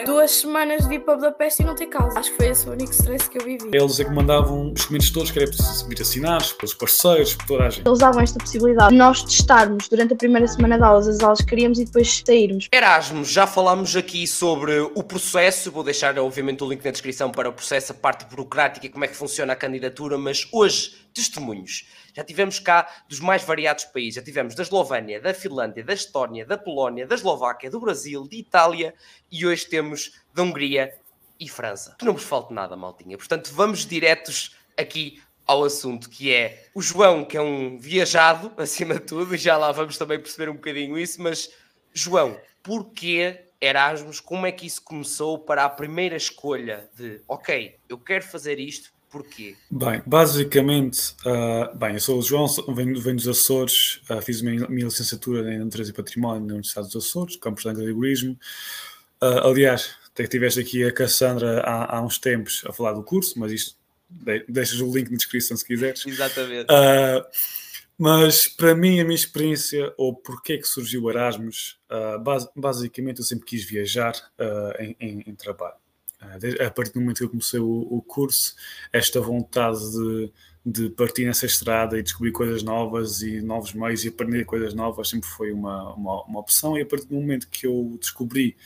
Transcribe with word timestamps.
duas 0.00 0.30
semanas 0.30 0.82
de 0.82 0.88
vir 0.88 1.00
para 1.00 1.16
Budapeste 1.16 1.62
e 1.62 1.66
não 1.66 1.74
ter 1.74 1.86
casa. 1.86 2.18
Acho 2.18 2.30
que 2.30 2.36
foi 2.36 2.48
esse 2.48 2.68
o 2.68 2.72
único 2.72 2.90
stress 2.92 3.28
que 3.28 3.38
eu 3.38 3.44
vivi. 3.44 3.70
Eles 3.72 4.00
é 4.00 4.04
que 4.04 4.10
mandavam 4.10 4.72
os 4.72 4.80
documentos 4.80 5.10
todos 5.10 5.30
que 5.30 5.38
era 5.38 5.46
preciso 5.46 5.86
vir 5.86 6.00
assinados 6.00 6.52
pelos 6.52 6.74
parceiros, 6.74 7.34
por 7.34 7.46
toda 7.46 7.64
a 7.64 7.70
gente. 7.70 7.86
Eles 7.86 7.98
davam 7.98 8.22
esta 8.22 8.38
possibilidade 8.38 8.90
de 8.90 8.96
nós 8.96 9.22
testarmos 9.22 9.88
durante 9.88 10.14
a 10.14 10.16
primeira 10.16 10.48
semana 10.48 10.78
de 10.78 10.84
aulas 10.84 11.06
as 11.06 11.20
aulas 11.20 11.40
que 11.40 11.46
queríamos 11.46 11.78
e 11.78 11.84
depois 11.84 12.22
sairmos. 12.26 12.68
Erasmus, 12.72 13.28
já 13.28 13.46
falámos 13.46 13.94
aqui 13.94 14.26
sobre 14.26 14.80
o 14.80 15.02
processo, 15.02 15.70
vou 15.70 15.84
deixar 15.84 16.18
obviamente 16.18 16.64
o 16.64 16.68
link 16.68 16.84
na 16.84 16.90
descrição 16.90 17.30
para 17.30 17.48
o 17.48 17.52
processo, 17.52 17.92
a 17.92 17.94
parte 17.94 18.24
burocrática 18.24 18.86
e 18.86 18.88
como 18.88 19.04
é 19.04 19.08
que 19.08 19.16
funciona 19.16 19.52
a 19.52 19.56
candidatura, 19.56 20.16
mas 20.16 20.48
hoje, 20.52 20.94
testemunhos. 21.12 21.84
Já 22.12 22.24
tivemos 22.24 22.58
cá 22.58 22.88
dos 23.08 23.20
mais 23.20 23.42
variados 23.42 23.84
países, 23.84 24.14
já 24.14 24.22
tivemos 24.22 24.54
da 24.54 24.62
Eslovénia, 24.62 25.20
da 25.20 25.32
Finlândia, 25.32 25.84
da 25.84 25.92
Estónia, 25.92 26.44
da 26.44 26.58
Polónia, 26.58 27.06
da 27.06 27.14
Eslováquia, 27.14 27.70
do 27.70 27.80
Brasil, 27.80 28.26
de 28.28 28.36
Itália 28.36 28.94
e 29.30 29.46
hoje 29.46 29.66
temos 29.66 30.20
da 30.34 30.42
Hungria 30.42 30.94
e 31.38 31.48
França. 31.48 31.96
Não 32.02 32.12
vos 32.12 32.24
falte 32.24 32.52
nada, 32.52 32.76
maltinha. 32.76 33.16
Portanto, 33.16 33.50
vamos 33.52 33.86
diretos 33.86 34.56
aqui 34.76 35.22
ao 35.46 35.64
assunto 35.64 36.08
que 36.08 36.32
é 36.32 36.68
o 36.74 36.80
João, 36.80 37.24
que 37.24 37.36
é 37.36 37.40
um 37.40 37.78
viajado, 37.78 38.52
acima 38.58 38.94
de 38.94 39.00
tudo, 39.00 39.34
e 39.34 39.38
já 39.38 39.56
lá 39.56 39.72
vamos 39.72 39.98
também 39.98 40.20
perceber 40.20 40.50
um 40.50 40.54
bocadinho 40.54 40.98
isso, 40.98 41.20
mas 41.20 41.50
João, 41.92 42.38
porquê 42.62 43.52
Erasmus? 43.62 44.18
Como 44.18 44.44
é 44.44 44.50
que 44.50 44.66
isso 44.66 44.82
começou 44.82 45.38
para 45.38 45.64
a 45.64 45.68
primeira 45.68 46.16
escolha 46.16 46.90
de, 46.96 47.22
ok, 47.28 47.78
eu 47.88 47.96
quero 47.96 48.24
fazer 48.24 48.58
isto, 48.58 48.91
porquê? 49.12 49.54
Bem, 49.70 50.02
basicamente, 50.06 51.14
uh, 51.26 51.76
bem, 51.76 51.94
eu 51.94 52.00
sou 52.00 52.18
o 52.18 52.22
João, 52.22 52.46
venho, 52.74 52.98
venho 53.00 53.16
dos 53.16 53.28
Açores, 53.28 54.00
uh, 54.10 54.20
fiz 54.22 54.40
a 54.40 54.44
minha, 54.44 54.66
minha, 54.68 54.86
licenciatura 54.86 55.52
em 55.52 55.58
Natureza 55.58 55.90
e 55.90 55.94
Património 55.94 56.40
na 56.40 56.54
Universidade 56.54 56.88
dos 56.88 57.06
Açores, 57.06 57.36
campus 57.36 57.62
de 57.62 57.68
Agrigorismo. 57.68 58.32
Uh, 59.22 59.46
aliás, 59.46 59.94
até 60.08 60.26
tiveste 60.26 60.58
aqui 60.58 60.82
a 60.84 60.92
Cassandra 60.92 61.60
há, 61.60 61.96
há 61.96 62.02
uns 62.02 62.18
tempos 62.18 62.64
a 62.66 62.72
falar 62.72 62.94
do 62.94 63.02
curso, 63.02 63.38
mas 63.38 63.52
isto 63.52 63.76
deixas 64.48 64.80
o 64.80 64.92
link 64.92 65.10
na 65.10 65.16
descrição 65.16 65.56
se 65.56 65.64
quiseres. 65.64 66.04
Exatamente. 66.06 66.66
Mas 68.04 68.48
para 68.48 68.74
mim, 68.74 68.98
a 68.98 69.04
minha 69.04 69.14
experiência, 69.14 69.94
ou 69.96 70.12
porquê 70.12 70.58
que 70.58 70.66
surgiu 70.66 71.04
o 71.04 71.10
Erasmus, 71.10 71.78
uh, 71.88 72.18
bas 72.18 72.48
basicamente 72.56 73.20
eu 73.20 73.24
sempre 73.24 73.46
quis 73.46 73.64
viajar 73.64 74.14
uh, 74.40 74.82
em, 74.82 74.96
em, 74.98 75.24
em, 75.24 75.34
trabalho. 75.36 75.76
A 76.60 76.70
partir 76.70 76.92
do 76.92 77.00
momento 77.00 77.18
que 77.18 77.24
eu 77.24 77.30
comecei 77.30 77.60
o, 77.60 77.86
o 77.90 78.02
curso, 78.02 78.54
esta 78.92 79.20
vontade 79.20 79.78
de, 79.78 80.32
de, 80.64 80.90
partir 80.90 81.24
nessa 81.24 81.46
estrada 81.46 81.98
e 81.98 82.02
descobrir 82.02 82.32
coisas 82.32 82.62
novas 82.62 83.22
e 83.22 83.40
novos 83.40 83.72
meios 83.72 84.04
e 84.04 84.08
aprender 84.08 84.44
coisas 84.44 84.74
novas 84.74 85.08
sempre 85.08 85.28
foi 85.28 85.52
uma, 85.52 85.94
uma, 85.94 86.22
uma 86.24 86.40
opção. 86.40 86.78
E 86.78 86.82
a 86.82 86.86
partir 86.86 87.06
do 87.06 87.14
momento 87.14 87.48
que 87.48 87.66
eu 87.66 87.96
descobri 88.00 88.56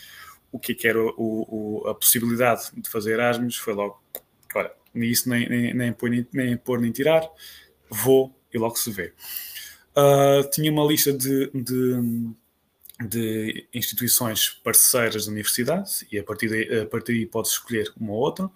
o 0.52 0.58
que, 0.58 0.72
é 0.72 0.74
que 0.74 0.88
era 0.88 1.00
o, 1.00 1.12
o, 1.16 1.88
a 1.88 1.94
possibilidade 1.94 2.70
de 2.76 2.88
fazer 2.88 3.12
Erasmus, 3.12 3.56
foi 3.56 3.74
logo, 3.74 4.00
olha, 4.54 4.72
nisso 4.94 5.28
nem, 5.28 5.48
nem, 5.48 5.74
nem, 5.74 5.92
pôr, 5.92 6.10
nem, 6.10 6.26
nem 6.32 6.56
pôr 6.56 6.80
nem 6.80 6.90
tirar, 6.92 7.28
vou 7.90 8.34
e 8.52 8.58
logo 8.58 8.76
se 8.76 8.90
vê. 8.90 9.12
Uh, 9.96 10.48
tinha 10.50 10.70
uma 10.70 10.84
lista 10.84 11.12
de, 11.12 11.50
de, 11.52 12.34
de, 13.00 13.68
instituições 13.74 14.48
parceiras 14.64 15.26
da 15.26 15.32
universidade 15.32 16.06
e 16.10 16.18
a 16.18 16.24
partir 16.24 16.48
daí, 16.48 16.80
a 16.80 16.86
partir 16.86 17.12
daí 17.12 17.26
pode 17.26 17.48
escolher 17.48 17.92
uma 17.98 18.12
ou 18.12 18.18
outra. 18.18 18.46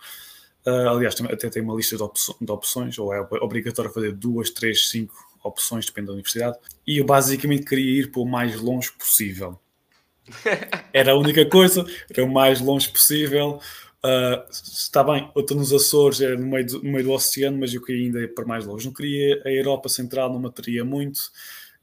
Uh, 0.67 0.89
aliás, 0.89 1.15
até 1.21 1.49
tem 1.49 1.63
uma 1.63 1.75
lista 1.75 1.97
de, 1.97 2.03
opções, 2.03 2.39
de 2.41 2.53
opções, 2.53 2.99
ou 2.99 3.15
é 3.15 3.21
obrigatório 3.41 3.91
fazer 3.91 4.13
duas, 4.13 4.51
três, 4.51 4.89
cinco 4.91 5.15
opções, 5.43 5.87
depende 5.87 6.09
da 6.09 6.13
universidade. 6.13 6.59
E 6.87 6.99
eu 6.99 7.05
basicamente 7.05 7.65
queria 7.65 8.01
ir 8.01 8.11
para 8.11 8.21
o 8.21 8.27
mais 8.27 8.61
longe 8.61 8.93
possível. 8.93 9.59
Era 10.93 11.13
a 11.13 11.17
única 11.17 11.45
coisa, 11.47 11.85
era 12.09 12.25
o 12.25 12.33
mais 12.33 12.61
longe 12.61 12.89
possível. 12.89 13.59
Uh, 14.05 14.49
está 14.51 15.03
bem, 15.03 15.31
eu 15.35 15.41
estou 15.41 15.57
nos 15.57 15.73
Açores, 15.73 16.21
é 16.21 16.37
no 16.37 16.47
meio, 16.47 16.67
do, 16.67 16.83
no 16.83 16.91
meio 16.93 17.05
do 17.05 17.11
oceano, 17.11 17.59
mas 17.59 17.75
eu 17.75 17.83
queria 17.83 18.07
ainda 18.07 18.21
ir 18.21 18.35
para 18.35 18.47
mais 18.47 18.65
longe. 18.65 18.87
Não 18.87 18.93
queria, 18.93 19.43
a 19.45 19.51
Europa 19.51 19.89
Central 19.89 20.33
não 20.33 20.39
me 20.39 20.47
atraía 20.47 20.85
muito, 20.85 21.21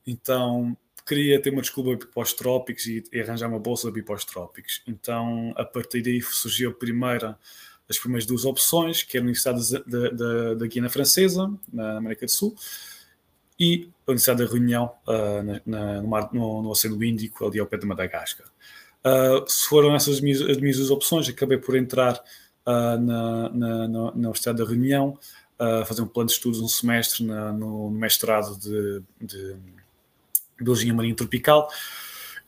então 0.05 0.77
queria 1.07 1.41
ter 1.41 1.51
uma 1.51 1.61
desculpa 1.61 2.05
para 2.05 2.23
os 2.23 2.33
trópicos 2.33 2.85
e, 2.85 3.03
e 3.11 3.21
arranjar 3.21 3.49
uma 3.49 3.59
bolsa 3.59 3.91
para 3.91 4.15
os 4.15 4.25
trópicos. 4.25 4.81
Então, 4.85 5.53
a 5.55 5.63
partir 5.63 6.01
daí 6.01 6.21
surgiu 6.21 6.71
a 6.71 6.73
primeira, 6.73 7.37
as 7.89 7.97
primeiras 7.97 8.25
duas 8.25 8.43
opções, 8.45 9.03
que 9.03 9.17
era 9.17 9.23
a 9.23 9.27
Universidade 9.27 9.83
da, 10.55 10.67
Guiana 10.67 10.89
Francesa, 10.89 11.51
na 11.71 11.97
América 11.97 12.25
do 12.25 12.31
Sul, 12.31 12.55
e 13.59 13.89
a 14.05 14.11
Universidade 14.11 14.43
da 14.43 14.51
Reunião, 14.51 14.91
uh, 15.07 15.61
na, 15.65 16.01
no, 16.01 16.07
mar, 16.07 16.29
no, 16.33 16.61
no 16.61 16.69
Oceano 16.69 17.03
Índico, 17.03 17.47
ali 17.47 17.59
ao 17.59 17.65
pé 17.65 17.77
de 17.77 17.85
Madagascar. 17.85 18.47
Uh, 19.05 19.49
foram 19.69 19.95
essas 19.95 20.15
as 20.15 20.21
minhas, 20.21 20.41
as 20.41 20.57
minhas 20.57 20.89
opções, 20.89 21.29
acabei 21.29 21.57
por 21.57 21.75
entrar 21.75 22.21
uh, 22.65 22.99
na, 22.99 23.49
na, 23.49 23.87
na, 23.87 24.11
Universidade 24.11 24.57
da 24.57 24.65
Reunião, 24.65 25.17
uh, 25.59 25.85
fazer 25.85 26.01
um 26.01 26.07
plano 26.07 26.27
de 26.27 26.33
estudos, 26.33 26.59
um 26.59 26.67
semestre 26.67 27.23
na, 27.23 27.53
no, 27.53 27.89
no, 27.89 27.91
mestrado 27.91 28.57
de, 28.59 29.01
de 29.21 29.55
Biologia 30.59 30.93
Marinha 30.93 31.15
Tropical, 31.15 31.69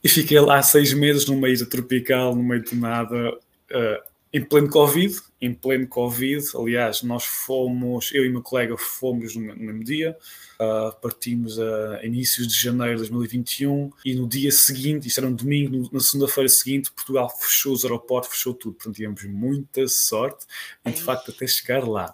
e 0.04 0.10
fiquei 0.10 0.40
lá 0.40 0.62
seis 0.62 0.94
meses 0.94 1.26
no 1.26 1.36
meio 1.36 1.60
da 1.60 1.66
tropical, 1.66 2.36
no 2.36 2.44
meio 2.44 2.64
de 2.64 2.76
nada, 2.76 3.38
em 4.32 4.42
pleno 4.42 4.70
Covid, 4.70 5.20
em 5.42 5.54
pleno 5.54 5.88
Covid, 5.88 6.46
aliás, 6.56 7.04
nós 7.04 7.26
fomos, 7.26 8.12
eu 8.14 8.26
e 8.26 8.30
meu 8.30 8.42
colega 8.42 8.78
fomos 8.78 9.36
no 9.36 9.42
mesmo 9.42 9.84
dia, 9.84 10.16
Uh, 10.62 10.94
partimos 11.02 11.58
a 11.58 12.06
inícios 12.06 12.46
de 12.46 12.54
janeiro 12.54 12.96
de 12.96 13.10
2021 13.10 13.94
e 14.04 14.14
no 14.14 14.28
dia 14.28 14.52
seguinte, 14.52 15.08
isto 15.08 15.22
era 15.22 15.28
um 15.30 15.34
domingo, 15.34 15.90
na 15.90 16.02
segunda-feira 16.02 16.50
seguinte, 16.50 16.92
Portugal 16.92 17.30
fechou 17.30 17.72
os 17.72 17.86
aeroportos, 17.86 18.32
fechou 18.32 18.54
tudo. 18.54 18.74
Portanto, 18.74 18.98
tivemos 18.98 19.24
muita 19.24 19.88
sorte 19.88 20.46
e 20.86 20.92
de 20.92 21.02
facto 21.02 21.32
até 21.32 21.48
chegar 21.48 21.88
lá. 21.88 22.14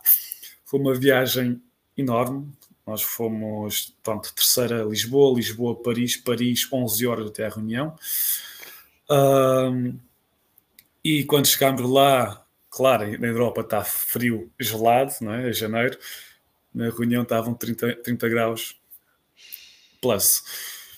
Foi 0.64 0.80
uma 0.80 0.94
viagem 0.94 1.60
enorme. 1.98 2.48
Nós 2.86 3.02
fomos, 3.02 3.96
pronto, 4.04 4.34
terceira 4.34 4.84
Lisboa, 4.84 5.36
Lisboa, 5.36 5.82
Paris, 5.82 6.18
Paris, 6.18 6.68
11 6.72 7.08
horas 7.08 7.28
até 7.28 7.46
a 7.46 7.50
reunião. 7.50 7.96
Uh, 9.10 9.98
e 11.04 11.24
quando 11.26 11.48
chegámos 11.48 11.82
lá, 11.90 12.46
claro, 12.70 13.20
na 13.20 13.28
Europa 13.28 13.62
está 13.62 13.84
frio, 13.84 14.52
gelado, 14.60 15.14
não 15.22 15.34
é? 15.34 15.50
É 15.50 15.54
janeiro 15.54 15.98
na 16.76 16.90
reunião 16.90 17.24
estavam 17.24 17.54
30, 17.54 17.96
30 18.04 18.30
graus 18.30 18.78
plus. 20.02 20.44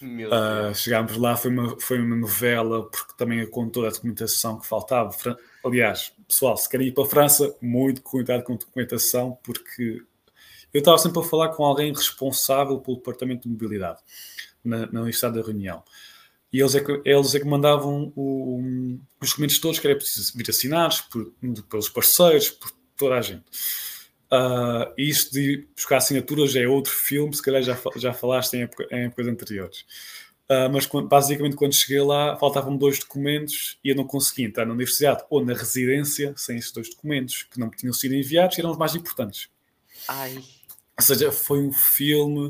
Uh, 0.01 0.73
chegámos 0.75 1.15
lá, 1.17 1.37
foi 1.37 1.51
uma, 1.51 1.79
foi 1.79 2.01
uma 2.01 2.15
novela, 2.15 2.89
porque 2.89 3.13
também 3.15 3.47
com 3.47 3.69
toda 3.69 3.87
a 3.87 3.91
documentação 3.91 4.59
que 4.59 4.67
faltava. 4.67 5.11
Aliás, 5.63 6.11
pessoal, 6.27 6.57
se 6.57 6.67
querem 6.67 6.87
ir 6.87 6.93
para 6.93 7.03
a 7.03 7.07
França, 7.07 7.55
muito 7.61 8.01
cuidado 8.01 8.43
com 8.43 8.53
a 8.53 8.57
documentação, 8.57 9.37
porque 9.43 10.03
eu 10.77 10.79
estava 10.79 10.97
sempre 10.99 11.19
a 11.19 11.23
falar 11.23 11.49
com 11.49 11.65
alguém 11.65 11.91
responsável 11.91 12.79
pelo 12.79 12.97
departamento 12.97 13.41
de 13.43 13.49
mobilidade 13.49 13.99
na, 14.63 14.85
na 14.85 14.99
Universidade 15.01 15.35
da 15.35 15.41
Reunião. 15.41 15.83
E 16.53 16.59
eles 16.59 16.75
é 16.75 16.81
que, 16.81 17.01
eles 17.03 17.33
é 17.33 17.39
que 17.39 17.47
mandavam 17.47 18.13
o, 18.15 18.99
os 19.19 19.29
documentos 19.29 19.57
todos 19.57 19.79
que 19.79 19.88
era 19.88 19.95
preciso 19.95 20.38
vir 20.38 20.47
assinados 20.49 21.01
por, 21.01 21.33
pelos 21.67 21.89
parceiros, 21.89 22.51
por 22.51 22.71
toda 22.95 23.15
a 23.15 23.21
gente. 23.21 23.43
Uh, 24.31 24.93
isto 24.97 25.33
de 25.33 25.67
buscar 25.75 25.97
assinaturas 25.97 26.55
é 26.55 26.67
outro 26.67 26.94
filme, 26.94 27.35
se 27.35 27.41
calhar 27.41 27.63
já, 27.63 27.75
já 27.95 28.13
falaste 28.13 28.53
em, 28.53 28.61
época, 28.61 28.88
em 28.91 29.05
épocas 29.05 29.27
anteriores. 29.27 29.79
Uh, 30.47 30.69
mas 30.71 30.85
basicamente 30.85 31.55
quando 31.55 31.73
cheguei 31.73 32.01
lá 32.01 32.38
faltavam 32.38 32.77
dois 32.77 32.99
documentos 32.99 33.79
e 33.83 33.89
eu 33.89 33.95
não 33.95 34.05
conseguia 34.05 34.45
entrar 34.45 34.65
na 34.65 34.73
universidade 34.73 35.23
ou 35.29 35.44
na 35.44 35.53
residência 35.53 36.33
sem 36.38 36.57
esses 36.57 36.71
dois 36.71 36.89
documentos 36.89 37.44
que 37.44 37.59
não 37.59 37.69
tinham 37.71 37.91
sido 37.91 38.13
enviados 38.13 38.59
eram 38.59 38.69
os 38.69 38.77
mais 38.77 38.94
importantes. 38.94 39.49
Ai. 40.07 40.41
Ou 40.99 41.03
seja, 41.03 41.31
foi 41.31 41.59
um 41.59 41.71
filme. 41.71 42.47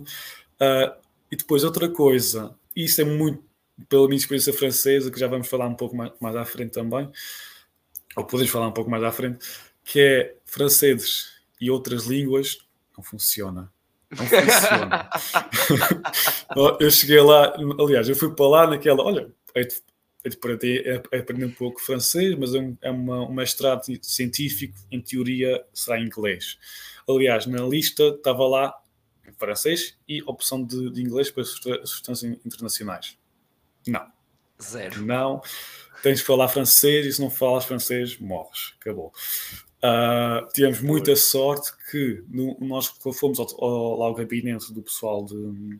Uh, 0.60 1.08
e 1.32 1.36
depois 1.36 1.64
outra 1.64 1.90
coisa, 1.90 2.56
e 2.76 2.86
isso 2.86 3.02
é 3.02 3.04
muito 3.04 3.44
pela 3.90 4.08
minha 4.08 4.18
experiência 4.18 4.54
francesa, 4.54 5.12
que 5.12 5.20
já 5.20 5.28
vamos 5.28 5.48
falar 5.48 5.68
um 5.68 5.76
pouco 5.76 5.96
mais, 5.96 6.12
mais 6.20 6.36
à 6.36 6.46
frente 6.46 6.72
também, 6.72 7.12
ou 8.16 8.26
podemos 8.26 8.52
falar 8.52 8.68
um 8.68 8.72
pouco 8.72 8.90
mais 8.90 9.04
à 9.04 9.12
frente, 9.12 9.46
que 9.84 10.00
é 10.00 10.36
franceses 10.46 11.30
e 11.62 11.70
outras 11.70 12.06
línguas, 12.06 12.58
não 12.98 13.04
funciona. 13.04 13.72
Não 14.10 14.26
funciona. 14.26 15.10
eu 16.80 16.90
cheguei 16.90 17.22
lá, 17.22 17.54
aliás, 17.80 18.10
eu 18.10 18.16
fui 18.16 18.34
para 18.34 18.48
lá 18.48 18.68
naquela, 18.68 19.04
olha, 19.04 19.30
é 19.54 19.68
aprender 20.36 21.46
um 21.46 21.52
pouco 21.52 21.82
francês, 21.82 22.36
mas 22.38 22.54
é, 22.54 22.60
um, 22.60 22.78
é 22.82 22.92
uma, 22.92 23.28
um 23.28 23.34
mestrado 23.34 23.86
científico, 24.02 24.78
em 24.92 25.02
teoria 25.02 25.64
será 25.74 26.00
em 26.00 26.06
inglês. 26.06 26.58
Aliás, 27.08 27.46
na 27.46 27.62
lista 27.62 28.10
estava 28.10 28.46
lá 28.48 28.74
francês 29.38 29.98
e 30.08 30.22
opção 30.24 30.64
de, 30.64 30.92
de 30.92 31.02
inglês 31.02 31.30
para 31.30 31.44
substâncias 31.44 32.24
internacionais. 32.46 33.18
Não. 33.88 34.06
Zero. 34.62 35.06
Não. 35.06 35.42
Tens 36.02 36.22
que 36.22 36.28
falar 36.28 36.48
francês 36.48 37.06
e 37.06 37.14
se 37.14 37.22
não 37.22 37.30
falas 37.30 37.66
francês, 37.66 38.18
morres. 38.18 38.74
Acabou. 38.80 39.12
Uh, 39.78 40.52
tivemos 40.54 40.82
muita 40.82 41.16
sorte 41.16 41.72
que 41.92 42.24
no, 42.28 42.58
nós 42.60 42.88
fomos 43.20 43.40
ao, 43.40 43.48
ao, 43.64 44.04
ao 44.04 44.14
gabinete 44.16 44.74
do 44.74 44.82
pessoal 44.82 45.24
de, 45.26 45.80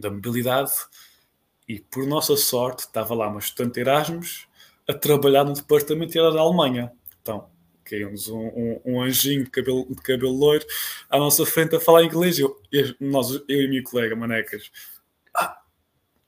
da 0.00 0.10
mobilidade 0.10 0.72
e 1.70 1.78
por 1.78 2.04
nossa 2.04 2.36
sorte 2.36 2.80
estava 2.80 3.14
lá 3.14 3.28
uma 3.28 3.38
estudante 3.38 3.78
Erasmus, 3.78 4.48
a 4.88 4.92
trabalhar 4.92 5.44
no 5.44 5.52
departamento 5.52 6.16
e 6.16 6.18
era 6.18 6.32
da 6.32 6.40
Alemanha. 6.40 6.90
Então, 7.22 7.48
caiu-nos 7.84 8.28
um, 8.28 8.40
um, 8.40 8.80
um, 8.84 9.00
anjinho 9.00 9.44
de 9.44 9.50
cabelo, 9.50 9.86
de 9.88 10.02
cabelo 10.02 10.32
loiro 10.32 10.66
à 11.08 11.16
nossa 11.16 11.46
frente 11.46 11.76
a 11.76 11.80
falar 11.80 12.02
inglês. 12.02 12.40
Eu, 12.40 12.60
eu, 12.72 12.92
nós, 12.98 13.30
eu 13.48 13.62
e 13.62 13.66
o 13.68 13.70
meu 13.70 13.84
colega, 13.84 14.16
Manecas, 14.16 14.68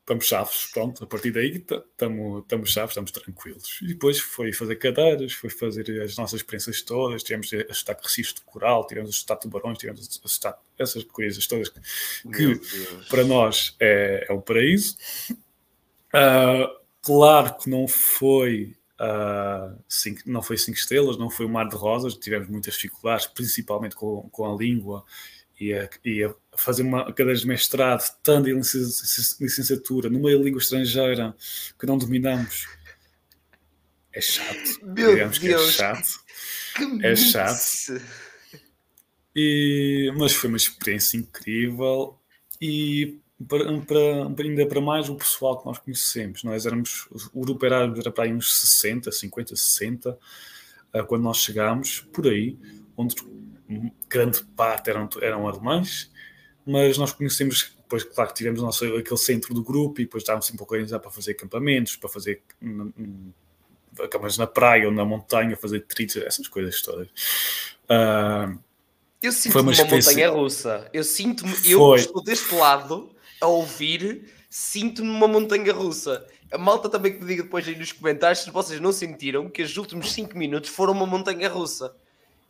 estamos 0.03 0.27
chaves, 0.27 0.69
pronto, 0.73 1.05
a 1.05 1.07
partir 1.07 1.31
daí 1.31 1.65
estamos 1.65 2.73
chaves, 2.73 2.91
estamos 2.91 3.13
tranquilos. 3.13 3.79
E 3.83 3.89
depois 3.89 4.19
foi 4.19 4.53
fazer 4.53 4.77
cadeiras, 4.77 5.33
foi 5.33 5.49
fazer 5.49 6.03
as 6.03 6.17
nossas 6.17 6.41
experiências 6.41 6.83
todas, 6.83 7.23
tivemos 7.23 7.53
a 7.53 7.59
ajustar 7.71 7.97
registro 8.03 8.43
de 8.43 8.51
coral, 8.51 8.87
tivemos 8.87 9.09
a 9.09 9.13
ajustar 9.13 9.39
tubarões, 9.39 9.79
tivemos 9.79 10.01
a 10.01 10.27
ajustar 10.27 10.61
essas 10.79 11.05
coisas 11.05 11.47
todas 11.47 11.69
que, 11.69 11.81
que 12.31 12.61
para 13.09 13.25
nós 13.25 13.77
é, 13.79 14.27
é 14.29 14.33
um 14.33 14.41
paraíso. 14.41 14.97
Uh, 16.13 16.69
claro 17.01 17.57
que 17.57 17.71
não 17.71 17.89
foi 17.89 18.77
Uh, 19.01 19.77
cinco, 19.89 20.21
não 20.27 20.41
foi 20.41 20.57
cinco 20.57 20.79
estrelas, 20.79 21.19
não 21.19 21.29
foi 21.29 21.45
um 21.45 21.49
mar 21.49 21.69
de 21.69 21.75
rosas, 21.75 22.15
tivemos 22.15 22.49
muitas 22.49 22.75
dificuldades, 22.75 23.27
principalmente 23.27 23.97
com, 23.97 24.29
com 24.31 24.45
a 24.45 24.57
língua 24.57 25.05
e 25.63 25.73
a, 25.73 25.89
e 26.05 26.25
a 26.25 26.35
fazer 26.57 26.83
uma 26.83 27.05
cadeira 27.07 27.35
de 27.35 27.47
mestrado, 27.47 28.01
estando 28.01 28.49
em 28.49 28.55
licenciatura, 29.41 30.11
numa 30.11 30.31
língua 30.31 30.61
estrangeira 30.61 31.35
que 31.79 31.87
não 31.87 31.97
dominamos. 31.97 32.67
É 34.13 34.21
chato. 34.21 34.81
Meu 34.83 35.13
Digamos 35.13 35.39
Deus, 35.39 35.39
que 35.39 35.71
é 35.71 35.73
chato. 35.73 36.25
Que 36.75 37.07
é 37.07 37.17
chato. 37.17 38.03
E, 39.35 40.13
mas 40.19 40.33
foi 40.35 40.49
uma 40.49 40.57
experiência 40.57 41.17
incrível 41.17 42.19
e 42.61 43.19
para, 43.49 43.65
para, 43.81 44.43
ainda 44.43 44.67
para 44.67 44.81
mais 44.81 45.09
o 45.09 45.15
pessoal 45.15 45.61
que 45.61 45.67
nós 45.67 45.79
conhecemos. 45.79 46.43
Nós 46.43 46.67
éramos, 46.67 47.07
o 47.33 47.41
grupo 47.41 47.65
era, 47.65 47.85
era 47.85 48.11
para 48.11 48.25
aí 48.25 48.33
uns 48.33 48.61
60, 48.61 49.11
50, 49.11 49.57
60, 49.57 50.11
uh, 50.11 51.07
quando 51.07 51.23
nós 51.23 51.39
chegámos, 51.39 52.01
por 52.13 52.27
aí, 52.27 52.59
onde 52.97 53.15
grande 54.09 54.43
parte 54.57 54.91
eram, 54.91 55.09
eram 55.21 55.49
alemães, 55.49 56.11
mas 56.65 56.97
nós 56.99 57.13
conhecemos, 57.13 57.75
depois, 57.77 58.05
claro 58.05 58.31
que 58.31 58.37
tivemos 58.37 58.63
nosso, 58.63 58.85
aquele 58.97 59.19
centro 59.19 59.55
do 59.55 59.63
grupo 59.63 60.01
e 60.01 60.05
depois 60.05 60.23
estávamos 60.23 60.47
sempre 60.47 60.63
a 60.63 60.65
organizar 60.65 60.99
para 60.99 61.11
fazer 61.11 61.33
acampamentos, 61.33 61.97
para 61.97 62.09
fazer 62.09 62.43
acampamentos 63.99 64.39
na 64.39 64.47
praia 64.47 64.87
ou 64.87 64.93
na 64.93 65.05
montanha, 65.05 65.57
fazer 65.57 65.81
trilhas, 65.81 66.17
essas 66.17 66.49
coisas 66.49 66.81
todas. 66.83 67.09
Uh, 67.85 68.59
eu 69.23 69.31
sinto-me 69.31 69.63
uma, 69.63 69.73
uma 69.73 69.85
montanha 69.85 70.31
russa. 70.31 70.91
Eu 70.93 71.05
sinto-me, 71.05 71.55
eu 71.65 71.95
estou 71.95 72.23
deste 72.23 72.55
lado 72.55 73.15
a 73.41 73.47
ouvir, 73.47 74.29
sinto-me 74.51 75.09
numa 75.09 75.29
montanha 75.29 75.73
russa. 75.73 76.27
A 76.51 76.59
malta 76.59 76.89
também 76.89 77.15
que 77.15 77.21
me 77.21 77.27
diga 77.27 77.45
depois 77.45 77.67
aí 77.67 77.77
nos 77.77 77.93
comentários 77.93 78.41
se 78.41 78.51
vocês 78.51 78.81
não 78.81 78.93
sentiram 78.93 79.49
que 79.49 79.63
os 79.63 79.77
últimos 79.77 80.13
5 80.13 80.37
minutos 80.37 80.71
foram 80.71 80.93
uma 80.93 81.07
montanha 81.07 81.49
russa. 81.49 81.95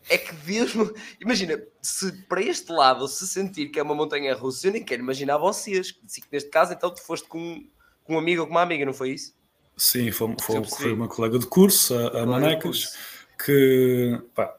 É 0.09 0.19
que 0.19 0.35
Deus. 0.35 0.73
Imagina, 1.21 1.63
se 1.81 2.13
para 2.27 2.43
este 2.43 2.73
lado 2.73 3.07
se 3.09 3.27
sentir 3.27 3.69
que 3.69 3.79
é 3.79 3.83
uma 3.83 3.95
montanha 3.95 4.35
russa, 4.35 4.67
eu 4.67 4.73
nem 4.73 4.83
quero 4.83 5.03
imaginar 5.03 5.39
vocês. 5.39 5.95
Neste 6.31 6.51
caso, 6.51 6.73
então, 6.73 6.93
tu 6.93 7.03
foste 7.03 7.27
com, 7.29 7.65
com 8.05 8.15
um 8.15 8.19
amigo 8.19 8.43
ou 8.43 8.47
com 8.47 8.53
uma 8.53 8.63
amiga, 8.63 8.85
não 8.85 8.93
foi 8.93 9.11
isso? 9.11 9.35
Sim, 9.77 10.11
foi, 10.11 10.35
foi, 10.41 10.65
foi 10.65 10.93
uma 10.93 11.09
colega 11.09 11.39
de 11.39 11.47
curso, 11.47 11.95
a, 11.95 12.23
a 12.23 12.27
Manecas, 12.27 12.97
que 13.45 14.21
pá, 14.35 14.55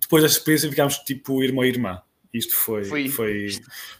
depois 0.00 0.22
dessa 0.22 0.38
experiência 0.38 0.70
ficámos 0.70 0.98
tipo 0.98 1.42
irmão 1.42 1.64
e 1.64 1.68
irmã. 1.68 2.00
Isto 2.32 2.54
foi, 2.54 2.84
foi, 2.84 3.08
foi, 3.08 3.48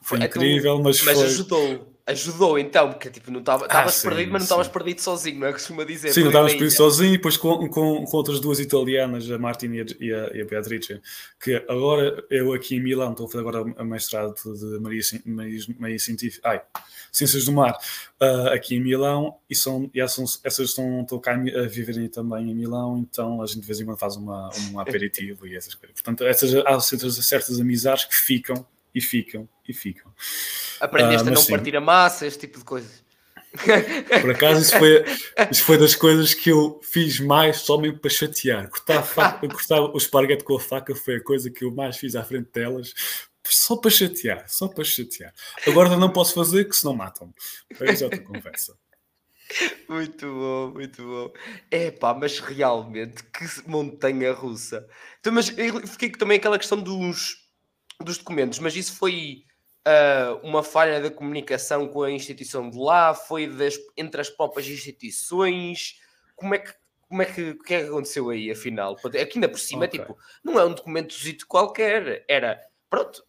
foi, 0.03 0.19
incrível, 0.19 0.83
mas, 0.83 1.03
mas 1.03 1.17
foi... 1.17 1.27
ajudou 1.27 1.98
ajudou 2.09 2.59
então, 2.59 2.91
porque 2.91 3.11
tipo, 3.11 3.31
não 3.31 3.41
estavas 3.41 3.69
ah, 3.69 4.09
perdido, 4.09 4.33
mas 4.33 4.41
não 4.41 4.45
estavas 4.45 4.69
perdido 4.69 5.01
sozinho, 5.01 5.41
não 5.41 5.47
é? 5.47 5.53
Costuma 5.53 5.85
dizer. 5.85 6.13
Sim, 6.13 6.21
não 6.21 6.29
estavas 6.29 6.53
perdido 6.53 6.77
sozinho, 6.77 7.15
e 7.15 7.17
depois 7.17 7.37
com, 7.37 7.69
com, 7.69 8.05
com 8.05 8.17
outras 8.17 8.41
duas 8.41 8.59
italianas, 8.59 9.31
a 9.31 9.39
Martina 9.39 9.77
e 9.77 9.81
a, 9.81 9.85
e 10.01 10.13
a, 10.13 10.37
e 10.37 10.43
a 10.43 10.45
Beatrice, 10.47 11.01
que 11.39 11.55
agora 11.69 12.25
eu 12.31 12.53
aqui 12.55 12.77
em 12.77 12.81
Milão 12.81 13.11
estou 13.13 13.27
a 13.27 13.29
fazer 13.29 13.47
agora 13.47 13.75
a 13.77 13.85
mestrado 13.85 14.35
de 14.35 14.81
Maria, 14.81 15.03
Maria, 15.27 15.61
Maria 15.79 15.99
Científica, 15.99 16.49
ai, 16.49 16.63
Ciências 17.13 17.45
do 17.45 17.53
Mar, 17.53 17.77
uh, 18.21 18.49
aqui 18.49 18.77
em 18.77 18.81
Milão, 18.81 19.37
e, 19.49 19.55
são, 19.55 19.91
e 19.95 20.01
essas, 20.01 20.41
essas 20.43 20.71
estão, 20.71 21.03
estão 21.03 21.19
cá 21.19 21.35
a 21.35 21.67
viverem 21.67 22.09
também 22.09 22.51
em 22.51 22.55
Milão, 22.55 22.99
então 22.99 23.43
a 23.43 23.47
gente 23.47 23.61
de 23.61 23.67
vez 23.67 23.81
em 23.81 23.85
quando 23.85 23.99
faz 23.99 24.17
uma, 24.17 24.49
um 24.71 24.81
aperitivo 24.81 25.47
e 25.47 25.55
essas 25.55 25.75
coisas. 25.75 25.95
Portanto, 25.95 26.25
essas, 26.25 26.55
há 26.55 26.81
certas 26.81 27.61
amizades 27.61 28.05
que 28.05 28.15
ficam 28.15 28.67
e 28.95 29.01
ficam 29.01 29.49
e 29.69 29.73
ficam. 29.73 30.13
Aprendeste 30.81 31.27
uh, 31.27 31.31
a 31.31 31.35
não 31.35 31.43
sim. 31.43 31.53
partir 31.53 31.77
a 31.77 31.81
massa, 31.81 32.27
este 32.27 32.41
tipo 32.41 32.59
de 32.59 32.65
coisas. 32.65 33.05
Por 34.21 34.31
acaso, 34.31 34.61
isso 34.61 34.79
foi, 34.79 35.05
isso 35.51 35.65
foi 35.65 35.79
das 35.79 35.95
coisas 35.95 36.35
que 36.35 36.51
eu 36.51 36.81
fiz 36.83 37.19
mais 37.19 37.59
só 37.59 37.79
mesmo 37.79 37.99
para 37.99 38.11
chatear. 38.11 38.69
Cortar, 38.69 39.03
faca, 39.03 39.49
cortar 39.49 39.81
o 39.81 39.97
esparguete 39.97 40.45
com 40.45 40.57
a 40.57 40.61
faca 40.61 40.95
foi 40.95 41.17
a 41.17 41.23
coisa 41.23 41.51
que 41.51 41.65
eu 41.65 41.71
mais 41.71 41.97
fiz 41.97 42.15
à 42.15 42.23
frente 42.23 42.51
delas, 42.53 42.93
só 43.45 43.77
para 43.77 43.91
chatear, 43.91 44.45
só 44.49 44.69
para 44.69 44.85
chatear. 44.85 45.33
Agora 45.67 45.97
não 45.97 46.13
posso 46.13 46.35
fazer, 46.35 46.65
que 46.67 46.77
senão 46.77 46.95
matam-me. 46.95 47.33
Foi 47.77 47.89
outra 48.03 48.21
conversa. 48.21 48.77
Muito 49.89 50.27
bom, 50.27 50.73
muito 50.75 51.03
bom. 51.03 51.33
É 51.71 51.91
pá, 51.91 52.13
mas 52.13 52.39
realmente, 52.39 53.25
que 53.25 53.45
montanha 53.67 54.33
russa. 54.33 54.87
Então, 55.21 55.33
mas 55.33 55.49
fiquei 55.49 56.11
também 56.11 56.37
aquela 56.37 56.59
questão 56.59 56.79
dos 56.79 57.48
dos 58.05 58.19
documentos, 58.19 58.59
mas 58.59 58.77
isso 58.77 58.97
foi 58.97 59.45
uh, 59.87 60.47
uma 60.47 60.63
falha 60.63 61.01
da 61.01 61.11
comunicação 61.11 61.89
com 61.89 62.03
a 62.03 62.11
instituição 62.11 62.71
de 62.71 62.79
lá? 62.79 63.15
Foi 63.15 63.47
das, 63.47 63.79
entre 63.97 64.21
as 64.21 64.31
próprias 64.31 64.69
instituições? 64.69 66.01
Como 66.37 66.55
é 66.55 66.59
que 66.59 66.75
como 67.09 67.23
é 67.23 67.25
que, 67.25 67.55
que, 67.55 67.75
é 67.75 67.81
que 67.83 67.89
aconteceu 67.89 68.29
aí, 68.29 68.51
afinal? 68.51 68.95
Aqui 68.95 69.33
ainda 69.37 69.49
por 69.49 69.59
cima, 69.59 69.87
okay. 69.87 69.99
tipo, 69.99 70.17
não 70.45 70.61
é 70.61 70.65
um 70.67 70.75
documentozito 70.75 71.47
qualquer, 71.47 72.23
era, 72.29 72.61
pronto, 72.91 73.25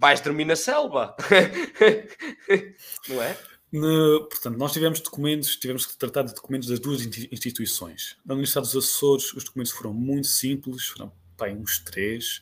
vais 0.00 0.20
dormir 0.20 0.44
na 0.44 0.54
selva, 0.54 1.16
não 3.08 3.20
é? 3.20 3.36
No, 3.72 4.28
portanto, 4.30 4.56
nós 4.56 4.72
tivemos 4.72 5.00
documentos, 5.00 5.56
tivemos 5.56 5.84
que 5.84 5.96
tratar 5.96 6.22
de 6.22 6.32
documentos 6.32 6.68
das 6.68 6.78
duas 6.78 7.04
instituições. 7.32 8.16
Na 8.24 8.34
Universidade 8.34 8.72
dos 8.72 8.84
Açores, 8.84 9.32
os 9.32 9.42
documentos 9.42 9.72
foram 9.72 9.92
muito 9.92 10.28
simples, 10.28 10.86
foram 10.86 11.12
pá, 11.36 11.48
uns 11.48 11.80
três, 11.80 12.40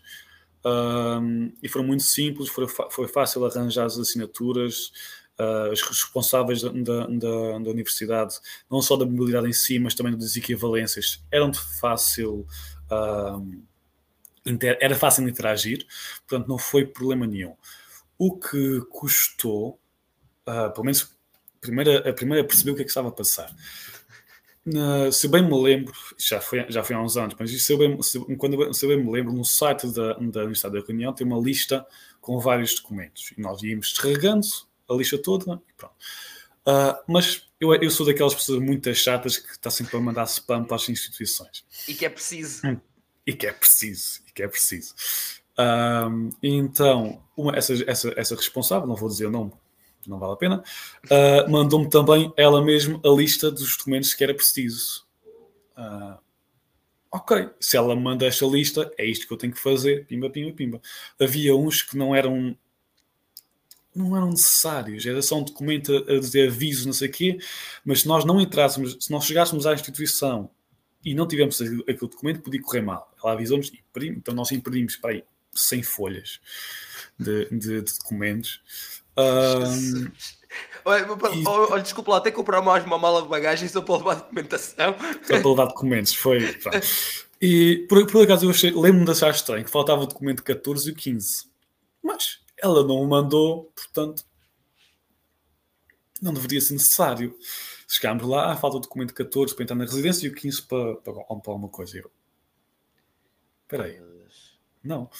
um, 0.64 1.52
e 1.62 1.68
foram 1.68 1.86
muito 1.86 2.04
simples, 2.04 2.48
foi, 2.48 2.66
foi 2.68 3.08
fácil 3.08 3.44
arranjar 3.44 3.86
as 3.86 3.98
assinaturas, 3.98 4.92
uh, 5.38 5.72
os 5.72 5.82
responsáveis 5.82 6.62
da, 6.62 6.70
da, 6.70 7.06
da, 7.06 7.58
da, 7.58 7.70
universidade, 7.70 8.38
não 8.70 8.80
só 8.80 8.96
da 8.96 9.04
mobilidade 9.04 9.48
em 9.48 9.52
si, 9.52 9.78
mas 9.78 9.94
também 9.94 10.16
das 10.16 10.36
equivalências, 10.36 11.22
eram 11.30 11.50
de 11.50 11.58
fácil. 11.58 12.46
Um, 12.90 13.62
inter, 14.46 14.76
era 14.80 14.94
fácil 14.94 15.28
interagir, 15.28 15.86
portanto 16.26 16.48
não 16.48 16.58
foi 16.58 16.86
problema 16.86 17.26
nenhum. 17.26 17.56
O 18.16 18.38
que 18.38 18.80
custou, 18.90 19.80
uh, 20.46 20.72
pelo 20.72 20.84
menos 20.84 21.16
primeira, 21.60 22.08
a 22.08 22.12
primeira 22.12 22.46
percebeu 22.46 22.74
o 22.74 22.76
que 22.76 22.82
é 22.82 22.84
que 22.84 22.90
estava 22.90 23.08
a 23.08 23.12
passar 23.12 23.52
se 25.10 25.26
eu 25.26 25.30
bem 25.30 25.42
me 25.42 25.60
lembro, 25.60 25.92
já 26.16 26.40
foi, 26.40 26.64
já 26.68 26.84
foi 26.84 26.94
há 26.94 27.02
uns 27.02 27.16
anos, 27.16 27.34
mas 27.38 27.62
se 27.62 27.72
eu 27.72 27.78
bem, 27.78 28.00
se, 28.02 28.18
quando, 28.36 28.72
se 28.72 28.84
eu 28.84 28.90
bem 28.90 29.04
me 29.04 29.10
lembro, 29.10 29.32
no 29.32 29.44
site 29.44 29.88
da, 29.88 30.12
da 30.14 30.40
Universidade 30.40 30.80
da 30.80 30.86
Reunião 30.86 31.12
tem 31.12 31.26
uma 31.26 31.38
lista 31.38 31.84
com 32.20 32.38
vários 32.38 32.74
documentos 32.76 33.32
e 33.36 33.40
nós 33.40 33.62
íamos 33.62 33.88
descarregando 33.88 34.46
a 34.88 34.94
lista 34.94 35.18
toda 35.18 35.60
e 35.68 35.72
pronto. 35.74 35.94
Uh, 36.64 36.94
mas 37.08 37.48
eu, 37.60 37.74
eu 37.74 37.90
sou 37.90 38.06
daquelas 38.06 38.34
pessoas 38.34 38.60
muito 38.60 38.92
chatas 38.94 39.36
que 39.36 39.50
está 39.50 39.70
sempre 39.70 39.96
a 39.96 40.00
mandar 40.00 40.24
spam 40.24 40.64
para 40.64 40.76
as 40.76 40.88
instituições. 40.88 41.64
E 41.88 41.94
que 41.94 42.04
é 42.04 42.08
preciso. 42.08 42.62
E 43.24 43.32
que 43.32 43.46
é 43.46 43.52
preciso, 43.52 44.20
e 44.26 44.32
que 44.32 44.42
é 44.42 44.48
preciso. 44.48 44.96
Uh, 45.56 46.28
então, 46.42 47.22
uma, 47.36 47.56
essa, 47.56 47.72
essa, 47.88 48.12
essa 48.16 48.34
responsável, 48.34 48.88
não 48.88 48.96
vou 48.96 49.08
dizer 49.08 49.26
o 49.26 49.30
nome 49.30 49.52
não 50.08 50.18
vale 50.18 50.32
a 50.32 50.36
pena, 50.36 50.64
uh, 51.06 51.50
mandou-me 51.50 51.88
também 51.88 52.32
ela 52.36 52.62
mesma 52.64 53.00
a 53.04 53.08
lista 53.08 53.50
dos 53.50 53.76
documentos 53.76 54.14
que 54.14 54.24
era 54.24 54.34
preciso. 54.34 55.06
Uh, 55.76 56.18
ok, 57.10 57.50
se 57.60 57.76
ela 57.76 57.94
me 57.94 58.02
manda 58.02 58.26
esta 58.26 58.46
lista, 58.46 58.90
é 58.98 59.04
isto 59.04 59.26
que 59.26 59.32
eu 59.32 59.36
tenho 59.36 59.52
que 59.52 59.60
fazer, 59.60 60.06
pimba, 60.06 60.30
pimba, 60.30 60.54
pimba. 60.54 60.80
Havia 61.20 61.54
uns 61.54 61.82
que 61.82 61.96
não 61.96 62.14
eram 62.14 62.56
não 63.94 64.16
eram 64.16 64.30
necessários, 64.30 65.04
era 65.04 65.20
só 65.20 65.38
um 65.38 65.44
documento 65.44 65.94
a 66.08 66.18
dizer 66.18 66.48
aviso, 66.48 66.86
não 66.86 66.94
sei 66.94 67.08
o 67.08 67.12
quê, 67.12 67.38
mas 67.84 68.00
se 68.00 68.08
nós 68.08 68.24
não 68.24 68.40
entrássemos, 68.40 68.96
se 68.98 69.10
nós 69.10 69.24
chegássemos 69.24 69.66
à 69.66 69.74
instituição 69.74 70.50
e 71.04 71.14
não 71.14 71.28
tivéssemos 71.28 71.82
aquele 71.82 72.10
documento, 72.10 72.40
podia 72.40 72.62
correr 72.62 72.80
mal. 72.80 73.12
Ela 73.22 73.34
avisou-nos, 73.34 73.70
então 73.94 74.34
nós 74.34 74.50
imprimimos 74.50 74.96
para 74.96 75.10
aí 75.10 75.24
100 75.52 75.82
folhas 75.82 76.40
de, 77.18 77.50
de, 77.50 77.82
de 77.82 77.98
documentos 77.98 78.62
um, 79.16 80.10
olha, 80.84 81.06
olha, 81.46 81.82
desculpa 81.82 82.12
lá, 82.12 82.16
até 82.18 82.30
comprar 82.30 82.62
mais 82.62 82.84
uma 82.84 82.98
mala 82.98 83.22
de 83.22 83.28
bagagem 83.28 83.68
só 83.68 83.80
para 83.80 83.96
levar 83.96 84.14
documentação. 84.14 84.94
Só 85.22 85.40
para 85.40 85.50
levar 85.50 85.66
documentos, 85.66 86.14
foi. 86.14 86.58
E 87.40 87.86
por, 87.88 88.06
por 88.06 88.22
acaso 88.22 88.48
eu 88.48 88.80
lembro-me 88.80 89.04
de 89.04 89.10
achar 89.10 89.30
estranho 89.30 89.64
que 89.64 89.70
faltava 89.70 90.02
o 90.02 90.06
documento 90.06 90.42
14 90.42 90.90
e 90.90 90.94
15. 90.94 91.50
Mas 92.02 92.40
ela 92.56 92.84
não 92.86 93.02
o 93.02 93.08
mandou, 93.08 93.72
portanto. 93.74 94.24
não 96.20 96.32
deveria 96.32 96.60
ser 96.60 96.74
necessário. 96.74 97.36
Chegámos 97.88 98.26
lá, 98.26 98.56
falta 98.56 98.76
o 98.78 98.80
documento 98.80 99.12
14 99.12 99.54
para 99.54 99.64
entrar 99.64 99.76
na 99.76 99.84
residência 99.84 100.26
e 100.26 100.30
o 100.30 100.34
15 100.34 100.62
para, 100.62 100.96
para, 100.96 101.12
para 101.12 101.52
alguma 101.52 101.68
coisa. 101.68 101.98
Eu, 101.98 102.10
espera 103.64 103.84
aí, 103.84 104.00
não. 104.82 105.10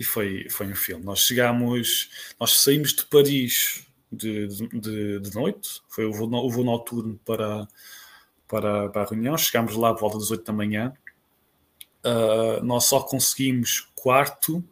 E 0.00 0.04
foi, 0.04 0.48
foi 0.48 0.66
um 0.66 0.74
filme. 0.74 1.04
Nós 1.04 1.20
chegámos, 1.20 2.08
nós 2.40 2.62
saímos 2.62 2.94
de 2.94 3.04
Paris 3.04 3.86
de, 4.10 4.46
de, 4.48 5.20
de 5.20 5.34
noite, 5.34 5.82
foi 5.90 6.06
o 6.06 6.12
voo, 6.12 6.26
o 6.32 6.50
voo 6.50 6.64
noturno 6.64 7.20
para, 7.22 7.68
para, 8.48 8.88
para 8.88 9.02
a 9.02 9.04
reunião. 9.04 9.36
Chegámos 9.36 9.76
lá 9.76 9.92
por 9.92 10.00
volta 10.00 10.18
das 10.18 10.30
8 10.30 10.42
da 10.42 10.54
manhã. 10.54 10.94
Uh, 12.02 12.64
nós 12.64 12.84
só 12.84 13.00
conseguimos 13.00 13.90
quarto 13.94 14.64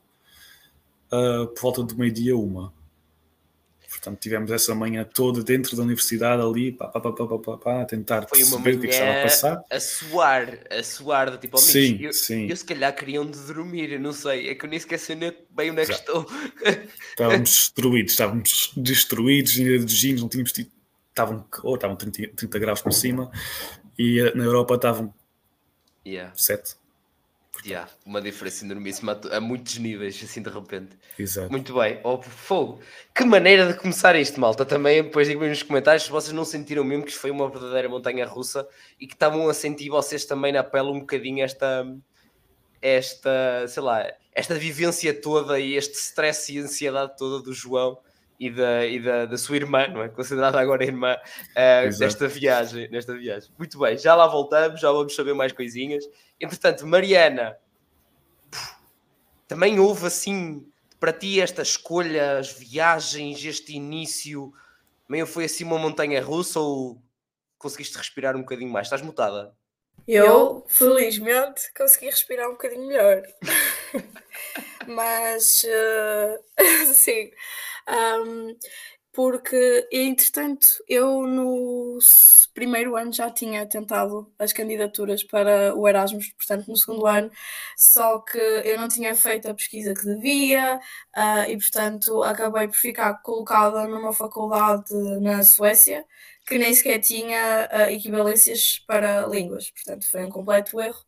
uh, 1.13 1.47
por 1.49 1.61
volta 1.61 1.83
do 1.83 1.95
meio-dia, 1.95 2.35
uma. 2.35 2.73
Portanto, 3.99 4.21
tivemos 4.21 4.51
essa 4.53 4.75
manhã 4.77 5.05
toda 5.05 5.43
dentro 5.43 5.77
da 5.77 5.83
universidade 5.83 6.41
ali, 6.41 6.71
pá, 6.71 6.87
pá, 6.87 7.01
pá, 7.01 7.13
pá, 7.13 7.39
pá, 7.39 7.57
pá, 7.59 7.83
a 7.83 7.85
tentar 7.85 8.29
Foi 8.29 8.39
perceber 8.39 8.77
o 8.77 8.81
que, 8.81 8.87
é 8.87 8.91
estava 8.91 9.11
a 9.11 9.23
passar. 9.23 9.65
a 9.71 9.81
suar, 9.81 10.59
a 10.71 10.83
suar, 10.85 11.31
de 11.33 11.39
tipo, 11.39 11.59
amigos, 11.59 11.73
Sim, 11.73 11.99
eu, 12.01 12.13
sim. 12.13 12.47
eu 12.49 12.57
se 12.57 12.65
calhar 12.65 12.95
queriam 12.95 13.29
de 13.29 13.39
dormir, 13.41 13.91
eu 13.93 13.99
não 14.01 14.13
sei, 14.13 14.49
é 14.51 14.55
que 14.55 14.65
eu 14.65 14.71
nem 14.71 14.79
sequer 14.79 14.99
sei 14.99 15.17
onde- 15.17 15.35
bem 15.51 15.73
onde 15.73 15.81
é 15.83 15.87
que 15.87 15.93
estou. 15.93 16.27
Estávamos 17.11 17.51
destruídos, 17.51 18.13
estávamos 18.13 18.73
destruídos, 18.77 19.53
jeans, 19.53 20.21
não 20.21 20.29
tínhamos 20.29 20.53
tido. 20.53 20.71
Estavam, 21.11 21.45
oh, 21.65 21.75
estavam 21.75 21.97
30, 21.97 22.29
30 22.37 22.59
graus 22.61 22.81
por 22.81 22.93
cima 22.93 23.31
e 23.99 24.21
eh, 24.21 24.33
na 24.37 24.45
Europa 24.45 24.77
estavam 24.77 25.13
yeah, 26.07 26.33
7. 26.37 26.77
Yeah, 27.65 27.91
uma 28.07 28.21
diferença 28.21 28.65
enormíssima 28.65 29.13
a 29.13 29.15
to- 29.15 29.35
a 29.35 29.41
muitos 29.41 29.79
níveis, 29.79 30.21
assim 30.23 30.43
de 30.43 30.51
repente. 30.51 30.97
Exato. 31.19 31.51
Muito 31.51 31.75
bem, 31.75 32.01
oh, 32.05 32.21
fogo. 32.23 32.81
Que 33.15 33.25
maneira 33.25 33.73
de 33.73 33.79
começar 33.79 34.15
isto, 34.17 34.41
malta. 34.41 34.65
Também 34.65 35.03
depois 35.03 35.27
digam 35.27 35.49
nos 35.49 35.63
comentários 35.63 36.05
se 36.05 36.11
vocês 36.11 36.33
não 36.33 36.45
sentiram 36.45 36.85
mesmo 36.85 37.05
que 37.05 37.11
isto 37.11 37.21
foi 37.21 37.31
uma 37.31 37.49
verdadeira 37.51 37.89
montanha 37.89 38.27
russa 38.27 38.67
e 39.01 39.07
que 39.07 39.15
estavam 39.15 39.49
a 39.49 39.55
sentir 39.55 39.89
vocês 39.89 40.25
também 40.25 40.53
na 40.53 40.63
pele 40.63 40.89
um 40.89 41.01
bocadinho 41.01 41.45
esta, 41.45 41.85
esta, 42.81 43.67
sei 43.67 43.83
lá, 43.83 44.07
esta 44.33 44.55
vivência 44.55 45.13
toda 45.13 45.59
e 45.59 45.75
este 45.75 45.95
stress 45.95 46.53
e 46.53 46.59
ansiedade 46.59 47.17
toda 47.17 47.43
do 47.43 47.53
João 47.53 47.99
e 48.39 48.51
da, 48.51 48.87
e 48.87 49.01
da, 49.01 49.27
da 49.27 49.37
sua 49.37 49.57
irmã, 49.57 49.89
não 49.89 50.03
é? 50.03 50.09
Considerada 50.09 50.61
agora 50.61 50.85
irmã 50.85 51.17
eh, 51.55 51.87
Exato. 51.87 52.05
nesta 52.05 52.29
viagem, 52.29 52.89
nesta 52.91 53.15
viagem. 53.15 53.51
Muito 53.59 53.79
bem, 53.79 53.99
já 53.99 54.15
lá 54.15 54.27
voltamos, 54.27 54.81
já 54.81 54.93
vamos 54.93 55.15
saber 55.15 55.35
mais 55.35 55.53
coisinhas. 55.53 56.05
Entretanto, 56.41 56.87
Mariana, 56.87 57.57
também 59.49 59.81
houve 59.81 60.07
assim 60.07 60.65
para 61.01 61.13
ti 61.13 61.41
esta 61.41 61.63
escolha, 61.63 62.39
as 62.39 62.53
viagens, 62.53 63.45
este 63.45 63.75
início, 63.75 64.53
meio 65.09 65.27
foi 65.27 65.45
assim 65.45 65.65
uma 65.65 65.79
montanha 65.79 66.23
russa 66.23 66.61
ou 66.61 67.03
conseguiste 67.57 67.99
respirar 67.99 68.37
um 68.37 68.41
bocadinho 68.41 68.71
mais? 68.71 68.87
Estás 68.87 69.03
mutada? 69.03 69.53
Eu, 70.07 70.65
felizmente, 70.69 71.73
consegui 71.77 72.07
respirar 72.07 72.49
um 72.49 72.53
bocadinho 72.53 72.87
melhor. 72.87 73.23
Mas, 74.87 75.65
eh, 75.65 76.41
sim. 76.95 77.31
Ahm, 77.89 78.57
porque, 79.13 79.89
entretanto, 79.93 80.69
eu 80.89 81.27
no 81.27 81.99
primeiro 82.55 82.97
ano 82.97 83.13
já 83.13 83.31
tinha 83.31 83.67
tentado 83.67 84.33
as 84.39 84.53
candidaturas 84.53 85.25
para 85.25 85.75
o 85.75 85.89
Erasmus, 85.89 86.33
portanto, 86.35 86.69
no 86.69 86.77
segundo 86.77 87.07
ano, 87.07 87.31
só 87.77 88.21
que 88.21 88.39
eu 88.39 88.79
não 88.79 88.89
tinha 88.89 89.15
feito 89.17 89.49
a 89.49 89.55
pesquisa 89.55 89.95
que 89.95 90.05
devia, 90.05 90.81
ah, 91.15 91.49
e, 91.49 91.57
portanto, 91.57 92.23
acabei 92.23 92.69
por 92.69 92.77
ficar 92.77 93.15
colocada 93.23 93.87
numa 93.89 94.13
faculdade 94.13 94.93
na 95.21 95.43
Suécia 95.43 96.05
que 96.47 96.59
nem 96.59 96.73
sequer 96.75 96.99
tinha 97.01 97.69
ah, 97.71 97.93
equivalências 97.93 98.79
para 98.87 99.27
línguas, 99.27 99.71
portanto 99.71 100.09
foi 100.11 100.25
um 100.25 100.31
completo 100.31 100.81
erro. 100.81 101.05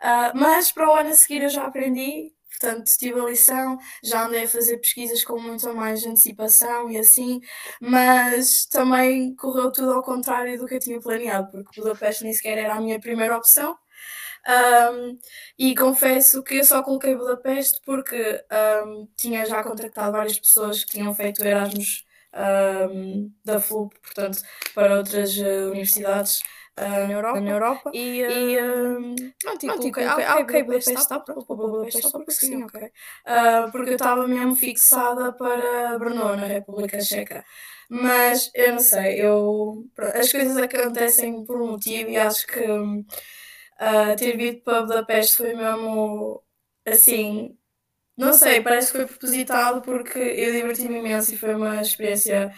Ah, 0.00 0.32
mas 0.34 0.72
para 0.72 0.88
o 0.88 0.94
ano 0.94 1.10
a 1.10 1.14
seguir 1.14 1.42
eu 1.42 1.48
já 1.50 1.66
aprendi, 1.66 2.32
portanto 2.58 2.90
tive 2.98 3.20
a 3.20 3.24
lição, 3.24 3.78
já 4.02 4.26
andei 4.26 4.44
a 4.44 4.48
fazer 4.48 4.78
pesquisas 4.78 5.24
com 5.24 5.40
muita 5.40 5.72
mais 5.72 6.04
antecipação 6.04 6.90
e 6.90 6.98
assim, 6.98 7.40
mas 7.80 8.66
também 8.66 9.34
correu 9.36 9.70
tudo 9.72 9.92
ao 9.92 10.02
contrário 10.02 10.58
do 10.58 10.66
que 10.66 10.74
eu 10.74 10.80
tinha 10.80 11.00
planeado, 11.00 11.50
porque 11.50 11.80
Budapeste 11.80 12.24
nem 12.24 12.32
sequer 12.32 12.58
era 12.58 12.74
a 12.74 12.80
minha 12.80 13.00
primeira 13.00 13.36
opção. 13.36 13.76
Ahm, 14.46 15.18
e 15.58 15.74
confesso 15.74 16.42
que 16.42 16.56
eu 16.56 16.64
só 16.64 16.82
coloquei 16.82 17.14
Budapeste 17.16 17.80
porque 17.84 18.42
ahm, 18.50 19.06
tinha 19.16 19.44
já 19.46 19.62
contactado 19.62 20.12
várias 20.12 20.38
pessoas 20.38 20.84
que 20.84 20.92
tinham 20.92 21.14
feito 21.14 21.44
Erasmus 21.44 22.04
ahm, 22.32 23.30
da 23.44 23.60
FLUP, 23.60 23.94
portanto, 24.00 24.40
para 24.74 24.96
outras 24.98 25.36
eh, 25.38 25.66
universidades 25.66 26.40
na, 26.80 27.12
Europa, 27.12 27.40
na 27.40 27.50
Europa. 27.50 27.90
E, 27.94 28.22
e 28.22 28.58
coloquei, 29.76 30.04
ah, 30.04 30.14
ok, 30.16 30.26
ok, 30.42 30.62
Budapeste 30.62 30.94
está, 30.94 31.20
pronto, 31.20 31.44
vou 31.46 31.56
Budapeste 31.56 32.02
só 32.02 32.10
porque 32.10 32.32
sim, 32.32 32.62
ok. 32.62 32.90
Ah, 33.24 33.68
porque 33.72 33.90
eu 33.90 33.94
estava 33.96 34.26
mesmo 34.28 34.54
fixada 34.56 35.32
para 35.32 35.98
Brno, 35.98 36.36
na 36.36 36.46
República 36.46 37.00
Checa. 37.00 37.44
Mas 37.90 38.50
eu 38.54 38.72
não 38.72 38.80
sei, 38.80 39.20
eu, 39.22 39.84
as 40.14 40.30
coisas 40.30 40.56
acontecem 40.56 41.44
por 41.44 41.60
um 41.62 41.72
motivo 41.72 42.10
e 42.10 42.16
acho 42.16 42.46
que 42.46 42.60
ah, 43.78 44.14
ter 44.16 44.36
vindo 44.36 44.60
para 44.62 44.82
Budapeste 44.82 45.36
foi 45.36 45.54
mesmo 45.54 46.42
assim. 46.86 47.56
Não 48.16 48.32
sei, 48.32 48.60
parece 48.60 48.90
que 48.90 48.98
foi 48.98 49.06
propositado 49.06 49.80
porque 49.82 50.18
eu 50.18 50.52
diverti-me 50.52 50.98
imenso 50.98 51.32
e 51.34 51.36
foi 51.38 51.54
uma 51.54 51.80
experiência 51.80 52.52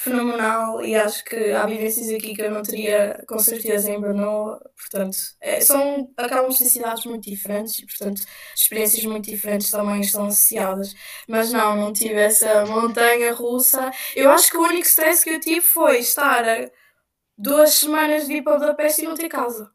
fenomenal 0.00 0.80
e 0.84 0.94
acho 0.94 1.24
que 1.24 1.50
há 1.50 1.66
vivências 1.66 2.08
aqui 2.08 2.32
que 2.32 2.40
eu 2.42 2.52
não 2.52 2.62
teria 2.62 3.20
com 3.26 3.36
certeza 3.40 3.90
em 3.90 4.00
Brno, 4.00 4.56
portanto, 4.76 5.16
é, 5.40 5.60
são, 5.60 6.08
acabam 6.16 6.48
de 6.50 6.56
ser 6.58 6.66
cidades 6.66 7.04
muito 7.04 7.28
diferentes 7.28 7.80
e, 7.80 7.84
portanto, 7.86 8.22
experiências 8.54 9.04
muito 9.04 9.28
diferentes 9.28 9.72
também 9.72 10.00
estão 10.00 10.26
associadas, 10.26 10.94
mas 11.28 11.52
não, 11.52 11.74
não 11.74 11.92
tive 11.92 12.14
essa 12.14 12.64
montanha 12.66 13.32
russa. 13.32 13.90
Eu 14.14 14.30
acho 14.30 14.48
que 14.50 14.56
o 14.56 14.62
único 14.62 14.86
stress 14.86 15.24
que 15.24 15.30
eu 15.30 15.40
tive 15.40 15.62
foi 15.62 15.98
estar 15.98 16.48
a 16.48 16.70
duas 17.36 17.74
semanas 17.74 18.28
de 18.28 18.34
ir 18.34 18.42
para 18.42 18.56
Budapeste 18.56 19.02
e 19.02 19.04
não 19.04 19.16
ter 19.16 19.28
casa. 19.28 19.68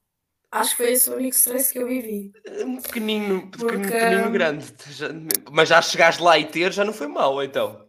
Acho 0.50 0.72
que 0.72 0.84
foi 0.84 0.92
esse 0.94 1.10
o 1.10 1.15
único 1.15 1.36
stress 1.36 1.74
que 1.74 1.80
eu 1.80 1.88
vivi. 1.88 2.32
Um 2.63 2.80
pequenino, 2.80 3.50
pequenino, 3.51 3.82
Porque- 3.82 3.92
pequenino 3.92 4.32
grande. 4.32 4.65
Já- 4.92 5.10
mas 5.51 5.68
já 5.68 5.82
chegaste 5.82 6.22
lá 6.22 6.39
e 6.39 6.46
ter 6.46 6.72
já 6.72 6.86
não 6.86 6.94
foi 6.94 7.08
mau, 7.08 7.44
então. 7.44 7.83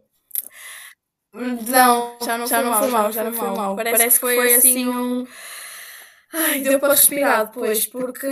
Não, 1.35 2.17
já 2.21 2.37
não, 2.37 2.47
foi, 2.47 2.87
mal, 2.89 3.11
já 3.11 3.23
não 3.23 3.33
foi 3.33 3.49
mal. 3.49 3.75
Parece, 3.75 4.19
que 4.19 4.19
foi 4.19 4.53
assim 4.53 4.87
um. 4.87 5.27
Ai, 6.33 6.61
deu 6.61 6.79
para 6.79 6.93
respirar 6.93 7.45
depois, 7.45 7.85
porque 7.85 8.27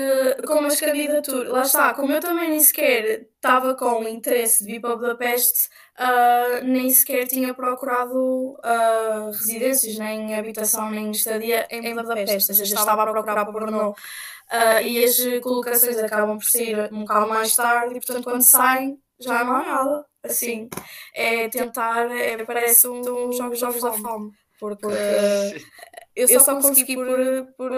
como 0.46 0.68
as 0.68 0.80
candidaturas, 0.80 1.50
lá 1.50 1.62
está, 1.62 1.94
como 1.94 2.12
eu 2.12 2.20
também 2.20 2.50
nem 2.50 2.60
sequer 2.60 3.28
estava 3.36 3.76
com 3.76 4.04
o 4.04 4.08
interesse 4.08 4.66
de 4.66 4.74
vir 4.74 4.82
para 4.82 4.96
Budapeste, 4.96 5.70
ah, 5.98 6.60
nem 6.64 6.90
sequer 6.90 7.28
tinha 7.28 7.54
procurado 7.54 8.58
ah, 8.64 9.30
residências, 9.32 9.98
nem 9.98 10.36
habitação, 10.36 10.90
nem 10.92 11.12
estadia 11.12 11.68
em 11.70 11.96
Budapeste, 11.96 12.52
ou 12.52 12.58
seja, 12.58 12.76
estava 12.76 13.04
a 13.04 13.12
procurar 13.12 13.46
por 13.46 13.54
Brno. 13.54 13.96
Ah, 14.50 14.82
e 14.82 15.04
as 15.04 15.18
colocações 15.42 15.98
acabam 15.98 16.38
por 16.38 16.46
sair 16.46 16.92
um 16.92 17.02
bocado 17.02 17.30
mais 17.30 17.56
tarde, 17.56 17.96
e 17.96 18.02
portanto, 18.02 18.24
quando 18.26 18.42
saem, 18.42 19.00
já 19.20 19.44
não 19.44 19.56
há 19.56 19.66
nada. 19.66 20.13
Assim, 20.24 20.70
é 21.14 21.50
tentar, 21.50 22.10
é, 22.12 22.44
parece 22.46 22.88
um 22.88 23.04
jogos, 23.34 23.60
jogos 23.60 23.82
da 23.82 23.92
fome, 23.92 24.32
porque. 24.60 24.86
Eu 26.16 26.28
só, 26.40 26.46
consegui 26.70 26.96
por. 26.96 27.08
por 27.58 27.72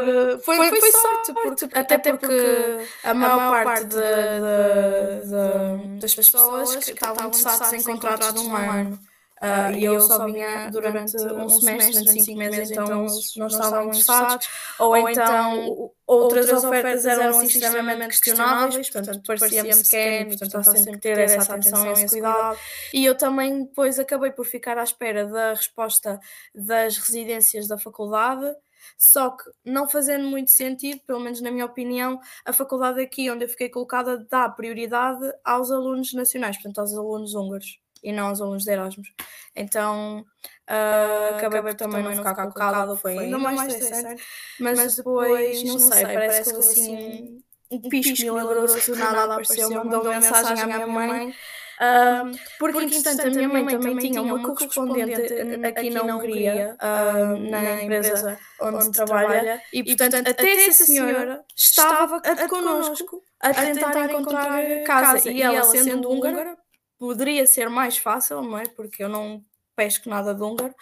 foi, 0.44 0.58
foi, 0.58 0.80
foi 0.80 0.92
sorte, 0.92 1.34
porque, 1.34 1.66
até, 1.80 1.98
porque 1.98 2.88
a 3.04 3.14
maior 3.14 3.50
parte 3.64 3.86
de, 3.86 3.96
de- 3.96 5.92
de- 5.94 6.00
das 6.00 6.14
pessoas 6.16 6.70
que 6.76 6.92
estavam 6.92 7.16
interessadas 7.30 7.74
em 7.74 7.78
contratos 7.84 8.34
de 8.44 8.48
um 8.48 8.56
ano. 8.80 9.00
Ah, 9.46 9.72
e 9.72 9.84
eu 9.84 10.02
só 10.02 10.26
vinha 10.26 10.70
durante 10.72 11.16
um 11.18 11.48
semestre, 11.50 12.04
durante 12.04 12.24
cinco 12.24 12.40
meses, 12.40 12.72
então 12.72 13.02
eles 13.02 13.36
não 13.36 13.48
estavam 13.48 13.84
interessados. 13.90 14.48
Ou 14.80 14.98
então 14.98 15.92
outras 16.08 16.52
ofertas 16.52 17.06
eram 17.06 17.38
assim 17.38 17.46
extremamente 17.46 18.20
questionáveis, 18.20 18.90
portanto 18.90 19.22
parecia-me 19.26 19.72
scam, 19.72 20.28
portanto 20.28 20.60
está 20.60 20.64
sempre 20.64 20.96
a 20.96 21.00
ter 21.00 21.20
essa 21.20 21.54
atenção 21.54 21.86
e 21.86 21.92
esse 21.92 22.08
cuidado. 22.08 22.58
E 22.94 23.06
eu 23.06 23.16
também 23.16 23.66
depois 23.66 24.00
acabei 24.00 24.32
por 24.32 24.46
ficar 24.46 24.78
à 24.78 24.84
espera 24.84 25.26
da 25.26 25.54
resposta 25.54 26.20
das 26.54 26.98
residências 26.98 27.68
da 27.68 27.78
faculdade, 27.78 28.52
só 28.98 29.32
que 29.32 29.44
não 29.64 29.88
fazendo 29.88 30.28
muito 30.28 30.52
sentido, 30.52 31.02
pelo 31.06 31.20
menos 31.20 31.42
na 31.42 31.52
minha 31.52 31.66
opinião, 31.66 32.20
a 32.44 32.52
faculdade 32.54 33.02
aqui 33.02 33.30
onde 33.30 33.46
eu 33.46 33.50
fiquei 33.50 33.70
colocada 33.70 34.26
dá 34.30 34.50
prioridade 34.50 35.32
aos 35.44 35.72
alunos 35.72 36.14
nacionais, 36.14 36.56
portanto 36.58 36.80
aos 36.80 36.94
alunos 36.94 37.34
húngaros 37.36 37.85
e 38.06 38.12
não 38.12 38.28
aos 38.28 38.40
alunos 38.40 38.64
de 38.64 38.72
Erasmus. 38.72 39.12
Então 39.56 40.26
ah, 40.68 41.32
acabei 41.38 41.62
por 41.62 41.74
também 41.74 42.04
não 42.04 42.16
ficar 42.16 42.36
colocada, 42.36 42.96
foi 42.96 43.18
ainda 43.18 43.38
mais 43.38 43.74
estressante, 43.74 44.24
mas 44.60 44.96
depois, 44.96 45.64
não 45.64 45.80
sei, 45.80 46.04
parece 46.04 46.50
que 46.50 46.56
houve 46.56 46.72
assim 46.72 47.44
um 47.72 47.90
pisco 47.90 48.22
milagroso 48.24 48.80
que 48.80 48.92
nada 48.92 49.24
apareceu, 49.24 49.70
mandou 49.72 50.02
uma 50.02 50.14
mensagem 50.14 50.64
à 50.64 50.66
minha 50.66 50.88
mãe. 50.88 51.36
Um, 51.76 52.32
porque, 52.58 52.80
porque, 52.80 52.86
entretanto, 52.86 53.28
a 53.28 53.30
minha 53.32 53.50
mãe 53.50 53.68
também 53.68 53.98
tinha 53.98 54.22
uma 54.22 54.42
correspondente 54.42 55.34
aqui 55.66 55.90
na 55.90 56.04
Hungria, 56.04 56.78
uh, 56.82 57.50
na 57.50 57.84
empresa 57.84 58.40
onde 58.62 58.92
trabalha, 58.92 59.62
e, 59.74 59.84
portanto, 59.84 60.30
até 60.30 60.68
essa 60.68 60.86
senhora 60.86 61.44
estava 61.54 62.22
connosco 62.48 63.22
a 63.42 63.54
tentar 63.54 64.06
encontrar 64.06 64.84
casa. 64.86 65.30
E 65.30 65.42
ela, 65.42 65.64
sendo 65.64 66.10
húngara, 66.10 66.58
poderia 67.06 67.46
ser 67.46 67.70
mais 67.70 67.98
fácil, 67.98 68.42
não 68.42 68.58
é? 68.58 68.64
Porque 68.66 69.04
eu 69.04 69.10
não 69.10 69.44
pesco 69.76 70.10
nada 70.10 70.34
de 70.34 70.42
húngaro. 70.42 70.74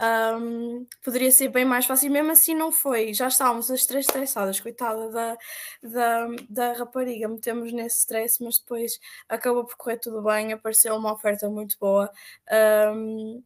Um, 0.00 0.86
poderia 1.02 1.30
ser 1.32 1.48
bem 1.48 1.64
mais 1.64 1.84
fácil, 1.84 2.10
mesmo 2.10 2.30
assim 2.30 2.54
não 2.54 2.70
foi. 2.70 3.12
Já 3.12 3.26
estávamos 3.26 3.68
as 3.70 3.84
três 3.84 4.06
estressadas, 4.06 4.60
coitada 4.60 5.10
da, 5.10 5.36
da, 5.82 6.28
da 6.48 6.72
rapariga, 6.74 7.26
metemos 7.26 7.72
nesse 7.72 7.98
stress, 7.98 8.42
mas 8.42 8.58
depois 8.58 9.00
acabou 9.28 9.64
por 9.64 9.76
correr 9.76 9.98
tudo 9.98 10.22
bem, 10.22 10.52
apareceu 10.52 10.94
uma 10.94 11.12
oferta 11.12 11.48
muito 11.48 11.76
boa. 11.80 12.10
Um, 12.94 13.42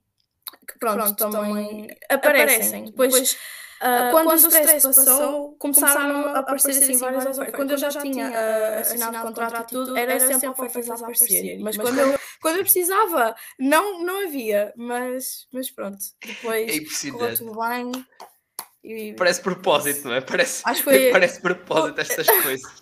que 0.69 0.79
pronto, 0.79 0.97
pronto 0.97 1.17
também, 1.17 1.43
também 1.43 1.97
aparecem. 2.11 2.45
aparecem. 2.45 2.85
Depois, 2.85 3.13
depois 3.13 3.39
Uh, 3.83 4.13
quando, 4.13 4.27
quando, 4.27 4.45
o 4.45 4.49
stress, 4.49 4.87
passou, 4.87 5.05
passou, 5.05 5.57
começaram 5.59 6.27
a 6.29 6.39
aparecer 6.39 6.71
assim, 6.71 6.83
assim 6.83 6.99
várias 6.99 7.27
ofertas. 7.27 7.57
Quando 7.57 7.71
eu 7.73 7.79
já, 7.79 7.89
tinha 7.89 8.31
uh, 8.31 8.81
assinado 8.81 9.19
o 9.19 9.23
contrato 9.23 9.61
e 9.61 9.67
tudo, 9.67 9.97
era, 9.97 10.13
era 10.13 10.27
sempre 10.29 10.49
ofertas 10.51 10.89
a 10.89 10.95
aparecer. 10.95 11.59
Mas, 11.59 11.77
mas 11.77 11.89
quando, 11.89 11.99
eu, 11.99 12.19
quando 12.41 12.57
eu 12.59 12.63
precisava, 12.63 13.35
não, 13.59 14.05
não 14.05 14.25
havia. 14.25 14.73
Mas, 14.77 15.49
mas 15.53 15.69
pronto, 15.69 15.99
depois 16.25 16.71
é 16.71 17.11
correu 17.11 17.37
tudo 17.37 17.59
bem. 17.59 17.91
E... 18.85 19.15
Parece 19.15 19.41
propósito, 19.41 20.07
não 20.07 20.15
é? 20.15 20.21
Parece, 20.21 20.63
Acho 20.65 20.85
foi... 20.85 21.11
parece 21.13 21.41
propósito 21.41 22.01
estas 22.01 22.27
coisas. 22.43 22.73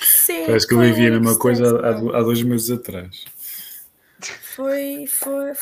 Sim, 0.00 0.46
Parece 0.46 0.66
que 0.66 0.72
eu 0.72 0.80
vivi 0.80 1.08
a 1.08 1.10
mesma 1.10 1.38
coisa 1.38 1.80
há, 1.80 2.18
há 2.18 2.22
dois 2.22 2.42
meses 2.42 2.70
atrás. 2.70 3.26
Foi, 4.54 5.06
foi, 5.06 5.52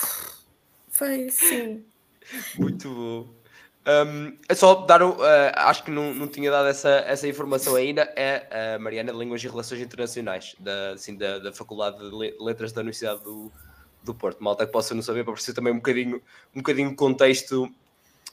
foi, 0.89 1.31
sim. 1.31 1.85
Muito 2.57 2.89
bom. 2.89 3.38
Um, 3.89 4.37
é 4.47 4.55
só 4.55 4.75
dar, 4.75 5.03
uh, 5.03 5.17
acho 5.55 5.83
que 5.83 5.91
não, 5.91 6.13
não 6.13 6.29
tinha 6.29 6.51
dado 6.51 6.69
essa, 6.69 6.91
essa 7.07 7.27
informação 7.27 7.75
ainda, 7.75 8.03
é 8.15 8.75
a 8.75 8.79
Mariana 8.79 9.13
de 9.13 9.19
Línguas 9.19 9.43
e 9.43 9.49
Relações 9.49 9.81
Internacionais, 9.81 10.55
da, 10.59 10.91
assim, 10.91 11.17
da, 11.17 11.39
da 11.39 11.53
Faculdade 11.55 11.97
de 11.99 12.37
Letras 12.39 12.71
da 12.71 12.83
Universidade 12.83 13.23
do, 13.23 13.51
do 14.03 14.15
Porto. 14.15 14.45
Malta 14.45 14.67
que 14.67 14.73
possa 14.73 14.95
não 14.95 15.01
saber, 15.01 15.25
para 15.25 15.33
perceber 15.33 15.57
também 15.57 15.73
um 15.73 15.77
bocadinho, 15.77 16.23
um 16.55 16.59
bocadinho 16.59 16.95
contexto 16.95 17.67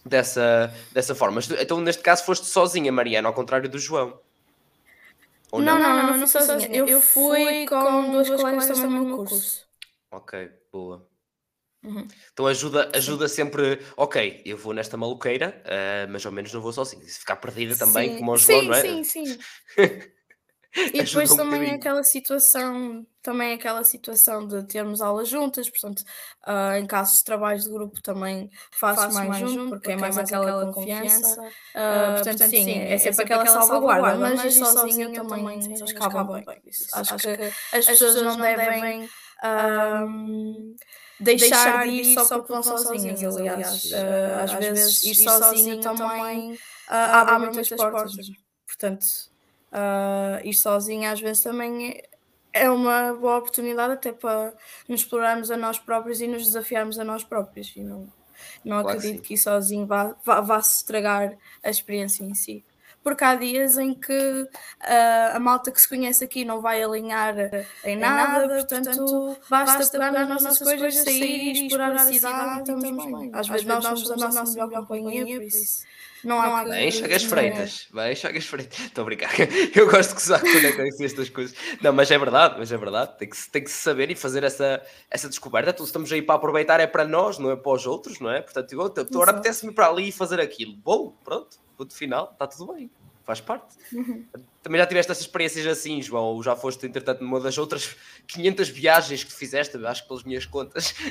dessa, 0.06 0.74
dessa 0.92 1.16
forma. 1.16 1.40
Então, 1.58 1.80
neste 1.80 2.04
caso, 2.04 2.26
foste 2.26 2.48
sozinha, 2.48 2.92
Mariana, 2.92 3.30
ao 3.30 3.34
contrário 3.34 3.70
do 3.70 3.80
João. 3.80 4.20
Não, 5.54 5.62
não, 5.62 5.80
não, 5.80 5.96
não, 5.96 6.04
não, 6.08 6.18
não 6.18 6.28
fui 6.28 6.42
sozinha. 6.42 6.76
Eu, 6.76 6.86
eu 6.86 7.00
fui 7.00 7.66
com 7.66 8.12
duas 8.12 8.30
colegas 8.30 8.68
também 8.68 8.90
no 8.90 9.06
meu 9.06 9.18
curso. 9.20 9.66
Ok, 10.12 10.52
boa. 10.70 11.15
Uhum. 11.86 12.08
Então 12.34 12.48
ajuda, 12.48 12.92
ajuda 12.94 13.28
sempre, 13.28 13.80
ok, 13.96 14.42
eu 14.46 14.58
vou 14.58 14.74
nesta 14.74 14.98
maluqueira, 14.98 15.62
uh, 15.66 16.12
mas 16.12 16.26
ao 16.26 16.32
menos 16.32 16.52
não 16.52 16.62
vou 16.62 16.74
sozinho. 16.74 17.04
Se 17.04 17.20
ficar 17.20 17.36
perdida 17.36 17.76
também, 17.76 18.12
sim. 18.12 18.18
como 18.18 18.32
o 18.32 18.38
João, 18.38 18.62
sim, 18.62 18.68
não 18.68 18.74
é? 18.74 18.82
Sim, 18.82 19.04
sim, 19.04 19.38
E 20.76 21.04
depois 21.04 21.32
um 21.32 21.38
também 21.38 21.72
aquela 21.72 22.04
situação, 22.04 23.08
também 23.22 23.54
aquela 23.54 23.84
situação 23.84 24.46
de 24.46 24.62
termos 24.64 25.00
aulas 25.00 25.30
juntas, 25.30 25.70
portanto, 25.70 26.02
uh, 26.46 26.76
em 26.78 26.86
casos 26.86 27.20
de 27.20 27.24
trabalhos 27.24 27.64
de 27.64 27.70
grupo 27.70 28.02
também 28.02 28.50
faço, 28.72 29.04
faço 29.04 29.16
mais, 29.16 29.30
mais 29.30 29.40
junto, 29.40 29.70
porque, 29.70 29.76
porque 29.76 29.92
é 29.92 29.96
mais, 29.96 30.16
mais 30.16 30.28
aquela, 30.28 30.46
aquela 30.46 30.74
confiança. 30.74 31.42
Uh, 31.42 31.46
uh, 31.46 32.14
portanto, 32.16 32.50
sim, 32.50 32.72
é, 32.72 32.94
é 32.94 32.98
sempre 32.98 33.24
aquela 33.24 33.46
salvaguarda, 33.46 34.18
mas, 34.18 34.36
mas 34.36 34.56
ir 34.58 34.66
sozinha 34.66 35.14
também, 35.14 35.60
também 35.60 35.74
acho 35.82 35.86
que 35.86 36.04
acaba 36.04 36.42
bem. 36.42 36.62
Acho, 36.94 37.16
acho 37.16 37.28
que, 37.36 37.78
as 37.78 37.86
pessoas 37.86 38.22
não 38.22 38.38
devem. 38.38 39.10
Um, 39.44 40.76
deixar, 41.20 41.48
deixar 41.48 41.88
de 41.88 41.92
ir 41.92 42.14
só 42.14 42.40
porque 42.40 42.54
vão 42.54 42.64
sozinhas, 42.64 43.24
aliás. 43.24 43.86
Uh, 43.86 44.44
às, 44.44 44.54
vezes 44.54 45.04
ir 45.04 45.16
sozinho 45.16 45.82
também 45.82 46.54
uh, 46.54 46.58
abre 46.90 47.52
muitas 47.52 47.70
portas. 47.70 48.16
Portanto, 48.66 49.06
uh, 49.72 50.46
ir 50.46 50.54
sozinho 50.54 51.10
às 51.10 51.20
vezes 51.20 51.44
também 51.44 52.02
é 52.52 52.70
uma 52.70 53.14
boa 53.14 53.38
oportunidade 53.38 53.94
até 53.94 54.12
para 54.12 54.54
nos 54.88 55.02
explorarmos 55.02 55.52
a 55.52 55.58
nós 55.58 55.78
próprios 55.78 56.22
e 56.22 56.28
nos 56.28 56.44
desafiarmos 56.44 56.98
a 57.00 57.04
nós 57.04 57.24
próprios. 57.24 57.76
E 57.76 57.82
não, 57.82 58.08
não 58.64 58.82
claro 58.82 58.98
acredito 58.98 59.22
que, 59.22 59.28
que 59.30 59.34
ir 59.36 59.38
sozinho 59.38 59.86
vá, 59.86 60.16
vá, 60.24 60.42
vá 60.42 60.62
se 60.62 60.78
estragar 60.78 61.38
a 61.64 61.70
experiência 61.70 62.24
em 62.24 62.34
si 62.34 62.64
porque 63.06 63.24
há 63.24 63.36
dias 63.36 63.78
em 63.78 63.94
que 63.94 64.12
uh, 64.12 65.36
a 65.36 65.40
malta 65.40 65.72
que 65.72 65.80
se 65.80 65.88
conhece 65.88 66.24
aqui 66.24 66.44
não 66.44 66.60
vai 66.60 66.82
alinhar 66.82 67.36
em 67.38 67.46
nada, 67.46 67.64
em 67.84 67.96
nada 67.96 68.50
portanto, 68.56 68.86
portanto, 68.86 69.38
basta, 69.48 69.78
basta 69.78 69.92
pegar 69.92 70.12
nas 70.12 70.28
nossas 70.28 70.58
coisas, 70.58 70.80
coisas 70.80 71.04
sair 71.04 71.22
e 71.22 71.52
explorar 71.52 71.92
a 71.92 72.00
cidade, 72.00 72.56
e 72.56 72.60
estamos 72.62 73.06
bem. 73.06 73.30
Às 73.32 73.48
vezes 73.48 73.66
nós 73.68 73.84
somos 73.84 74.10
a 74.10 74.16
nossa 74.16 74.52
melhor 74.52 74.72
companhia, 74.72 75.38
por 75.38 75.44
isso. 75.44 75.86
Não 76.24 76.42
há 76.42 76.64
Bem, 76.64 76.90
Chagas 76.90 77.22
Freitas. 77.30 77.88
Bem, 77.94 78.16
Chagas 78.16 78.46
Freitas. 78.48 78.80
Estou 78.80 79.04
a 79.04 79.06
brincar. 79.06 79.30
Eu 79.76 79.88
gosto 79.88 80.10
de 80.10 80.16
gozar 80.16 80.42
quando 80.42 80.66
é 80.66 80.72
que 80.72 80.78
conheço 80.78 81.04
estas 81.04 81.30
coisas. 81.30 81.56
Não, 81.80 81.94
mas 81.94 82.10
é 82.10 82.18
verdade, 82.18 82.56
mas 82.58 82.72
é 82.72 82.78
verdade. 82.78 83.16
Tem 83.20 83.30
que, 83.30 83.50
tem 83.52 83.64
que 83.64 83.70
se 83.70 83.78
saber 83.78 84.10
e 84.10 84.16
fazer 84.16 84.44
essa, 84.44 84.82
essa 85.12 85.30
descoberta. 85.30 85.70
Então, 85.70 85.86
estamos 85.86 86.12
aí 86.12 86.24
para 86.24 86.34
aproveitar, 86.34 86.80
é 86.80 86.88
para 86.88 87.06
nós, 87.06 87.38
não 87.38 87.52
é 87.52 87.56
para 87.56 87.72
os 87.72 87.86
outros, 87.86 88.20
não 88.20 88.32
é? 88.32 88.42
Portanto, 88.42 88.74
eu, 88.74 88.82
agora 88.82 89.30
apetece-me 89.30 89.72
para 89.72 89.88
ali 89.88 90.10
e 90.10 90.12
fazer 90.12 90.42
aquilo. 90.42 90.74
Bom, 90.78 91.16
pronto 91.24 91.64
ponto 91.76 91.94
final, 91.94 92.32
está 92.32 92.48
tudo 92.48 92.74
bem, 92.74 92.90
faz 93.24 93.42
parte. 93.42 93.76
Uhum. 93.94 94.26
Também 94.62 94.80
já 94.80 94.88
tiveste 94.88 95.12
essas 95.12 95.24
experiências 95.24 95.66
assim, 95.68 96.02
João, 96.02 96.24
ou 96.24 96.44
já 96.44 96.56
foste, 96.56 96.86
entretanto, 96.86 97.24
numa 97.24 97.40
das 97.40 97.58
outras 97.58 97.96
500 98.28 98.70
viagens 98.70 99.24
que 99.24 99.34
fizeste, 99.34 99.78
acho 99.86 100.04
que 100.04 100.08
pelas 100.08 100.24
minhas 100.24 100.46
contas. 100.46 100.94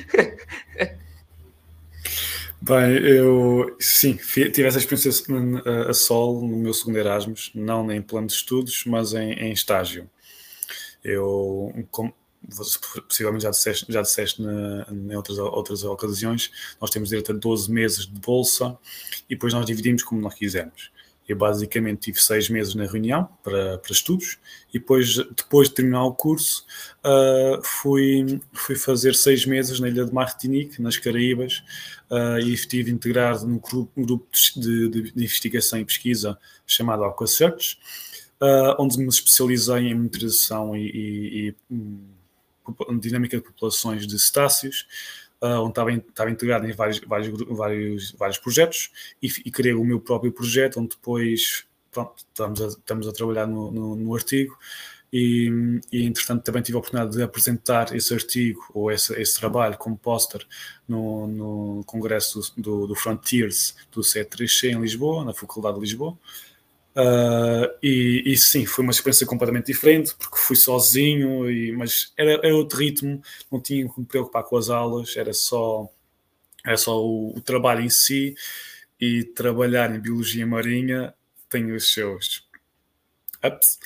Bem, 2.61 2.97
eu 2.97 3.75
sim, 3.79 4.15
tive 4.15 4.63
essa 4.63 4.79
experiência 4.79 5.11
a, 5.65 5.89
a 5.91 5.93
sol 5.93 6.41
no 6.41 6.57
meu 6.57 6.73
segundo 6.73 6.97
Erasmus, 6.97 7.51
não 7.53 7.91
em 7.91 8.01
plano 8.01 8.27
de 8.27 8.33
estudos, 8.33 8.83
mas 8.85 9.13
em, 9.13 9.33
em 9.33 9.51
estágio. 9.51 10.09
Eu, 11.03 11.71
como, 11.91 12.11
possivelmente 13.07 13.43
já 13.43 13.49
disseste, 13.49 13.85
já 13.91 14.01
disseste 14.01 14.41
na, 14.41 14.85
em 14.91 15.15
outras, 15.15 15.37
outras 15.37 15.83
ocasiões, 15.83 16.51
nós 16.79 16.89
temos 16.89 17.09
direito 17.09 17.31
a 17.31 17.35
12 17.35 17.71
meses 17.71 18.05
de 18.05 18.19
bolsa 18.19 18.77
e 19.29 19.35
depois 19.35 19.53
nós 19.53 19.65
dividimos 19.65 20.03
como 20.03 20.21
nós 20.21 20.33
quisermos. 20.33 20.91
Eu 21.27 21.35
basicamente 21.35 22.01
tive 22.01 22.21
seis 22.21 22.49
meses 22.49 22.75
na 22.75 22.85
reunião 22.85 23.27
para, 23.43 23.79
para 23.79 23.91
estudos 23.91 24.37
e 24.71 24.77
depois, 24.77 25.15
depois 25.15 25.69
de 25.69 25.73
terminar 25.73 26.03
o 26.03 26.13
curso 26.13 26.63
uh, 27.03 27.63
fui, 27.63 28.39
fui 28.53 28.75
fazer 28.75 29.15
seis 29.15 29.43
meses 29.43 29.79
na 29.79 29.89
ilha 29.89 30.05
de 30.05 30.13
Martinique, 30.13 30.79
nas 30.79 30.97
Caraíbas, 30.97 31.63
uh, 32.11 32.37
e 32.39 32.53
estive 32.53 32.91
integrado 32.91 33.47
num 33.47 33.57
grupo, 33.57 34.05
grupo 34.05 34.27
de, 34.55 34.89
de, 34.89 35.01
de, 35.13 35.23
investigação 35.23 35.79
e 35.79 35.85
pesquisa 35.85 36.37
chamado 36.67 37.03
Aquasearch, 37.03 37.79
uh, 38.39 38.75
onde 38.77 38.99
me 38.99 39.07
especializei 39.07 39.87
em 39.87 39.95
monitorização 39.95 40.77
e, 40.77 40.85
e, 40.89 41.47
e 41.47 41.55
dinâmica 42.99 43.37
de 43.37 43.43
populações 43.43 44.07
de 44.07 44.17
cetáceos, 44.19 44.87
uh, 45.41 45.61
onde 45.61 45.69
estava, 45.69 45.91
estava 45.91 46.31
integrado 46.31 46.67
em 46.67 46.73
vários, 46.73 46.99
vários, 46.99 47.29
vários, 47.49 48.11
vários 48.11 48.37
projetos 48.37 48.91
e, 49.21 49.27
e 49.45 49.51
criei 49.51 49.73
o 49.73 49.83
meu 49.83 49.99
próprio 49.99 50.31
projeto, 50.31 50.79
onde 50.79 50.89
depois 50.89 51.65
pronto, 51.91 52.13
estamos, 52.17 52.61
a, 52.61 52.67
estamos 52.67 53.07
a 53.07 53.13
trabalhar 53.13 53.47
no, 53.47 53.71
no, 53.71 53.95
no 53.95 54.15
artigo 54.15 54.57
e, 55.17 55.79
e, 55.93 56.03
entretanto 56.03 56.43
também 56.43 56.61
tive 56.61 56.75
a 56.75 56.79
oportunidade 56.79 57.15
de 57.15 57.23
apresentar 57.23 57.95
esse 57.95 58.13
artigo 58.13 58.59
ou 58.73 58.91
esse, 58.91 59.13
esse 59.13 59.39
trabalho 59.39 59.77
como 59.77 59.97
póster 59.97 60.45
no, 60.85 61.25
no 61.27 61.83
congresso 61.85 62.53
do, 62.57 62.85
do 62.85 62.95
Frontiers 62.95 63.75
do 63.91 64.01
C3C 64.01 64.71
em 64.71 64.81
Lisboa, 64.81 65.23
na 65.23 65.33
Faculdade 65.33 65.75
de 65.75 65.81
Lisboa. 65.81 66.17
Uh, 66.95 67.67
e, 67.83 68.23
e, 68.25 68.37
sim, 68.37 68.65
foi 68.65 68.83
uma 68.83 68.91
experiência 68.91 69.27
completamente 69.27 69.65
diferente, 69.65 70.15
porque 70.15 70.37
fui 70.37 70.55
sozinho, 70.55 71.49
e, 71.51 71.73
mas 71.73 72.13
era, 72.17 72.33
era 72.41 72.55
outro 72.55 72.79
ritmo, 72.79 73.21
não 73.51 73.59
tinha 73.59 73.87
que 73.87 73.99
me 73.99 74.05
preocupar 74.05 74.43
com 74.43 74.55
as 74.55 74.69
aulas, 74.69 75.17
era 75.17 75.33
só, 75.33 75.89
era 76.65 76.77
só 76.77 77.03
o, 77.03 77.35
o 77.35 77.41
trabalho 77.41 77.81
em 77.81 77.89
si, 77.89 78.33
e 78.99 79.25
trabalhar 79.25 79.93
em 79.93 79.99
biologia 79.99 80.47
marinha 80.47 81.13
tem 81.49 81.71
os 81.73 81.91
seus 81.91 82.47
ups, 83.43 83.77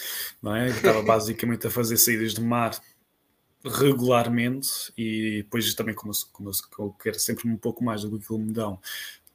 não 0.41 0.55
é? 0.55 0.67
Eu 0.69 0.73
estava 0.73 1.01
basicamente 1.03 1.67
a 1.67 1.71
fazer 1.71 1.97
saídas 1.97 2.33
de 2.33 2.41
mar 2.41 2.79
regularmente 3.63 4.69
e 4.97 5.43
depois 5.43 5.73
também 5.73 5.93
como, 5.93 6.13
como, 6.31 6.51
como 6.69 6.89
eu 6.89 6.93
quero 6.93 7.19
sempre 7.19 7.47
um 7.47 7.57
pouco 7.57 7.83
mais 7.83 8.03
do 8.03 8.09
que 8.09 8.23
aquilo 8.23 8.39
me 8.39 8.53
dão 8.53 8.79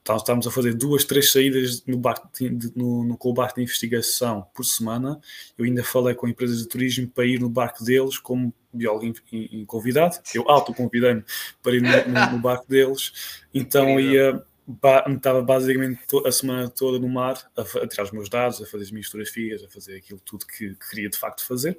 estávamos 0.07 0.47
a 0.47 0.51
fazer 0.51 0.75
duas, 0.75 1.05
três 1.05 1.33
saídas 1.33 1.83
no, 1.87 1.97
barco 1.97 2.29
de, 2.39 2.71
no, 2.77 3.05
no, 3.05 3.17
com 3.17 3.31
o 3.31 3.35
barco 3.35 3.57
de 3.57 3.63
investigação 3.63 4.47
por 4.55 4.65
semana. 4.65 5.19
Eu 5.57 5.65
ainda 5.65 5.83
falei 5.83 6.15
com 6.15 6.29
empresas 6.29 6.59
de 6.59 6.69
turismo 6.69 7.09
para 7.09 7.25
ir 7.25 7.41
no 7.41 7.49
barco 7.49 7.83
deles 7.83 8.19
como 8.19 8.53
biólogo 8.73 9.07
in, 9.07 9.15
in, 9.33 9.65
convidado. 9.65 10.19
Eu 10.35 10.49
auto-convidei-me 10.49 11.25
para 11.63 11.75
ir 11.75 11.83
no, 11.83 11.89
no, 11.89 12.33
no, 12.33 12.39
barco 12.39 12.69
deles. 12.69 13.41
Então 13.55 13.99
ia, 13.99 14.45
ba, 14.67 15.05
estava 15.09 15.41
basicamente 15.41 16.01
a 16.27 16.31
semana 16.33 16.69
toda 16.69 16.99
no 16.99 17.09
mar 17.09 17.51
a, 17.57 17.63
a, 17.63 17.87
tirar 17.89 18.05
os 18.05 18.11
meus 18.11 18.29
dados, 18.29 18.61
a 18.61 18.67
fazer 18.67 18.85
as 18.85 18.91
minhas 18.91 19.07
fotografias, 19.07 19.65
a 19.65 19.69
fazer 19.69 19.97
aquilo 19.97 20.21
tudo 20.21 20.47
que, 20.47 20.75
que 20.75 20.91
queria 20.91 21.09
de 21.09 21.17
facto 21.17 21.47
fazer. 21.47 21.79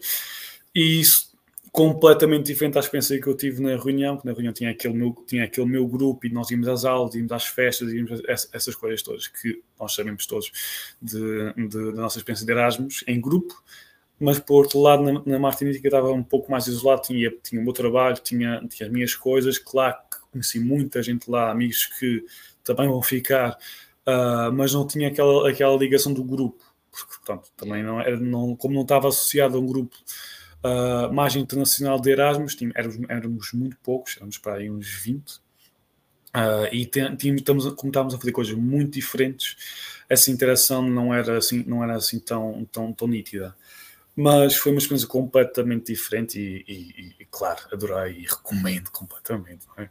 E 0.74 1.00
isso 1.00 1.35
completamente 1.76 2.46
diferente 2.46 2.78
à 2.78 2.80
experiência 2.80 3.22
que 3.22 3.28
eu 3.28 3.36
tive 3.36 3.62
na 3.62 3.76
reunião, 3.76 4.16
que 4.18 4.26
na 4.26 4.32
reunião 4.32 4.54
tinha 4.54 4.72
aquele 4.72 4.94
meu, 4.94 5.14
tinha 5.28 5.44
aquele 5.44 5.68
meu 5.68 5.86
grupo 5.86 6.26
e 6.26 6.30
nós 6.30 6.50
íamos 6.50 6.70
às 6.70 6.86
aulas, 6.86 7.14
íamos 7.16 7.34
às 7.34 7.46
festas, 7.46 7.92
íamos 7.92 8.22
essas 8.54 8.74
coisas 8.76 9.04
todas 9.04 9.28
que 9.28 9.62
nós 9.78 9.94
sabemos 9.94 10.26
todos 10.26 10.52
de, 11.02 11.54
de, 11.54 11.92
da 11.92 12.02
nossa 12.02 12.18
experiência 12.18 12.46
de 12.46 12.52
Erasmus 12.54 13.04
em 13.06 13.20
grupo, 13.20 13.62
mas 14.18 14.40
por 14.40 14.64
outro 14.64 14.80
lado 14.80 15.04
na, 15.04 15.22
na 15.26 15.38
Martinica 15.38 15.86
estava 15.86 16.14
um 16.14 16.24
pouco 16.24 16.50
mais 16.50 16.66
isolado, 16.66 17.02
tinha, 17.02 17.30
tinha 17.44 17.60
o 17.60 17.64
meu 17.66 17.74
trabalho, 17.74 18.16
tinha, 18.24 18.66
tinha 18.70 18.88
as 18.88 18.94
minhas 18.94 19.14
coisas, 19.14 19.60
claro 19.60 19.98
que 20.10 20.18
conheci 20.32 20.62
muita 20.62 21.04
gente 21.04 21.30
lá, 21.30 21.52
amigos 21.52 21.88
que 22.00 22.24
também 22.64 22.88
vão 22.88 23.02
ficar, 23.02 23.52
uh, 24.08 24.50
mas 24.54 24.74
não 24.74 24.88
tinha 24.88 25.10
aquela, 25.10 25.50
aquela 25.50 25.76
ligação 25.76 26.14
do 26.14 26.24
grupo, 26.24 26.64
porque 26.90 27.16
pronto, 27.26 27.52
também 27.58 27.84
não 27.84 28.00
era, 28.00 28.18
não, 28.18 28.56
como 28.56 28.74
não 28.74 28.84
estava 28.84 29.10
associado 29.10 29.58
a 29.58 29.60
um 29.60 29.66
grupo 29.66 29.94
uh, 30.66 31.14
mais 31.14 31.36
internacional 31.36 32.00
de 32.00 32.12
Erasmus, 32.12 32.58
éramos, 32.74 32.98
éramos, 33.08 33.54
muito 33.54 33.78
poucos, 33.78 34.18
éramos 34.18 34.38
para 34.38 34.56
aí 34.56 34.70
uns 34.70 34.88
20, 34.88 35.30
uh, 35.30 35.42
ah, 36.34 36.70
e 36.72 36.86
tínhamos, 36.86 37.24
estamos, 37.24 37.66
como 37.76 37.90
estávamos 37.90 38.16
a 38.16 38.18
fazer 38.18 38.32
coisas 38.32 38.56
muito 38.56 38.94
diferentes, 38.94 39.56
essa 40.10 40.32
interação 40.32 40.82
não 40.82 41.14
era 41.14 41.38
assim, 41.38 41.64
não 41.66 41.84
era 41.84 41.96
assim 41.96 42.20
tão, 42.20 42.66
tão, 42.72 42.92
tão 42.92 43.08
nítida. 43.08 43.56
Mas 44.16 44.56
foi 44.56 44.72
uma 44.72 44.78
experiência 44.78 45.08
completamente 45.08 45.92
diferente 45.92 46.40
e, 46.40 46.64
e, 46.68 47.16
e 47.20 47.26
claro, 47.30 47.62
adorei 47.72 48.20
e 48.20 48.22
recomendo 48.22 48.90
completamente. 48.90 49.66
É? 49.78 49.90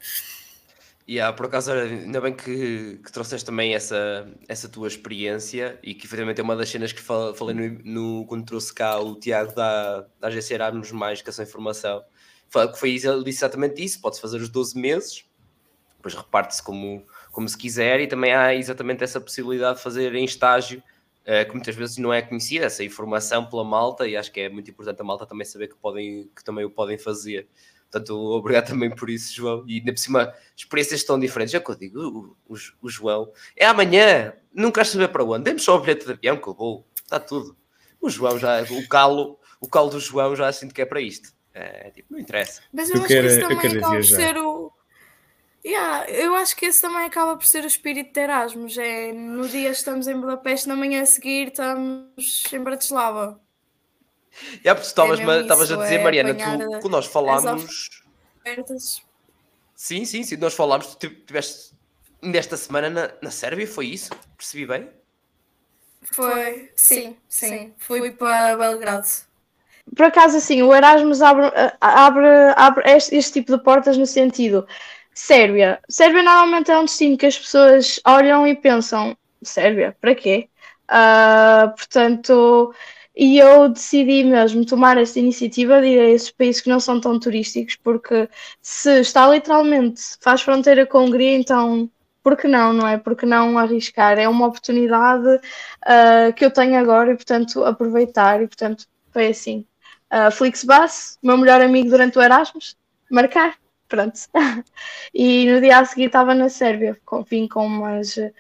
Yeah, 1.06 1.36
por 1.36 1.46
acaso, 1.46 1.70
ainda 1.70 2.18
bem 2.18 2.34
que, 2.34 2.98
que, 3.04 3.12
trouxeste 3.12 3.44
também 3.44 3.74
essa, 3.74 4.26
essa 4.48 4.70
tua 4.70 4.88
experiência 4.88 5.78
e 5.82 5.94
que 5.94 6.06
efetivamente 6.06 6.40
é 6.40 6.42
uma 6.42 6.56
das 6.56 6.70
cenas 6.70 6.94
que 6.94 7.02
falei 7.02 7.54
no, 7.54 7.78
no 7.84 8.26
quando 8.26 8.46
trouxe 8.46 8.72
cá 8.72 8.98
o 8.98 9.14
Tiago 9.14 9.54
da, 9.54 10.06
da 10.18 10.28
agência 10.28 10.54
Erasmus 10.54 10.92
Mais 10.92 11.20
que 11.20 11.28
essa 11.28 11.42
informação. 11.42 12.02
Foi, 12.48 12.72
foi 12.74 12.94
exatamente 12.94 13.84
isso: 13.84 14.00
pode-se 14.00 14.22
fazer 14.22 14.38
os 14.38 14.48
12 14.48 14.78
meses, 14.78 15.24
depois 15.96 16.14
reparte-se 16.14 16.62
como, 16.62 17.04
como 17.30 17.46
se 17.48 17.58
quiser, 17.58 18.00
e 18.00 18.06
também 18.06 18.32
há 18.32 18.54
exatamente 18.54 19.04
essa 19.04 19.20
possibilidade 19.20 19.76
de 19.76 19.82
fazer 19.82 20.14
em 20.14 20.24
estágio, 20.24 20.82
uh, 21.22 21.46
que 21.46 21.52
muitas 21.52 21.74
vezes 21.74 21.98
não 21.98 22.14
é 22.14 22.22
conhecida, 22.22 22.64
essa 22.64 22.82
informação 22.82 23.44
pela 23.44 23.64
malta, 23.64 24.08
e 24.08 24.16
acho 24.16 24.32
que 24.32 24.40
é 24.40 24.48
muito 24.48 24.70
importante 24.70 25.02
a 25.02 25.04
malta 25.04 25.26
também 25.26 25.44
saber 25.44 25.68
que, 25.68 25.76
podem, 25.76 26.30
que 26.34 26.42
também 26.42 26.64
o 26.64 26.70
podem 26.70 26.96
fazer. 26.96 27.46
Portanto, 27.94 28.18
obrigado 28.32 28.66
também 28.66 28.90
por 28.90 29.08
isso, 29.08 29.32
João. 29.32 29.64
E 29.68 29.78
ainda 29.78 29.92
por 29.92 29.98
cima, 30.00 30.34
experiências 30.56 31.04
tão 31.04 31.18
diferentes. 31.18 31.54
É 31.54 31.58
o 31.58 31.64
que 31.64 31.70
eu 31.70 31.76
digo, 31.76 32.36
o, 32.44 32.52
o, 32.52 32.56
o 32.82 32.88
João. 32.88 33.30
É 33.56 33.66
amanhã, 33.66 34.32
não 34.52 34.72
queres 34.72 34.90
saber 34.90 35.08
para 35.08 35.22
onde? 35.22 35.44
Dê-me 35.44 35.60
só 35.60 35.76
o 35.76 35.80
bilhete 35.80 36.04
de 36.04 36.12
avião 36.12 36.36
que 36.36 36.48
eu 36.48 36.54
vou. 36.54 36.84
Está 36.96 37.20
tudo. 37.20 37.56
O 38.00 38.10
João 38.10 38.36
já, 38.36 38.62
o 38.62 38.88
calo, 38.88 39.38
o 39.60 39.68
calo 39.68 39.90
do 39.90 40.00
João 40.00 40.34
já 40.34 40.52
sinto 40.52 40.74
que 40.74 40.82
é 40.82 40.84
para 40.84 41.00
isto. 41.00 41.32
É, 41.54 41.90
tipo, 41.90 42.12
não 42.12 42.18
interessa. 42.18 42.62
Mas 42.72 42.90
eu, 42.90 42.96
eu 42.96 43.02
acho 43.02 43.08
quero, 43.08 43.28
que 43.28 43.32
isso 43.32 43.40
também 43.40 43.78
acaba 43.78 43.94
por 43.94 44.04
ser 44.04 44.38
o. 44.38 44.72
Yeah, 45.64 46.10
eu 46.10 46.34
acho 46.34 46.56
que 46.56 46.66
esse 46.66 46.82
também 46.82 47.04
acaba 47.06 47.36
por 47.36 47.46
ser 47.46 47.62
o 47.62 47.68
espírito 47.68 48.12
de 48.12 48.20
Erasmus. 48.20 48.76
É, 48.76 49.12
no 49.12 49.48
dia 49.48 49.70
estamos 49.70 50.08
em 50.08 50.20
Budapeste, 50.20 50.68
na 50.68 50.74
manhã 50.74 51.02
a 51.02 51.06
seguir 51.06 51.48
estamos 51.48 52.52
em 52.52 52.60
Bratislava. 52.60 53.40
É, 54.62 54.74
porque 54.74 54.86
estavas 54.86 55.20
é 55.20 55.74
a 55.74 55.76
dizer, 55.76 56.00
é 56.00 56.02
Mariana, 56.02 56.34
tu, 56.34 56.80
quando 56.80 56.90
nós 56.90 57.06
falámos. 57.06 57.90
Sim, 59.74 60.04
sim, 60.04 60.22
sim, 60.22 60.36
nós 60.36 60.54
falámos, 60.54 60.94
tu 60.94 61.08
tiveste 61.08 61.72
nesta 62.22 62.56
semana 62.56 62.90
na, 62.90 63.10
na 63.20 63.30
Sérvia, 63.30 63.66
foi 63.66 63.86
isso? 63.86 64.10
Percebi 64.36 64.66
bem? 64.66 64.88
Foi, 66.12 66.70
sim, 66.76 67.16
sim. 67.28 67.72
Fui 67.78 68.10
para 68.10 68.56
Belgrado. 68.56 69.08
Por 69.94 70.06
acaso, 70.06 70.38
assim, 70.38 70.62
o 70.62 70.74
Erasmus 70.74 71.20
abre, 71.20 71.50
abre, 71.80 72.26
abre 72.56 72.90
este, 72.90 73.16
este 73.16 73.32
tipo 73.34 73.56
de 73.56 73.62
portas 73.62 73.96
no 73.96 74.06
sentido. 74.06 74.66
Sérvia. 75.14 75.80
Sérvia 75.88 76.22
normalmente 76.22 76.70
é 76.70 76.78
um 76.78 76.84
destino 76.84 77.16
que 77.16 77.26
as 77.26 77.38
pessoas 77.38 78.00
olham 78.04 78.46
e 78.46 78.56
pensam: 78.56 79.16
Sérvia, 79.42 79.96
para 80.00 80.14
quê? 80.14 80.48
Uh, 80.90 81.74
portanto, 81.76 82.74
e 83.16 83.38
eu 83.38 83.68
decidi 83.68 84.24
mesmo 84.24 84.64
tomar 84.66 84.98
esta 84.98 85.20
iniciativa 85.20 85.80
de 85.80 85.88
ir 85.88 86.00
a 86.00 86.10
esses 86.10 86.30
países 86.30 86.60
que 86.60 86.68
não 86.68 86.80
são 86.80 87.00
tão 87.00 87.18
turísticos, 87.18 87.76
porque 87.76 88.28
se 88.60 89.00
está 89.00 89.28
literalmente, 89.28 90.02
faz 90.20 90.42
fronteira 90.42 90.84
com 90.86 90.98
a 90.98 91.02
Hungria, 91.02 91.36
então 91.36 91.90
por 92.24 92.36
que 92.38 92.48
não, 92.48 92.72
não 92.72 92.88
é? 92.88 92.96
Porque 92.96 93.26
não 93.26 93.58
arriscar? 93.58 94.18
É 94.18 94.26
uma 94.26 94.46
oportunidade 94.46 95.28
uh, 95.28 96.32
que 96.34 96.44
eu 96.44 96.50
tenho 96.50 96.76
agora 96.78 97.12
e, 97.12 97.16
portanto, 97.16 97.62
aproveitar. 97.64 98.42
E, 98.42 98.46
portanto, 98.46 98.86
foi 99.12 99.28
assim. 99.28 99.66
Uh, 100.10 100.30
Flixbus, 100.30 101.18
meu 101.22 101.36
melhor 101.36 101.60
amigo 101.60 101.90
durante 101.90 102.18
o 102.18 102.22
Erasmus, 102.22 102.76
marcar, 103.10 103.56
pronto. 103.88 104.18
e 105.12 105.46
no 105.50 105.60
dia 105.60 105.78
a 105.78 105.84
seguir 105.84 106.06
estava 106.06 106.34
na 106.34 106.48
Sérvia, 106.48 106.98
vim 107.28 107.46
com 107.46 107.66
umas 107.66 108.16
uh, 108.16 108.32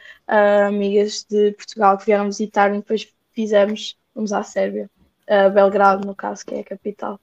amigas 0.66 1.26
de 1.28 1.52
Portugal 1.52 1.98
que 1.98 2.06
vieram 2.06 2.26
visitar 2.26 2.70
e 2.70 2.78
depois 2.78 3.06
fizemos 3.34 3.98
Vamos 4.14 4.32
à 4.32 4.42
Sérvia. 4.42 4.90
Uh, 5.28 5.50
Belgrado, 5.50 6.06
no 6.06 6.14
caso, 6.14 6.44
que 6.44 6.54
é 6.54 6.60
a 6.60 6.64
capital. 6.64 7.18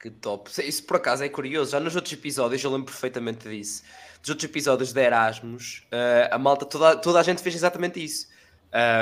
Que 0.00 0.10
top. 0.10 0.50
Isso 0.62 0.84
por 0.84 0.96
acaso 0.96 1.24
é 1.24 1.28
curioso. 1.28 1.72
Já 1.72 1.80
nos 1.80 1.96
outros 1.96 2.12
episódios 2.12 2.62
eu 2.62 2.70
lembro 2.70 2.86
perfeitamente 2.86 3.48
disso. 3.48 3.82
Dos 4.20 4.30
outros 4.30 4.48
episódios 4.48 4.92
de 4.92 5.00
Erasmus, 5.00 5.86
uh, 5.86 6.28
a 6.34 6.38
malta, 6.38 6.64
toda, 6.64 6.96
toda 6.96 7.20
a 7.20 7.22
gente 7.22 7.42
fez 7.42 7.54
exatamente 7.54 8.02
isso. 8.02 8.28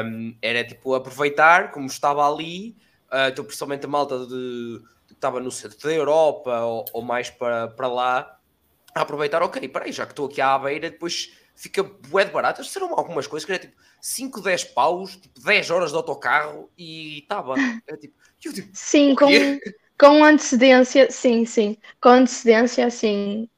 Um, 0.04 0.36
era 0.40 0.64
tipo 0.64 0.94
aproveitar, 0.94 1.72
como 1.72 1.86
estava 1.86 2.26
ali, 2.26 2.76
uh, 3.10 3.28
então, 3.28 3.44
principalmente 3.44 3.84
a 3.84 3.88
malta 3.88 4.26
de, 4.26 4.82
que 5.08 5.14
estava 5.14 5.40
no 5.40 5.50
centro 5.50 5.78
da 5.80 5.92
Europa 5.92 6.60
ou, 6.60 6.84
ou, 6.92 7.02
mais 7.02 7.30
para, 7.30 7.68
para 7.68 7.88
lá, 7.88 8.38
a 8.94 9.00
aproveitar, 9.00 9.42
ok, 9.42 9.66
peraí, 9.68 9.90
já 9.90 10.06
que 10.06 10.12
estou 10.12 10.26
aqui 10.26 10.40
à 10.40 10.56
beira, 10.58 10.90
depois 10.90 11.32
fica 11.54 11.82
bué 11.82 12.24
de 12.24 12.32
barato. 12.32 12.64
Serão 12.64 12.94
algumas 12.94 13.26
coisas 13.26 13.44
que 13.44 13.52
era 13.52 13.60
tipo 13.60 13.74
5, 14.00 14.40
10 14.40 14.64
paus, 14.64 15.16
tipo 15.16 15.40
10 15.40 15.70
horas 15.70 15.90
de 15.90 15.96
autocarro 15.96 16.70
e 16.76 17.18
estava. 17.18 17.54
É, 17.86 17.96
tipo, 17.96 18.14
tipo, 18.38 18.68
sim, 18.72 19.14
com, 19.14 19.28
com 19.98 20.24
antecedência, 20.24 21.10
sim, 21.10 21.44
sim. 21.44 21.76
Com 22.00 22.10
antecedência, 22.10 22.86
assim, 22.86 23.48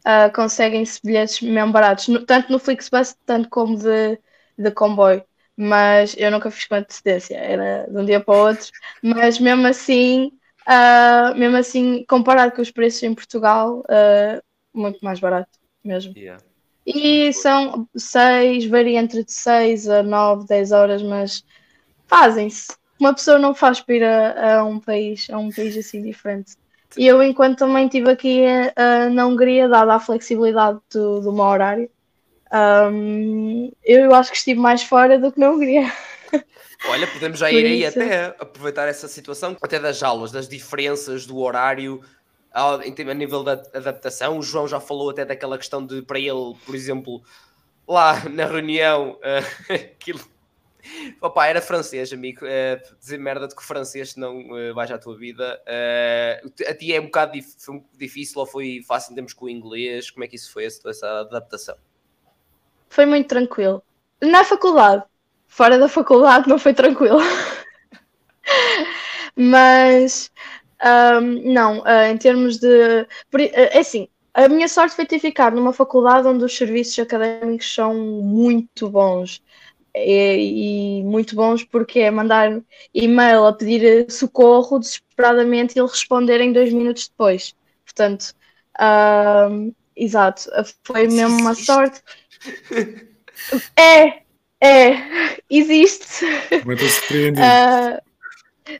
uh, 0.00 0.32
conseguem-se 0.34 1.00
bilhetes 1.02 1.40
mesmo 1.40 1.72
baratos, 1.72 2.08
no, 2.08 2.24
tanto 2.24 2.52
no 2.52 2.58
Flixbus, 2.58 3.16
tanto 3.24 3.48
como 3.48 3.76
de, 3.76 4.18
de 4.58 4.70
comboio. 4.70 5.24
Mas 5.56 6.16
eu 6.18 6.30
nunca 6.30 6.50
fiz 6.50 6.66
com 6.66 6.74
antecedência, 6.74 7.36
era 7.36 7.86
de 7.88 7.96
um 7.96 8.04
dia 8.04 8.20
para 8.20 8.34
o 8.34 8.48
outro. 8.48 8.70
Mas 9.02 9.38
mesmo 9.38 9.66
assim, 9.66 10.32
uh, 10.66 11.34
mesmo 11.36 11.56
assim, 11.56 12.04
comparado 12.08 12.52
com 12.52 12.60
os 12.60 12.70
preços 12.70 13.02
em 13.04 13.14
Portugal, 13.14 13.80
uh, 13.80 14.42
muito 14.74 15.02
mais 15.04 15.20
barato 15.20 15.58
mesmo. 15.84 16.12
Yeah. 16.16 16.42
E 16.86 17.32
são 17.32 17.88
seis, 17.96 18.66
varia 18.66 18.98
entre 18.98 19.24
6 19.26 19.88
a 19.88 20.02
9, 20.02 20.46
10 20.46 20.72
horas, 20.72 21.02
mas 21.02 21.44
fazem-se. 22.06 22.68
Uma 23.00 23.14
pessoa 23.14 23.38
não 23.38 23.54
faz 23.54 23.80
para 23.80 23.94
ir 23.94 24.04
a, 24.04 24.58
a, 24.58 24.64
um 24.64 24.78
país, 24.78 25.28
a 25.30 25.38
um 25.38 25.50
país 25.50 25.76
assim 25.76 26.02
diferente. 26.02 26.56
E 26.96 27.06
eu, 27.06 27.22
enquanto 27.22 27.58
também 27.58 27.86
estive 27.86 28.10
aqui 28.10 28.42
uh, 28.42 29.12
na 29.12 29.26
Hungria, 29.26 29.68
dada 29.68 29.94
a 29.94 30.00
flexibilidade 30.00 30.78
do, 30.92 31.20
do 31.20 31.32
meu 31.32 31.44
horário, 31.44 31.90
um, 32.92 33.72
eu 33.82 34.14
acho 34.14 34.30
que 34.30 34.36
estive 34.36 34.60
mais 34.60 34.82
fora 34.82 35.18
do 35.18 35.32
que 35.32 35.40
na 35.40 35.50
Hungria. 35.50 35.92
Olha, 36.88 37.06
podemos 37.06 37.38
já 37.38 37.50
ir 37.50 37.64
aí 37.64 37.86
até 37.86 38.26
aproveitar 38.38 38.86
essa 38.86 39.08
situação, 39.08 39.56
até 39.60 39.80
das 39.80 40.02
aulas, 40.02 40.30
das 40.30 40.48
diferenças 40.48 41.26
do 41.26 41.38
horário 41.38 42.00
a 42.54 43.14
nível 43.14 43.42
da 43.42 43.52
adaptação. 43.52 44.38
O 44.38 44.42
João 44.42 44.68
já 44.68 44.78
falou 44.78 45.10
até 45.10 45.24
daquela 45.24 45.58
questão 45.58 45.84
de, 45.84 46.02
para 46.02 46.18
ele, 46.18 46.54
por 46.64 46.74
exemplo, 46.74 47.22
lá 47.86 48.28
na 48.28 48.46
reunião, 48.46 49.18
uh, 49.18 49.72
aquilo. 49.72 50.20
Opa, 51.20 51.46
era 51.46 51.60
francês, 51.60 52.12
amigo. 52.12 52.44
Uh, 52.44 52.98
dizer 53.00 53.18
merda 53.18 53.48
de 53.48 53.56
que 53.56 53.64
francês 53.64 54.16
não 54.16 54.50
uh, 54.50 54.74
vais 54.74 54.90
à 54.90 54.98
tua 54.98 55.16
vida. 55.16 55.60
Uh, 55.66 56.52
a 56.68 56.74
ti 56.74 56.94
é 56.94 57.00
um 57.00 57.06
bocado 57.06 57.32
dif 57.32 57.56
difícil 57.94 58.38
ou 58.38 58.46
foi 58.46 58.82
fácil 58.86 59.12
em 59.12 59.14
termos 59.14 59.32
com 59.32 59.46
o 59.46 59.50
inglês? 59.50 60.10
Como 60.10 60.24
é 60.24 60.28
que 60.28 60.36
isso 60.36 60.52
foi, 60.52 60.66
essa, 60.66 60.88
essa 60.88 61.20
adaptação? 61.20 61.76
Foi 62.88 63.06
muito 63.06 63.28
tranquilo. 63.28 63.82
Na 64.22 64.44
faculdade, 64.44 65.02
fora 65.48 65.78
da 65.78 65.88
faculdade, 65.88 66.48
não 66.48 66.58
foi 66.58 66.74
tranquilo. 66.74 67.18
Mas 69.34 70.30
um, 70.82 71.52
não, 71.52 71.80
uh, 71.80 72.10
em 72.10 72.16
termos 72.16 72.58
de. 72.58 72.66
Uh, 72.66 73.06
é 73.52 73.78
assim, 73.78 74.08
a 74.32 74.48
minha 74.48 74.68
sorte 74.68 74.96
foi 74.96 75.06
ter 75.06 75.18
ficado 75.18 75.56
numa 75.56 75.72
faculdade 75.72 76.26
onde 76.26 76.44
os 76.44 76.56
serviços 76.56 76.98
académicos 76.98 77.72
são 77.72 77.94
muito 77.94 78.88
bons. 78.88 79.42
E, 79.96 81.00
e 81.00 81.04
muito 81.04 81.36
bons 81.36 81.62
porque 81.62 82.00
é 82.00 82.10
mandar 82.10 82.60
e-mail 82.92 83.44
a 83.44 83.52
pedir 83.52 84.10
socorro 84.10 84.80
desesperadamente 84.80 85.76
e 85.76 85.80
ele 85.80 85.88
responder 85.88 86.40
em 86.40 86.52
dois 86.52 86.72
minutos 86.72 87.06
depois. 87.06 87.54
Portanto, 87.84 88.34
exato, 89.94 90.50
foi 90.82 91.06
mesmo 91.06 91.38
uma 91.38 91.54
sorte. 91.54 92.02
É, 93.76 94.22
é, 94.60 95.36
existe. 95.50 96.24
Muito 96.64 96.84
surpreendido. 96.84 97.42
Uh, 97.42 98.00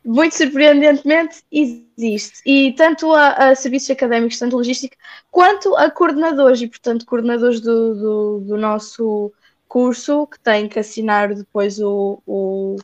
muito 0.04 0.34
surpreendentemente, 0.34 1.42
existe. 1.50 2.40
E 2.46 2.72
tanto 2.74 3.12
a, 3.12 3.50
a, 3.50 3.54
serviços 3.54 3.90
académicos, 3.90 4.38
tanto 4.38 4.56
logística, 4.56 4.96
quanto 5.30 5.74
a 5.76 5.90
coordenadores, 5.90 6.60
e 6.62 6.68
portanto, 6.68 7.06
coordenadores 7.06 7.60
do, 7.60 7.94
do, 7.94 8.40
do 8.40 8.56
nosso 8.56 9.32
curso, 9.68 10.26
que 10.26 10.38
têm 10.40 10.68
que 10.68 10.78
assinar 10.78 11.34
depois 11.34 11.78
o, 11.80 12.22
o, 12.26 12.76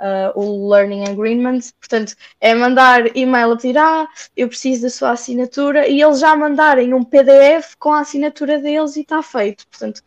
uh, 0.00 0.38
o 0.38 0.68
Learning 0.70 1.04
Agreement. 1.08 1.60
Portanto, 1.78 2.14
é 2.40 2.54
mandar 2.54 3.16
e-mail 3.16 3.52
a 3.52 3.56
pedir, 3.56 3.78
ah, 3.78 4.08
eu 4.36 4.48
preciso 4.48 4.82
da 4.82 4.90
sua 4.90 5.10
assinatura, 5.12 5.88
e 5.88 6.02
eles 6.02 6.20
já 6.20 6.36
mandarem 6.36 6.92
um 6.94 7.04
PDF 7.04 7.76
com 7.78 7.92
a 7.92 8.00
assinatura 8.00 8.58
deles 8.58 8.96
e 8.96 9.00
está 9.00 9.22
feito. 9.22 9.66
Portanto, 9.68 10.02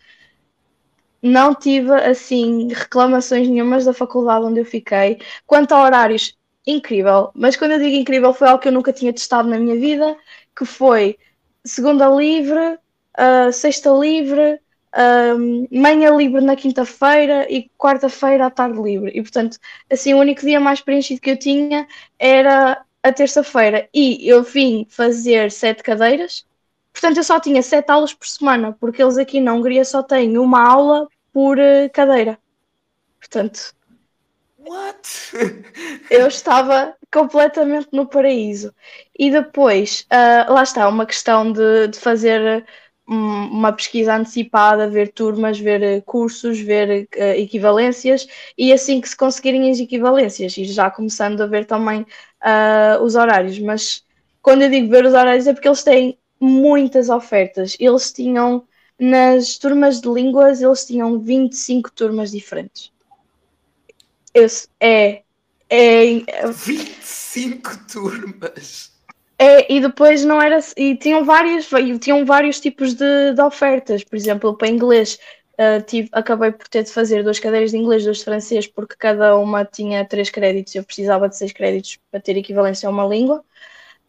não 1.25 1.53
tive 1.55 1.91
assim 1.93 2.69
reclamações 2.73 3.47
nenhumas 3.47 3.85
da 3.85 3.93
faculdade 3.93 4.45
onde 4.45 4.59
eu 4.61 4.65
fiquei. 4.65 5.19
Quanto 5.45 5.73
a 5.73 5.83
horários, 5.83 6.37
incrível. 6.65 7.31
Mas 7.35 7.55
quando 7.57 7.71
eu 7.71 7.79
digo 7.79 7.95
incrível, 7.95 8.33
foi 8.33 8.47
algo 8.47 8.61
que 8.61 8.67
eu 8.67 8.71
nunca 8.73 8.93
tinha 8.93 9.13
testado 9.13 9.49
na 9.49 9.59
minha 9.59 9.75
vida, 9.75 10.17
que 10.55 10.65
foi 10.65 11.17
segunda 11.63 12.07
livre, 12.09 12.77
uh, 13.17 13.51
sexta 13.51 13.89
livre, 13.91 14.59
ah, 14.97 15.35
manhã 15.71 16.15
livre 16.15 16.39
na 16.39 16.55
quinta-feira 16.55 17.45
e 17.51 17.69
quarta-feira 17.77 18.45
à 18.45 18.49
tarde 18.49 18.81
livre. 18.81 19.11
E 19.13 19.21
portanto, 19.21 19.57
assim, 19.91 20.13
o 20.13 20.19
único 20.19 20.41
dia 20.41 20.59
mais 20.59 20.79
preenchido 20.79 21.19
que 21.19 21.31
eu 21.31 21.37
tinha 21.37 21.85
era 22.17 22.81
a 23.03 23.11
terça-feira. 23.11 23.89
E 23.93 24.27
eu 24.27 24.41
vim 24.43 24.87
fazer 24.89 25.51
sete 25.51 25.83
cadeiras. 25.83 26.45
Portanto, 26.93 27.17
eu 27.17 27.23
só 27.25 27.39
tinha 27.41 27.61
sete 27.61 27.91
aulas 27.91 28.13
por 28.13 28.25
semana, 28.25 28.71
porque 28.79 29.03
eles 29.03 29.17
aqui 29.17 29.41
na 29.41 29.53
Hungria 29.53 29.83
só 29.83 30.01
têm 30.01 30.37
uma 30.37 30.65
aula 30.65 31.07
por 31.35 31.57
uh, 31.57 31.89
cadeira. 31.91 32.39
Portanto, 33.19 33.75
What? 34.57 35.05
eu 36.09 36.27
estava 36.27 36.95
completamente 37.13 37.89
no 37.91 38.07
paraíso. 38.07 38.73
E 39.19 39.29
depois, 39.29 40.07
uh, 40.09 40.53
lá 40.53 40.63
está, 40.63 40.87
uma 40.87 41.05
questão 41.05 41.51
de, 41.51 41.89
de 41.89 41.99
fazer 41.99 42.65
um, 43.05 43.47
uma 43.47 43.73
pesquisa 43.73 44.15
antecipada, 44.15 44.89
ver 44.89 45.11
turmas, 45.11 45.59
ver 45.59 46.01
cursos, 46.03 46.57
ver 46.57 47.09
uh, 47.13 47.21
equivalências, 47.35 48.25
e 48.57 48.71
assim 48.71 49.01
que 49.01 49.09
se 49.09 49.17
conseguirem 49.17 49.69
as 49.69 49.81
equivalências, 49.81 50.57
e 50.57 50.63
já 50.63 50.89
começando 50.89 51.41
a 51.41 51.47
ver 51.47 51.65
também 51.65 52.03
uh, 52.03 53.03
os 53.03 53.15
horários. 53.15 53.59
Mas 53.59 54.05
quando 54.41 54.61
eu 54.61 54.69
digo 54.69 54.89
ver 54.89 55.03
os 55.03 55.13
horários 55.13 55.47
é 55.47 55.53
porque 55.53 55.67
eles 55.67 55.83
têm 55.83 56.17
muitas 56.39 57.09
ofertas. 57.09 57.75
Eles 57.77 58.13
tinham 58.13 58.65
nas 58.99 59.57
turmas 59.57 59.99
de 59.99 60.07
línguas 60.09 60.61
eles 60.61 60.85
tinham 60.85 61.19
25 61.19 61.91
turmas 61.91 62.31
diferentes. 62.31 62.91
Esse 64.33 64.67
é, 64.79 65.21
é 65.69 66.21
25 66.51 67.77
turmas. 67.87 68.91
É, 69.37 69.73
e 69.73 69.81
depois 69.81 70.23
não 70.23 70.41
era 70.41 70.59
e 70.77 70.95
tinham 70.95 71.25
várias 71.25 71.67
tinham 71.99 72.25
vários 72.25 72.59
tipos 72.59 72.93
de, 72.93 73.33
de 73.33 73.41
ofertas 73.41 74.01
por 74.01 74.15
exemplo 74.15 74.57
para 74.57 74.69
inglês 74.69 75.19
uh, 75.59 75.83
tive, 75.85 76.07
acabei 76.13 76.53
por 76.53 76.69
ter 76.69 76.83
de 76.83 76.91
fazer 76.91 77.21
duas 77.21 77.37
cadeiras 77.37 77.71
de 77.71 77.77
inglês 77.77 78.05
duas 78.05 78.19
de 78.19 78.23
francês 78.23 78.65
porque 78.65 78.95
cada 78.97 79.35
uma 79.37 79.65
tinha 79.65 80.05
três 80.05 80.29
créditos 80.29 80.73
eu 80.75 80.85
precisava 80.85 81.27
de 81.27 81.35
seis 81.35 81.51
créditos 81.51 81.99
para 82.09 82.21
ter 82.21 82.37
equivalência 82.37 82.87
a 82.87 82.91
uma 82.91 83.05
língua 83.05 83.43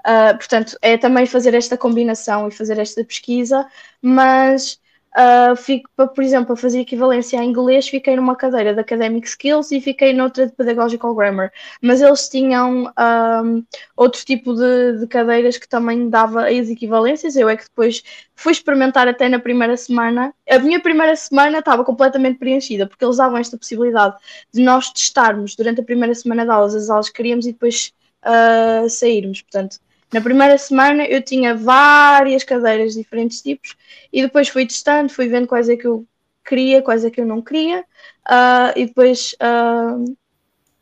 Uh, 0.07 0.37
portanto, 0.37 0.79
é 0.81 0.97
também 0.97 1.27
fazer 1.27 1.53
esta 1.53 1.77
combinação 1.77 2.47
e 2.47 2.53
fazer 2.53 2.79
esta 2.79 3.05
pesquisa, 3.05 3.67
mas 4.01 4.79
uh, 5.17 5.57
fico, 5.57 5.91
por 5.97 6.23
exemplo, 6.23 6.53
a 6.53 6.57
fazer 6.57 6.79
equivalência 6.79 7.41
a 7.41 7.45
inglês, 7.45 7.89
fiquei 7.89 8.15
numa 8.15 8.37
cadeira 8.37 8.73
de 8.73 8.79
Academic 8.79 9.27
Skills 9.27 9.73
e 9.73 9.81
fiquei 9.81 10.13
noutra 10.13 10.47
de 10.47 10.53
Pedagogical 10.53 11.13
Grammar. 11.13 11.51
Mas 11.83 12.01
eles 12.01 12.29
tinham 12.29 12.85
um, 12.87 13.65
outro 13.97 14.25
tipo 14.25 14.55
de, 14.55 15.01
de, 15.01 15.07
cadeiras 15.09 15.57
que 15.59 15.69
também 15.69 16.09
dava 16.09 16.47
as 16.47 16.69
equivalências. 16.69 17.35
Eu 17.35 17.49
é 17.49 17.57
que 17.57 17.65
depois 17.65 18.03
fui 18.37 18.53
experimentar 18.53 19.09
até 19.09 19.29
na 19.29 19.41
primeira 19.41 19.77
semana. 19.77 20.33
A 20.49 20.59
minha 20.61 20.81
primeira 20.81 21.17
semana 21.17 21.59
estava 21.59 21.85
completamente 21.85 22.39
preenchida, 22.39 22.87
porque 22.87 23.05
eles 23.05 23.17
davam 23.17 23.39
esta 23.39 23.59
possibilidade 23.59 24.17
de 24.53 24.63
nós 24.63 24.93
testarmos 24.93 25.57
durante 25.57 25.81
a 25.81 25.85
primeira 25.85 26.15
semana 26.15 26.45
de 26.45 26.51
aulas 26.53 26.77
as 26.77 26.91
aulas 26.91 27.09
que 27.09 27.17
queríamos 27.17 27.45
e 27.47 27.53
depois 27.53 27.93
uh, 28.25 28.89
sairmos. 28.89 29.43
Portanto, 29.43 29.79
na 30.13 30.21
primeira 30.21 30.57
semana 30.59 31.05
eu 31.05 31.23
tinha 31.23 31.55
várias 31.55 32.45
cadeiras 32.45 32.93
de 32.93 33.03
diferentes 33.03 33.43
tipos 33.43 33.77
e 34.13 34.23
depois 34.23 34.49
fui 34.49 34.67
testando, 34.67 35.13
fui 35.13 35.29
vendo 35.29 35.47
quais 35.47 35.69
é 35.69 35.77
que 35.77 35.87
eu 35.87 36.07
queria, 36.45 36.83
quais 36.83 37.05
é 37.05 37.11
que 37.11 37.21
eu 37.21 37.27
não 37.27 37.43
queria 37.43 37.81
uh, 37.81 38.73
e 38.77 38.87
depois 38.87 39.35
uh, 39.35 40.17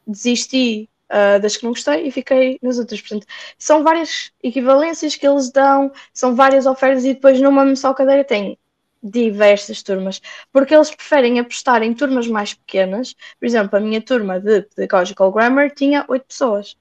desisti 0.07 0.89
uh, 1.11 1.41
das 1.41 1.57
que 1.57 1.65
não 1.65 1.73
gostei 1.73 2.07
e 2.07 2.11
fiquei 2.11 2.59
nas 2.63 2.79
outras. 2.79 3.01
Portanto, 3.01 3.27
são 3.59 3.83
várias 3.83 4.31
equivalências 4.43 5.17
que 5.17 5.27
eles 5.27 5.51
dão, 5.51 5.91
são 6.13 6.35
várias 6.35 6.67
ofertas 6.67 7.05
e 7.05 7.15
depois 7.15 7.41
numa 7.41 7.75
só 7.77 7.95
cadeira 7.95 8.25
tem 8.25 8.59
diversas 9.03 9.83
turmas, 9.83 10.21
porque 10.51 10.75
eles 10.75 10.91
preferem 10.95 11.39
apostar 11.39 11.83
em 11.83 11.93
turmas 11.93 12.27
mais 12.27 12.55
pequenas. 12.55 13.15
Por 13.39 13.47
exemplo, 13.47 13.77
a 13.77 13.81
minha 13.81 14.01
turma 14.01 14.41
de 14.41 14.63
Pedagogical 14.63 15.31
Grammar 15.31 15.71
tinha 15.75 16.05
oito 16.09 16.27
pessoas. 16.27 16.77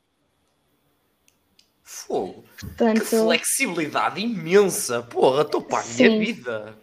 Fogo. 1.83 2.45
Portanto, 2.59 3.01
que 3.01 3.05
flexibilidade 3.05 4.21
imensa. 4.21 5.01
Porra, 5.03 5.41
estou 5.41 5.61
para 5.61 5.83
a 5.83 5.85
minha 5.85 6.19
vida. 6.19 6.75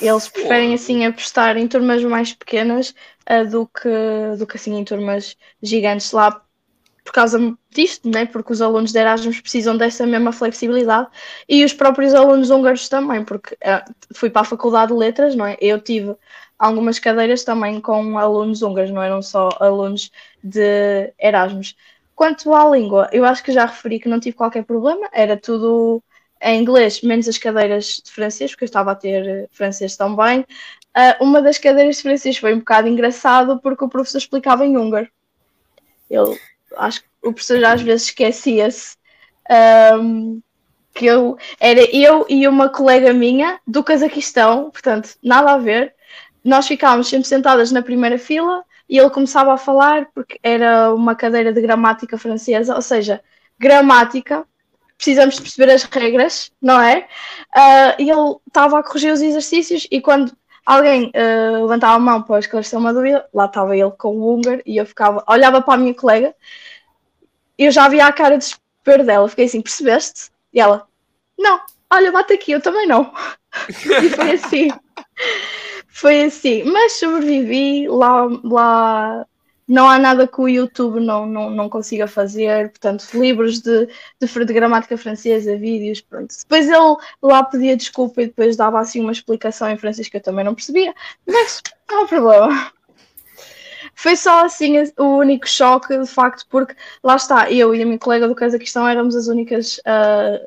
Eles 0.00 0.28
preferem 0.28 0.74
assim 0.74 1.06
apostar 1.06 1.56
em 1.56 1.66
turmas 1.66 2.02
mais 2.04 2.32
pequenas 2.32 2.94
uh, 3.30 3.48
do, 3.48 3.66
que, 3.66 4.36
do 4.38 4.46
que 4.46 4.56
assim 4.56 4.74
em 4.76 4.84
turmas 4.84 5.36
gigantes 5.62 6.12
lá 6.12 6.42
por 7.06 7.12
causa 7.12 7.56
disto, 7.70 8.10
né? 8.10 8.26
porque 8.26 8.52
os 8.52 8.60
alunos 8.60 8.90
de 8.90 8.98
Erasmus 8.98 9.40
precisam 9.40 9.76
dessa 9.76 10.04
mesma 10.04 10.32
flexibilidade 10.32 11.08
e 11.48 11.64
os 11.64 11.72
próprios 11.72 12.12
alunos 12.12 12.50
húngaros 12.50 12.88
também, 12.88 13.24
porque 13.24 13.54
uh, 13.54 13.94
fui 14.12 14.28
para 14.28 14.42
a 14.42 14.44
Faculdade 14.44 14.92
de 14.92 14.98
Letras, 14.98 15.36
não 15.36 15.46
é? 15.46 15.56
Eu 15.60 15.80
tive 15.80 16.16
algumas 16.58 16.98
cadeiras 16.98 17.44
também 17.44 17.80
com 17.80 18.18
alunos 18.18 18.60
húngaros, 18.60 18.90
não 18.90 19.02
eram 19.02 19.22
só 19.22 19.48
alunos 19.60 20.10
de 20.42 21.12
Erasmus. 21.18 21.76
Quanto 22.16 22.54
à 22.54 22.66
língua, 22.70 23.10
eu 23.12 23.26
acho 23.26 23.44
que 23.44 23.52
já 23.52 23.66
referi 23.66 24.00
que 24.00 24.08
não 24.08 24.18
tive 24.18 24.38
qualquer 24.38 24.64
problema, 24.64 25.06
era 25.12 25.36
tudo 25.36 26.02
em 26.40 26.58
inglês, 26.58 27.02
menos 27.02 27.28
as 27.28 27.36
cadeiras 27.36 28.00
de 28.02 28.10
francês, 28.10 28.50
porque 28.50 28.64
eu 28.64 28.66
estava 28.66 28.92
a 28.92 28.94
ter 28.94 29.26
eh, 29.26 29.48
francês 29.52 29.96
também. 29.98 30.40
Uh, 30.40 31.22
uma 31.22 31.42
das 31.42 31.58
cadeiras 31.58 31.96
de 31.96 32.02
francês 32.02 32.38
foi 32.38 32.54
um 32.54 32.58
bocado 32.60 32.88
engraçado 32.88 33.60
porque 33.60 33.84
o 33.84 33.88
professor 33.88 34.16
explicava 34.16 34.64
em 34.64 34.78
húngaro. 34.78 35.08
Eu 36.08 36.38
acho 36.78 37.02
que 37.02 37.08
o 37.22 37.34
professor 37.34 37.62
às 37.62 37.82
vezes 37.82 38.06
esquecia-se 38.06 38.96
um, 40.00 40.40
que 40.94 41.04
eu 41.04 41.36
era 41.60 41.82
eu 41.94 42.24
e 42.30 42.48
uma 42.48 42.70
colega 42.70 43.12
minha 43.12 43.60
do 43.66 43.84
Cazaquistão, 43.84 44.70
portanto, 44.70 45.16
nada 45.22 45.52
a 45.52 45.58
ver. 45.58 45.94
Nós 46.42 46.66
ficávamos 46.66 47.08
sempre 47.08 47.28
sentadas 47.28 47.70
na 47.70 47.82
primeira 47.82 48.18
fila 48.18 48.64
e 48.88 48.98
ele 48.98 49.10
começava 49.10 49.52
a 49.52 49.56
falar 49.56 50.08
porque 50.14 50.38
era 50.42 50.94
uma 50.94 51.14
cadeira 51.14 51.52
de 51.52 51.60
gramática 51.60 52.16
francesa, 52.16 52.74
ou 52.74 52.82
seja, 52.82 53.20
gramática, 53.58 54.46
precisamos 54.96 55.36
de 55.36 55.42
perceber 55.42 55.72
as 55.72 55.82
regras, 55.84 56.52
não 56.60 56.80
é? 56.80 57.08
Uh, 57.54 58.02
e 58.02 58.10
ele 58.10 58.36
estava 58.46 58.78
a 58.78 58.82
corrigir 58.82 59.12
os 59.12 59.20
exercícios 59.20 59.86
e 59.90 60.00
quando 60.00 60.32
alguém 60.64 61.10
uh, 61.14 61.62
levantava 61.62 61.94
a 61.94 61.98
mão 61.98 62.22
para 62.22 62.38
esclarecer 62.38 62.78
uma 62.78 62.92
dúvida, 62.92 63.26
lá 63.32 63.46
estava 63.46 63.76
ele 63.76 63.90
com 63.92 64.16
o 64.16 64.34
húngaro 64.34 64.62
e 64.64 64.76
eu 64.76 64.86
ficava, 64.86 65.24
olhava 65.28 65.60
para 65.60 65.74
a 65.74 65.78
minha 65.78 65.94
colega, 65.94 66.34
eu 67.58 67.70
já 67.70 67.88
via 67.88 68.06
a 68.06 68.12
cara 68.12 68.36
de 68.36 68.44
desespero 68.44 69.04
dela, 69.04 69.28
fiquei 69.28 69.46
assim, 69.46 69.62
percebeste? 69.62 70.30
E 70.52 70.60
ela, 70.60 70.86
não, 71.38 71.60
olha, 71.92 72.12
bate 72.12 72.32
aqui, 72.32 72.52
eu 72.52 72.60
também 72.60 72.86
não. 72.86 73.12
e 73.68 74.10
foi 74.10 74.32
assim. 74.32 74.68
Foi 75.98 76.24
assim, 76.24 76.62
mas 76.64 76.92
sobrevivi 76.92 77.88
lá, 77.88 78.26
lá 78.44 79.26
não 79.66 79.88
há 79.88 79.98
nada 79.98 80.28
que 80.28 80.38
o 80.38 80.46
YouTube 80.46 81.00
não, 81.00 81.24
não, 81.24 81.48
não 81.48 81.70
consiga 81.70 82.06
fazer, 82.06 82.68
portanto, 82.68 83.08
livros 83.14 83.62
de, 83.62 83.86
de, 84.20 84.44
de, 84.44 84.52
gramática 84.52 84.98
francesa, 84.98 85.56
vídeos, 85.56 86.02
pronto. 86.02 86.34
Depois 86.38 86.68
ele 86.68 86.96
lá 87.22 87.42
pedia 87.44 87.74
desculpa 87.74 88.20
e 88.20 88.26
depois 88.26 88.58
dava 88.58 88.78
assim 88.78 89.00
uma 89.00 89.10
explicação 89.10 89.70
em 89.70 89.78
francês 89.78 90.06
que 90.06 90.18
eu 90.18 90.22
também 90.22 90.44
não 90.44 90.54
percebia, 90.54 90.94
mas 91.26 91.62
não 91.88 92.04
há 92.04 92.06
problema. 92.06 92.72
Foi 93.94 94.16
só 94.16 94.44
assim 94.44 94.74
o 94.98 95.16
único 95.16 95.48
choque, 95.48 95.96
de 95.96 96.06
facto, 96.06 96.44
porque 96.50 96.76
lá 97.02 97.16
está, 97.16 97.50
eu 97.50 97.74
e 97.74 97.80
a 97.80 97.86
minha 97.86 97.98
colega 97.98 98.28
do 98.28 98.34
Cazaquistão 98.34 98.86
éramos 98.86 99.16
as 99.16 99.28
únicas, 99.28 99.78
uh, 99.78 100.44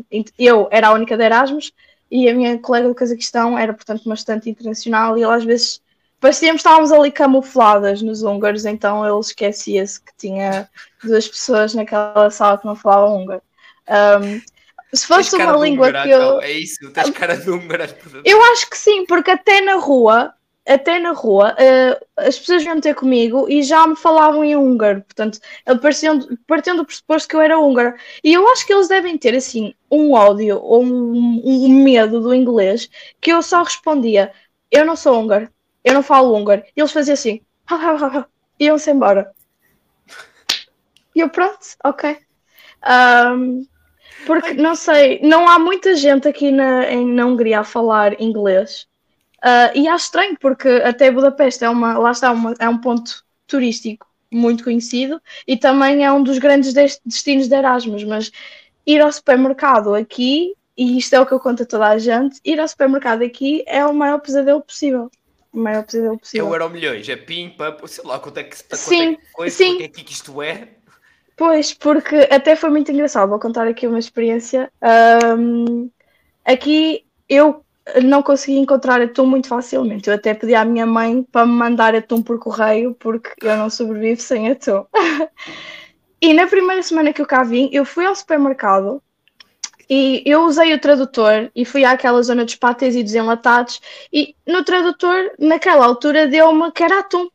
uh, 0.00 0.24
eu 0.36 0.66
era 0.72 0.88
a 0.88 0.92
única 0.92 1.16
de 1.16 1.22
Erasmus, 1.22 1.72
e 2.14 2.28
a 2.28 2.32
minha 2.32 2.56
colega 2.60 2.86
do 2.86 2.94
Cazaquistão 2.94 3.58
era, 3.58 3.74
portanto, 3.74 4.08
bastante 4.08 4.48
internacional 4.48 5.18
e 5.18 5.24
ela 5.24 5.34
às 5.34 5.44
vezes 5.44 5.82
parecíamos 6.20 6.60
estávamos 6.60 6.92
ali 6.92 7.10
camufladas 7.10 8.00
nos 8.02 8.22
húngaros, 8.22 8.64
então 8.64 9.04
ele 9.04 9.18
esquecia-se 9.18 10.00
que 10.00 10.12
tinha 10.16 10.70
duas 11.02 11.26
pessoas 11.26 11.74
naquela 11.74 12.30
sala 12.30 12.56
que 12.56 12.66
não 12.66 12.76
falavam 12.76 13.16
húngaro. 13.16 13.42
Um, 13.90 14.40
se 14.96 15.08
fosse 15.08 15.34
uma 15.34 15.56
língua 15.56 15.90
que 15.90 16.08
eu. 16.08 16.40
É 16.40 16.52
isso, 16.52 16.88
tens 16.92 17.10
cara 17.18 17.36
de 17.36 17.50
húngara. 17.50 17.98
Eu 18.24 18.40
acho 18.52 18.70
que 18.70 18.78
sim, 18.78 19.04
porque 19.06 19.32
até 19.32 19.60
na 19.60 19.74
rua 19.74 20.32
até 20.66 20.98
na 20.98 21.12
rua, 21.12 21.54
uh, 21.54 22.06
as 22.16 22.38
pessoas 22.38 22.62
vinham 22.62 22.80
ter 22.80 22.94
comigo 22.94 23.46
e 23.48 23.62
já 23.62 23.86
me 23.86 23.96
falavam 23.96 24.42
em 24.42 24.56
húngaro, 24.56 25.02
portanto, 25.02 25.38
partindo, 25.82 26.26
do 26.76 26.86
pressuposto 26.86 27.28
que 27.28 27.36
eu 27.36 27.40
era 27.40 27.58
húngaro. 27.58 27.94
E 28.22 28.32
eu 28.32 28.48
acho 28.48 28.66
que 28.66 28.72
eles 28.72 28.88
devem 28.88 29.18
ter, 29.18 29.34
assim, 29.34 29.74
um 29.90 30.12
ódio 30.12 30.58
ou 30.58 30.82
um, 30.82 31.42
um 31.44 31.82
medo 31.84 32.20
do 32.20 32.34
inglês 32.34 32.88
que 33.20 33.30
eu 33.32 33.42
só 33.42 33.62
respondia: 33.62 34.32
Eu 34.70 34.86
não 34.86 34.96
sou 34.96 35.20
húngaro, 35.20 35.48
eu 35.84 35.92
não 35.92 36.02
falo 36.02 36.34
húngaro. 36.34 36.62
E 36.74 36.80
eles 36.80 36.92
faziam 36.92 37.14
assim, 37.14 37.40
iam-se 38.58 38.90
embora. 38.90 39.30
E 41.14 41.20
eu, 41.20 41.28
pronto, 41.28 41.60
ok. 41.84 42.18
Um, 42.86 43.66
porque, 44.26 44.54
não 44.54 44.74
sei, 44.74 45.20
não 45.22 45.48
há 45.48 45.58
muita 45.58 45.94
gente 45.94 46.26
aqui 46.26 46.50
na, 46.50 46.90
em, 46.90 47.06
na 47.06 47.26
Hungria 47.26 47.60
a 47.60 47.64
falar 47.64 48.20
inglês. 48.20 48.86
Uh, 49.44 49.76
e 49.78 49.86
acho 49.86 50.06
estranho, 50.06 50.38
porque 50.40 50.68
até 50.68 51.10
Budapeste 51.10 51.64
é, 51.64 51.68
uma, 51.68 51.98
lá 51.98 52.12
está, 52.12 52.32
uma, 52.32 52.54
é 52.58 52.66
um 52.66 52.78
ponto 52.78 53.22
turístico 53.46 54.06
muito 54.30 54.64
conhecido 54.64 55.20
e 55.46 55.54
também 55.54 56.02
é 56.02 56.10
um 56.10 56.22
dos 56.22 56.38
grandes 56.38 56.72
destinos 57.04 57.46
de 57.46 57.54
Erasmus. 57.54 58.04
Mas 58.04 58.32
ir 58.86 59.02
ao 59.02 59.12
supermercado 59.12 59.94
aqui, 59.94 60.54
e 60.74 60.96
isto 60.96 61.14
é 61.14 61.20
o 61.20 61.26
que 61.26 61.32
eu 61.32 61.40
conto 61.40 61.62
a 61.62 61.66
toda 61.66 61.88
a 61.88 61.98
gente, 61.98 62.40
ir 62.42 62.58
ao 62.58 62.66
supermercado 62.66 63.22
aqui 63.22 63.62
é 63.66 63.84
o 63.84 63.92
maior 63.92 64.18
pesadelo 64.18 64.62
possível. 64.62 65.10
O 65.52 65.58
maior 65.58 65.84
pesadelo 65.84 66.18
possível. 66.18 66.46
É 66.46 66.50
o 66.50 66.54
Euro 66.54 66.70
Milhões, 66.70 67.06
é 67.06 67.16
pim, 67.16 67.50
pam, 67.50 67.76
sei 67.86 68.02
lá 68.04 68.18
quanto 68.18 68.38
é 68.38 68.44
que, 68.44 68.56
quanto 68.56 68.76
sim, 68.76 69.12
é 69.12 69.14
que 69.14 69.32
coisa, 69.32 69.56
sim. 69.56 69.82
é 69.82 69.88
que 69.88 70.10
isto 70.10 70.40
é. 70.40 70.68
Pois, 71.36 71.74
porque 71.74 72.28
até 72.30 72.56
foi 72.56 72.70
muito 72.70 72.90
engraçado. 72.90 73.28
Vou 73.28 73.38
contar 73.38 73.66
aqui 73.66 73.86
uma 73.86 73.98
experiência. 73.98 74.72
Um, 75.36 75.90
aqui 76.44 77.04
eu 77.28 77.63
não 78.02 78.22
consegui 78.22 78.58
encontrar 78.58 79.00
atum 79.00 79.26
muito 79.26 79.48
facilmente. 79.48 80.08
Eu 80.08 80.14
até 80.14 80.34
pedi 80.34 80.54
à 80.54 80.64
minha 80.64 80.86
mãe 80.86 81.22
para 81.22 81.46
me 81.46 81.52
mandar 81.52 81.94
atum 81.94 82.22
por 82.22 82.38
correio, 82.38 82.94
porque 82.94 83.30
eu 83.42 83.56
não 83.56 83.68
sobrevivo 83.68 84.20
sem 84.20 84.50
atum. 84.50 84.84
e 86.20 86.32
na 86.32 86.46
primeira 86.46 86.82
semana 86.82 87.12
que 87.12 87.20
eu 87.20 87.26
cá 87.26 87.42
vim, 87.42 87.68
eu 87.72 87.84
fui 87.84 88.06
ao 88.06 88.14
supermercado 88.14 89.02
e 89.88 90.22
eu 90.24 90.44
usei 90.44 90.72
o 90.72 90.80
tradutor 90.80 91.50
e 91.54 91.64
fui 91.64 91.84
àquela 91.84 92.22
zona 92.22 92.44
dos 92.44 92.54
pâtés 92.54 92.94
e 92.94 93.02
dos 93.02 93.14
enlatados. 93.14 93.80
E 94.12 94.34
no 94.46 94.64
tradutor, 94.64 95.32
naquela 95.38 95.84
altura, 95.84 96.26
deu-me 96.26 96.72
que 96.72 96.82
era 96.82 97.00
atum. 97.00 97.28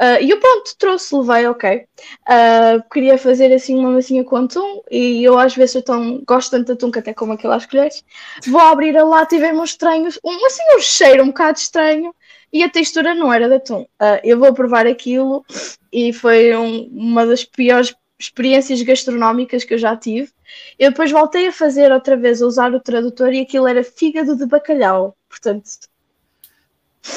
Uh, 0.00 0.22
e 0.22 0.30
eu 0.30 0.38
pronto, 0.38 0.76
trouxe, 0.78 1.12
levei, 1.14 1.46
ok. 1.48 1.84
Uh, 2.22 2.88
queria 2.92 3.18
fazer 3.18 3.52
assim 3.52 3.76
uma 3.76 3.90
massinha 3.90 4.22
com 4.22 4.36
atum 4.36 4.80
e 4.88 5.24
eu 5.24 5.36
às 5.36 5.56
vezes 5.56 5.74
eu 5.74 5.82
tão, 5.82 6.22
gosto 6.24 6.52
tanto 6.52 6.66
de 6.66 6.72
atum 6.72 6.90
que 6.90 7.00
até 7.00 7.12
como 7.12 7.32
aquilo 7.32 7.52
às 7.52 7.66
colheres. 7.66 8.04
Vou 8.46 8.60
abrir 8.60 8.96
a 8.96 9.04
lata 9.04 9.34
e 9.34 9.40
ver-me 9.40 9.64
estranhos, 9.64 10.16
um, 10.24 10.46
assim 10.46 10.62
um 10.76 10.80
cheiro 10.80 11.24
um 11.24 11.28
bocado 11.28 11.58
estranho 11.58 12.14
e 12.52 12.62
a 12.62 12.70
textura 12.70 13.12
não 13.12 13.32
era 13.32 13.48
de 13.48 13.56
atum. 13.56 13.80
Uh, 13.80 14.20
eu 14.22 14.38
vou 14.38 14.54
provar 14.54 14.86
aquilo 14.86 15.44
e 15.92 16.12
foi 16.12 16.54
um, 16.54 16.88
uma 16.92 17.26
das 17.26 17.44
piores 17.44 17.92
experiências 18.20 18.80
gastronómicas 18.82 19.64
que 19.64 19.74
eu 19.74 19.78
já 19.78 19.96
tive. 19.96 20.30
Eu 20.78 20.90
depois 20.90 21.10
voltei 21.10 21.48
a 21.48 21.52
fazer 21.52 21.90
outra 21.90 22.16
vez, 22.16 22.40
a 22.40 22.46
usar 22.46 22.72
o 22.72 22.80
tradutor 22.80 23.32
e 23.32 23.40
aquilo 23.40 23.66
era 23.66 23.82
fígado 23.82 24.36
de 24.36 24.46
bacalhau, 24.46 25.16
portanto... 25.28 25.68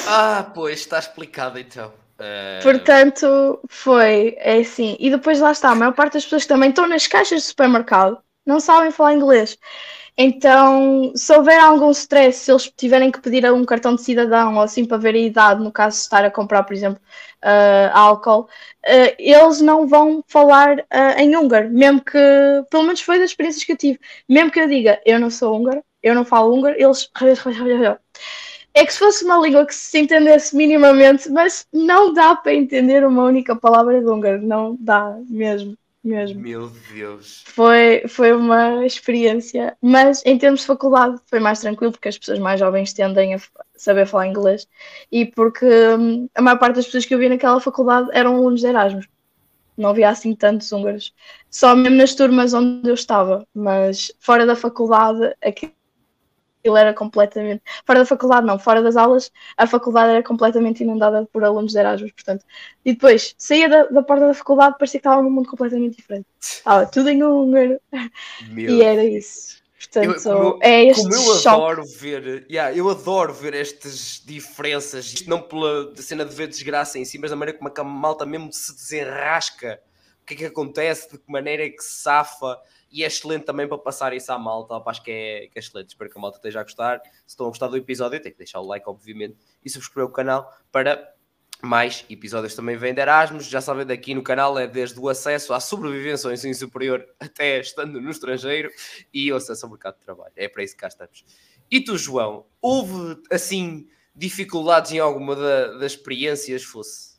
Ah, 0.06 0.50
pois, 0.54 0.80
está 0.80 0.98
explicado 0.98 1.58
então. 1.58 2.01
Portanto, 2.62 3.60
foi 3.68 4.34
é 4.38 4.60
assim. 4.60 4.96
E 4.98 5.10
depois 5.10 5.40
lá 5.40 5.52
está, 5.52 5.70
a 5.70 5.74
maior 5.74 5.92
parte 5.92 6.14
das 6.14 6.24
pessoas 6.24 6.42
que 6.42 6.48
também 6.48 6.70
estão 6.70 6.86
nas 6.86 7.06
caixas 7.06 7.42
de 7.42 7.48
supermercado 7.48 8.18
não 8.46 8.60
sabem 8.60 8.90
falar 8.90 9.14
inglês. 9.14 9.58
Então, 10.16 11.12
se 11.16 11.32
houver 11.34 11.58
algum 11.58 11.90
stress, 11.90 12.40
se 12.40 12.52
eles 12.52 12.70
tiverem 12.76 13.10
que 13.10 13.20
pedir 13.20 13.50
um 13.50 13.64
cartão 13.64 13.94
de 13.94 14.02
cidadão 14.02 14.56
ou 14.56 14.60
assim 14.60 14.84
para 14.84 14.98
ver 14.98 15.14
a 15.14 15.18
idade, 15.18 15.62
no 15.62 15.72
caso 15.72 15.96
de 15.96 16.02
estar 16.02 16.24
a 16.24 16.30
comprar, 16.30 16.64
por 16.64 16.74
exemplo, 16.74 17.00
uh, 17.42 17.90
álcool, 17.94 18.42
uh, 18.42 19.14
eles 19.18 19.60
não 19.62 19.86
vão 19.86 20.22
falar 20.28 20.80
uh, 20.80 21.18
em 21.18 21.34
húngaro, 21.34 21.70
mesmo 21.70 22.02
que, 22.04 22.18
pelo 22.70 22.82
menos 22.82 23.00
foi 23.00 23.18
das 23.18 23.30
experiências 23.30 23.64
que 23.64 23.72
eu 23.72 23.76
tive, 23.76 23.98
mesmo 24.28 24.50
que 24.50 24.60
eu 24.60 24.68
diga 24.68 25.00
eu 25.06 25.18
não 25.18 25.30
sou 25.30 25.56
húngaro, 25.56 25.82
eu 26.02 26.14
não 26.14 26.24
falo 26.24 26.54
húngaro, 26.54 26.76
eles 26.78 27.08
é 28.74 28.86
que 28.86 28.92
se 28.92 28.98
fosse 28.98 29.24
uma 29.24 29.38
língua 29.38 29.66
que 29.66 29.74
se 29.74 29.98
entendesse 29.98 30.56
minimamente, 30.56 31.28
mas 31.30 31.66
não 31.72 32.12
dá 32.12 32.34
para 32.34 32.54
entender 32.54 33.04
uma 33.04 33.24
única 33.24 33.54
palavra 33.54 34.00
de 34.00 34.06
húngaro, 34.06 34.40
não 34.42 34.76
dá 34.78 35.16
mesmo. 35.28 35.76
Mesmo. 36.04 36.40
Meu 36.40 36.68
Deus. 36.92 37.44
Foi, 37.46 38.02
foi 38.08 38.32
uma 38.32 38.84
experiência, 38.84 39.76
mas 39.80 40.20
em 40.26 40.36
termos 40.36 40.62
de 40.62 40.66
faculdade 40.66 41.20
foi 41.26 41.38
mais 41.38 41.60
tranquilo 41.60 41.92
porque 41.92 42.08
as 42.08 42.18
pessoas 42.18 42.40
mais 42.40 42.58
jovens 42.58 42.92
tendem 42.92 43.34
a 43.34 43.40
saber 43.76 44.04
falar 44.06 44.26
inglês 44.26 44.66
e 45.12 45.24
porque 45.24 45.64
hum, 45.64 46.28
a 46.34 46.42
maior 46.42 46.58
parte 46.58 46.74
das 46.76 46.86
pessoas 46.86 47.04
que 47.04 47.14
eu 47.14 47.20
vi 47.20 47.28
naquela 47.28 47.60
faculdade 47.60 48.08
eram 48.12 48.34
alunos 48.34 48.60
de 48.60 48.66
Erasmus. 48.66 49.06
Não 49.76 49.90
havia 49.90 50.08
assim 50.08 50.34
tantos 50.34 50.72
húngaros, 50.72 51.14
só 51.48 51.74
mesmo 51.76 51.96
nas 51.96 52.14
turmas 52.14 52.52
onde 52.52 52.88
eu 52.88 52.94
estava, 52.94 53.46
mas 53.54 54.12
fora 54.18 54.44
da 54.44 54.56
faculdade, 54.56 55.34
aqui 55.42 55.72
aquilo 56.62 56.76
era 56.76 56.94
completamente. 56.94 57.62
Fora 57.84 57.98
da 57.98 58.06
faculdade, 58.06 58.46
não, 58.46 58.58
fora 58.58 58.80
das 58.80 58.96
aulas, 58.96 59.30
a 59.56 59.66
faculdade 59.66 60.12
era 60.12 60.22
completamente 60.22 60.82
inundada 60.82 61.28
por 61.32 61.42
alunos 61.42 61.72
de 61.72 61.78
Erasmus, 61.78 62.12
portanto. 62.12 62.44
E 62.84 62.92
depois, 62.92 63.34
saía 63.36 63.68
da, 63.68 63.84
da 63.84 64.02
porta 64.02 64.28
da 64.28 64.34
faculdade, 64.34 64.76
parecia 64.78 65.00
que 65.00 65.06
estava 65.06 65.22
num 65.22 65.30
mundo 65.30 65.48
completamente 65.48 65.96
diferente. 65.96 66.26
Estava 66.40 66.86
tudo 66.86 67.08
em 67.10 67.22
húngaro. 67.22 67.80
E 68.56 68.82
era 68.82 69.04
isso. 69.04 69.60
Portanto, 69.78 70.28
eu, 70.28 70.52
como, 70.52 70.58
é 70.62 70.84
este 70.84 71.02
como 71.02 71.14
eu 71.14 71.34
choque. 71.34 71.48
adoro 71.48 71.82
ver, 71.84 72.46
yeah, 72.48 72.74
eu 72.74 72.88
adoro 72.88 73.34
ver 73.34 73.52
estas 73.52 74.22
diferenças, 74.24 75.06
isto 75.06 75.28
não 75.28 75.42
pela 75.42 75.92
cena 75.96 76.24
de 76.24 76.32
ver 76.32 76.46
desgraça 76.46 77.00
em 77.00 77.04
si, 77.04 77.18
mas 77.18 77.30
da 77.30 77.36
maneira 77.36 77.58
como 77.58 77.72
a 77.76 77.84
malta 77.84 78.24
mesmo 78.24 78.52
se 78.52 78.72
desenrasca, 78.72 79.80
o 80.22 80.24
que 80.24 80.34
é 80.34 80.36
que 80.36 80.44
acontece, 80.46 81.10
de 81.10 81.18
que 81.18 81.30
maneira 81.30 81.64
é 81.64 81.68
que 81.68 81.82
se 81.82 82.02
safa, 82.02 82.60
e 82.90 83.02
é 83.02 83.06
excelente 83.06 83.44
também 83.44 83.66
para 83.66 83.78
passar 83.78 84.12
isso 84.12 84.30
à 84.32 84.38
malta. 84.38 84.80
acho 84.86 85.02
que 85.02 85.10
é, 85.10 85.46
que 85.48 85.58
é 85.58 85.60
excelente. 85.60 85.90
Espero 85.90 86.10
que 86.10 86.18
a 86.18 86.20
malta 86.20 86.38
esteja 86.38 86.60
a 86.60 86.62
gostar. 86.62 87.00
Se 87.26 87.28
estão 87.28 87.46
a 87.46 87.48
gostar 87.48 87.68
do 87.68 87.76
episódio, 87.76 88.20
tem 88.20 88.30
que 88.30 88.38
deixar 88.38 88.60
o 88.60 88.66
like, 88.66 88.88
obviamente, 88.88 89.36
e 89.64 89.70
subscrever 89.70 90.08
o 90.08 90.12
canal 90.12 90.52
para 90.70 91.12
mais 91.62 92.04
episódios 92.10 92.54
também 92.54 92.76
vêm 92.76 92.92
de 92.92 93.00
Erasmus. 93.00 93.46
Já 93.46 93.60
sabem, 93.60 93.86
daqui 93.86 94.14
no 94.14 94.22
canal 94.22 94.58
é 94.58 94.66
desde 94.66 94.98
o 94.98 95.08
acesso 95.08 95.54
à 95.54 95.60
sobrevivência 95.60 96.28
ao 96.28 96.34
ensino 96.34 96.54
superior 96.54 97.06
até 97.18 97.60
estando 97.60 98.00
no 98.00 98.10
estrangeiro 98.10 98.68
e 99.14 99.32
o 99.32 99.36
acesso 99.36 99.64
ao 99.64 99.70
mercado 99.70 99.94
de 99.98 100.04
trabalho. 100.04 100.32
É 100.36 100.48
para 100.48 100.62
isso 100.62 100.74
que 100.74 100.80
cá 100.80 100.88
estamos. 100.88 101.24
E 101.70 101.80
tu, 101.80 101.96
João, 101.96 102.46
houve 102.60 103.22
assim 103.30 103.88
dificuldades 104.14 104.92
em 104.92 104.98
alguma 104.98 105.34
da, 105.34 105.78
das 105.78 105.92
experiências, 105.92 106.62
fosse 106.62 107.12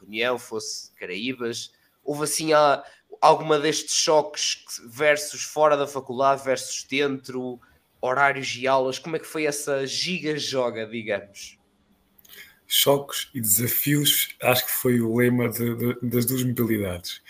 reunião, 0.00 0.38
fosse 0.38 0.94
Caraíbas? 0.94 1.72
Houve 2.08 2.24
assim 2.24 2.54
a 2.54 2.82
alguma 3.20 3.58
destes 3.58 3.94
choques 3.94 4.64
versus 4.88 5.42
fora 5.42 5.76
da 5.76 5.86
faculdade 5.86 6.42
versus 6.42 6.86
dentro, 6.88 7.60
horários 8.00 8.56
e 8.56 8.66
aulas, 8.66 8.98
como 8.98 9.16
é 9.16 9.18
que 9.18 9.26
foi 9.26 9.44
essa 9.44 9.86
giga-joga, 9.86 10.86
digamos? 10.86 11.58
Choques 12.66 13.28
e 13.34 13.42
desafios, 13.42 14.34
acho 14.42 14.64
que 14.64 14.72
foi 14.72 15.02
o 15.02 15.14
lema 15.14 15.50
de, 15.50 15.74
de, 15.74 15.98
das 16.02 16.24
duas 16.24 16.42
modalidades. 16.42 17.20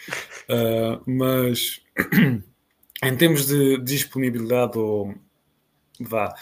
Uh, 0.49 1.03
mas 1.11 1.81
em 3.03 3.17
termos 3.17 3.47
de 3.47 3.79
disponibilidade 3.79 4.79
ou 4.79 5.13
vá, 5.99 6.33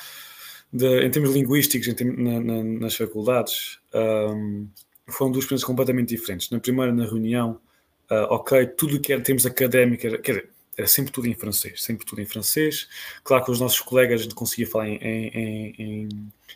de, 0.70 1.06
em 1.06 1.10
termos 1.10 1.32
linguísticos 1.32 1.88
em 1.88 2.04
na, 2.04 2.38
na, 2.38 2.64
nas 2.64 2.94
faculdades, 2.94 3.78
um, 3.94 4.68
ah, 5.08 5.12
foram 5.12 5.32
duas 5.32 5.44
experiências 5.44 5.66
completamente 5.66 6.10
diferentes. 6.10 6.50
Na 6.50 6.60
primeira, 6.60 6.92
na 6.92 7.06
reunião, 7.06 7.60
uh, 8.10 8.26
ok, 8.30 8.66
tudo 8.66 8.96
o 8.96 9.00
que 9.00 9.12
era 9.12 9.22
termos 9.22 9.46
académicos, 9.46 10.04
era, 10.04 10.18
quer 10.18 10.32
dizer, 10.32 10.50
era 10.76 10.86
sempre 10.86 11.10
tudo 11.10 11.26
em 11.26 11.34
francês, 11.34 11.82
sempre 11.82 12.04
tudo 12.04 12.20
em 12.20 12.26
francês. 12.26 12.86
Claro 13.24 13.44
que 13.44 13.50
os 13.50 13.60
nossos 13.60 13.80
colegas 13.80 14.20
a 14.20 14.24
gente 14.24 14.34
conseguia 14.34 14.66
falar 14.66 14.88
em, 14.88 14.96
em, 14.96 15.74
em, 15.78 16.08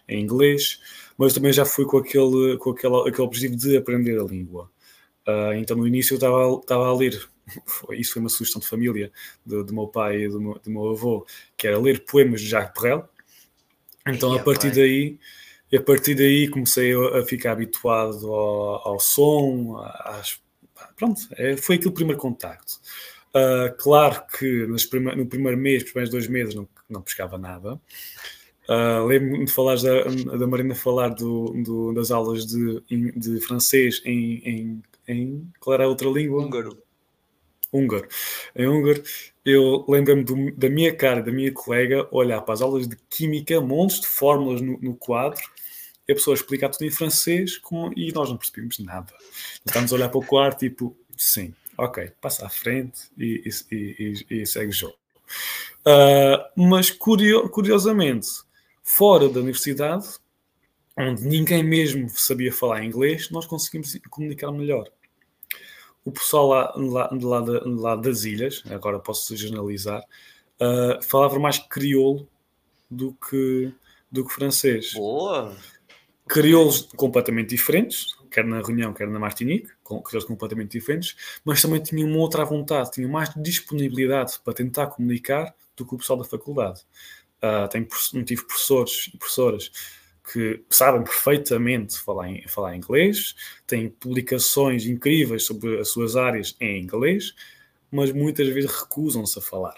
em 0.09 0.21
inglês, 0.21 0.81
mas 1.17 1.33
também 1.33 1.53
já 1.53 1.65
fui 1.65 1.87
com 1.87 1.97
aquele, 1.97 2.59
com 2.59 2.71
aquele, 2.71 3.09
aquele 3.09 3.23
objetivo 3.23 3.57
de 3.57 3.77
aprender 3.77 4.21
a 4.21 4.25
língua. 4.25 4.71
Uh, 5.27 5.55
então 5.55 5.77
no 5.77 5.87
início 5.87 6.15
eu 6.15 6.17
estava, 6.17 6.61
estava 6.61 6.87
a 6.87 6.95
ler, 6.95 7.19
isso 7.93 8.13
foi 8.13 8.21
uma 8.21 8.29
sugestão 8.29 8.61
de 8.61 8.67
família 8.67 9.11
do, 9.45 9.73
meu 9.73 9.89
pai 9.89 10.25
e 10.25 10.29
do 10.29 10.41
meu, 10.41 10.61
do 10.63 10.71
meu 10.71 10.91
avô, 10.91 11.27
que 11.57 11.67
era 11.67 11.79
ler 11.79 12.05
poemas 12.05 12.41
de 12.43 12.49
Jacques 12.49 12.81
Perrel. 12.81 13.09
Então 14.07 14.33
a 14.35 14.43
partir 14.43 14.71
daí 14.71 15.19
a 15.73 15.81
partir 15.81 16.15
daí 16.17 16.49
comecei 16.49 16.93
a, 16.93 17.25
ficar 17.25 17.53
habituado 17.53 18.27
ao, 18.33 18.89
ao 18.89 19.01
som, 19.01 19.77
às 20.01 20.41
pronto, 21.01 21.23
é, 21.33 21.57
foi 21.57 21.77
aquele 21.77 21.95
primeiro 21.95 22.21
contacto. 22.21 22.75
Uh, 23.31 23.75
claro 23.79 24.23
que 24.39 24.67
prime 24.91 25.17
no 25.17 25.27
primeiro 25.27 25.57
mês, 25.57 25.83
nos 25.83 25.93
primeiros 25.93 26.11
dois 26.11 26.29
meses, 26.29 26.55
não, 26.55 26.69
não 26.89 27.01
pescava 27.01 27.39
nada. 27.39 27.81
Uh, 28.69 29.05
Lembro-me 29.07 29.47
de 29.47 29.53
falar 29.53 29.77
da, 29.77 30.37
da 30.37 30.47
Marina 30.47 30.75
falar 30.75 31.09
do, 31.09 31.55
do, 31.65 31.93
das 31.95 32.11
aulas 32.11 32.47
de, 32.47 32.83
de 33.17 33.41
francês 33.41 34.03
em, 34.05 34.43
em, 34.45 34.83
em. 35.09 35.53
Qual 35.59 35.75
era 35.75 35.85
a 35.85 35.89
outra 35.89 36.09
língua? 36.09 36.45
Húngaro. 36.45 36.79
Húngaro. 37.73 38.07
Em 38.55 38.69
húngaro, 38.69 39.03
eu 39.45 39.85
lembro-me 39.89 40.53
da 40.53 40.69
minha 40.69 40.95
cara, 40.95 41.23
da 41.23 41.33
minha 41.33 41.51
colega, 41.53 42.07
olhar 42.11 42.43
para 42.43 42.55
as 42.55 42.61
aulas 42.61 42.87
de 42.87 42.97
química, 43.09 43.61
montes 43.61 44.01
de 44.01 44.07
fórmulas 44.07 44.61
no, 44.61 44.79
no 44.81 44.95
quadro 44.95 45.41
a 46.11 46.15
pessoa 46.15 46.35
explica 46.35 46.69
tudo 46.69 46.85
em 46.85 46.91
francês 46.91 47.59
como, 47.59 47.93
e 47.97 48.13
nós 48.13 48.29
não 48.29 48.37
percebemos 48.37 48.79
nada. 48.79 49.13
Estamos 49.65 49.93
a 49.93 49.97
olhar 49.97 50.09
para 50.09 50.19
o 50.19 50.27
quarto, 50.27 50.61
tipo, 50.61 50.97
sim, 51.17 51.55
ok, 51.77 52.13
passa 52.21 52.47
à 52.47 52.49
frente 52.49 53.11
e, 53.19 53.43
e, 53.71 54.25
e, 54.31 54.43
e 54.43 54.47
segue 54.47 54.71
o 54.71 54.73
jogo. 54.73 54.97
Uh, 55.81 56.63
mas 56.69 56.91
curio, 56.91 57.49
curiosamente, 57.49 58.29
fora 58.83 59.29
da 59.29 59.41
universidade, 59.41 60.07
onde 60.97 61.27
ninguém 61.27 61.63
mesmo 61.63 62.09
sabia 62.11 62.53
falar 62.53 62.85
inglês, 62.85 63.31
nós 63.31 63.47
conseguimos 63.47 63.99
comunicar 64.11 64.51
melhor. 64.53 64.91
O 66.05 66.11
pessoal 66.11 66.49
lá, 66.49 66.73
lá, 66.77 67.11
lá, 67.13 67.45
lá 67.65 67.97
das 67.97 68.25
ilhas, 68.25 68.63
agora 68.71 68.99
posso 68.99 69.37
generalizar, 69.37 70.03
uh, 70.61 71.03
falava 71.03 71.39
mais 71.39 71.59
crioulo 71.59 72.29
do 72.91 73.15
que, 73.15 73.73
do 74.11 74.27
que 74.27 74.35
francês. 74.35 74.93
Boa! 74.95 75.57
Crioulos 76.31 76.89
completamente 76.95 77.49
diferentes, 77.49 78.15
quer 78.31 78.45
na 78.45 78.63
Reunião, 78.63 78.95
quer 78.95 79.09
na 79.09 79.19
Martinique, 79.19 79.69
com 79.83 80.01
crioulos 80.01 80.29
completamente 80.29 80.71
diferentes, 80.71 81.17
mas 81.45 81.61
também 81.61 81.83
tinham 81.83 82.09
uma 82.09 82.19
outra 82.19 82.45
vontade, 82.45 82.93
tinham 82.93 83.11
mais 83.11 83.31
disponibilidade 83.35 84.39
para 84.45 84.55
tentar 84.55 84.87
comunicar 84.87 85.53
do 85.77 85.85
que 85.85 85.93
o 85.93 85.99
pessoal 85.99 86.21
da 86.21 86.25
faculdade. 86.25 86.83
Uh, 87.43 87.69
tem, 87.69 87.85
tive 88.23 88.45
professores 88.45 89.11
e 89.13 89.19
professoras 89.19 89.73
que 90.33 90.63
sabem 90.71 91.03
perfeitamente 91.03 91.99
falar, 91.99 92.29
em, 92.29 92.47
falar 92.47 92.77
inglês, 92.77 93.35
têm 93.67 93.89
publicações 93.89 94.87
incríveis 94.87 95.45
sobre 95.45 95.81
as 95.81 95.89
suas 95.89 96.15
áreas 96.15 96.55
em 96.61 96.81
inglês, 96.81 97.35
mas 97.91 98.13
muitas 98.13 98.47
vezes 98.47 98.71
recusam-se 98.71 99.37
a 99.37 99.43
falar. 99.43 99.75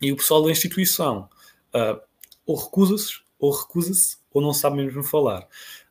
E 0.00 0.10
o 0.10 0.16
pessoal 0.16 0.42
da 0.42 0.50
instituição 0.50 1.28
uh, 1.72 2.00
ou 2.44 2.56
recusa-se, 2.56 3.20
ou 3.38 3.52
recusa-se, 3.52 4.16
ou 4.36 4.42
não 4.42 4.52
sabe 4.52 4.76
mesmo 4.76 5.02
falar. 5.02 5.48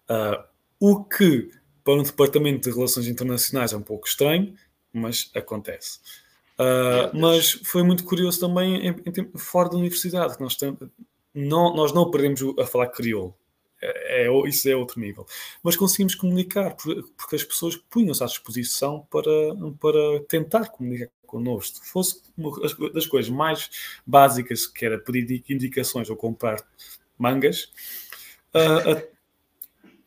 Uh, 0.07 0.43
o 0.79 1.03
que 1.03 1.49
para 1.83 1.95
um 1.95 2.03
departamento 2.03 2.69
de 2.69 2.75
relações 2.75 3.07
internacionais 3.07 3.73
é 3.73 3.77
um 3.77 3.81
pouco 3.81 4.07
estranho, 4.07 4.53
mas 4.93 5.31
acontece. 5.35 5.99
Uh, 6.59 7.17
mas 7.19 7.51
foi 7.51 7.81
muito 7.81 8.03
curioso 8.03 8.39
também 8.39 8.87
em, 8.87 8.89
em, 8.89 9.37
fora 9.37 9.69
da 9.69 9.77
universidade, 9.77 10.37
que 10.37 10.43
nós, 10.43 10.55
não, 11.33 11.75
nós 11.75 11.91
não 11.91 12.11
perdemos 12.11 12.41
a 12.59 12.65
falar 12.67 12.87
crioulo. 12.87 13.35
É, 13.81 14.27
é, 14.27 14.47
isso 14.47 14.69
é 14.69 14.75
outro 14.75 14.99
nível. 14.99 15.25
Mas 15.63 15.75
conseguimos 15.75 16.13
comunicar, 16.13 16.75
porque 16.75 17.35
as 17.35 17.43
pessoas 17.43 17.75
punham-se 17.75 18.23
à 18.23 18.27
disposição 18.27 19.07
para, 19.09 19.31
para 19.79 20.23
tentar 20.27 20.69
comunicar 20.69 21.09
connosco. 21.25 21.83
Se 21.83 21.91
fosse 21.91 22.21
uma 22.37 22.51
das 22.91 23.07
coisas 23.07 23.29
mais 23.29 23.71
básicas, 24.05 24.67
que 24.67 24.85
era 24.85 24.99
pedir 24.99 25.43
indicações 25.49 26.09
ou 26.11 26.15
comprar 26.15 26.63
mangas, 27.17 27.71
uh, 28.55 29.07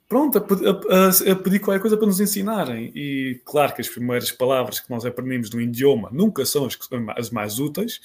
pronto, 0.09 0.39
a, 0.39 0.41
a, 0.41 1.33
a, 1.33 1.37
pedir 1.37 1.61
qualquer 1.61 1.81
coisa 1.81 1.97
para 1.97 2.07
nos 2.07 2.21
ensinarem. 2.21 2.91
E 2.95 3.41
claro 3.45 3.75
que 3.75 3.81
as 3.81 3.89
primeiras 3.89 4.33
palavras 4.33 4.81
que 4.81 4.91
nós 4.91 5.05
aprendemos 5.05 5.51
no 5.51 5.61
idioma 5.61 6.09
nunca 6.13 6.45
são 6.45 6.67
as, 6.67 6.79
as 7.17 7.31
mais 7.31 7.59
úteis. 7.59 8.01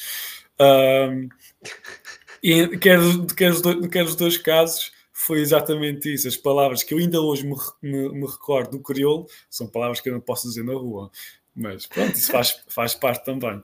E 2.44 2.78
quer, 2.78 3.00
quer, 3.38 3.54
dois, 3.54 3.88
quer 3.88 4.04
os 4.04 4.16
dois 4.18 4.38
casos, 4.38 4.92
foi 5.14 5.40
exatamente 5.40 6.14
isso. 6.14 6.28
As 6.28 6.36
palavras 6.36 6.84
que 6.84 6.94
eu 6.94 6.98
ainda 6.98 7.22
hoje 7.22 7.48
me, 7.48 7.56
me, 7.82 8.10
me, 8.10 8.28
recordo 8.28 8.72
do 8.72 8.84
crioulo 8.84 9.28
são 9.50 9.66
palavras 9.66 10.02
que 10.02 10.10
eu 10.10 10.14
não 10.14 10.20
posso 10.20 10.50
dizer 10.50 10.64
na 10.64 10.74
rua. 10.74 11.10
Mas 11.56 11.86
pronto, 11.86 12.14
isso 12.14 12.32
faz, 12.32 12.64
faz 12.68 12.96
parte 12.96 13.24
também. 13.24 13.64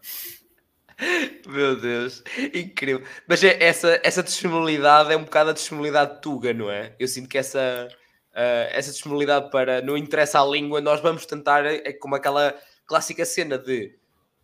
Meu 1.48 1.80
Deus, 1.80 2.24
incrível. 2.54 3.06
Mas 3.28 3.44
é, 3.44 3.62
essa, 3.64 4.00
essa 4.04 4.22
disponibilidade 4.22 5.12
é 5.14 5.18
um 5.18 5.24
bocado 5.24 5.52
a 5.52 5.54
disponibilidade 5.54 6.22
tuga, 6.22 6.54
não 6.54 6.70
é? 6.70 6.96
Eu 7.00 7.08
sinto 7.08 7.30
que 7.30 7.38
essa, 7.38 7.88
uh, 8.32 8.70
essa 8.72 8.92
disponibilidade 8.92 9.50
para 9.50 9.82
não 9.82 9.98
interessa 9.98 10.42
a 10.42 10.46
língua, 10.46 10.82
nós 10.82 11.00
vamos 11.02 11.26
tentar, 11.26 11.66
é 11.66 11.94
como 11.94 12.16
aquela 12.16 12.56
clássica 12.86 13.26
cena 13.26 13.58
de 13.58 13.98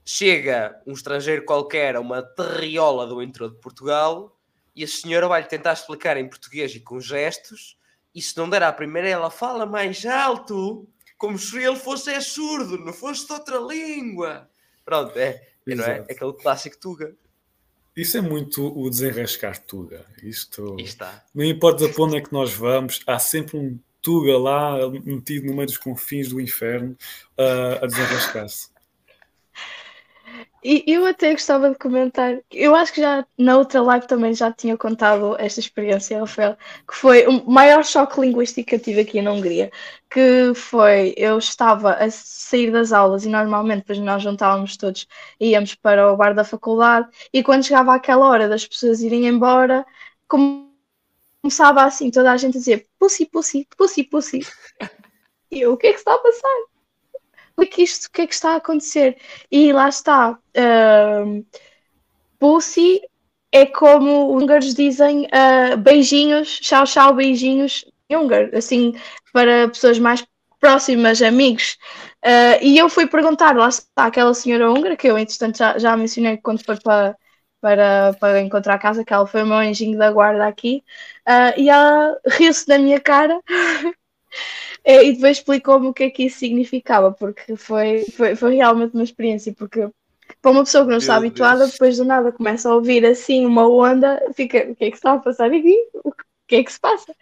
chega 0.06 0.80
um 0.86 0.93
estrangeiro 0.93 1.43
qualquer 1.43 1.95
a 1.95 1.99
uma 1.99 2.22
terriola 2.22 3.08
do 3.08 3.22
intro 3.22 3.49
de 3.49 3.60
Portugal 3.60 4.38
e 4.76 4.84
a 4.84 4.88
senhora 4.88 5.28
vai-lhe 5.28 5.47
tentar 5.47 5.74
explicar 5.74 6.16
em 6.18 6.30
português 6.30 6.76
e 6.76 6.80
com 6.80 6.99
gestos, 6.99 7.78
e 8.14 8.22
se 8.22 8.38
não 8.38 8.49
der 8.49 8.62
à 8.64 8.72
primeira, 8.72 9.10
ela 9.10 9.32
fala 9.32 9.66
mais 9.66 10.06
alto, 10.06 10.88
como 11.18 11.38
se 11.38 11.58
ele 11.58 11.76
fosse 11.76 12.12
é 12.12 12.20
surdo, 12.20 12.78
não 12.78 12.93
fosse 12.93 13.26
de 13.26 13.34
outra 13.34 13.58
língua. 13.58 14.49
Pronto, 14.84 15.18
é, 15.18 15.41
é, 15.74 15.76
não 15.76 15.84
é 15.84 15.99
aquele 16.09 16.34
clássico 16.34 16.78
Tuga. 16.78 17.16
Isso 17.95 18.18
é 18.18 18.22
muito 18.22 18.78
o 18.78 18.89
desenrascar 18.89 19.57
Tuga. 19.66 20.05
Isto. 20.22 20.76
Está. 20.80 21.24
Não 21.34 21.45
importa 21.45 21.88
para 21.88 22.03
onde 22.03 22.18
é 22.18 22.22
que 22.22 22.34
nós 22.34 22.53
vamos, 22.53 23.01
há 23.07 23.18
sempre 23.18 23.57
um 23.57 23.80
Tuga 24.01 24.38
lá 24.38 24.89
metido 25.03 25.47
no 25.47 25.55
meio 25.55 25.66
dos 25.66 25.78
confins 25.78 26.30
do 26.30 26.39
inferno 26.39 26.95
uh, 27.39 27.84
a 27.84 27.88
desenrascar-se. 27.88 28.75
E 30.68 30.84
eu 30.88 31.05
até 31.05 31.32
gostava 31.32 31.70
de 31.70 31.78
comentar, 31.78 32.39
eu 32.51 32.74
acho 32.74 32.91
que 32.91 32.99
já 32.99 33.24
na 33.38 33.55
outra 33.55 33.84
live 33.84 34.07
também 34.07 34.34
já 34.34 34.51
tinha 34.51 34.76
contado 34.76 35.36
esta 35.38 35.59
experiência, 35.59 36.20
Rafael, 36.20 36.57
que 36.88 36.95
foi 36.95 37.28
o 37.28 37.47
maior 37.47 37.86
choque 37.86 38.20
linguístico 38.20 38.70
que 38.70 38.76
eu 38.76 38.80
tive 38.80 39.01
aqui 39.01 39.22
na 39.22 39.32
Hungria, 39.32 39.72
que 40.09 40.53
foi, 40.55 41.13
eu 41.18 41.38
estava 41.38 41.93
a 41.93 42.09
sair 42.09 42.72
das 42.72 42.91
aulas 42.91 43.26
e 43.26 43.30
normalmente 43.30 43.82
depois 43.82 43.99
nós 43.99 44.24
juntávamos 44.24 44.76
todos, 44.76 45.07
íamos 45.39 45.76
para 45.76 46.11
o 46.11 46.18
bar 46.18 46.34
da 46.34 46.43
faculdade 46.43 47.09
e 47.32 47.43
quando 47.43 47.63
chegava 47.63 47.93
aquela 47.93 48.28
hora 48.28 48.49
das 48.49 48.66
pessoas 48.66 49.01
irem 49.03 49.28
embora, 49.28 49.86
começava 51.43 51.84
assim 51.84 52.09
toda 52.09 52.32
a 52.32 52.38
gente 52.38 52.57
a 52.57 52.59
dizer 52.59 52.88
pussy, 52.97 53.28
pussy, 53.28 53.68
pussy, 53.78 54.03
pussy. 54.03 54.39
E 55.51 55.61
eu, 55.61 55.74
o 55.74 55.78
que 55.78 55.88
é 55.88 55.93
que 55.93 55.99
está 55.99 56.16
a 56.16 56.18
passar? 56.18 56.75
O 57.58 57.66
que, 57.66 57.84
isto, 57.84 58.06
o 58.08 58.12
que 58.12 58.22
é 58.22 58.28
que 58.28 58.34
está 58.34 58.53
a 58.53 58.56
acontecer? 58.58 59.18
E 59.51 59.72
lá 59.74 59.89
está. 59.89 60.32
Uh, 60.32 61.45
Pussy 62.39 63.01
é 63.51 63.66
como 63.66 64.36
os 64.36 64.41
húngaros 64.43 64.74
dizem 64.74 65.26
uh, 65.28 65.78
beijinhos, 65.78 66.60
tchau, 66.60 66.84
tchau, 66.86 67.14
beijinhos 67.14 67.86
húngaro, 68.12 68.56
assim, 68.56 68.93
para 69.34 69.68
pessoas 69.70 69.97
mais 69.99 70.26
próximas, 70.60 71.22
amigos. 71.22 71.78
Uh, 72.24 72.60
e 72.62 72.78
eu 72.78 72.89
fui 72.89 73.08
perguntar, 73.08 73.56
lá 73.56 73.70
está 73.70 74.06
aquela 74.06 74.34
senhora 74.34 74.70
húngara, 74.72 74.97
que 74.97 75.08
eu, 75.08 75.18
entretanto, 75.18 75.58
já, 75.58 75.78
já 75.78 75.95
mencionei 75.95 76.38
quando 76.38 76.64
foi 76.64 76.78
para, 76.80 77.16
para, 77.62 78.14
para 78.20 78.41
encontrar 78.41 78.76
a 78.76 78.80
casa, 78.80 79.06
que 79.06 79.14
ela 79.14 79.26
foi 79.28 79.43
o 79.43 79.47
meu 79.47 79.58
anjinho 79.58 79.97
da 79.97 80.12
guarda 80.12 80.45
aqui, 80.47 80.84
uh, 81.28 81.60
e 81.60 81.70
ela 81.70 82.18
riu-se 82.28 82.68
da 82.68 82.78
minha 82.78 82.99
cara 82.99 83.39
É, 83.43 83.51
e 84.86 85.14
depois 85.14 85.38
explicou-me 85.38 85.88
o 85.88 85.94
que 85.94 86.04
é 86.04 86.10
que 86.12 86.26
isso 86.26 86.38
significava, 86.38 87.12
porque 87.12 87.56
foi, 87.56 88.06
foi, 88.16 88.36
foi 88.36 88.56
realmente 88.56 88.94
uma 88.94 89.04
experiência, 89.04 89.52
porque 89.58 89.90
para 90.42 90.52
uma 90.52 90.64
pessoa 90.64 90.86
que 90.86 90.92
não 90.92 90.98
está 90.98 91.14
Meu 91.14 91.28
habituada, 91.28 91.60
Deus. 91.60 91.72
depois 91.72 91.98
do 91.98 92.06
nada 92.06 92.32
começa 92.32 92.70
a 92.70 92.76
ouvir 92.76 93.04
assim 93.04 93.46
uma 93.46 93.68
onda, 93.68 94.22
fica, 94.36 94.60
o 94.70 94.76
que 94.76 94.86
é 94.86 94.92
que 94.92 94.96
está 94.96 95.14
a 95.14 95.18
passar 95.20 95.48
aqui? 95.48 95.76
O 96.04 96.14
que 96.48 96.58
é 96.58 96.64
que 96.64 96.72
se 96.72 96.80
passa? 96.80 97.16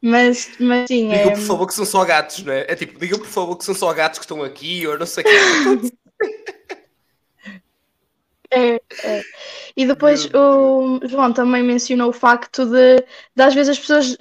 Mas, 0.00 0.50
mas 0.60 0.86
sim, 0.86 1.08
Digam 1.08 1.30
é... 1.30 1.34
por 1.34 1.40
favor 1.40 1.66
que 1.66 1.74
são 1.74 1.84
só 1.84 2.04
gatos, 2.04 2.44
não 2.44 2.52
é? 2.52 2.66
É 2.68 2.76
tipo, 2.76 2.98
digam 3.00 3.18
por 3.18 3.26
favor 3.26 3.56
que 3.56 3.64
são 3.64 3.74
só 3.74 3.92
gatos 3.92 4.20
que 4.20 4.24
estão 4.24 4.42
aqui, 4.44 4.86
ou 4.86 4.96
não 4.96 5.06
sei 5.06 5.24
o 5.24 5.26
que. 5.26 5.92
É, 8.50 8.80
é. 9.02 9.22
E 9.76 9.86
depois 9.86 10.26
o 10.32 11.00
João 11.08 11.32
também 11.32 11.64
mencionou 11.64 12.10
o 12.10 12.12
facto 12.12 12.64
de, 12.64 13.04
de 13.34 13.42
às 13.42 13.54
vezes 13.54 13.70
as 13.70 13.78
pessoas 13.80 14.16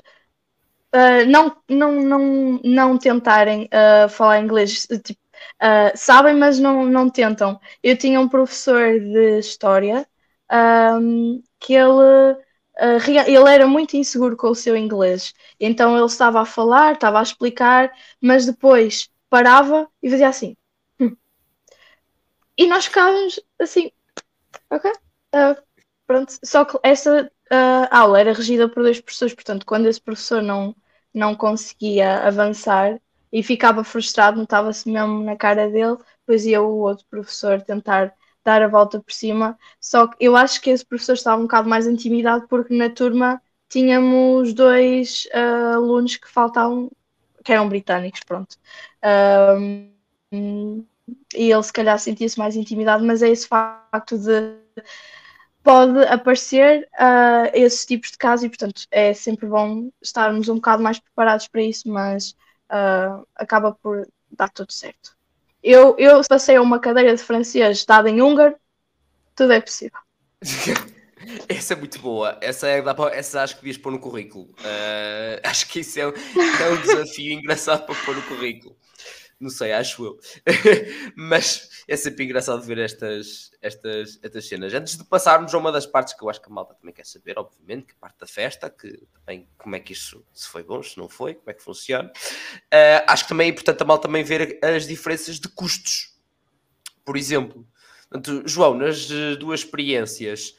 uh, 0.97 1.29
não, 1.29 1.55
não, 1.69 1.91
não, 2.01 2.61
não 2.63 2.97
tentarem 2.97 3.65
uh, 3.65 4.09
falar 4.09 4.39
inglês. 4.39 4.87
Tipo, 5.03 5.19
uh, 5.61 5.95
sabem, 5.95 6.35
mas 6.35 6.59
não, 6.59 6.85
não 6.85 7.09
tentam. 7.09 7.59
Eu 7.83 7.97
tinha 7.97 8.19
um 8.19 8.29
professor 8.29 8.99
de 8.99 9.39
história 9.39 10.07
um, 10.99 11.41
que 11.59 11.73
ele. 11.73 12.37
ele 13.27 13.49
era 13.49 13.67
muito 13.67 13.97
inseguro 13.97 14.37
com 14.37 14.49
o 14.49 14.55
seu 14.55 14.75
inglês, 14.77 15.33
então 15.59 15.95
ele 15.95 16.05
estava 16.05 16.41
a 16.41 16.45
falar, 16.45 16.93
estava 16.93 17.19
a 17.19 17.23
explicar, 17.23 17.91
mas 18.21 18.45
depois 18.45 19.09
parava 19.29 19.89
e 20.01 20.09
fazia 20.09 20.29
assim. 20.29 20.55
Hum. 20.99 21.15
E 22.57 22.67
nós 22.67 22.85
ficávamos 22.85 23.39
assim, 23.59 23.91
ok? 24.69 24.91
pronto. 26.05 26.33
Só 26.43 26.65
que 26.65 26.79
essa 26.83 27.29
a 27.49 27.99
aula 27.99 28.19
era 28.19 28.33
regida 28.33 28.67
por 28.67 28.83
dois 28.83 28.99
professores, 28.99 29.33
portanto, 29.33 29.65
quando 29.65 29.87
esse 29.87 30.01
professor 30.01 30.41
não, 30.41 30.75
não 31.17 31.35
conseguia 31.35 32.19
avançar 32.19 32.99
e 33.31 33.43
ficava 33.43 33.83
frustrado, 33.83 34.39
notava-se 34.39 34.89
mesmo 34.89 35.23
na 35.23 35.35
cara 35.35 35.69
dele, 35.69 35.97
depois 36.19 36.45
ia 36.45 36.61
o 36.61 36.77
outro 36.77 37.05
professor 37.09 37.61
tentar 37.61 38.13
dar 38.43 38.61
a 38.61 38.67
volta 38.67 39.01
por 39.01 39.11
cima. 39.11 39.57
Só 39.81 40.07
que 40.07 40.15
eu 40.19 40.35
acho 40.35 40.61
que 40.61 40.69
esse 40.69 40.85
professor 40.85 41.13
estava 41.13 41.39
um 41.39 41.43
bocado 41.43 41.67
mais 41.67 41.87
intimidado 41.87 42.47
porque 42.47 42.73
na 42.75 42.89
turma 42.89 43.41
tínhamos 43.67 44.53
dois 44.53 45.27
uh, 45.33 45.75
alunos 45.75 46.15
que 46.15 46.29
faltavam, 46.29 46.89
que 47.43 47.51
eram 47.51 47.67
britânicos, 47.67 48.21
pronto. 48.25 48.57
Um, 49.51 50.85
e 51.35 51.51
ele 51.51 51.63
se 51.63 51.73
calhar 51.73 51.97
sentia-se 51.99 52.37
mais 52.37 52.55
intimidado, 52.55 53.03
mas 53.03 53.21
é 53.21 53.29
esse 53.29 53.47
facto 53.47 54.17
de 54.17 54.55
pode 55.67 55.99
aparecer 56.05 56.87
uh, 56.93 57.51
esses 57.53 57.85
tipos 57.85 58.11
de 58.11 58.17
casos 58.17 58.45
e, 58.45 58.47
portanto, 58.47 58.83
é 58.89 59.13
sempre 59.13 59.45
bom 59.47 59.89
estarmos 60.01 60.47
um 60.47 60.55
bocado 60.55 60.81
mais 60.81 60.97
preparados 60.97 61.49
para 61.49 61.61
isso, 61.61 61.89
mas 61.89 62.37
uh, 62.71 63.27
acaba 63.35 63.73
por 63.73 64.07
dar 64.31 64.49
tudo 64.49 64.71
certo. 64.71 65.17
Eu, 65.61 65.93
eu 65.99 66.21
passei 66.29 66.57
uma 66.57 66.79
cadeira 66.79 67.13
de 67.13 67.21
francês 67.21 67.83
dada 67.83 68.09
em 68.09 68.21
húngaro, 68.21 68.55
tudo 69.35 69.51
é 69.51 69.59
possível. 69.59 69.99
Essa 71.49 71.73
é 71.73 71.75
muito 71.75 71.99
boa. 71.99 72.37
Essa, 72.39 72.69
é, 72.69 72.81
essa 73.11 73.43
acho 73.43 73.55
que 73.55 73.61
devias 73.61 73.77
pôr 73.77 73.91
no 73.91 73.99
currículo. 73.99 74.45
Uh, 74.45 75.41
acho 75.43 75.67
que 75.67 75.81
isso 75.81 75.99
é, 75.99 76.03
é 76.03 76.69
um 76.71 76.81
desafio 76.81 77.33
engraçado 77.33 77.85
para 77.85 77.95
pôr 78.05 78.15
no 78.15 78.21
currículo. 78.21 78.77
Não 79.39 79.51
sei, 79.51 79.71
acho 79.71 80.03
eu. 80.03 80.19
Mas 81.15 81.69
é 81.87 81.95
sempre 81.95 82.25
engraçado 82.25 82.61
ver 82.63 82.79
estas, 82.79 83.51
estas, 83.61 84.19
estas 84.23 84.47
cenas. 84.47 84.73
Antes 84.73 84.97
de 84.97 85.03
passarmos 85.03 85.53
a 85.53 85.57
uma 85.57 85.71
das 85.71 85.85
partes 85.85 86.15
que 86.15 86.23
eu 86.23 86.29
acho 86.29 86.41
que 86.41 86.49
a 86.49 86.53
malta 86.53 86.73
também 86.73 86.93
quer 86.93 87.05
saber, 87.05 87.37
obviamente, 87.37 87.85
que 87.85 87.95
parte 87.95 88.19
da 88.19 88.25
festa, 88.25 88.69
que 88.69 89.05
também 89.13 89.47
como 89.57 89.75
é 89.75 89.79
que 89.79 89.93
isso 89.93 90.25
se 90.33 90.47
foi 90.47 90.63
bom, 90.63 90.81
se 90.81 90.97
não 90.97 91.07
foi, 91.07 91.35
como 91.35 91.51
é 91.51 91.53
que 91.53 91.61
funciona. 91.61 92.11
Uh, 92.73 93.05
acho 93.07 93.23
que 93.23 93.29
também 93.29 93.47
é 93.47 93.51
importante 93.51 93.83
a 93.83 93.85
malta 93.85 94.07
também 94.07 94.23
ver 94.23 94.59
as 94.63 94.87
diferenças 94.87 95.39
de 95.39 95.47
custos. 95.49 96.15
Por 97.05 97.15
exemplo, 97.15 97.67
portanto, 98.09 98.47
João, 98.47 98.73
nas 98.73 99.07
duas 99.37 99.59
experiências 99.59 100.55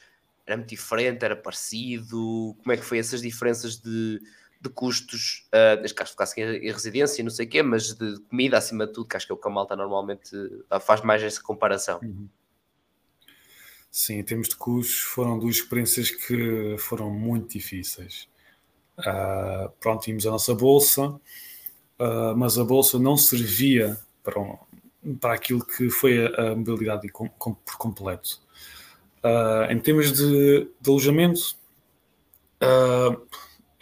era 0.47 0.57
muito 0.57 0.69
diferente, 0.69 1.23
era 1.23 1.35
parecido? 1.35 2.55
Como 2.63 2.71
é 2.71 2.77
que 2.77 2.83
foi 2.83 2.97
essas 2.97 3.21
diferenças 3.21 3.77
de 3.77 4.19
de 4.61 4.69
custos, 4.69 5.47
uh, 5.53 5.95
caso 5.95 6.11
ficasse 6.11 6.41
em 6.41 6.71
residência, 6.71 7.23
não 7.23 7.31
sei 7.31 7.45
o 7.45 7.49
quê, 7.49 7.63
mas 7.63 7.93
de 7.93 8.19
comida 8.29 8.57
acima 8.57 8.85
de 8.85 8.93
tudo, 8.93 9.07
que 9.07 9.15
acho 9.15 9.25
que 9.25 9.31
é 9.31 9.35
o 9.35 9.37
que 9.37 9.47
a 9.47 9.51
malta 9.51 9.75
normalmente 9.75 10.35
uh, 10.35 10.79
faz 10.81 11.01
mais 11.01 11.23
essa 11.23 11.41
comparação. 11.41 11.99
Uhum. 12.03 12.27
Sim, 13.91 14.15
em 14.15 14.23
termos 14.23 14.49
de 14.49 14.55
custos, 14.55 14.99
foram 14.99 15.39
duas 15.39 15.55
experiências 15.55 16.11
que 16.11 16.75
foram 16.77 17.09
muito 17.09 17.53
difíceis. 17.53 18.27
Uh, 18.99 19.69
pronto, 19.79 20.03
tínhamos 20.03 20.27
a 20.27 20.31
nossa 20.31 20.53
bolsa, 20.53 21.07
uh, 21.07 22.35
mas 22.35 22.57
a 22.57 22.63
bolsa 22.63 22.99
não 22.99 23.15
servia 23.17 23.97
para, 24.21 24.39
um, 24.39 24.57
para 25.19 25.33
aquilo 25.33 25.65
que 25.65 25.89
foi 25.89 26.27
a, 26.27 26.51
a 26.51 26.55
mobilidade 26.55 27.07
com, 27.09 27.29
com, 27.29 27.53
por 27.53 27.77
completo. 27.77 28.41
Uh, 29.23 29.71
em 29.71 29.79
termos 29.79 30.11
de, 30.11 30.69
de 30.79 30.89
alojamento, 30.89 31.57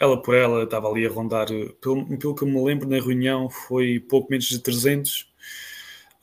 ela 0.00 0.20
por 0.20 0.34
ela 0.34 0.62
estava 0.62 0.88
ali 0.88 1.06
a 1.06 1.10
rondar, 1.10 1.48
pelo, 1.80 2.18
pelo 2.18 2.34
que 2.34 2.42
eu 2.42 2.48
me 2.48 2.62
lembro, 2.64 2.88
na 2.88 2.96
reunião 2.96 3.50
foi 3.50 3.98
pouco 3.98 4.30
menos 4.30 4.46
de 4.46 4.58
300. 4.60 5.28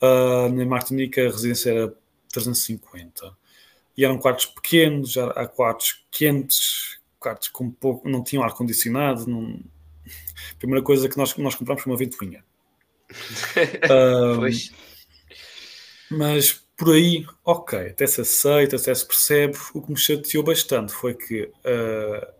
Uh, 0.00 0.48
na 0.52 0.64
Martinica 0.64 1.20
a 1.20 1.30
residência 1.30 1.70
era 1.70 1.94
350. 2.32 3.36
E 3.96 4.04
eram 4.04 4.18
quartos 4.18 4.46
pequenos, 4.46 5.12
já 5.12 5.26
há 5.30 5.46
quartos 5.46 6.04
quentes, 6.10 6.98
quartos 7.18 7.48
com 7.48 7.70
pouco, 7.70 8.08
não 8.08 8.22
tinham 8.22 8.42
ar-condicionado. 8.44 9.26
Não... 9.26 9.60
A 10.52 10.54
primeira 10.58 10.84
coisa 10.84 11.08
que 11.08 11.16
nós, 11.16 11.36
nós 11.36 11.54
compramos 11.54 11.82
foi 11.82 11.92
uma 11.92 11.98
ventoinha. 11.98 12.44
uh. 13.90 14.46
Mas 16.10 16.66
por 16.76 16.94
aí, 16.94 17.26
ok, 17.44 17.78
até 17.78 18.06
se 18.06 18.20
aceita, 18.20 18.76
até 18.76 18.94
se 18.94 19.06
percebe. 19.06 19.56
O 19.74 19.80
que 19.80 19.90
me 19.90 19.98
chateou 19.98 20.44
bastante 20.44 20.92
foi 20.92 21.14
que 21.14 21.44
uh, 21.44 22.35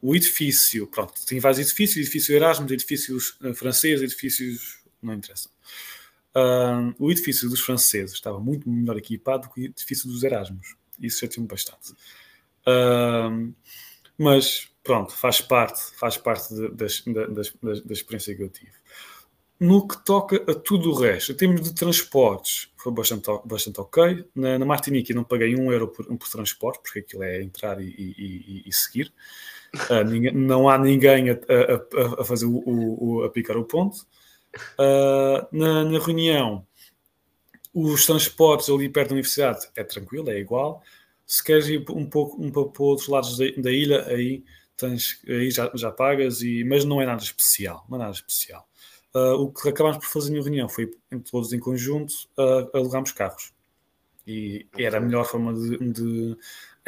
o 0.00 0.14
edifício, 0.14 0.86
pronto, 0.86 1.14
tem 1.26 1.40
vários 1.40 1.58
edifícios, 1.58 1.96
edifício 1.96 2.34
Erasmus, 2.34 2.70
edifícios 2.70 3.38
uh, 3.40 3.54
franceses, 3.54 4.02
edifícios, 4.02 4.78
não 5.02 5.14
interessa. 5.14 5.48
Uh, 6.36 6.94
o 6.98 7.10
edifício 7.10 7.48
dos 7.48 7.60
franceses 7.60 8.12
estava 8.14 8.38
muito 8.38 8.68
melhor 8.68 8.96
equipado 8.96 9.48
que 9.50 9.60
o 9.60 9.64
edifício 9.64 10.08
dos 10.08 10.22
Erasmus. 10.22 10.76
Isso 11.00 11.20
já 11.20 11.28
tinha 11.28 11.46
bastante. 11.46 11.92
Uh, 12.66 13.54
mas, 14.16 14.68
pronto, 14.82 15.12
faz 15.12 15.40
parte, 15.40 15.80
faz 15.96 16.16
parte 16.16 16.54
de, 16.54 16.68
das, 16.70 17.02
das, 17.02 17.52
da 17.82 17.92
experiência 17.92 18.34
que 18.34 18.42
eu 18.42 18.48
tive. 18.48 18.72
No 19.60 19.88
que 19.88 20.04
toca 20.04 20.36
a 20.48 20.54
tudo 20.54 20.90
o 20.90 20.94
resto, 20.94 21.32
em 21.32 21.34
termos 21.34 21.62
de 21.62 21.74
transportes, 21.74 22.70
foi 22.76 22.92
bastante, 22.92 23.28
bastante 23.44 23.80
ok. 23.80 24.24
Na, 24.34 24.58
na 24.58 24.64
Martinique 24.64 25.12
não 25.12 25.24
paguei 25.24 25.56
um 25.56 25.72
euro 25.72 25.88
por, 25.88 26.06
por 26.06 26.28
transporte, 26.28 26.80
porque 26.82 27.00
aquilo 27.00 27.24
é 27.24 27.42
entrar 27.42 27.80
e, 27.80 27.88
e, 27.88 28.14
e, 28.18 28.62
e 28.66 28.72
seguir. 28.72 29.12
Uh, 29.74 30.04
ninguém, 30.04 30.32
não 30.32 30.68
há 30.68 30.78
ninguém 30.78 31.30
a, 31.30 31.34
a, 31.34 32.22
a 32.22 32.24
fazer 32.24 32.46
o, 32.46 32.62
o, 32.66 33.24
a 33.24 33.30
picar 33.30 33.56
o 33.56 33.64
ponto. 33.64 34.06
Uh, 34.78 35.46
na, 35.52 35.84
na, 35.84 35.98
reunião, 35.98 36.66
os 37.74 38.06
transportes 38.06 38.70
ali 38.70 38.88
perto 38.88 39.08
da 39.08 39.14
universidade 39.14 39.68
é 39.76 39.84
tranquilo, 39.84 40.30
é 40.30 40.38
igual. 40.38 40.82
Se 41.26 41.44
queres 41.44 41.68
ir 41.68 41.84
um 41.90 42.06
pouco, 42.06 42.42
um 42.42 42.50
para 42.50 42.82
outros 42.82 43.08
lados 43.08 43.36
da, 43.36 43.44
da 43.58 43.70
ilha, 43.70 44.06
aí, 44.06 44.42
tens, 44.76 45.20
aí 45.28 45.50
já, 45.50 45.70
já 45.74 45.90
pagas, 45.90 46.40
e, 46.40 46.64
mas 46.64 46.84
não 46.84 47.00
é 47.00 47.06
nada 47.06 47.22
especial. 47.22 47.84
Não 47.88 47.96
é 47.96 48.00
nada 48.00 48.12
especial. 48.12 48.66
Uh, 49.14 49.34
o 49.42 49.52
que 49.52 49.68
acabámos 49.68 49.98
por 49.98 50.06
fazer 50.06 50.32
na 50.32 50.42
reunião 50.42 50.68
foi, 50.68 50.90
todos 51.30 51.52
em 51.52 51.58
conjunto, 51.58 52.12
uh, 52.38 52.76
alugámos 52.76 53.12
carros. 53.12 53.52
E 54.26 54.66
era 54.76 54.98
a 54.98 55.00
melhor 55.00 55.24
forma 55.24 55.54
de, 55.54 55.78
de 55.92 56.36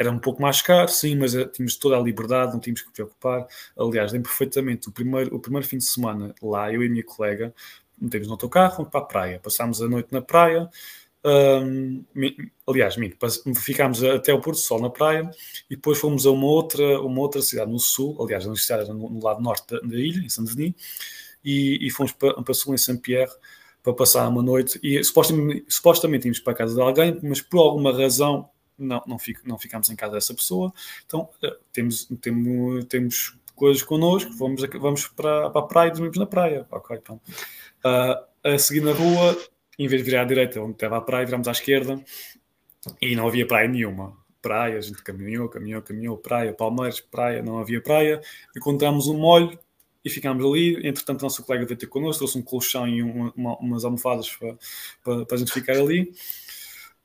era 0.01 0.11
um 0.11 0.19
pouco 0.19 0.41
mais 0.41 0.61
caro, 0.61 0.89
sim, 0.89 1.15
mas 1.15 1.35
eh, 1.35 1.45
tínhamos 1.45 1.75
toda 1.75 1.95
a 1.95 1.99
liberdade, 1.99 2.53
não 2.53 2.59
tínhamos 2.59 2.81
que 2.81 2.91
preocupar. 2.91 3.45
Aliás, 3.77 4.11
lembro 4.11 4.29
perfeitamente 4.29 4.89
o 4.89 4.91
primeiro, 4.91 5.35
o 5.35 5.39
primeiro 5.39 5.67
fim 5.67 5.77
de 5.77 5.85
semana 5.85 6.33
lá, 6.41 6.71
eu 6.73 6.83
e 6.83 6.87
a 6.87 6.89
minha 6.89 7.03
colega, 7.03 7.53
metemos 7.99 8.27
no 8.27 8.33
autocarro, 8.33 8.77
fomos 8.77 8.91
para 8.91 9.01
a 9.01 9.05
praia, 9.05 9.39
passámos 9.39 9.81
a 9.81 9.87
noite 9.87 10.11
na 10.11 10.21
praia. 10.21 10.69
Um, 11.23 12.03
aliás, 12.65 12.95
ficámos 13.57 14.03
até 14.03 14.33
o 14.33 14.41
Porto 14.41 14.57
do 14.57 14.63
Sol 14.63 14.81
na 14.81 14.89
praia 14.89 15.29
e 15.69 15.75
depois 15.75 15.99
fomos 15.99 16.25
a 16.25 16.31
uma 16.31 16.47
outra, 16.47 16.99
uma 17.01 17.21
outra 17.21 17.41
cidade 17.41 17.71
no 17.71 17.79
sul. 17.79 18.17
Aliás, 18.19 18.43
a 18.43 18.47
universidade 18.47 18.85
era 18.85 18.93
no, 18.93 19.07
no 19.07 19.23
lado 19.23 19.39
norte 19.41 19.67
da, 19.69 19.79
da 19.81 19.95
ilha, 19.99 20.25
em 20.25 20.29
Saint-Denis, 20.29 20.73
e, 21.45 21.85
e, 21.85 21.91
fomos 21.91 22.11
para, 22.11 22.41
para 22.41 22.53
sul, 22.55 22.73
em 22.73 22.77
Saint-Pierre, 22.77 23.31
para 23.83 23.93
passar 23.93 24.27
uma 24.27 24.41
noite. 24.41 24.79
E 24.81 25.03
supostamente, 25.03 25.65
supostamente 25.67 26.25
íamos 26.25 26.39
para 26.39 26.53
a 26.53 26.55
casa 26.55 26.73
de 26.73 26.81
alguém, 26.81 27.19
mas 27.21 27.39
por 27.39 27.59
alguma 27.59 27.95
razão 27.95 28.49
não, 28.81 29.01
não, 29.07 29.19
fico, 29.19 29.41
não 29.45 29.57
ficamos 29.57 29.89
em 29.89 29.95
casa 29.95 30.13
dessa 30.13 30.33
pessoa. 30.33 30.73
Então, 31.05 31.29
uh, 31.43 31.55
temos, 31.71 32.05
temos, 32.19 32.85
temos 32.85 33.37
coisas 33.55 33.83
connosco, 33.83 34.31
vamos, 34.33 34.61
vamos 34.79 35.07
para, 35.07 35.49
para 35.49 35.61
a 35.61 35.65
praia 35.65 35.89
e 35.89 35.91
dormimos 35.91 36.17
na 36.17 36.25
praia. 36.25 36.65
Ok, 36.71 36.97
então. 37.01 37.21
Uh, 37.85 38.31
a 38.43 38.57
seguir 38.57 38.81
na 38.81 38.91
rua, 38.91 39.37
em 39.77 39.87
vez 39.87 40.03
de 40.03 40.09
virar 40.09 40.23
à 40.23 40.25
direita, 40.25 40.59
onde 40.61 40.73
estava 40.73 40.97
a 40.97 41.01
praia, 41.01 41.25
viramos 41.25 41.47
à 41.47 41.51
esquerda 41.51 42.03
e 43.01 43.15
não 43.15 43.27
havia 43.27 43.45
praia 43.45 43.67
nenhuma. 43.67 44.17
Praia, 44.41 44.77
a 44.77 44.81
gente 44.81 45.03
caminhou, 45.03 45.47
caminhou, 45.47 45.81
caminhou, 45.81 46.17
praia, 46.17 46.53
Palmeiras, 46.53 46.99
praia, 46.99 47.43
não 47.43 47.59
havia 47.59 47.81
praia. 47.81 48.19
Encontramos 48.55 49.07
um 49.07 49.17
molho 49.17 49.57
e 50.03 50.09
ficámos 50.09 50.43
ali. 50.43 50.87
Entretanto, 50.87 51.21
o 51.21 51.23
nosso 51.23 51.43
colega 51.43 51.65
veio 51.65 51.77
ter 51.77 51.87
connosco, 51.87 52.19
trouxe 52.19 52.37
um 52.37 52.41
colchão 52.41 52.87
e 52.87 53.03
uma, 53.03 53.57
umas 53.57 53.85
almofadas 53.85 54.29
para, 54.29 54.57
para, 55.03 55.25
para 55.25 55.35
a 55.35 55.39
gente 55.39 55.51
ficar 55.51 55.73
ali. 55.73 56.11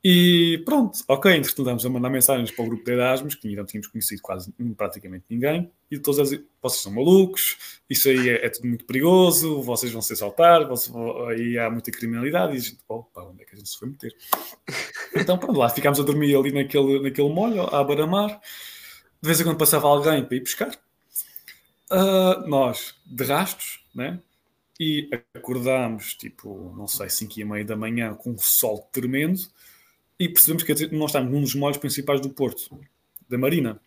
E 0.09 0.59
pronto, 0.59 1.00
ok, 1.09 1.32
entretanto 1.32 1.62
estamos 1.62 1.84
a 1.84 1.90
mandar 1.90 2.09
mensagens 2.09 2.52
para 2.52 2.64
o 2.64 2.68
grupo 2.68 2.84
de 2.84 2.92
Erasmus, 2.92 3.34
que 3.34 3.48
ainda 3.48 3.62
não 3.62 3.66
tínhamos 3.66 3.88
conhecido 3.88 4.22
quase 4.22 4.52
praticamente 4.76 5.24
ninguém, 5.28 5.68
e 5.90 5.98
todos 5.98 6.20
a 6.20 6.22
dizer, 6.22 6.46
vocês 6.62 6.80
são 6.80 6.92
malucos, 6.92 7.80
isso 7.90 8.09
aí 8.09 8.28
é, 8.28 8.46
é 8.46 8.48
tudo 8.48 8.68
muito 8.68 8.84
perigoso, 8.84 9.61
vocês 9.62 9.90
vão 9.90 10.00
se 10.00 10.12
assaltar, 10.12 10.61
aí 11.28 11.59
há 11.59 11.68
muita 11.68 11.90
criminalidade, 11.90 12.54
e 12.54 12.57
a 12.57 12.61
gente, 12.61 12.78
opa, 12.88 13.20
onde 13.22 13.42
é 13.42 13.44
que 13.44 13.57
a 13.57 13.59
gente 13.59 13.68
se 13.68 13.76
foi 13.76 13.88
meter? 13.88 14.14
então 15.16 15.36
pronto, 15.38 15.59
lá 15.59 15.68
ficámos 15.70 15.98
a 15.98 16.04
dormir 16.04 16.36
ali 16.36 16.52
naquele, 16.52 17.00
naquele 17.02 17.28
molho, 17.28 17.62
à 17.62 17.82
beira-mar, 17.82 18.28
de 19.20 19.26
vez 19.26 19.40
em 19.40 19.42
quando 19.42 19.59
passava 19.59 19.88
alguém 19.88 20.24
para 20.24 20.36
ir 20.36 20.40
pescar, 20.40 20.70
uh, 21.90 22.46
nós, 22.46 22.94
de 23.04 23.24
rastos, 23.24 23.80
né? 23.92 24.20
E 24.78 25.11
acordámos, 25.34 26.14
tipo, 26.14 26.72
não 26.76 26.86
sei, 26.86 27.11
5 27.11 27.40
e 27.40 27.44
meia 27.44 27.64
da 27.64 27.74
manhã, 27.74 28.14
com 28.14 28.30
um 28.30 28.38
sol 28.38 28.88
tremendo, 28.92 29.40
e 30.18 30.28
percebemos 30.28 30.62
que 30.62 30.72
nós 30.96 31.10
estamos 31.10 31.30
num 31.30 31.40
dos 31.40 31.54
molhos 31.54 31.76
principais 31.76 32.20
do 32.20 32.30
Porto, 32.30 32.78
da 33.28 33.36
Marina. 33.36 33.80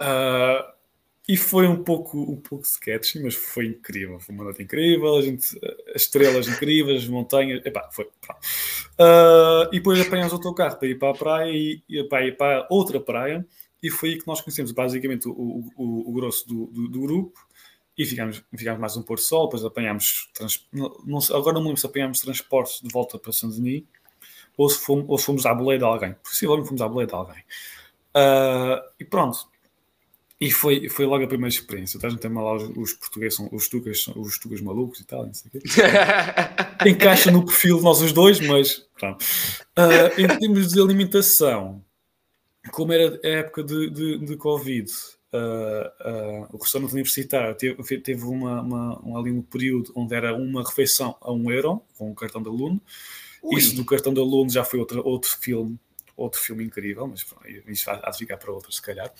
Uh, 0.00 0.70
e 1.28 1.36
foi 1.36 1.66
um 1.66 1.82
pouco, 1.82 2.18
um 2.18 2.36
pouco 2.36 2.64
sketchy, 2.64 3.20
mas 3.20 3.34
foi 3.34 3.66
incrível. 3.66 4.20
Foi 4.20 4.34
uma 4.34 4.44
noite 4.44 4.62
incrível, 4.62 5.16
a 5.16 5.22
gente, 5.22 5.58
as 5.94 6.02
estrelas 6.02 6.46
incríveis, 6.46 7.02
as 7.02 7.08
montanhas. 7.08 7.64
Epá, 7.64 7.88
foi. 7.90 8.04
Uh, 8.04 9.66
e 9.72 9.78
depois 9.78 10.00
apanhámos 10.00 10.32
outro 10.32 10.54
carro 10.54 10.76
para 10.76 10.88
ir 10.88 10.98
para 10.98 11.10
a 11.10 11.14
praia 11.14 11.50
e, 11.50 11.82
e 11.88 12.04
para 12.04 12.26
ir 12.26 12.36
para 12.36 12.66
outra 12.70 13.00
praia. 13.00 13.46
E 13.82 13.90
foi 13.90 14.10
aí 14.10 14.18
que 14.18 14.26
nós 14.26 14.40
conhecemos 14.40 14.72
basicamente 14.72 15.26
o, 15.26 15.32
o, 15.76 16.10
o 16.10 16.12
grosso 16.12 16.46
do, 16.46 16.66
do, 16.66 16.88
do, 16.88 17.00
grupo. 17.00 17.40
E 17.96 18.04
ficámos, 18.04 18.42
ficámos 18.56 18.80
mais 18.80 18.96
um 18.96 19.02
pôr 19.02 19.18
sol. 19.18 19.46
Depois 19.46 19.64
apanhámos. 19.64 20.30
Trans, 20.32 20.68
não, 20.72 20.94
não, 21.04 21.18
agora 21.34 21.54
não 21.54 21.62
me 21.62 21.68
lembro 21.68 21.80
se 21.80 21.86
apanhámos 21.86 22.20
transportes 22.20 22.80
de 22.80 22.88
volta 22.88 23.18
para 23.18 23.32
Saint-Denis 23.32 23.84
ou 24.60 24.68
se 24.68 24.78
fomos, 24.78 25.06
ou 25.08 25.16
se 25.16 25.24
fomos 25.24 25.46
à 25.46 25.54
boleia 25.54 25.78
de 25.78 25.84
alguém. 25.86 26.14
Possivelmente 26.22 26.68
fomos 26.68 26.82
à 26.82 26.88
boleia 26.88 27.06
de 27.06 27.14
alguém. 27.14 27.42
Uh, 28.14 28.78
e 29.00 29.04
pronto. 29.06 29.48
E 30.38 30.50
foi, 30.50 30.86
foi 30.90 31.06
logo 31.06 31.24
a 31.24 31.26
primeira 31.26 31.48
experiência. 31.48 31.96
Estás 31.96 32.12
a 32.12 32.18
ter 32.18 32.30
lá 32.30 32.54
os, 32.54 32.64
os 32.76 32.92
portugueses, 32.92 33.36
são, 33.36 33.48
os 33.50 33.68
tugas, 33.68 34.06
os 34.08 34.38
tugas 34.38 34.60
malucos 34.60 35.00
e 35.00 35.04
tal, 35.06 35.24
não 35.24 35.32
sei 35.32 35.48
o 35.48 35.52
quê. 35.52 35.68
Encaixa 36.90 37.30
no 37.30 37.44
perfil 37.44 37.78
de 37.78 37.84
nós 37.84 38.02
os 38.02 38.12
dois, 38.12 38.38
mas 38.40 38.86
pronto. 38.98 39.24
Uh, 39.78 40.20
em 40.20 40.28
termos 40.28 40.68
de 40.68 40.80
alimentação, 40.80 41.82
como 42.70 42.92
era 42.92 43.18
a 43.24 43.28
época 43.28 43.62
de, 43.62 43.88
de, 43.88 44.18
de 44.18 44.36
Covid, 44.36 44.92
uh, 45.32 46.48
o 46.52 46.58
restaurante 46.58 46.92
universitário 46.92 47.54
teve, 47.54 47.98
teve 48.00 48.24
uma, 48.24 48.60
uma, 48.60 49.06
um, 49.06 49.16
ali 49.16 49.30
um 49.30 49.40
período 49.40 49.90
onde 49.96 50.14
era 50.14 50.34
uma 50.34 50.62
refeição 50.62 51.16
a 51.22 51.32
um 51.32 51.50
euro, 51.50 51.82
com 51.96 52.10
o 52.10 52.14
cartão 52.14 52.42
de 52.42 52.48
aluno. 52.50 52.78
Ui. 53.42 53.58
Isso 53.58 53.74
do 53.74 53.84
cartão 53.84 54.12
de 54.12 54.20
aluno 54.20 54.50
já 54.50 54.64
foi 54.64 54.80
outro, 54.80 55.02
outro 55.06 55.30
filme, 55.38 55.78
outro 56.16 56.40
filme 56.40 56.64
incrível, 56.64 57.06
mas 57.06 57.24
isso 57.66 57.90
há 57.90 58.10
de 58.10 58.18
ficar 58.18 58.36
para 58.36 58.52
outro, 58.52 58.70
se 58.70 58.82
calhar. 58.82 59.10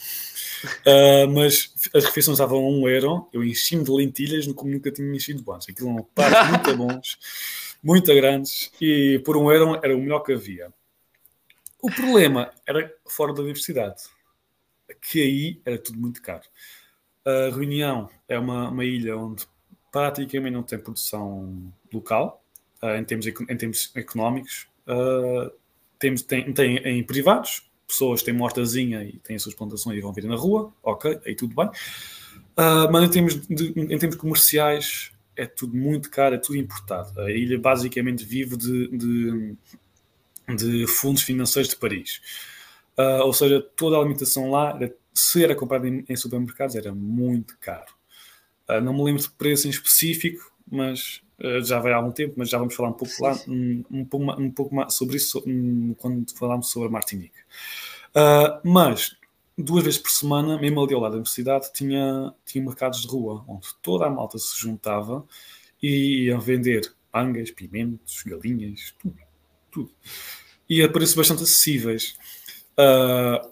Uh, 0.87 1.29
mas 1.33 1.73
as 1.95 2.05
refeições 2.05 2.35
estavam 2.37 2.59
a 2.59 2.69
um 2.69 2.89
euro, 2.89 3.29
eu 3.33 3.43
enchi-me 3.43 3.85
de 3.85 3.91
lentilhas 3.91 4.47
como 4.53 4.71
nunca 4.71 4.91
tinha 4.93 5.11
enchido 5.15 5.51
antes. 5.53 5.69
Aquilo 5.69 5.91
eram 5.91 6.09
pratos 6.15 6.49
muito 6.51 6.77
bons, 6.77 7.19
muito 7.83 8.15
grandes, 8.15 8.71
e 8.81 9.21
por 9.25 9.37
um 9.37 9.51
euro 9.51 9.81
era 9.83 9.97
o 9.97 10.01
melhor 10.01 10.21
que 10.21 10.33
havia. 10.33 10.73
O 11.83 11.91
problema 11.91 12.53
era 12.67 12.95
fora 13.07 13.33
da 13.33 13.41
universidade, 13.41 14.03
que 15.01 15.23
aí 15.23 15.63
era 15.65 15.79
tudo 15.79 15.99
muito 15.99 16.21
caro. 16.21 16.45
A 17.25 17.55
Reunião 17.55 18.11
é 18.29 18.39
uma, 18.39 18.69
uma 18.69 18.85
ilha 18.85 19.17
onde 19.17 19.47
praticamente 19.91 20.53
não 20.53 20.63
tem 20.63 20.79
produção 20.79 21.73
local, 21.93 22.40
uh, 22.83 22.97
em, 22.97 23.05
termos, 23.05 23.27
em 23.27 23.57
termos 23.57 23.93
económicos. 23.95 24.67
Uh, 24.87 25.51
temos, 25.99 26.23
tem, 26.23 26.53
tem 26.53 26.77
em 26.79 27.03
privados, 27.03 27.69
pessoas 27.87 28.23
têm 28.23 28.41
hortazinha 28.41 29.05
e 29.05 29.19
têm 29.19 29.37
as 29.37 29.43
suas 29.43 29.55
plantações 29.55 29.99
e 29.99 30.01
vão 30.01 30.13
vir 30.13 30.25
na 30.25 30.37
rua, 30.37 30.73
ok, 30.83 31.21
aí 31.27 31.35
tudo 31.35 31.55
bem. 31.55 31.67
Uh, 31.67 32.91
mas 32.91 33.05
em 33.05 33.11
termos, 33.11 33.47
de, 33.49 33.73
em 33.77 33.99
termos 33.99 34.17
comerciais 34.17 35.13
é 35.37 35.47
tudo 35.47 35.77
muito 35.77 36.11
caro, 36.11 36.35
é 36.35 36.39
tudo 36.39 36.59
importado. 36.59 37.21
A 37.21 37.31
ilha 37.31 37.59
basicamente 37.59 38.25
vive 38.25 38.57
de, 38.57 38.89
de 38.89 39.57
de 40.57 40.87
fundos 40.87 41.23
financeiros 41.23 41.71
de 41.71 41.77
Paris. 41.77 42.21
Uh, 42.99 43.25
ou 43.25 43.33
seja, 43.33 43.61
toda 43.77 43.97
a 43.97 44.01
alimentação 44.01 44.51
lá, 44.51 44.77
era, 44.77 44.95
se 45.15 45.43
era 45.43 45.55
comprada 45.55 45.89
em, 45.89 46.05
em, 46.09 46.17
supermercados, 46.17 46.77
era 46.77 46.93
muito 46.93 47.57
caro. 47.59 47.93
Uh, 48.69 48.81
não 48.81 48.93
me 48.93 49.03
lembro 49.05 49.23
de 49.23 49.31
preço 49.31 49.67
em 49.67 49.71
específico, 49.71 50.53
mas 50.71 51.23
já 51.63 51.79
vai 51.79 51.93
há 51.93 51.97
algum 51.97 52.13
tempo, 52.13 52.35
mas 52.37 52.49
já 52.49 52.59
vamos 52.59 52.75
falar 52.75 52.91
um 52.91 52.95
pouco 52.95 53.15
lá, 53.21 53.39
um, 53.49 53.85
um, 53.91 54.07
um 54.39 54.51
pouco 54.51 54.75
mais 54.75 54.95
sobre 54.95 55.17
isso 55.17 55.43
um, 55.47 55.95
quando 55.99 56.31
falarmos 56.37 56.71
sobre 56.71 56.89
a 56.89 56.93
Martinique. 56.93 57.39
mas 58.65 59.17
duas 59.57 59.85
vezes 59.85 59.99
por 59.99 60.11
semana, 60.11 60.59
mesmo 60.59 60.83
ali 60.83 60.95
ao 60.95 61.01
lado 61.01 61.13
da 61.13 61.17
universidade, 61.17 61.73
tinha, 61.73 62.35
tinha 62.45 62.65
mercados 62.65 63.03
de 63.03 63.09
rua, 63.09 63.45
onde 63.49 63.69
toda 63.83 64.07
a 64.07 64.11
malta 64.11 64.39
se 64.39 64.59
juntava 64.59 65.25
e 65.83 66.27
iam 66.27 66.41
vender 66.41 66.93
mangas, 67.13 67.51
pimentos, 67.51 68.23
galinhas, 68.25 68.95
tudo. 68.99 69.19
tudo 69.71 69.91
e 70.71 70.85
a 70.85 70.89
preços 70.89 71.17
bastante 71.17 71.43
acessíveis. 71.43 72.17
Uh, 72.79 73.51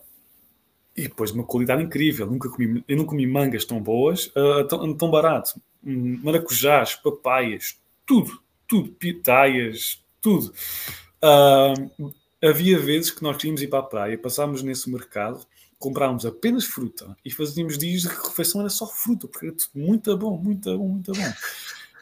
e 0.96 1.02
depois 1.02 1.32
uma 1.32 1.44
qualidade 1.44 1.82
incrível. 1.82 2.26
Nunca 2.26 2.48
comi, 2.48 2.84
eu 2.86 2.96
não 2.96 3.04
comi 3.04 3.26
mangas 3.26 3.64
tão 3.64 3.82
boas, 3.82 4.26
uh, 4.28 4.64
tão, 4.68 4.94
tão 4.94 5.10
barato. 5.10 5.60
Maracujás, 5.82 6.94
papaias, 6.94 7.78
tudo, 8.04 8.40
tudo, 8.66 8.90
pitaias, 8.92 10.04
tudo. 10.20 10.52
Uh, 11.22 12.12
havia 12.42 12.78
vezes 12.78 13.10
que 13.10 13.22
nós 13.22 13.36
queríamos 13.36 13.62
ir 13.62 13.68
para 13.68 13.80
a 13.80 13.82
praia, 13.82 14.18
passámos 14.18 14.62
nesse 14.62 14.90
mercado, 14.90 15.44
comprávamos 15.78 16.26
apenas 16.26 16.64
fruta 16.64 17.16
e 17.24 17.30
fazíamos 17.30 17.78
dias 17.78 18.02
de 18.02 18.08
refeição 18.08 18.60
era 18.60 18.70
só 18.70 18.86
fruta, 18.86 19.28
porque 19.28 19.46
era 19.46 19.54
tudo 19.54 19.70
muito 19.74 20.16
bom, 20.16 20.36
muito 20.36 20.76
bom, 20.76 20.88
muito 20.88 21.12
bom. 21.12 21.32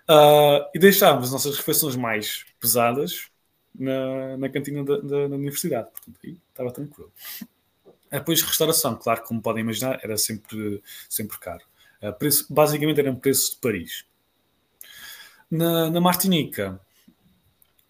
Uh, 0.09 0.65
e 0.75 0.79
deixávamos 0.79 1.27
as 1.27 1.33
nossas 1.33 1.57
refeições 1.57 1.97
mais 1.97 2.45
pesadas 2.61 3.29
na, 3.75 4.37
na 4.37 4.49
cantina 4.49 4.85
da, 4.85 4.99
da, 4.99 5.29
da, 5.29 5.37
universidade. 5.37 5.91
Portanto, 5.91 6.19
aí 6.25 6.39
estava 6.49 6.71
tranquilo. 6.71 7.13
Depois, 8.11 8.41
restauração, 8.41 8.97
claro, 8.97 9.23
como 9.25 9.43
podem 9.43 9.63
imaginar, 9.63 9.99
era 10.03 10.17
sempre, 10.17 10.83
sempre 11.09 11.39
caro. 11.39 11.65
Uh, 12.03 12.13
preço, 12.19 12.47
basicamente, 12.53 13.01
eram 13.01 13.17
preços 13.17 13.51
de 13.51 13.57
Paris. 13.57 14.05
Na, 15.51 15.91
na 15.91 16.01
Martinica, 16.01 16.81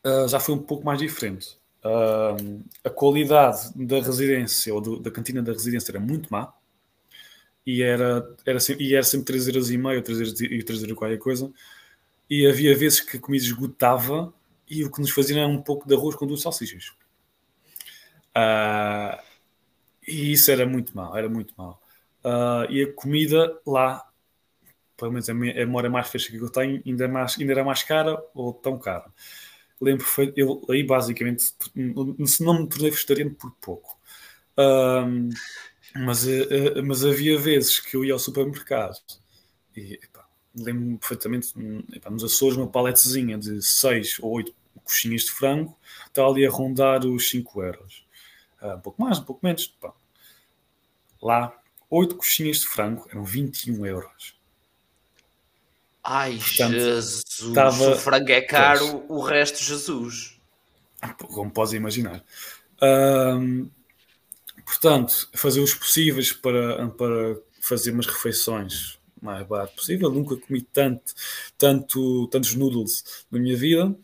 uh, 0.04 0.28
já 0.28 0.38
foi 0.38 0.54
um 0.54 0.62
pouco 0.62 0.84
mais 0.84 0.98
diferente. 0.98 1.58
Uh, 1.84 2.64
a 2.84 2.90
qualidade 2.90 3.70
da 3.76 4.00
residência, 4.00 4.74
ou 4.74 4.80
do, 4.80 5.00
da 5.00 5.10
cantina 5.10 5.42
da 5.42 5.52
residência, 5.52 5.92
era 5.92 6.00
muito 6.00 6.28
má. 6.30 6.52
E 7.66 7.82
era, 7.82 8.24
era, 8.44 8.58
e 8.78 8.94
era 8.94 9.02
sempre 9.02 9.26
3 9.26 9.48
euros 9.48 9.70
e 9.70 9.78
meio, 9.78 10.02
3 10.02 10.20
euros 10.20 10.40
e 10.40 10.62
3 10.62 10.82
euros 10.82 10.96
qualquer 10.96 11.18
coisa. 11.18 11.52
E 12.30 12.46
havia 12.46 12.76
vezes 12.76 13.00
que 13.00 13.16
a 13.16 13.20
comida 13.20 13.44
esgotava 13.44 14.32
e 14.68 14.84
o 14.84 14.90
que 14.90 15.00
nos 15.00 15.10
faziam 15.10 15.38
era 15.38 15.48
um 15.48 15.62
pouco 15.62 15.86
de 15.86 15.94
arroz 15.94 16.14
com 16.16 16.26
duas 16.26 16.42
salsichas. 16.42 16.92
Uh, 18.36 19.18
e 20.06 20.32
isso 20.32 20.50
era 20.50 20.66
muito 20.66 20.94
mal, 20.96 21.16
era 21.16 21.28
muito 21.28 21.54
mal. 21.56 21.82
Uh, 22.26 22.68
e 22.68 22.82
a 22.82 22.92
comida 22.92 23.56
lá, 23.64 24.04
pelo 24.96 25.12
menos 25.12 25.28
a, 25.30 25.34
minha, 25.34 25.52
a 25.52 25.64
memória 25.64 25.88
mais 25.88 26.08
fresca 26.08 26.36
que 26.36 26.42
eu 26.42 26.50
tenho, 26.50 26.82
ainda, 26.84 27.04
é 27.04 27.08
mais, 27.08 27.38
ainda 27.38 27.52
era 27.52 27.62
mais 27.62 27.84
cara 27.84 28.20
ou 28.34 28.52
tão 28.52 28.76
cara. 28.76 29.06
Lembro, 29.80 30.04
foi, 30.04 30.32
eu 30.36 30.66
aí 30.68 30.82
basicamente 30.82 31.44
não 32.40 32.62
me 32.62 32.68
tornei 32.68 32.90
vegetariano 32.90 33.32
por 33.32 33.52
pouco. 33.60 33.96
Uh, 34.58 35.28
mas, 35.94 36.26
uh, 36.26 36.82
mas 36.84 37.04
havia 37.04 37.38
vezes 37.38 37.78
que 37.78 37.96
eu 37.96 38.04
ia 38.04 38.12
ao 38.12 38.18
supermercado 38.18 38.98
e 39.76 40.00
lembro-me 40.52 40.98
perfeitamente, 40.98 41.52
epá, 41.92 42.10
nos 42.10 42.24
Açores, 42.24 42.56
uma 42.56 42.66
paletezinha 42.66 43.38
de 43.38 43.62
6 43.62 44.18
ou 44.20 44.32
8 44.32 44.52
coxinhas 44.82 45.22
de 45.22 45.30
frango 45.30 45.76
está 46.06 46.24
ali 46.24 46.44
a 46.44 46.50
rondar 46.50 47.04
os 47.06 47.30
5 47.30 47.62
euros. 47.62 48.04
Uh, 48.60 48.74
um 48.74 48.80
pouco 48.80 49.00
mais, 49.00 49.18
um 49.18 49.24
pouco 49.24 49.44
menos. 49.44 49.66
Pá. 49.66 49.92
Lá, 51.22 51.56
8 51.90 52.16
coxinhas 52.16 52.58
de 52.58 52.66
frango 52.66 53.06
eram 53.10 53.24
21 53.24 53.86
euros. 53.86 54.34
Ai, 56.02 56.36
Portanto, 56.38 56.72
Jesus! 56.72 57.24
Estava... 57.26 57.90
O 57.90 57.96
frango 57.96 58.30
é 58.30 58.40
caro, 58.40 59.00
pois. 59.00 59.10
o 59.10 59.20
resto, 59.20 59.62
Jesus. 59.62 60.38
Como 61.18 61.50
podes 61.50 61.72
imaginar. 61.72 62.24
Portanto, 64.64 65.28
fazer 65.34 65.60
os 65.60 65.74
possíveis 65.74 66.32
para, 66.32 66.88
para 66.90 67.36
fazer 67.60 67.90
umas 67.90 68.06
refeições 68.06 68.98
mais 69.20 69.46
barato 69.46 69.74
possível. 69.74 70.10
Nunca 70.10 70.36
comi 70.36 70.62
tanto, 70.62 71.14
tanto, 71.58 72.28
tantos 72.28 72.54
noodles 72.54 73.24
na 73.30 73.38
minha 73.38 73.56
vida. 73.56 73.94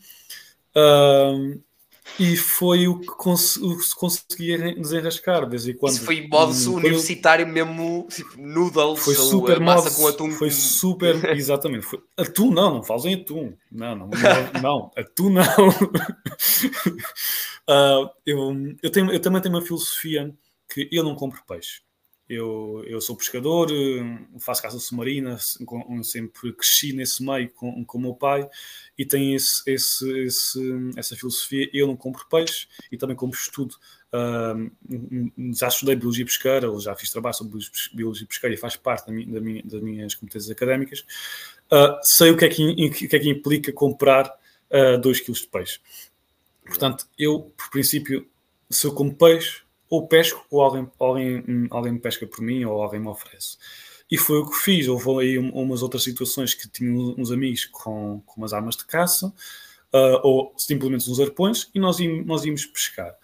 E 2.19 2.37
foi 2.37 2.87
o 2.89 2.99
que, 2.99 3.07
cons 3.07 3.57
o 3.57 3.77
que 3.77 3.85
se 3.85 3.97
conseguia 3.97 4.75
desenrascar 4.75 5.45
de 5.45 5.51
vez 5.51 5.67
em 5.67 5.75
quando. 5.75 5.95
Isso 5.95 6.05
foi 6.05 6.27
modo 6.27 6.53
um, 6.53 6.75
universitário 6.75 7.47
eu... 7.47 7.53
mesmo, 7.53 8.07
tipo, 8.11 8.41
noodles, 8.41 9.01
foi 9.01 9.15
super 9.15 9.61
massa 9.61 9.91
com 9.91 10.07
atum. 10.07 10.31
Foi 10.33 10.51
super, 10.51 11.25
exatamente. 11.37 11.87
Foi, 11.87 12.01
atum 12.17 12.51
não, 12.51 12.75
não 12.75 12.83
fazem 12.83 13.15
atum. 13.15 13.55
Não, 13.71 13.97
não, 13.97 14.09
não, 14.09 14.61
não 14.63 14.91
atum 14.97 15.31
não. 15.31 15.69
uh, 17.69 18.11
eu, 18.27 18.53
eu, 18.83 18.91
tenho, 18.91 19.11
eu 19.11 19.21
também 19.21 19.41
tenho 19.41 19.55
uma 19.55 19.63
filosofia 19.63 20.35
que 20.73 20.89
eu 20.93 21.03
não 21.05 21.15
compro 21.15 21.43
peixe. 21.47 21.81
Eu, 22.33 22.83
eu 22.87 22.99
sou 22.99 23.15
pescador, 23.15 23.69
faço 24.39 24.63
caça 24.63 24.79
submarina, 24.79 25.37
sempre 26.03 26.53
cresci 26.55 26.95
nesse 26.95 27.23
meio 27.23 27.51
com, 27.51 27.85
com 27.85 27.99
o 27.99 28.01
meu 28.01 28.15
pai 28.15 28.49
e 28.97 29.05
tenho 29.05 29.37
esse, 29.37 29.63
esse, 29.67 30.19
esse, 30.21 30.61
essa 30.97 31.15
filosofia. 31.15 31.69
Eu 31.75 31.87
não 31.87 31.95
compro 31.95 32.27
peixe 32.31 32.69
e 32.91 32.97
também 32.97 33.15
compro 33.15 33.39
estudo. 33.39 33.75
Uh, 34.15 34.73
já 35.55 35.69
estudei 35.69 35.95
biologia 35.95 36.25
pesqueira, 36.25 36.71
ou 36.71 36.81
já 36.81 36.97
fiz 36.97 37.11
trabalho 37.11 37.35
sobre 37.35 37.59
biologia 37.93 38.27
pesqueira 38.27 38.55
e 38.55 38.59
faz 38.59 38.77
parte 38.77 39.07
da 39.07 39.13
minha, 39.13 39.31
da 39.31 39.41
minha, 39.41 39.63
das 39.63 39.83
minhas 39.83 40.15
competências 40.15 40.51
académicas. 40.51 41.01
Uh, 41.71 41.99
sei 42.03 42.31
o 42.31 42.37
que, 42.37 42.47
é 42.47 42.49
que, 42.49 42.63
o 42.65 42.91
que 42.93 43.15
é 43.15 43.19
que 43.19 43.29
implica 43.29 43.71
comprar 43.75 44.33
2 45.03 45.19
uh, 45.19 45.25
kg 45.25 45.33
de 45.33 45.47
peixe. 45.49 45.81
Portanto, 46.65 47.07
eu, 47.19 47.53
por 47.59 47.69
princípio, 47.71 48.27
se 48.71 48.87
eu 48.87 48.95
como 48.95 49.15
peixe, 49.15 49.63
ou 49.93 50.09
pesco 50.09 50.43
ou 50.51 50.63
alguém, 50.63 50.91
alguém, 50.99 51.69
alguém 51.71 51.93
me 51.93 52.01
pesca 52.01 52.27
por 52.27 52.41
mim 52.41 52.65
ou 52.65 52.83
alguém 52.83 52.99
me 52.99 53.09
oferece. 53.09 53.59
E 54.11 54.17
foi 54.17 54.39
o 54.39 54.49
que 54.49 54.57
fiz. 54.57 54.89
Houve 54.89 55.21
aí 55.21 55.39
umas 55.39 55.83
outras 55.83 56.03
situações 56.03 56.55
que 56.55 56.67
tinha 56.67 56.91
uns 56.91 57.31
amigos 57.31 57.67
com, 57.67 58.23
com 58.25 58.41
umas 58.41 58.55
armas 58.55 58.75
de 58.75 58.87
caça 58.87 59.27
uh, 59.27 60.19
ou 60.23 60.55
simplesmente 60.57 61.11
uns 61.11 61.21
arpões 61.21 61.69
e 61.75 61.79
nós 61.79 62.01
íamos, 62.01 62.27
nós 62.27 62.43
íamos 62.43 62.65
pescar. 62.65 63.15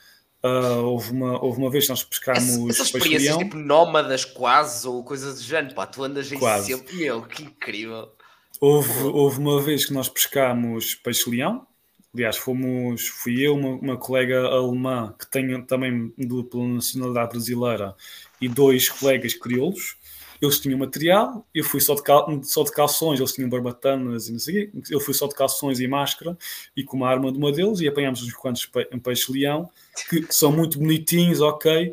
Uh, 0.45 0.85
houve, 0.85 1.11
uma, 1.11 1.43
houve 1.43 1.59
uma 1.59 1.71
vez 1.71 1.85
que 1.85 1.91
nós 1.91 2.05
pescámos. 2.05 2.69
Essas 2.69 2.95
experiências 2.95 3.39
tipo 3.39 3.57
nómadas 3.57 4.27
quase 4.27 4.87
ou 4.87 5.03
coisas 5.03 5.37
do 5.37 5.43
género, 5.43 5.75
pá, 5.75 5.87
tu 5.87 6.05
andas 6.05 6.31
aí 6.31 6.39
quase. 6.39 6.67
sempre, 6.67 6.97
meu, 6.97 7.23
que 7.23 7.45
incrível. 7.45 8.13
Houve, 8.61 9.05
houve 9.05 9.39
uma 9.39 9.63
vez 9.63 9.87
que 9.87 9.95
nós 9.95 10.11
pescámos 10.11 10.95
peixe-leão, 10.97 11.67
Aliás, 12.15 12.37
fomos, 12.37 13.07
fui 13.07 13.41
eu, 13.41 13.55
uma, 13.55 13.71
uma 13.77 13.97
colega 13.97 14.47
alemã 14.47 15.15
que 15.19 15.31
tem 15.31 15.63
também 15.63 16.13
dupla 16.17 16.67
nacionalidade 16.67 17.31
brasileira 17.31 17.95
e 18.41 18.49
dois 18.49 18.89
colegas 18.89 19.35
crioulos. 19.35 19.97
Eles 20.41 20.61
tinham 20.61 20.79
material, 20.79 21.45
eu 21.53 21.65
fui 21.65 21.81
só 21.81 21.95
de, 21.95 22.03
cal, 22.03 22.41
só 22.45 22.63
de 22.63 22.71
calções, 22.71 23.19
eles 23.19 23.33
tinham 23.33 23.51
barbatanas 23.51 24.29
e 24.29 24.33
não 24.33 24.39
sei 24.39 24.71
Eu 24.89 25.01
fui 25.01 25.13
só 25.13 25.27
de 25.27 25.35
calções 25.35 25.81
e 25.81 25.89
máscara 25.89 26.39
e 26.77 26.85
com 26.85 26.97
uma 26.97 27.09
arma 27.09 27.33
de 27.33 27.39
uma 27.39 27.51
deles 27.51 27.81
e 27.81 27.89
apanhámos 27.89 28.23
uns 28.23 28.33
quantos 28.35 28.65
pe 28.65 28.85
peixes-leão 29.03 29.69
que 30.09 30.27
são 30.31 30.53
muito 30.53 30.79
bonitinhos, 30.79 31.41
ok, 31.41 31.93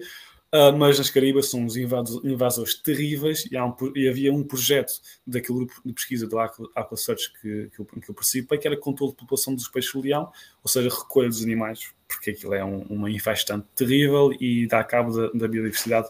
Uh, 0.54 0.72
mas 0.78 0.98
nas 0.98 1.10
Caraíbas 1.10 1.50
são 1.50 1.62
uns 1.62 1.76
invasores, 1.76 2.24
invasores 2.24 2.76
terríveis 2.76 3.46
e, 3.52 3.58
um, 3.60 3.76
e, 3.94 4.08
havia 4.08 4.32
um 4.32 4.42
projeto 4.42 4.94
daquele 5.28 5.58
grupo 5.58 5.82
de 5.84 5.92
pesquisa 5.92 6.28
do 6.28 6.40
Aqua, 6.40 6.70
Aqua 6.74 6.96
Search 6.96 7.34
que, 7.34 7.70
que, 7.76 7.82
eu, 7.82 7.86
que 7.86 8.10
eu 8.10 8.16
participei, 8.16 8.58
que 8.58 8.66
era 8.68 8.78
controle 8.78 9.12
de 9.12 9.18
população 9.18 9.54
dos 9.54 9.68
peixes-leão, 9.68 10.32
ou 10.64 10.70
seja, 10.70 10.88
recolha 10.88 11.28
dos 11.28 11.44
animais, 11.44 11.92
porque 12.08 12.30
aquilo 12.30 12.54
é 12.54 12.64
um, 12.64 12.84
uma 12.84 13.12
infestante 13.12 13.68
terrível 13.76 14.32
e 14.40 14.66
dá 14.68 14.82
cabo 14.84 15.12
da, 15.12 15.28
da 15.34 15.48
biodiversidade 15.48 16.08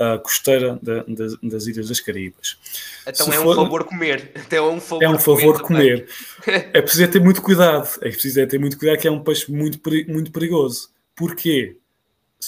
uh, 0.00 0.20
costeira 0.20 0.76
da, 0.82 1.04
das, 1.04 1.36
das 1.40 1.66
Ilhas 1.66 1.88
das 1.88 2.00
Caraíbas. 2.00 2.58
Então 3.06 3.26
Se 3.26 3.34
é 3.34 3.38
um 3.38 3.44
for, 3.44 3.54
favor 3.54 3.84
comer. 3.84 4.32
Então 4.34 4.66
é 4.66 4.70
um 4.72 4.80
favor, 4.80 5.04
é 5.04 5.08
um 5.08 5.18
favor 5.20 5.62
comer. 5.62 6.08
comer. 6.42 6.70
é 6.72 6.82
preciso 6.82 7.04
é 7.04 7.06
ter 7.06 7.20
muito 7.20 7.40
cuidado. 7.40 7.88
É 8.00 8.10
preciso 8.10 8.40
é 8.40 8.46
ter 8.46 8.58
muito 8.58 8.76
cuidado 8.76 8.98
que 8.98 9.06
é 9.06 9.10
um 9.10 9.22
peixe 9.22 9.52
muito, 9.52 9.78
muito 10.08 10.32
perigoso. 10.32 10.90
Porquê? 11.14 11.76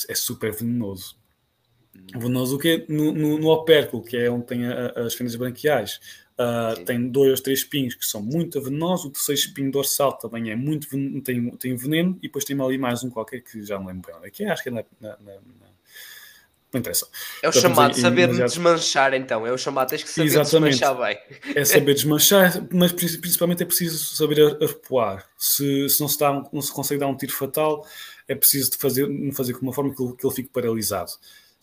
É 0.09 0.15
super 0.15 0.53
venenoso 0.53 1.17
Venenoso 2.15 2.57
o 2.57 2.59
quê? 2.59 2.85
No, 2.89 3.13
no, 3.13 3.39
no 3.39 3.49
opérculo, 3.49 4.03
que 4.03 4.17
é 4.17 4.31
onde 4.31 4.47
tem 4.47 4.67
a, 4.67 4.93
as 4.97 5.15
fendas 5.15 5.35
branquiais, 5.35 6.01
uh, 6.39 6.85
tem 6.85 7.09
dois 7.09 7.39
ou 7.39 7.45
três 7.45 7.61
espinhos 7.61 7.95
que 7.95 8.05
são 8.05 8.23
muito 8.23 8.61
venenosos, 8.61 9.07
o 9.07 9.11
terceiro 9.11 9.41
espinho 9.41 9.71
dorsal 9.71 10.13
também 10.13 10.51
é 10.51 10.57
muito 10.57 10.89
tem, 11.23 11.51
tem 11.51 11.75
veneno, 11.75 12.17
e 12.19 12.29
depois 12.29 12.45
tem 12.45 12.61
ali 12.61 12.79
mais 12.79 13.03
um 13.03 13.11
qualquer 13.11 13.41
que 13.41 13.63
já 13.63 13.79
não 13.79 13.87
lembro 13.87 14.07
bem 14.07 14.17
onde 14.17 14.29
é 14.29 14.31
que 14.31 14.45
é, 14.45 14.51
acho 14.51 14.63
que 14.63 14.69
é 14.69 14.73
na, 14.73 14.85
na, 15.01 15.17
na, 15.19 15.33
não 16.73 16.81
interessa. 16.81 17.07
É 17.43 17.49
o 17.49 17.53
chamado 17.53 17.95
aí, 17.95 18.01
saber 18.01 18.29
desmanchar, 18.29 19.15
então. 19.15 19.47
É 19.47 19.53
o 19.53 19.59
chamado, 19.59 19.89
tens 19.89 20.03
que 20.03 20.11
saber 20.11 20.27
Exatamente. 20.27 20.79
desmanchar 20.79 20.99
bem. 20.99 21.55
É 21.55 21.65
saber 21.65 21.95
desmanchar, 21.95 22.67
mas 22.73 22.93
principalmente 22.93 23.63
é 23.63 23.67
preciso 23.67 24.17
saber 24.17 24.59
arpoar. 24.63 25.25
Se, 25.39 25.89
se 25.89 26.01
não, 26.01 26.09
se 26.09 26.19
dá, 26.19 26.33
não 26.53 26.61
se 26.61 26.73
consegue 26.73 27.01
dar 27.01 27.07
um 27.07 27.17
tiro 27.17 27.33
fatal, 27.33 27.87
é 28.29 28.35
preciso 28.35 28.73
de 28.73 28.79
fazer, 28.79 29.07
fazer 29.33 29.55
de 29.55 29.61
uma 29.61 29.73
forma 29.73 29.95
que 29.95 30.03
ele, 30.03 30.15
que 30.15 30.27
ele 30.27 30.35
fique 30.35 30.51
paralisado. 30.51 31.13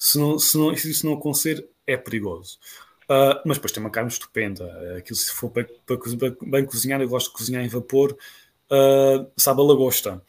Se, 0.04 0.20
não, 0.20 0.38
se, 0.38 0.58
não, 0.58 0.76
se 0.76 0.92
isso 0.92 1.06
não 1.06 1.14
acontecer, 1.14 1.66
é 1.88 1.96
perigoso. 1.96 2.60
Uh, 3.04 3.40
mas 3.46 3.56
depois 3.56 3.72
tem 3.72 3.82
uma 3.82 3.90
carne 3.90 4.10
estupenda. 4.10 4.98
Aquilo, 4.98 5.16
se 5.16 5.32
for 5.32 5.50
para, 5.50 5.66
para, 5.86 5.98
para 5.98 6.36
bem 6.42 6.66
cozinhar, 6.66 7.00
eu 7.00 7.08
gosto 7.08 7.28
de 7.28 7.38
cozinhar 7.38 7.64
em 7.64 7.70
vapor, 7.70 8.12
uh, 8.12 9.32
sabe 9.38 9.62
a 9.62 9.64
lagosta. 9.64 10.22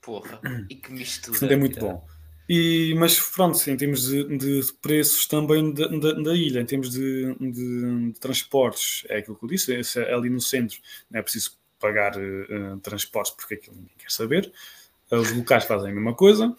Porra, 0.00 0.40
e 0.70 0.74
que 0.74 0.90
mistura. 0.90 1.32
Portanto, 1.32 1.52
é 1.52 1.56
muito 1.56 1.78
bom. 1.78 2.02
E, 2.48 2.94
mas 2.96 3.20
pronto, 3.20 3.58
em 3.68 3.76
termos 3.76 4.06
de, 4.06 4.38
de 4.38 4.72
preços 4.80 5.26
também 5.26 5.74
da, 5.74 5.88
da, 5.88 6.12
da, 6.12 6.34
ilha, 6.34 6.60
em 6.60 6.64
termos 6.64 6.92
de, 6.92 7.34
de, 7.34 8.12
de, 8.12 8.18
transportes, 8.18 9.04
é 9.10 9.18
aquilo 9.18 9.36
que 9.36 9.44
eu 9.44 9.48
disse, 9.50 9.74
é, 9.74 9.80
é 10.02 10.14
ali 10.14 10.30
no 10.30 10.40
centro 10.40 10.78
não 11.10 11.20
é 11.20 11.22
preciso 11.22 11.58
pagar 11.78 12.16
uh, 12.16 12.78
transportes 12.80 13.34
porque 13.34 13.54
aquilo 13.54 13.76
ninguém 13.76 13.96
quer 13.98 14.10
saber. 14.10 14.50
os 15.10 15.30
locais 15.32 15.64
fazem 15.64 15.90
a 15.90 15.94
mesma 15.94 16.14
coisa. 16.14 16.56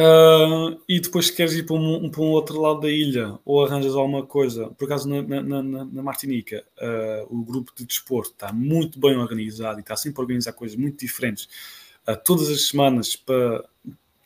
Uh, 0.00 0.80
e 0.88 0.98
depois 0.98 1.26
se 1.26 1.36
queres 1.36 1.52
ir 1.52 1.66
para 1.66 1.76
um, 1.76 2.08
para 2.08 2.22
um, 2.22 2.30
outro 2.30 2.58
lado 2.58 2.80
da 2.80 2.88
ilha 2.88 3.38
ou 3.44 3.62
arranjas 3.62 3.94
alguma 3.94 4.24
coisa, 4.24 4.70
por 4.70 4.86
acaso 4.86 5.06
na, 5.06 5.20
na, 5.20 5.62
na, 5.62 5.84
na 5.84 6.02
Martinica, 6.02 6.64
uh, 6.80 7.26
o 7.28 7.44
grupo 7.44 7.70
de 7.76 7.84
desporto 7.84 8.30
está 8.30 8.50
muito 8.50 8.98
bem 8.98 9.14
organizado 9.18 9.78
e 9.78 9.82
está 9.82 9.94
sempre 9.96 10.22
a 10.22 10.22
organizar 10.22 10.54
coisas 10.54 10.74
muito 10.74 10.98
diferentes 10.98 11.46
uh, 12.08 12.16
todas 12.24 12.48
as 12.48 12.68
semanas 12.68 13.14
para, 13.14 13.62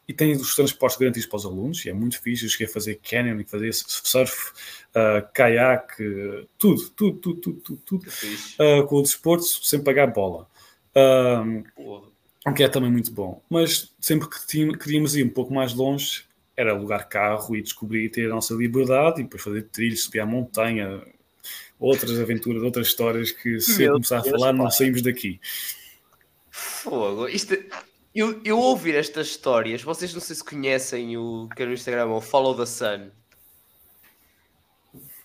e 0.07 0.13
tem 0.13 0.33
os 0.33 0.55
transportes 0.55 0.97
garantidos 0.97 1.27
para 1.27 1.39
os 1.39 1.45
alunos, 1.47 1.85
e 1.85 1.89
é 1.89 1.93
muito 1.93 2.23
fixe. 2.23 2.45
Eu 2.45 2.51
cheguei 2.51 2.69
a 2.69 2.71
fazer 2.71 3.01
canyon, 3.03 3.43
fazer 3.45 3.73
surf, 3.73 4.53
uh, 4.91 5.27
caiaque, 5.33 6.47
tudo, 6.57 6.89
tudo, 6.91 7.19
tudo, 7.19 7.41
tudo, 7.41 7.61
tudo, 7.61 7.83
tudo 7.85 8.87
com 8.87 8.97
o 8.97 9.03
desporto 9.03 9.45
sem 9.45 9.83
pagar 9.83 10.07
bola. 10.13 10.47
Uh, 10.95 12.14
o 12.47 12.53
que 12.53 12.63
é 12.63 12.69
também 12.69 12.91
muito 12.91 13.11
bom. 13.11 13.43
Mas 13.49 13.93
sempre 13.99 14.29
que 14.29 14.77
queríamos 14.77 15.17
ir 15.17 15.25
um 15.25 15.31
pouco 15.31 15.53
mais 15.53 15.73
longe, 15.73 16.25
era 16.57 16.73
alugar 16.73 17.09
carro 17.09 17.57
e 17.57 17.63
descobrir 17.63 18.05
e 18.05 18.09
ter 18.09 18.27
a 18.27 18.35
nossa 18.35 18.55
liberdade 18.55 19.21
e 19.21 19.25
depois 19.25 19.43
fazer 19.43 19.63
trilhos, 19.73 20.05
subir 20.05 20.21
à 20.21 20.27
montanha, 20.27 21.03
outras 21.79 22.19
aventuras, 22.21 22.63
outras 22.63 22.87
histórias 22.87 23.33
que 23.33 23.61
se 23.61 23.83
eu 23.83 23.95
começar 23.95 24.19
a 24.19 24.25
falar 24.25 24.53
não 24.53 24.71
saímos 24.71 25.03
daqui. 25.03 25.41
Fogo, 26.51 27.27
isto, 27.29 27.57
eu, 28.15 28.41
eu 28.45 28.59
ouvir 28.59 28.95
estas 28.95 29.29
histórias, 29.29 29.83
vocês 29.83 30.15
não 30.15 30.21
sei 30.21 30.37
se 30.37 30.45
conhecem 30.45 31.17
o 31.17 31.49
que 31.55 31.63
é 31.63 31.67
no 31.67 31.73
Instagram, 31.73 32.07
o 32.07 32.21
Follow 32.21 32.55
the 32.57 32.67
Sun. 32.67 33.11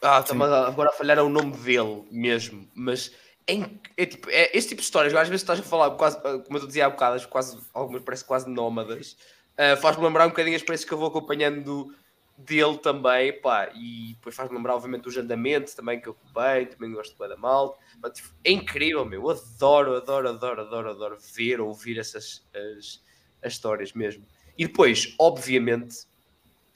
Ah, 0.01 0.21
está 0.21 0.33
agora 0.65 0.89
a 0.89 0.93
falhar 0.93 1.19
o 1.19 1.29
nome 1.29 1.55
dele 1.57 2.03
mesmo, 2.09 2.67
mas 2.73 3.11
é, 3.49 3.69
é, 3.97 4.05
tipo, 4.05 4.29
é, 4.29 4.55
este 4.55 4.69
tipo 4.69 4.81
de 4.81 4.85
histórias, 4.85 5.13
às 5.15 5.27
vezes 5.27 5.41
estás 5.41 5.59
a 5.59 5.63
falar, 5.63 5.91
quase, 5.91 6.19
como 6.21 6.57
eu 6.57 6.67
dizia 6.67 6.85
há 6.85 6.89
bocado, 6.89 7.27
quase, 7.27 7.57
algumas 7.73 8.03
parecem 8.03 8.27
quase 8.27 8.49
nómadas, 8.49 9.17
uh, 9.57 9.75
faz-me 9.81 10.03
lembrar 10.03 10.27
um 10.27 10.29
bocadinho 10.29 10.55
as 10.55 10.61
experiências 10.61 10.87
que 10.87 10.93
eu 10.93 10.97
vou 10.97 11.07
acompanhando 11.07 11.93
dele 12.37 12.77
também, 12.77 13.33
pá, 13.41 13.69
e 13.73 14.13
depois 14.13 14.35
faz-me 14.35 14.55
lembrar, 14.55 14.75
obviamente, 14.75 15.09
o 15.09 15.19
andamentos 15.19 15.73
também 15.73 15.99
que 15.99 16.07
eu 16.07 16.13
ocupei, 16.13 16.67
também 16.67 16.91
gosto 16.93 17.11
de 17.11 17.27
da 17.27 17.35
malta, 17.35 17.77
mas, 18.01 18.13
tipo, 18.13 18.29
é 18.43 18.51
incrível, 18.51 19.03
meu, 19.03 19.23
eu 19.23 19.29
adoro, 19.31 19.95
adoro, 19.95 20.29
adoro, 20.29 20.61
adoro, 20.61 20.89
adoro 20.91 21.17
ver, 21.33 21.59
ouvir 21.59 21.97
essas 21.97 22.45
as, 22.53 23.01
as 23.43 23.53
histórias 23.53 23.93
mesmo. 23.93 24.25
E 24.57 24.67
depois, 24.67 25.15
obviamente, 25.19 26.05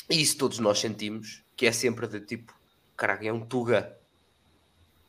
isso 0.10 0.38
todos 0.38 0.60
nós 0.60 0.80
sentimos, 0.80 1.44
que 1.56 1.66
é 1.66 1.72
sempre 1.72 2.08
de 2.08 2.20
tipo, 2.20 2.54
caraca, 2.98 3.26
é 3.26 3.32
um 3.32 3.46
Tuga. 3.46 3.98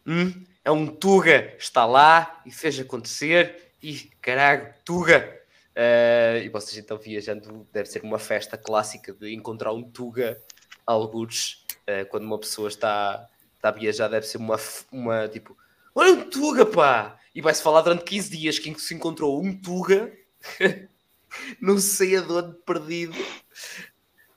Hum? 0.06 0.44
É 0.64 0.70
um 0.70 0.86
Tuga, 0.86 1.54
está 1.58 1.84
lá 1.84 2.40
e 2.46 2.50
fez 2.50 2.80
acontecer 2.80 3.72
e 3.82 4.10
caralho, 4.20 4.72
Tuga. 4.84 5.40
Uh, 5.76 6.38
e 6.42 6.48
vocês 6.48 6.78
então 6.78 6.96
viajando, 6.96 7.66
deve 7.72 7.88
ser 7.88 8.02
uma 8.02 8.18
festa 8.18 8.56
clássica 8.56 9.12
de 9.12 9.34
encontrar 9.34 9.72
um 9.72 9.82
Tuga, 9.82 10.40
alguns, 10.86 11.66
uh, 11.88 12.08
quando 12.08 12.24
uma 12.24 12.38
pessoa 12.38 12.68
está, 12.68 13.28
está 13.56 13.68
a 13.68 13.72
viajar, 13.72 14.08
deve 14.08 14.26
ser 14.26 14.38
uma, 14.38 14.56
uma 14.90 15.28
tipo, 15.28 15.56
olha 15.94 16.12
um 16.12 16.30
Tuga, 16.30 16.64
pá! 16.64 17.18
E 17.34 17.42
vai-se 17.42 17.62
falar 17.62 17.82
durante 17.82 18.04
15 18.04 18.30
dias 18.30 18.58
que 18.58 18.72
se 18.80 18.94
encontrou 18.94 19.42
um 19.42 19.54
Tuga, 19.54 20.12
não 21.60 21.76
sei 21.78 22.16
aonde 22.16 22.56
perdido. 22.64 23.14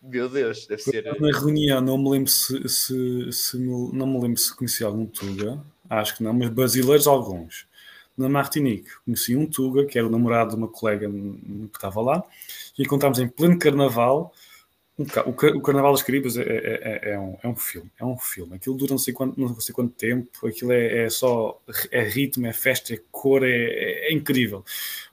Meu 0.02 0.28
Deus, 0.28 0.66
deve 0.66 0.82
ser. 0.82 1.04
Na 1.20 1.40
reunião, 1.40 1.80
não 1.82 1.98
me 1.98 2.10
lembro 2.10 2.32
se, 2.32 2.68
se, 2.68 3.32
se 3.32 3.58
não 3.58 4.08
me 4.08 4.20
lembro 4.20 4.38
se 4.38 4.56
conhecia 4.56 4.88
algum 4.88 5.06
Tuga 5.06 5.64
acho 5.90 6.18
que 6.18 6.24
não, 6.24 6.34
mas 6.34 6.50
brasileiros 6.50 7.08
alguns. 7.08 7.68
Na 8.18 8.28
Martinique, 8.28 8.90
conheci 9.06 9.36
um 9.36 9.46
Tuga, 9.46 9.86
que 9.86 9.98
era 9.98 10.08
o 10.08 10.10
namorado 10.10 10.52
de 10.52 10.56
uma 10.56 10.68
colega 10.68 11.08
que 11.10 11.76
estava 11.76 12.02
lá, 12.02 12.24
e 12.78 12.84
encontramos 12.84 13.20
em 13.20 13.28
pleno 13.28 13.60
carnaval. 13.60 14.34
O, 14.98 15.04
o, 15.30 15.62
Carnaval 15.62 15.92
das 15.92 16.02
Caribas 16.02 16.38
é, 16.38 16.42
é, 16.42 16.48
é, 16.48 17.12
é, 17.12 17.20
um, 17.20 17.38
é 17.44 17.48
um 17.48 17.56
filme, 17.56 17.92
é 18.00 18.04
um 18.04 18.18
filme. 18.18 18.56
Aquilo 18.56 18.76
dura 18.76 18.92
não 18.92 18.98
sei 18.98 19.14
quanto, 19.14 19.40
não 19.40 19.60
sei 19.60 19.74
quanto 19.74 19.94
tempo, 19.94 20.48
aquilo 20.48 20.72
é, 20.72 21.04
é 21.04 21.10
só 21.10 21.62
é 21.92 22.02
ritmo, 22.02 22.48
é 22.48 22.54
festa, 22.54 22.96
é 22.96 23.00
cor, 23.12 23.44
é, 23.44 24.08
é 24.10 24.12
incrível. 24.12 24.66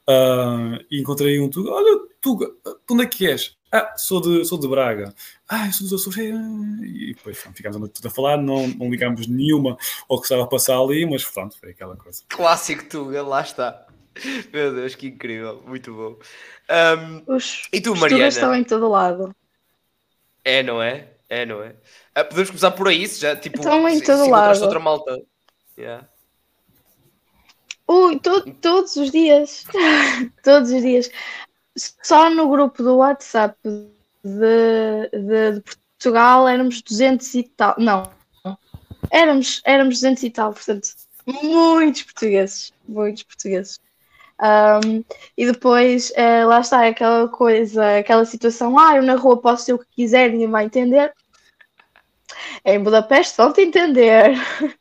Uh, 0.09 0.83
e 0.91 0.99
encontrei 0.99 1.39
um 1.39 1.51
Tuga, 1.51 1.71
olha, 1.71 2.01
Tuga, 2.19 2.51
onde 2.91 3.03
é 3.05 3.07
que 3.07 3.27
és? 3.27 3.55
Ah, 3.77 3.93
sou 3.97 4.21
de, 4.21 4.45
sou 4.45 4.57
de 4.57 4.69
Braga. 4.69 5.13
Ah, 5.49 5.69
sou 5.73 5.89
dos 5.89 6.01
Açores. 6.01 6.17
E 6.17 7.13
depois 7.13 7.37
pronto, 7.41 7.57
ficámos 7.57 7.77
a 7.77 7.81
noite 7.81 8.07
a 8.07 8.11
falar, 8.11 8.37
não, 8.37 8.69
não 8.69 8.89
ligámos 8.89 9.27
nenhuma 9.27 9.77
ao 10.09 10.19
que 10.19 10.27
estava 10.27 10.45
a 10.45 10.47
passar 10.47 10.79
ali, 10.79 11.05
mas 11.05 11.25
pronto, 11.25 11.59
foi 11.59 11.71
aquela 11.71 11.97
coisa. 11.97 12.23
Clássico 12.29 12.85
Tuga, 12.85 13.25
lá 13.25 13.41
está. 13.41 13.85
Meu 14.53 14.73
Deus, 14.73 14.95
que 14.95 15.09
incrível, 15.09 15.61
muito 15.67 15.93
bom. 15.93 16.17
Um, 16.71 17.35
os, 17.35 17.69
e 17.73 17.81
tu, 17.81 17.97
Mariana? 17.97 18.29
Os 18.29 18.35
estão 18.37 18.55
em 18.55 18.63
todo 18.63 18.89
lado. 18.89 19.35
É, 20.45 20.63
não 20.63 20.81
é? 20.81 21.09
É, 21.29 21.45
não 21.45 21.61
é? 21.61 21.71
Uh, 22.17 22.25
podemos 22.29 22.51
começar 22.51 22.71
por 22.71 22.87
aí, 22.87 23.05
já, 23.09 23.35
tipo, 23.35 23.59
estão 23.59 23.89
em 23.89 23.99
se, 23.99 24.05
todo 24.05 24.23
se 24.23 24.31
lado. 24.31 24.63
outra 24.63 24.79
malta. 24.79 25.21
Yeah. 25.77 26.09
Ui, 27.89 28.21
to 28.21 28.53
todos 28.63 28.95
os 28.95 29.11
dias. 29.11 29.65
todos 30.45 30.71
os 30.71 30.81
dias 30.81 31.11
só 31.77 32.31
no 32.31 32.49
grupo 32.49 32.83
do 32.83 32.97
WhatsApp 32.97 33.57
de, 33.65 35.11
de, 35.13 35.61
de, 35.61 35.63
Portugal 35.99 36.49
éramos 36.49 36.83
200 36.83 37.35
e 37.35 37.43
tal. 37.43 37.75
Não, 37.79 38.11
éramos, 39.11 39.61
éramos 39.65 39.97
200 39.97 40.23
e 40.23 40.31
tal, 40.31 40.53
portanto, 40.53 40.89
muitos 41.27 42.03
portugueses. 42.03 42.73
Muitos 42.87 43.23
portugueses. 43.23 43.81
Um, 44.41 45.05
e 45.37 45.47
depois, 45.47 46.11
uh, 46.11 46.49
lá 46.49 46.61
está 46.61 46.87
aquela 46.87 47.29
coisa, 47.29 47.99
aquela 47.99 48.25
situação: 48.25 48.79
ah, 48.79 48.97
eu 48.97 49.03
na 49.03 49.15
rua 49.15 49.41
posso 49.41 49.65
ser 49.65 49.75
o 49.75 49.79
que 49.79 49.87
quiser, 49.97 50.31
ninguém 50.31 50.51
vai 50.51 50.65
entender. 50.65 51.13
Em 52.65 52.83
Budapeste 52.83 53.37
vão-te 53.37 53.61
entender. 53.61 54.35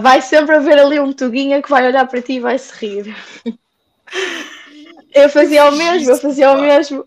Vai 0.00 0.22
sempre 0.22 0.54
haver 0.54 0.78
ali 0.78 1.00
um 1.00 1.12
tuguinha 1.12 1.60
que 1.60 1.68
vai 1.68 1.84
olhar 1.84 2.06
para 2.06 2.22
ti 2.22 2.34
e 2.34 2.40
vai 2.40 2.56
se 2.56 2.72
rir. 2.74 3.16
Eu 5.12 5.28
fazia 5.28 5.64
o 5.66 5.72
mesmo, 5.76 6.10
eu 6.10 6.18
fazia 6.18 6.52
o 6.52 6.60
mesmo. 6.60 7.04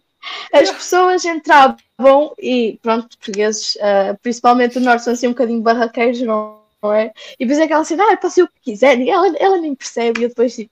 As 0.51 0.71
pessoas 0.71 1.25
entravam 1.25 2.33
e, 2.39 2.79
pronto, 2.81 3.17
portugueses, 3.17 3.75
uh, 3.75 4.17
principalmente 4.21 4.79
do 4.79 4.85
norte, 4.85 5.03
são 5.03 5.13
assim 5.13 5.27
um 5.27 5.31
bocadinho 5.31 5.61
barraqueiros, 5.61 6.21
não, 6.21 6.61
não 6.81 6.93
é? 6.93 7.11
E 7.39 7.45
depois 7.45 7.59
é 7.59 7.63
aquela 7.63 7.81
assim, 7.81 7.99
ah, 7.99 8.11
eu 8.11 8.17
posso 8.17 8.39
ir 8.39 8.43
o 8.43 8.47
que 8.47 8.71
quiser, 8.71 8.99
e 8.99 9.09
ela, 9.09 9.35
ela 9.37 9.57
nem 9.57 9.75
percebe, 9.75 10.21
e 10.21 10.23
eu 10.23 10.29
depois 10.29 10.55
tipo, 10.55 10.71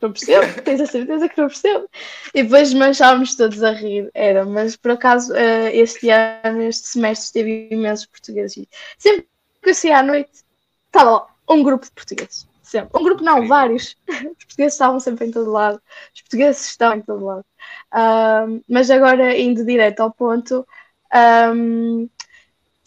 não 0.00 0.12
percebo, 0.12 0.62
tens 0.62 0.80
a 0.80 0.86
certeza 0.86 1.28
que 1.28 1.40
não 1.40 1.48
percebo. 1.48 1.88
E 2.34 2.42
depois 2.42 2.72
manchávamos 2.74 3.34
todos 3.34 3.62
a 3.62 3.72
rir, 3.72 4.10
era, 4.14 4.44
mas 4.44 4.76
por 4.76 4.92
acaso 4.92 5.32
uh, 5.32 5.68
este 5.72 6.10
ano, 6.10 6.62
este 6.62 6.88
semestre, 6.88 7.32
teve 7.32 7.68
imensos 7.70 8.06
portugueses. 8.06 8.66
Sempre 8.98 9.26
que 9.62 9.70
eu 9.70 9.74
saía 9.74 9.98
à 9.98 10.02
noite, 10.02 10.30
estava 10.86 11.10
lá 11.10 11.26
um 11.48 11.62
grupo 11.62 11.86
de 11.86 11.92
portugueses. 11.92 12.46
Sempre. 12.66 13.00
Um 13.00 13.04
grupo 13.04 13.22
não, 13.22 13.46
vários. 13.46 13.96
Os 14.08 14.44
portugueses 14.44 14.74
estavam 14.74 14.98
sempre 14.98 15.26
em 15.26 15.30
todo 15.30 15.52
lado. 15.52 15.80
Os 16.12 16.20
portugueses 16.22 16.66
estão 16.66 16.94
em 16.94 17.00
todo 17.00 17.24
lado. 17.24 17.44
Um, 17.94 18.60
mas 18.68 18.90
agora, 18.90 19.38
indo 19.38 19.64
direto 19.64 20.00
ao 20.00 20.10
ponto, 20.10 20.66
um, 21.54 22.08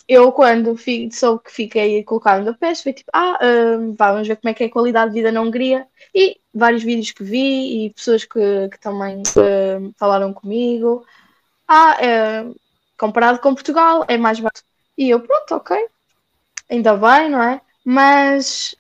eu 0.06 0.34
quando 0.34 0.76
fico, 0.76 1.16
soube 1.16 1.44
que 1.46 1.52
fiquei 1.52 2.04
colocado 2.04 2.44
no 2.44 2.58
PES, 2.58 2.84
foi 2.84 2.92
tipo, 2.92 3.10
ah, 3.14 3.40
um, 3.42 3.96
vamos 3.96 4.28
ver 4.28 4.36
como 4.36 4.50
é 4.50 4.54
que 4.54 4.64
é 4.66 4.68
a 4.68 4.72
qualidade 4.72 5.12
de 5.12 5.20
vida 5.20 5.32
na 5.32 5.42
Hungria. 5.42 5.88
E 6.14 6.42
vários 6.54 6.84
vídeos 6.84 7.12
que 7.12 7.24
vi 7.24 7.86
e 7.86 7.94
pessoas 7.94 8.26
que, 8.26 8.68
que 8.70 8.80
também 8.82 9.22
uh, 9.22 9.94
falaram 9.98 10.34
comigo. 10.34 11.06
Ah, 11.66 11.96
comparado 12.98 13.40
com 13.40 13.54
Portugal, 13.56 14.04
é 14.10 14.18
mais 14.18 14.40
barato. 14.42 14.62
E 14.98 15.10
eu, 15.10 15.22
pronto, 15.22 15.56
ok. 15.56 15.78
Ainda 16.70 16.98
bem, 16.98 17.30
não 17.30 17.42
é? 17.42 17.62
Mas 17.86 18.76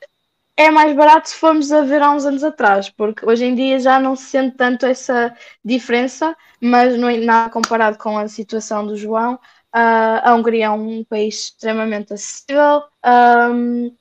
é 0.59 0.69
mais 0.69 0.93
barato 0.93 1.29
se 1.29 1.35
formos 1.37 1.71
a 1.71 1.83
ver 1.83 2.01
há 2.01 2.11
uns 2.11 2.25
anos 2.25 2.43
atrás, 2.43 2.89
porque 2.89 3.25
hoje 3.25 3.45
em 3.45 3.55
dia 3.55 3.79
já 3.79 3.97
não 3.97 4.13
se 4.13 4.25
sente 4.25 4.57
tanto 4.57 4.85
essa 4.85 5.33
diferença, 5.63 6.35
mas 6.61 6.99
não 6.99 7.07
é 7.07 7.17
nada 7.17 7.49
comparado 7.49 7.97
com 7.97 8.17
a 8.17 8.27
situação 8.27 8.85
do 8.85 8.97
João. 8.97 9.35
Uh, 9.73 10.19
a 10.21 10.35
Hungria 10.35 10.65
é 10.65 10.69
um 10.69 11.05
país 11.05 11.45
extremamente 11.45 12.13
acessível. 12.13 12.83
Um, 13.05 13.95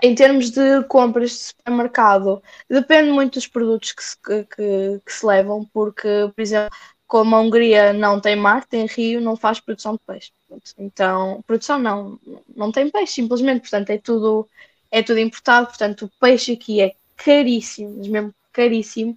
em 0.00 0.14
termos 0.14 0.50
de 0.50 0.84
compras 0.84 1.30
de 1.30 1.36
supermercado, 1.36 2.40
depende 2.70 3.10
muito 3.10 3.34
dos 3.34 3.48
produtos 3.48 3.90
que 3.90 4.04
se, 4.04 4.16
que, 4.22 5.00
que 5.04 5.12
se 5.12 5.26
levam, 5.26 5.64
porque, 5.72 6.30
por 6.34 6.40
exemplo, 6.42 6.70
como 7.08 7.34
a 7.34 7.40
Hungria 7.40 7.92
não 7.92 8.20
tem 8.20 8.36
mar, 8.36 8.64
tem 8.64 8.86
rio, 8.86 9.20
não 9.20 9.34
faz 9.34 9.58
produção 9.58 9.94
de 9.94 10.00
peixe. 10.06 10.32
Então, 10.78 11.42
produção 11.44 11.76
não, 11.78 12.20
não 12.54 12.70
tem 12.70 12.88
peixe, 12.88 13.14
simplesmente, 13.14 13.62
portanto, 13.62 13.90
é 13.90 13.98
tudo 13.98 14.48
é 14.94 15.02
tudo 15.02 15.18
importado, 15.18 15.66
portanto 15.66 16.04
o 16.04 16.10
peixe 16.20 16.52
aqui 16.52 16.80
é 16.80 16.92
caríssimo, 17.16 17.90
mesmo 18.08 18.32
caríssimo. 18.52 19.12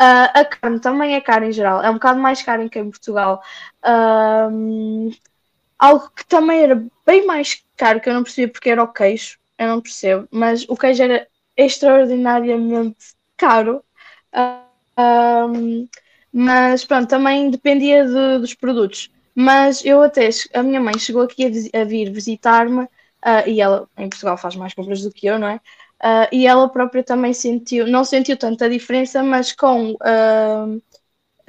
Uh, 0.00 0.30
a 0.32 0.44
carne 0.44 0.80
também 0.80 1.14
é 1.14 1.20
cara 1.20 1.44
em 1.46 1.52
geral, 1.52 1.82
é 1.82 1.90
um 1.90 1.94
bocado 1.94 2.18
mais 2.18 2.40
cara 2.40 2.66
que 2.68 2.78
em 2.78 2.90
Portugal. 2.90 3.42
Algo 5.78 6.10
que 6.16 6.26
também 6.26 6.62
era 6.62 6.82
bem 7.06 7.26
mais 7.26 7.62
caro, 7.76 8.00
que 8.00 8.08
eu 8.08 8.14
não 8.14 8.22
percebi 8.24 8.50
porque 8.50 8.70
era 8.70 8.82
o 8.82 8.88
queijo, 8.88 9.38
eu 9.58 9.68
não 9.68 9.80
percebo, 9.80 10.26
mas 10.30 10.64
o 10.68 10.76
queijo 10.76 11.02
era 11.02 11.28
extraordinariamente 11.56 13.14
caro. 13.36 13.84
Uh, 14.34 15.88
mas 16.32 16.84
pronto, 16.84 17.08
também 17.08 17.50
dependia 17.50 18.04
de, 18.04 18.38
dos 18.38 18.54
produtos. 18.54 19.10
Mas 19.34 19.84
eu 19.84 20.02
até, 20.02 20.30
a 20.54 20.62
minha 20.62 20.80
mãe 20.80 20.98
chegou 20.98 21.22
aqui 21.22 21.44
a, 21.44 21.80
a 21.80 21.84
vir 21.84 22.10
visitar-me 22.10 22.88
Uh, 23.24 23.48
e 23.48 23.60
ela 23.60 23.88
em 23.96 24.08
Portugal 24.08 24.36
faz 24.36 24.54
mais 24.54 24.74
compras 24.74 25.02
do 25.02 25.10
que 25.10 25.26
eu, 25.26 25.38
não 25.38 25.48
é? 25.48 25.60
Uh, 25.98 26.28
e 26.30 26.46
ela 26.46 26.68
própria 26.68 27.02
também 27.02 27.32
sentiu, 27.32 27.86
não 27.86 28.04
sentiu 28.04 28.36
tanta 28.36 28.70
diferença, 28.70 29.20
mas 29.22 29.52
com 29.52 29.92
uh, 29.94 30.82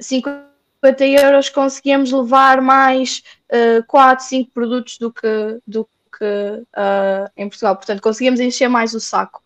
50 0.00 1.06
euros 1.06 1.48
conseguíamos 1.48 2.10
levar 2.10 2.60
mais 2.60 3.22
uh, 3.52 3.84
4, 3.86 4.24
5 4.24 4.50
produtos 4.50 4.98
do 4.98 5.12
que, 5.12 5.60
do 5.64 5.84
que 5.84 6.24
uh, 6.24 7.30
em 7.36 7.48
Portugal. 7.48 7.76
Portanto, 7.76 8.02
conseguíamos 8.02 8.40
encher 8.40 8.68
mais 8.68 8.94
o 8.94 9.00
saco. 9.00 9.42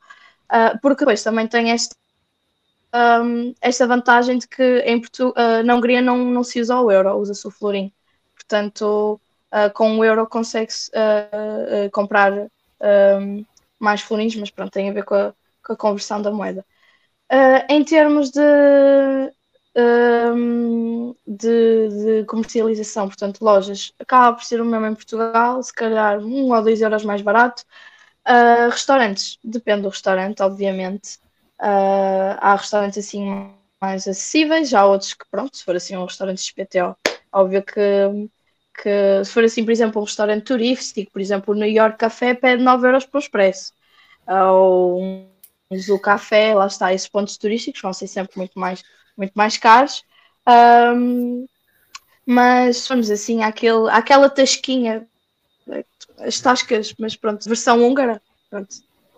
Porque 0.81 1.01
depois 1.01 1.23
também 1.23 1.49
tem 1.49 1.71
este, 1.71 1.97
um, 2.95 3.53
esta 3.61 3.89
vantagem 3.89 4.39
de 4.39 4.47
que 4.47 4.79
em 4.87 5.01
Portu 5.01 5.35
na 5.65 5.75
Hungria 5.75 6.01
não, 6.01 6.17
não 6.17 6.45
se 6.45 6.61
usa 6.61 6.79
o 6.79 6.93
euro, 6.93 7.17
usa-se 7.17 7.45
o 7.49 7.51
florim. 7.51 7.93
Portanto, 8.37 9.21
uh, 9.55 9.73
com 9.73 9.89
um 9.91 10.05
euro 10.05 10.27
consegue-se 10.27 10.91
uh, 10.91 11.91
comprar 11.93 12.33
mais 13.81 14.03
florins, 14.03 14.37
mas 14.37 14.51
pronto, 14.51 14.73
tem 14.73 14.91
a 14.91 14.93
ver 14.93 15.05
com 15.05 15.15
a, 15.15 15.33
com 15.65 15.73
a 15.73 15.77
conversão 15.77 16.21
da 16.21 16.31
moeda. 16.31 16.65
em 17.71 17.83
termos 17.83 18.31
de, 18.31 18.41
um, 20.35 21.15
de, 21.27 21.89
de, 21.89 22.25
comercialização, 22.27 23.07
portanto, 23.07 23.41
lojas, 23.43 23.93
acaba 23.99 24.37
por 24.37 24.45
ser 24.45 24.61
o 24.61 24.67
mesmo 24.67 24.87
em 24.87 24.95
Portugal, 24.95 25.63
se 25.63 25.73
calhar 25.73 26.19
um 26.19 26.53
ou 26.53 26.63
dois 26.63 26.83
euros 26.83 27.05
mais 27.05 27.23
barato. 27.23 27.65
Restaurantes, 28.71 29.39
depende 29.43 29.83
do 29.83 29.89
restaurante, 29.89 30.43
obviamente. 30.43 31.19
Há 31.59 32.57
restaurantes 32.57 32.99
assim 32.99 33.51
mais 33.81 34.07
acessíveis, 34.07 34.75
há 34.75 34.85
outros 34.85 35.15
que, 35.15 35.25
pronto, 35.31 35.57
se 35.57 35.65
for 35.65 35.75
assim 35.77 35.97
um 35.97 36.05
restaurante 36.05 36.43
XPTO, 36.43 36.97
óbvio 37.33 37.63
que 37.63 37.81
que 38.75 39.25
se 39.25 39.31
for 39.31 39.45
assim, 39.45 39.65
por 39.65 39.71
exemplo, 39.71 40.01
um 40.01 40.05
restaurante 40.05 40.45
turístico, 40.45 41.13
por 41.13 41.21
exemplo, 41.21 41.55
o 41.55 41.57
New 41.57 41.69
York 41.69 41.99
Café 41.99 42.35
pede 42.35 42.63
9 42.63 42.87
euros 42.89 43.07
por 43.07 43.19
expresso. 43.21 43.73
Ou 44.27 45.01
um 45.01 45.99
Café, 46.03 46.55
lá 46.55 46.67
está, 46.67 46.93
esses 46.93 47.09
pontos 47.09 47.37
turísticos 47.37 47.81
vão 47.81 47.93
ser 47.93 48.07
sempre 48.07 48.37
muito 48.37 48.59
mais, 48.59 48.83
muito 49.17 49.33
mais 49.35 49.57
caros. 49.57 50.03
Um, 50.47 51.47
mas 52.27 52.87
vamos 52.89 53.11
assim, 53.11 53.43
aquele, 53.43 53.89
aquela 53.91 54.29
tasquinha, 54.29 55.07
as 56.19 56.41
tascas, 56.41 56.95
mas 56.99 57.17
pronto, 57.17 57.47
versão 57.47 57.83
húngara, 57.83 58.21
pronto, 58.51 58.77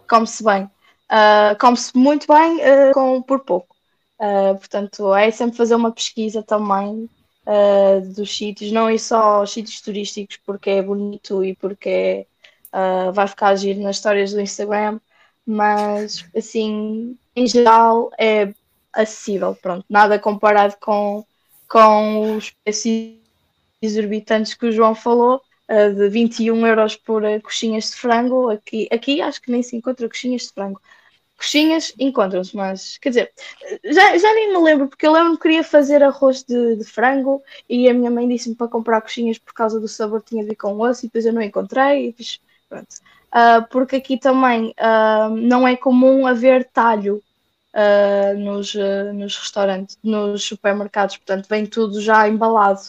come-se 0.08 0.42
bem. 0.42 0.64
Uh, 1.08 1.56
come-se 1.60 1.96
muito 1.96 2.26
bem 2.26 2.56
uh, 2.56 2.92
com, 2.92 3.22
por 3.22 3.40
pouco. 3.40 3.76
Uh, 4.18 4.56
portanto, 4.58 5.14
é 5.14 5.30
sempre 5.30 5.56
fazer 5.56 5.74
uma 5.74 5.92
pesquisa 5.92 6.42
também 6.42 7.08
uh, 7.46 8.00
dos 8.14 8.36
sítios, 8.36 8.72
não 8.72 8.88
é 8.88 8.98
só 8.98 9.42
os 9.42 9.52
sítios 9.52 9.80
turísticos 9.80 10.38
porque 10.44 10.70
é 10.70 10.82
bonito 10.82 11.44
e 11.44 11.54
porque 11.54 12.26
uh, 12.72 13.12
vai 13.12 13.26
ficar 13.28 13.48
a 13.48 13.56
giro 13.56 13.80
nas 13.80 13.96
histórias 13.96 14.32
do 14.32 14.40
Instagram, 14.40 15.00
mas 15.46 16.24
assim, 16.36 17.16
em 17.34 17.46
geral 17.46 18.10
é 18.18 18.52
acessível, 18.92 19.54
pronto, 19.54 19.84
nada 19.88 20.18
comparado 20.18 20.76
com, 20.80 21.24
com 21.68 22.36
os 22.36 22.50
preços 22.50 23.14
exorbitantes 23.80 24.54
que 24.54 24.66
o 24.66 24.72
João 24.72 24.94
falou, 24.94 25.40
uh, 25.70 25.94
de 25.94 26.08
21 26.08 26.66
euros 26.66 26.96
por 26.96 27.22
coxinhas 27.42 27.90
de 27.90 27.96
frango, 27.96 28.50
aqui, 28.50 28.88
aqui 28.90 29.20
acho 29.20 29.40
que 29.40 29.50
nem 29.50 29.62
se 29.62 29.76
encontra 29.76 30.08
coxinhas 30.08 30.42
de 30.42 30.52
frango, 30.52 30.80
coxinhas 31.36 31.92
encontram-se, 31.98 32.56
mas 32.56 32.98
quer 32.98 33.10
dizer, 33.10 33.32
já, 33.84 34.16
já 34.16 34.34
nem 34.34 34.52
me 34.52 34.62
lembro, 34.62 34.88
porque 34.88 35.06
eu 35.06 35.12
lembro 35.12 35.36
que 35.36 35.42
queria 35.42 35.62
fazer 35.62 36.02
arroz 36.02 36.42
de, 36.42 36.76
de 36.76 36.84
frango 36.84 37.42
e 37.68 37.88
a 37.88 37.94
minha 37.94 38.10
mãe 38.10 38.26
disse-me 38.26 38.54
para 38.54 38.68
comprar 38.68 39.00
coxinhas 39.02 39.38
por 39.38 39.52
causa 39.52 39.78
do 39.78 39.86
sabor 39.86 40.22
que 40.22 40.30
tinha 40.30 40.42
a 40.42 40.46
ver 40.46 40.56
com 40.56 40.78
osso 40.80 41.04
e 41.04 41.08
depois 41.08 41.26
eu 41.26 41.32
não 41.32 41.42
encontrei 41.42 42.14
e 42.18 42.24
pronto. 42.68 42.88
Uh, 43.26 43.68
porque 43.70 43.96
aqui 43.96 44.18
também 44.18 44.74
uh, 44.78 45.28
não 45.28 45.68
é 45.68 45.76
comum 45.76 46.26
haver 46.26 46.64
talho 46.64 47.22
uh, 47.74 48.38
nos, 48.38 48.74
nos 49.14 49.36
restaurantes, 49.36 49.98
nos 50.02 50.42
supermercados, 50.42 51.18
portanto 51.18 51.46
vem 51.48 51.66
tudo 51.66 52.00
já 52.00 52.26
embalado. 52.28 52.80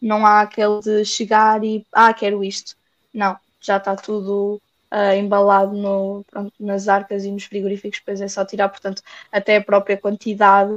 Não 0.00 0.24
há 0.24 0.40
aquele 0.40 0.80
de 0.80 1.04
chegar 1.04 1.62
e 1.62 1.84
ah, 1.92 2.14
quero 2.14 2.42
isto. 2.42 2.74
Não, 3.12 3.36
já 3.60 3.76
está 3.76 3.94
tudo 3.94 4.58
uh, 4.92 5.14
embalado 5.14 5.76
no, 5.76 6.24
pronto, 6.30 6.52
nas 6.58 6.88
arcas 6.88 7.24
e 7.24 7.30
nos 7.30 7.44
frigoríficos, 7.44 8.00
depois 8.00 8.20
é 8.20 8.28
só 8.28 8.44
tirar, 8.44 8.68
portanto, 8.68 9.02
até 9.30 9.56
a 9.56 9.62
própria 9.62 9.96
quantidade 9.96 10.72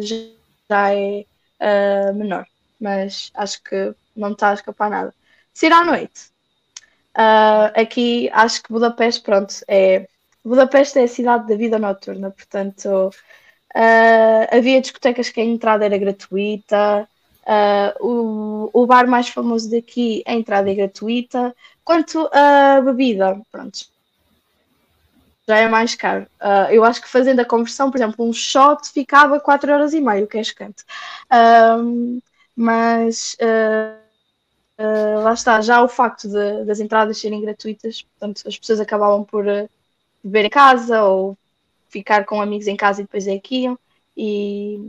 já 0.00 0.94
é 0.94 1.24
uh, 1.60 2.14
menor. 2.14 2.46
Mas 2.80 3.30
acho 3.34 3.62
que 3.62 3.94
não 4.16 4.32
está 4.32 4.50
a 4.50 4.54
escapar 4.54 4.90
nada. 4.90 5.14
Se 5.54 5.66
ir 5.66 5.72
à 5.72 5.84
noite, 5.84 6.30
uh, 7.16 7.80
aqui 7.80 8.30
acho 8.32 8.62
que 8.62 8.72
Budapeste, 8.72 9.22
pronto, 9.22 9.54
é. 9.68 10.08
Budapeste 10.44 10.98
é 10.98 11.04
a 11.04 11.08
cidade 11.08 11.46
da 11.46 11.54
vida 11.54 11.78
noturna, 11.78 12.32
portanto, 12.32 13.10
havia 14.50 14.80
discotecas 14.80 15.28
que 15.30 15.40
a 15.40 15.44
entrada 15.44 15.84
era 15.84 15.96
gratuita, 15.96 17.08
Uh, 17.42 17.90
o, 18.00 18.70
o 18.72 18.86
bar 18.86 19.08
mais 19.08 19.28
famoso 19.28 19.68
daqui, 19.70 20.22
a 20.26 20.32
entrada 20.32 20.70
é 20.70 20.74
gratuita. 20.74 21.54
Quanto 21.84 22.28
à 22.32 22.80
bebida, 22.80 23.40
pronto, 23.50 23.86
já 25.46 25.58
é 25.58 25.68
mais 25.68 25.94
caro. 25.94 26.26
Uh, 26.40 26.70
eu 26.70 26.84
acho 26.84 27.02
que 27.02 27.08
fazendo 27.08 27.40
a 27.40 27.44
conversão, 27.44 27.90
por 27.90 27.98
exemplo, 27.98 28.24
um 28.26 28.32
shot 28.32 28.88
ficava 28.88 29.40
4,5€, 29.40 30.26
que 30.28 30.38
é 30.38 30.40
escante. 30.40 30.84
Uh, 31.30 32.22
mas 32.54 33.36
uh, 33.40 35.22
lá 35.22 35.32
está, 35.32 35.60
já 35.60 35.82
o 35.82 35.88
facto 35.88 36.28
de, 36.28 36.64
das 36.64 36.80
entradas 36.80 37.18
serem 37.18 37.40
gratuitas, 37.40 38.02
portanto, 38.02 38.46
as 38.46 38.58
pessoas 38.58 38.80
acabavam 38.80 39.24
por 39.24 39.44
beber 40.22 40.46
em 40.46 40.50
casa 40.50 41.02
ou 41.02 41.36
ficar 41.88 42.24
com 42.24 42.40
amigos 42.40 42.66
em 42.66 42.76
casa 42.76 43.00
e 43.00 43.04
depois 43.04 43.26
é 43.26 43.40
iam. 43.50 43.78
E, 44.16 44.88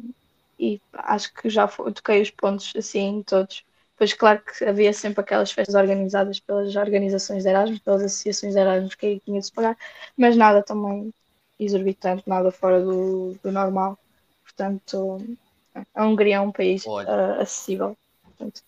e 0.59 0.81
acho 0.93 1.33
que 1.33 1.49
já 1.49 1.67
toquei 1.67 2.21
os 2.21 2.29
pontos 2.31 2.73
assim 2.75 3.23
todos. 3.25 3.63
Pois 4.03 4.11
claro 4.11 4.41
que 4.41 4.65
havia 4.65 4.91
sempre 4.91 5.21
aquelas 5.21 5.53
festas 5.53 5.75
organizadas 5.75 6.37
pelas 6.37 6.75
organizações 6.75 7.43
de 7.43 7.49
Erasmus, 7.49 7.79
pelas 7.79 8.01
associações 8.01 8.53
de 8.53 8.59
Erasmus 8.59 8.95
que 8.95 9.05
aí 9.05 9.19
tinha 9.21 9.39
de 9.39 9.45
se 9.45 9.53
pagar, 9.53 9.77
mas 10.17 10.35
nada 10.35 10.61
também 10.61 11.13
exorbitante, 11.57 12.21
nada 12.27 12.51
fora 12.51 12.81
do, 12.81 13.33
do 13.41 13.49
normal. 13.49 13.97
Portanto, 14.43 15.25
a 15.95 16.05
Hungria 16.05 16.35
é 16.35 16.41
um 16.41 16.51
país 16.51 16.85
uh, 16.85 17.39
acessível. 17.39 17.97
Portanto, 18.23 18.61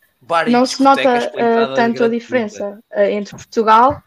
não 0.49 0.65
se 0.65 0.81
nota 0.81 1.01
uh, 1.01 1.75
tanto 1.75 2.05
a 2.05 2.07
diferença 2.07 2.79
uh, 2.95 2.99
entre 3.01 3.36
Portugal. 3.36 4.01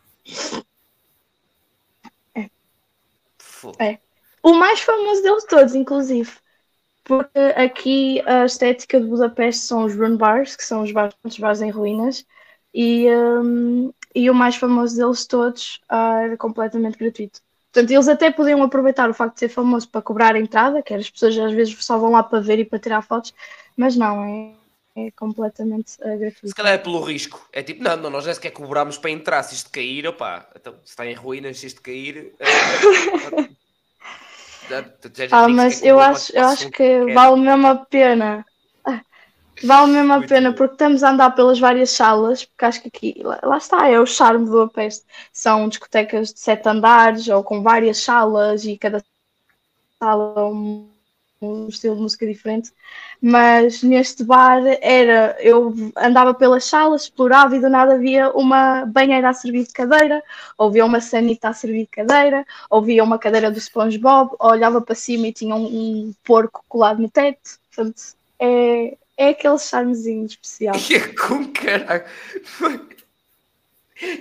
É. 2.34 2.48
é. 3.78 3.98
O 4.42 4.54
mais 4.54 4.80
famoso 4.80 5.22
deles 5.22 5.44
todos, 5.44 5.74
inclusive. 5.74 6.32
Porque 7.08 7.38
aqui 7.56 8.20
a 8.26 8.44
estética 8.44 9.00
de 9.00 9.06
Budapeste 9.06 9.62
são 9.62 9.86
os 9.86 9.96
run 9.96 10.18
bars, 10.18 10.54
que 10.54 10.62
são 10.62 10.82
os 10.82 10.92
bares, 10.92 11.14
os 11.24 11.38
bares 11.38 11.62
em 11.62 11.70
ruínas, 11.70 12.26
e, 12.74 13.08
um, 13.08 13.90
e 14.14 14.28
o 14.28 14.34
mais 14.34 14.56
famoso 14.56 14.94
deles 14.94 15.26
todos 15.26 15.80
uh, 15.90 16.24
era 16.24 16.36
completamente 16.36 16.98
gratuito. 16.98 17.40
Portanto, 17.72 17.90
eles 17.90 18.08
até 18.08 18.30
podiam 18.30 18.62
aproveitar 18.62 19.08
o 19.08 19.14
facto 19.14 19.34
de 19.34 19.40
ser 19.40 19.48
famoso 19.48 19.88
para 19.88 20.02
cobrar 20.02 20.34
a 20.34 20.38
entrada, 20.38 20.82
que 20.82 20.92
as 20.92 21.08
pessoas 21.08 21.38
às 21.38 21.52
vezes 21.52 21.82
só 21.82 21.96
vão 21.96 22.10
lá 22.10 22.22
para 22.22 22.40
ver 22.40 22.58
e 22.58 22.64
para 22.66 22.78
tirar 22.78 23.00
fotos, 23.00 23.32
mas 23.74 23.96
não, 23.96 24.22
é, 24.22 25.06
é 25.06 25.10
completamente 25.12 25.94
uh, 26.02 26.18
gratuito. 26.18 26.48
Se 26.48 26.54
calhar 26.54 26.74
é 26.74 26.78
pelo 26.78 27.00
risco. 27.00 27.48
É 27.54 27.62
tipo, 27.62 27.82
não, 27.82 27.96
não 27.96 28.10
nós 28.10 28.26
nem 28.26 28.34
sequer 28.34 28.50
cobramos 28.50 28.98
para 28.98 29.10
entrar. 29.10 29.42
Se 29.44 29.54
isto 29.54 29.70
cair, 29.70 30.06
opá, 30.06 30.46
então, 30.54 30.74
se 30.84 30.90
está 30.90 31.06
em 31.06 31.14
ruínas, 31.14 31.58
se 31.58 31.68
isto 31.68 31.80
cair. 31.80 32.34
Uh, 32.38 33.57
ah, 35.30 35.48
mas 35.48 35.82
eu 35.82 35.98
acho, 36.00 36.36
eu 36.36 36.46
acho 36.46 36.70
que 36.70 37.12
vale 37.12 37.40
mesmo 37.40 37.66
a 37.66 37.76
pena. 37.76 38.44
Vale 39.64 39.90
mesmo 39.90 40.12
a 40.12 40.22
pena 40.22 40.52
porque 40.52 40.74
estamos 40.74 41.02
a 41.02 41.10
andar 41.10 41.30
pelas 41.30 41.58
várias 41.58 41.90
salas, 41.90 42.44
porque 42.44 42.64
acho 42.64 42.80
que 42.80 42.88
aqui, 42.88 43.22
lá, 43.24 43.40
lá 43.42 43.56
está, 43.56 43.88
é 43.88 43.98
o 43.98 44.06
charme 44.06 44.46
do 44.46 44.60
Apeste. 44.62 45.04
São 45.32 45.68
discotecas 45.68 46.32
de 46.32 46.38
sete 46.38 46.68
andares 46.68 47.26
ou 47.26 47.42
com 47.42 47.60
várias 47.60 47.98
salas 47.98 48.64
e 48.64 48.78
cada 48.78 49.04
sala 49.98 50.46
um, 50.46 50.88
um 51.40 51.68
estilo 51.68 51.96
de 51.96 52.02
música 52.02 52.26
diferente. 52.26 52.72
Mas 53.20 53.82
neste 53.82 54.24
bar 54.24 54.62
era, 54.80 55.36
eu 55.40 55.74
andava 55.96 56.34
pelas 56.34 56.64
salas, 56.64 57.02
explorava 57.02 57.56
e 57.56 57.60
do 57.60 57.68
nada 57.68 57.94
havia 57.94 58.30
uma 58.30 58.84
banheira 58.86 59.28
a 59.28 59.32
servir 59.32 59.66
de 59.66 59.72
cadeira, 59.72 60.22
ou 60.56 60.68
havia 60.68 60.84
uma 60.84 61.00
sanita 61.00 61.48
a 61.48 61.52
servir 61.54 61.82
de 61.82 61.90
cadeira, 61.90 62.46
ou 62.70 62.80
havia 62.80 63.04
uma 63.04 63.18
cadeira 63.18 63.50
do 63.50 63.60
SpongeBob, 63.60 64.34
olhava 64.38 64.80
para 64.80 64.94
cima 64.94 65.28
e 65.28 65.32
tinha 65.32 65.54
um, 65.54 65.64
um 65.64 66.14
porco 66.24 66.64
colado 66.68 67.00
no 67.00 67.10
teto. 67.10 67.58
Portanto, 67.74 68.02
é, 68.38 68.96
é 69.16 69.28
aquele 69.30 69.58
charmezinho 69.58 70.26
especial. 70.26 70.74
É 70.74 71.00
com 71.14 71.52
caralho. 71.52 72.04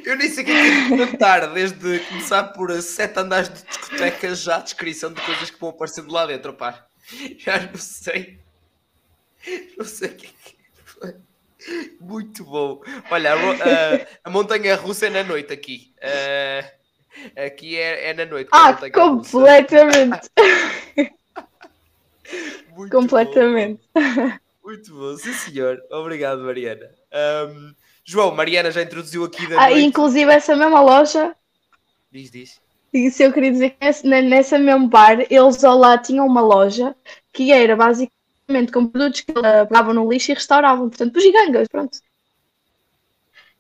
Eu 0.04 0.16
nem 0.18 0.28
sei 0.28 0.44
o 0.44 0.46
que 0.48 0.52
é 0.52 0.90
comentar, 0.90 1.54
desde 1.54 2.00
começar 2.00 2.46
por 2.46 2.72
sete 2.82 3.20
andares 3.20 3.48
de 3.50 3.64
discotecas 3.64 4.40
já 4.40 4.56
a 4.56 4.62
descrição 4.62 5.14
de 5.14 5.22
coisas 5.22 5.52
que 5.52 5.60
vão 5.60 5.70
aparecendo 5.70 6.12
lá 6.12 6.26
dentro, 6.26 6.52
pá. 6.52 6.87
Já 7.38 7.60
não 7.60 7.78
sei. 7.78 8.40
Não 9.78 9.86
sei 9.86 10.10
o 10.10 10.16
que 10.16 10.26
é 10.26 10.30
que 10.30 10.58
Muito 12.02 12.44
bom. 12.44 12.82
Olha, 13.10 13.34
a, 13.34 13.38
a, 14.26 14.30
montanha 14.30 14.76
russa 14.76 15.08
é 15.08 15.10
na 15.10 15.24
noite 15.24 15.54
aqui. 15.54 15.94
Uh, 15.98 16.70
aqui 17.46 17.78
é, 17.78 18.10
é, 18.10 18.14
na 18.14 18.26
noite. 18.26 18.50
Ah, 18.52 18.78
completamente. 18.92 20.30
completamente. 22.92 23.82
Bom. 23.94 24.32
Muito 24.64 24.94
bom, 24.94 25.16
sim 25.16 25.32
senhor. 25.32 25.82
Obrigado, 25.90 26.42
Mariana. 26.42 26.94
Um, 27.50 27.74
João, 28.04 28.36
Mariana 28.36 28.70
já 28.70 28.82
introduziu 28.82 29.24
aqui 29.24 29.48
da 29.48 29.62
ah, 29.62 29.70
noite. 29.70 29.86
Inclusive 29.86 30.30
essa 30.32 30.58
mesma 30.58 30.82
loja. 30.82 31.34
Diz, 32.12 32.30
diz. 32.30 32.60
Isso 33.06 33.24
eu 33.24 33.32
queria 33.32 33.52
dizer 33.52 33.72
que 33.72 34.08
nessa 34.08 34.58
mesmo 34.58 34.88
bar, 34.88 35.20
eles 35.30 35.62
lá 35.62 35.98
tinham 35.98 36.26
uma 36.26 36.42
loja 36.42 36.96
que 37.32 37.52
era 37.52 37.76
basicamente 37.76 38.72
com 38.72 38.88
produtos 38.88 39.22
que 39.22 39.34
pegavam 39.34 39.94
no 39.94 40.12
lixo 40.12 40.32
e 40.32 40.36
restauravam. 40.36 40.90
Portanto, 40.90 41.20
gigangas, 41.20 41.68
pronto. 41.68 42.00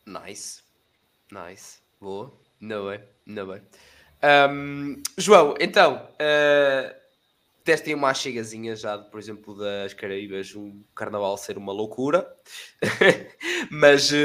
Nice. 0.05 0.61
Nice. 1.31 1.79
Boa. 1.99 2.33
Não 2.59 2.91
é? 2.91 3.03
Não 3.25 3.53
é. 3.53 3.61
Um, 4.49 5.01
João, 5.17 5.53
então, 5.59 6.07
uh, 6.13 6.95
testem 7.63 7.93
uma 7.93 8.13
chegazinha 8.13 8.75
já, 8.75 8.97
por 8.97 9.19
exemplo, 9.19 9.55
das 9.57 9.93
Caraíbas, 9.93 10.55
um 10.55 10.81
carnaval 10.95 11.37
ser 11.37 11.57
uma 11.57 11.73
loucura. 11.73 12.27
Mas 13.69 14.11
uh, 14.11 14.15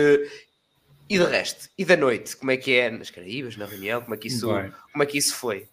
e 1.12 1.18
de 1.18 1.24
resto? 1.24 1.68
E 1.76 1.84
da 1.84 1.94
noite? 1.94 2.34
Como 2.36 2.50
é 2.50 2.56
que 2.56 2.72
é 2.72 2.90
nas 2.90 3.10
Caraíbas, 3.10 3.54
na 3.56 3.66
reunião? 3.66 4.00
Como 4.00 4.14
é 4.14 4.16
que 4.16 4.28
isso, 4.28 4.46
como 4.92 5.02
é 5.02 5.06
que 5.06 5.18
isso 5.18 5.34
foi? 5.34 5.68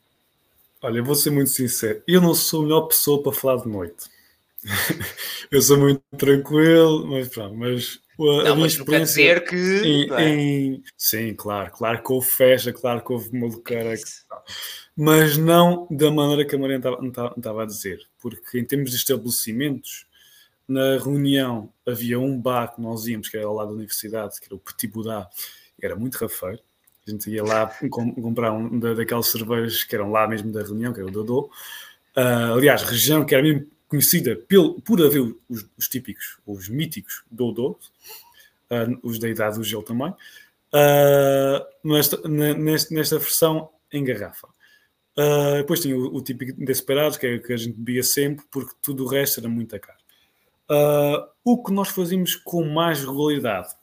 Olha, 0.82 0.98
eu 0.98 1.06
vou 1.06 1.16
ser 1.16 1.30
muito 1.30 1.50
sincero, 1.50 2.04
eu 2.06 2.20
não 2.20 2.36
sou 2.36 2.62
a 2.62 2.64
melhor 2.64 2.82
pessoa 2.88 3.24
para 3.24 3.32
falar 3.32 3.64
de 3.64 3.70
noite. 3.70 4.10
eu 5.50 5.62
sou 5.62 5.78
muito 5.78 6.04
tranquilo, 6.18 7.08
mas 7.08 7.30
pronto, 7.30 7.56
mas 7.56 8.00
a 8.20 8.50
não, 8.50 8.56
minha 8.56 8.68
experiência 8.68 9.40
que. 9.40 9.56
Em, 9.56 10.14
é? 10.14 10.30
em... 10.30 10.84
Sim, 10.98 11.34
claro, 11.34 11.72
claro 11.72 12.04
que 12.04 12.12
houve 12.12 12.28
festa, 12.28 12.74
claro 12.74 13.02
que 13.02 13.14
houve 13.14 13.32
maluqueira, 13.38 13.94
mas 14.96 15.38
não 15.38 15.88
da 15.90 16.12
maneira 16.12 16.44
que 16.44 16.54
a 16.54 16.60
Maria 16.60 16.82
estava 17.38 17.64
a 17.64 17.66
dizer, 17.66 18.00
porque 18.22 18.60
em 18.60 18.66
termos 18.66 18.92
de 18.92 18.98
estabelecimentos, 18.98 20.06
na 20.70 20.98
reunião 20.98 21.74
havia 21.86 22.20
um 22.20 22.40
bar 22.40 22.74
que 22.74 22.82
nós 22.82 23.08
íamos, 23.08 23.28
que 23.28 23.38
era 23.38 23.48
ao 23.48 23.56
lado 23.56 23.70
da 23.70 23.76
universidade, 23.76 24.40
que 24.40 24.46
era 24.46 24.56
o 24.56 24.60
Petit 24.60 24.88
Boudin, 24.88 25.26
era 25.82 25.96
muito 25.96 26.16
rafeiro. 26.16 26.60
A 27.08 27.12
gente 27.12 27.30
ia 27.30 27.44
lá 27.44 27.68
comprar 27.90 28.52
um 28.52 28.80
daquelas 28.80 29.28
cervejas 29.28 29.84
que 29.84 29.96
eram 29.96 30.12
lá 30.12 30.28
mesmo 30.28 30.52
da 30.52 30.62
reunião, 30.62 30.94
que 30.94 31.00
era 31.00 31.10
o 31.10 31.12
Dodô. 31.12 31.50
Uh, 32.16 32.54
aliás, 32.56 32.84
região 32.84 33.26
que 33.26 33.34
era 33.34 33.44
mesmo 33.44 33.68
conhecida 33.88 34.36
pelo, 34.48 34.80
por 34.82 35.02
haver 35.02 35.22
os, 35.50 35.66
os 35.78 35.88
típicos, 35.88 36.38
os 36.46 36.70
míticos 36.70 37.24
Dodô, 37.32 37.72
uh, 38.70 39.00
os 39.02 39.18
da 39.18 39.28
idade 39.28 39.58
do 39.58 39.64
gelo 39.64 39.84
também, 39.84 40.10
uh, 40.12 41.66
nesta, 41.84 42.28
nesta, 42.28 42.94
nesta 42.94 43.18
versão 43.18 43.70
em 43.92 44.04
garrafa. 44.04 44.48
Uh, 45.18 45.58
depois 45.58 45.80
tinha 45.80 45.98
o, 45.98 46.16
o 46.16 46.22
típico 46.22 46.54
Desperados, 46.64 47.18
que, 47.18 47.26
é, 47.26 47.40
que 47.40 47.52
a 47.52 47.58
gente 47.58 47.76
bebia 47.78 48.04
sempre, 48.04 48.46
porque 48.52 48.74
tudo 48.82 49.04
o 49.04 49.08
resto 49.08 49.40
era 49.40 49.50
muito 49.50 49.78
caro. 49.80 50.00
Uh, 50.70 51.28
o 51.44 51.64
que 51.64 51.72
nós 51.72 51.90
fazíamos 51.90 52.36
com 52.36 52.64
mais 52.64 53.00
regularidade, 53.00 53.74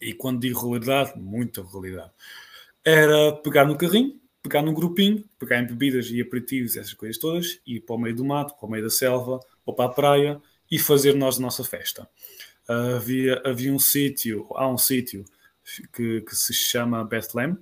e 0.00 0.14
quando 0.14 0.40
digo 0.40 0.58
regularidade, 0.58 1.18
muita 1.18 1.62
regularidade, 1.62 2.12
era 2.84 3.32
pegar 3.36 3.66
no 3.66 3.76
carrinho, 3.76 4.18
pegar 4.42 4.62
num 4.62 4.72
grupinho, 4.72 5.24
pegar 5.38 5.60
em 5.60 5.66
bebidas 5.66 6.06
e 6.10 6.20
aperitivos, 6.20 6.76
essas 6.76 6.94
coisas 6.94 7.18
todas, 7.18 7.60
ir 7.66 7.80
para 7.80 7.96
o 7.96 7.98
meio 7.98 8.16
do 8.16 8.24
mato, 8.24 8.54
para 8.54 8.66
o 8.66 8.70
meio 8.70 8.84
da 8.84 8.90
selva 8.90 9.38
ou 9.66 9.74
para 9.74 9.90
a 9.90 9.92
praia 9.92 10.40
e 10.70 10.78
fazer 10.78 11.14
nós 11.14 11.38
a 11.38 11.42
nossa 11.42 11.62
festa. 11.64 12.08
Uh, 12.68 12.96
havia, 12.96 13.42
havia 13.44 13.72
um 13.72 13.78
sítio, 13.78 14.46
há 14.54 14.66
um 14.66 14.78
sítio 14.78 15.24
que, 15.92 16.22
que 16.22 16.34
se 16.34 16.54
chama 16.54 17.04
Bethlehem, 17.04 17.58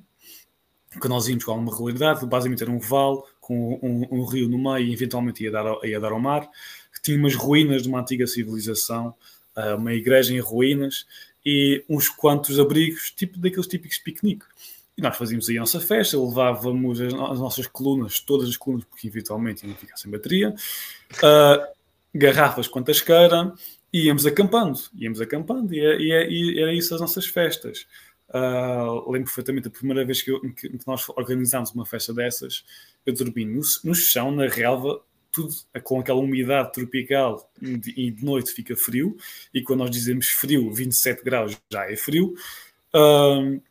que 1.01 1.09
nós 1.09 1.29
íamos 1.29 1.45
com 1.45 1.53
alguma 1.53 1.73
regularidade, 1.73 2.25
basicamente 2.27 2.63
era 2.63 2.71
um 2.71 2.79
vale 2.79 3.23
com 3.41 3.79
um, 3.83 4.07
um, 4.11 4.25
rio 4.25 4.49
no 4.49 4.59
meio 4.59 4.87
e 4.87 4.93
eventualmente 4.93 5.43
ia 5.43 5.51
dar, 5.51 5.65
ia 5.85 5.99
dar 5.99 6.13
ao 6.13 6.21
mar, 6.21 6.49
tinha 7.09 7.19
umas 7.19 7.35
ruínas 7.35 7.83
de 7.83 7.89
uma 7.89 8.01
antiga 8.01 8.27
civilização, 8.27 9.15
uh, 9.57 9.77
uma 9.77 9.95
igreja 9.95 10.35
em 10.35 10.41
ruínas 10.41 11.07
e 11.45 11.83
uns 11.89 12.09
quantos 12.09 12.59
abrigos, 12.59 13.11
tipo 13.11 13.39
daqueles 13.39 13.67
típicos 13.67 13.99
piquenique. 13.99 14.45
E 14.97 15.01
nós 15.01 15.17
fazíamos 15.17 15.49
aí 15.49 15.57
a 15.57 15.61
nossa 15.61 15.81
festa, 15.81 16.21
levávamos 16.21 17.01
as, 17.01 17.15
as 17.15 17.41
nossas 17.41 17.67
colunas, 17.67 18.21
todas 18.21 18.49
as 18.49 18.57
colunas, 18.57 18.85
porque 18.85 19.07
eventualmente 19.07 19.67
iam 19.67 19.75
ficar 19.75 19.97
sem 19.97 20.11
bateria, 20.11 20.51
uh, 20.51 21.67
garrafas 22.15 22.69
quantas 22.69 23.01
queira, 23.01 23.55
e 23.91 24.07
íamos 24.07 24.27
acampando, 24.27 24.79
íamos 24.95 25.21
acampando, 25.21 25.73
e, 25.73 25.79
e, 25.79 26.57
e 26.57 26.61
era 26.61 26.75
isso 26.75 26.95
as 26.95 27.01
nossas 27.01 27.25
festas. 27.25 27.87
Uh, 28.29 29.11
lembro 29.11 29.25
perfeitamente 29.25 29.69
a 29.69 29.71
primeira 29.71 30.05
vez 30.05 30.21
que, 30.21 30.31
eu, 30.31 30.41
que, 30.53 30.79
nós 30.87 31.09
organizámos 31.11 31.71
uma 31.71 31.87
festa 31.87 32.13
dessas, 32.13 32.63
eu 33.07 33.15
dormi 33.15 33.47
no, 33.47 33.63
no 33.85 33.95
chão, 33.95 34.31
na 34.31 34.47
relva, 34.47 35.01
tudo 35.39 35.55
com 35.85 36.01
aquela 36.01 36.19
umidade 36.19 36.73
tropical 36.73 37.49
e 37.63 38.11
de 38.11 38.25
noite 38.25 38.53
fica 38.53 38.75
frio, 38.75 39.17
e 39.55 39.63
quando 39.63 39.81
nós 39.81 39.91
dizemos 39.91 40.29
frio, 40.29 40.73
27 40.73 41.23
graus 41.23 41.57
já 41.71 41.89
é 41.89 41.95
frio, 41.95 42.35
uh, 42.95 43.63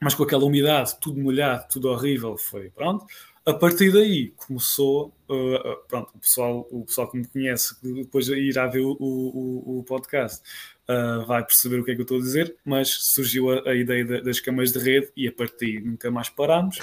mas 0.00 0.14
com 0.14 0.24
aquela 0.24 0.44
umidade, 0.44 0.98
tudo 1.00 1.20
molhado, 1.20 1.66
tudo 1.70 1.88
horrível, 1.88 2.36
foi 2.36 2.70
pronto. 2.70 3.06
A 3.44 3.54
partir 3.54 3.92
daí 3.92 4.32
começou, 4.36 5.14
uh, 5.30 5.76
pronto, 5.86 6.10
o 6.12 6.18
pessoal, 6.18 6.66
o 6.72 6.84
pessoal 6.84 7.08
que 7.08 7.18
me 7.18 7.26
conhece, 7.28 7.76
depois 7.80 8.26
irá 8.26 8.66
ver 8.66 8.80
o, 8.80 8.96
o, 8.98 9.78
o 9.78 9.84
podcast, 9.84 10.42
uh, 10.88 11.24
vai 11.24 11.44
perceber 11.44 11.78
o 11.78 11.84
que 11.84 11.92
é 11.92 11.94
que 11.94 12.00
eu 12.00 12.02
estou 12.04 12.18
a 12.18 12.22
dizer, 12.22 12.56
mas 12.64 12.88
surgiu 13.14 13.52
a, 13.52 13.70
a 13.70 13.74
ideia 13.76 14.04
de, 14.04 14.20
das 14.22 14.40
camas 14.40 14.72
de 14.72 14.80
rede 14.80 15.12
e 15.16 15.28
a 15.28 15.32
partir 15.32 15.80
nunca 15.80 16.10
mais 16.10 16.28
parámos. 16.28 16.78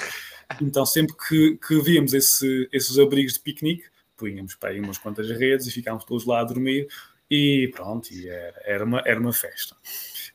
Então, 0.62 0.86
sempre 0.86 1.14
que, 1.28 1.58
que 1.58 1.82
víamos 1.82 2.14
esse, 2.14 2.70
esses 2.72 2.98
abrigos 2.98 3.34
de 3.34 3.42
piquenique, 3.42 3.84
punhamos 4.16 4.56
para 4.56 4.70
aí 4.70 4.80
umas 4.80 4.98
quantas 4.98 5.30
redes 5.30 5.68
e 5.68 5.72
ficámos 5.72 6.04
todos 6.06 6.26
lá 6.26 6.42
a 6.42 6.44
dormir 6.44 6.88
e 7.30 7.72
pronto, 7.74 8.14
e 8.14 8.28
era, 8.28 8.62
era, 8.64 8.86
uma, 8.86 9.02
era 9.06 9.20
uma 9.20 9.34
festa. 9.34 9.76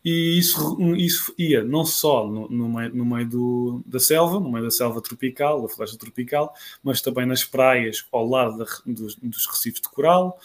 E 0.04 0.38
isso, 0.38 0.76
isso 0.96 1.34
ia 1.38 1.62
não 1.62 1.84
só 1.84 2.26
no, 2.26 2.48
no, 2.48 2.68
meio, 2.68 2.94
no 2.94 3.04
meio 3.04 3.28
do, 3.28 3.82
da 3.86 4.00
selva, 4.00 4.40
no 4.40 4.50
meio 4.50 4.64
da 4.64 4.70
selva 4.70 5.00
tropical, 5.00 5.62
da 5.62 5.68
floresta 5.68 5.98
tropical, 5.98 6.52
mas 6.82 7.00
também 7.00 7.26
nas 7.26 7.44
praias 7.44 8.06
ao 8.10 8.26
lado 8.26 8.58
da, 8.58 8.64
dos, 8.86 9.16
dos 9.16 9.46
recifes 9.46 9.80
de 9.80 9.88
coral, 9.88 10.38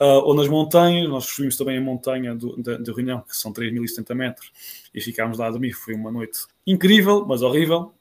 uh, 0.00 0.04
ou 0.24 0.34
nas 0.34 0.48
montanhas. 0.48 1.08
Nós 1.08 1.26
subimos 1.26 1.56
também 1.56 1.78
a 1.78 1.80
montanha 1.80 2.34
do, 2.34 2.56
da, 2.56 2.76
da 2.78 2.92
Reunião, 2.92 3.20
que 3.20 3.36
são 3.36 3.52
3.070 3.52 4.14
metros, 4.14 4.52
e 4.94 5.00
ficámos 5.00 5.38
lá 5.38 5.48
a 5.48 5.50
dormir. 5.50 5.72
Foi 5.72 5.94
uma 5.94 6.10
noite 6.10 6.40
incrível, 6.66 7.24
mas 7.26 7.42
horrível. 7.42 7.92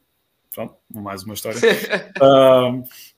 Pronto, 0.53 0.75
mais 0.93 1.23
uma 1.23 1.33
história. 1.33 1.59
uh, 2.21 2.83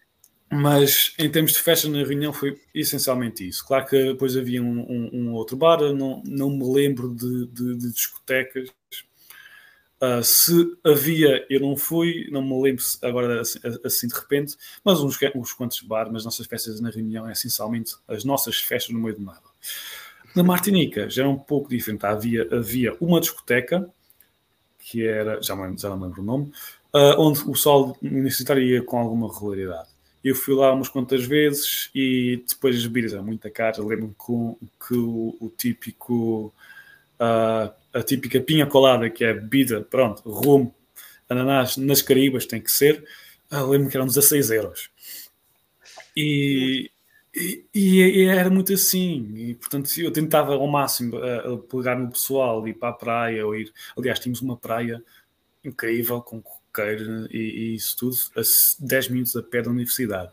mas 0.53 1.13
em 1.17 1.29
termos 1.29 1.53
de 1.53 1.59
festa 1.59 1.89
na 1.89 1.99
reunião 1.99 2.31
foi 2.31 2.59
essencialmente 2.73 3.47
isso. 3.47 3.65
Claro 3.65 3.85
que 3.85 3.97
depois 3.97 4.37
havia 4.37 4.61
um, 4.61 4.79
um, 4.81 5.09
um 5.13 5.33
outro 5.33 5.57
bar, 5.57 5.79
não, 5.93 6.21
não 6.25 6.49
me 6.49 6.73
lembro 6.73 7.13
de, 7.13 7.47
de, 7.47 7.75
de 7.75 7.91
discotecas. 7.91 8.69
Uh, 10.01 10.21
se 10.21 10.77
havia, 10.83 11.45
eu 11.49 11.61
não 11.61 11.77
fui, 11.77 12.27
não 12.29 12.41
me 12.41 12.61
lembro 12.61 12.83
agora 13.01 13.39
assim, 13.41 13.59
assim 13.85 14.07
de 14.07 14.13
repente, 14.13 14.57
mas 14.83 14.99
uns, 14.99 15.17
uns 15.33 15.53
quantos 15.53 15.79
bar, 15.81 16.11
mas 16.11 16.25
nossas 16.25 16.45
festas 16.45 16.81
na 16.81 16.89
reunião 16.89 17.27
é 17.27 17.31
essencialmente 17.31 17.95
as 18.05 18.25
nossas 18.25 18.57
festas 18.57 18.93
no 18.93 18.99
meio 18.99 19.15
do 19.15 19.21
nada. 19.23 19.39
Na 20.35 20.43
Martinica 20.43 21.09
já 21.09 21.21
era 21.21 21.29
um 21.29 21.37
pouco 21.37 21.69
diferente. 21.69 22.05
Havia, 22.05 22.47
havia 22.51 22.97
uma 22.99 23.21
discoteca, 23.21 23.89
que 24.79 25.05
era, 25.05 25.41
já, 25.41 25.55
já 25.77 25.89
não 25.89 26.01
lembro 26.01 26.21
o 26.21 26.25
nome, 26.25 26.51
uh, 26.93 27.19
onde 27.19 27.39
o 27.49 27.55
sol 27.55 27.97
universitário 28.01 28.61
ia 28.61 28.83
com 28.83 28.97
alguma 28.97 29.31
regularidade. 29.31 29.92
Eu 30.23 30.35
fui 30.35 30.55
lá 30.55 30.71
umas 30.71 30.87
quantas 30.87 31.25
vezes 31.25 31.89
e 31.93 32.41
depois 32.47 32.77
as 32.77 32.85
bebidas 32.85 33.13
eram 33.13 33.25
muito 33.25 33.49
caras. 33.51 33.77
Lembro-me 33.77 34.13
que, 34.13 34.87
que 34.87 34.95
o, 34.95 35.35
o, 35.39 35.49
típico, 35.49 36.53
uh, 37.19 37.73
a 37.93 38.03
típica 38.03 38.39
pinha 38.39 38.65
colada, 38.65 39.09
que 39.09 39.25
é 39.25 39.33
bebida, 39.33 39.81
pronto, 39.81 40.21
rumo, 40.29 40.73
ananás 41.29 41.75
nas 41.75 42.01
Caribas, 42.01 42.45
tem 42.45 42.61
que 42.61 42.71
ser. 42.71 43.03
Uh, 43.51 43.67
Lembro-me 43.67 43.89
que 43.91 43.97
eram 43.97 44.07
16 44.07 44.51
euros. 44.51 44.89
E, 46.15 46.89
e, 47.35 47.65
e, 47.73 48.25
era 48.25 48.49
muito 48.49 48.71
assim, 48.73 49.33
e 49.35 49.55
portanto 49.55 49.89
eu 49.97 50.11
tentava 50.11 50.53
ao 50.53 50.67
máximo 50.67 51.17
uh, 51.17 51.57
pegar 51.57 51.97
no 51.97 52.11
pessoal, 52.11 52.65
ir 52.67 52.75
para 52.75 52.89
a 52.89 52.93
praia, 52.93 53.45
ou 53.45 53.55
ir. 53.55 53.73
Aliás, 53.97 54.19
tínhamos 54.19 54.41
uma 54.41 54.55
praia 54.55 55.03
incrível, 55.65 56.21
com 56.21 56.41
coqueiro 56.73 57.27
e, 57.31 57.37
e 57.37 57.75
isso 57.75 57.95
tudo, 57.97 58.15
a 58.35 58.41
10 58.79 59.09
minutos 59.09 59.35
a 59.35 59.43
pé 59.43 59.61
da 59.61 59.69
universidade. 59.69 60.31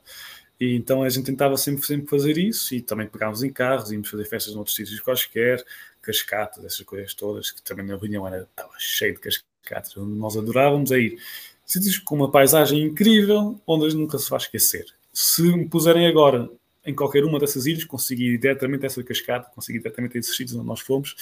E 0.59 0.75
então 0.75 1.03
a 1.03 1.09
gente 1.09 1.27
tentava 1.27 1.57
sempre, 1.57 1.87
sempre 1.87 2.07
fazer 2.07 2.37
isso 2.39 2.75
e 2.75 2.81
também 2.83 3.07
pegávamos 3.07 3.43
em 3.43 3.53
carros, 3.53 3.93
íamos 3.93 4.09
fazer 4.09 4.25
festas 4.25 4.55
em 4.55 4.59
outros 4.59 4.77
sítios 4.77 5.01
quaisquer, 5.01 5.65
cascatas, 6.03 6.65
essas 6.65 6.85
coisas 6.85 7.15
todas, 7.15 7.51
que 7.51 7.63
também 7.63 7.87
na 7.87 7.97
reunião 7.97 8.27
era, 8.27 8.43
estava 8.43 8.73
cheio 8.79 9.15
de 9.15 9.21
cascatas, 9.21 9.97
onde 9.97 10.19
nós 10.19 10.37
adorávamos 10.37 10.93
a 10.93 10.99
ir. 10.99 11.19
Sítios 11.65 11.99
com 11.99 12.17
uma 12.17 12.31
paisagem 12.31 12.83
incrível, 12.83 13.61
onde 13.67 13.95
nunca 13.97 14.19
se 14.19 14.29
vai 14.29 14.39
esquecer. 14.39 14.87
Se 15.13 15.43
me 15.43 15.69
puserem 15.69 16.07
agora 16.07 16.51
em 16.85 16.95
qualquer 16.95 17.25
uma 17.25 17.39
dessas 17.39 17.67
ilhas, 17.67 17.85
conseguir 17.85 18.35
ir 18.35 18.39
diretamente 18.39 18.87
essa 18.87 19.03
cascata, 19.03 19.51
conseguir 19.55 19.79
ir 19.79 19.83
diretamente 19.83 20.19
esses 20.19 20.37
sítios 20.37 20.57
onde 20.57 20.67
nós 20.67 20.81
fomos, 20.81 21.15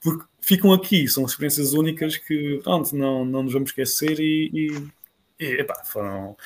porque 0.00 0.24
ficam 0.40 0.72
aqui, 0.72 1.08
são 1.08 1.24
experiências 1.24 1.72
únicas 1.72 2.16
que, 2.16 2.60
pronto, 2.62 2.94
não, 2.94 3.24
não 3.24 3.42
nos 3.42 3.52
vamos 3.52 3.70
esquecer 3.70 4.20
e, 4.20 4.50
e, 4.52 5.44
e 5.44 5.60
epá, 5.60 5.82
foram, 5.84 6.36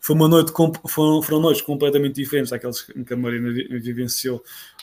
foi 0.00 0.16
uma 0.16 0.28
noite, 0.28 0.52
foram, 0.88 1.22
foram 1.22 1.40
noites 1.40 1.62
completamente 1.62 2.16
diferentes 2.16 2.50
daquelas 2.50 2.82
que 2.82 3.14
a 3.14 3.16
Marina 3.16 3.50
vivenciou 3.80 4.42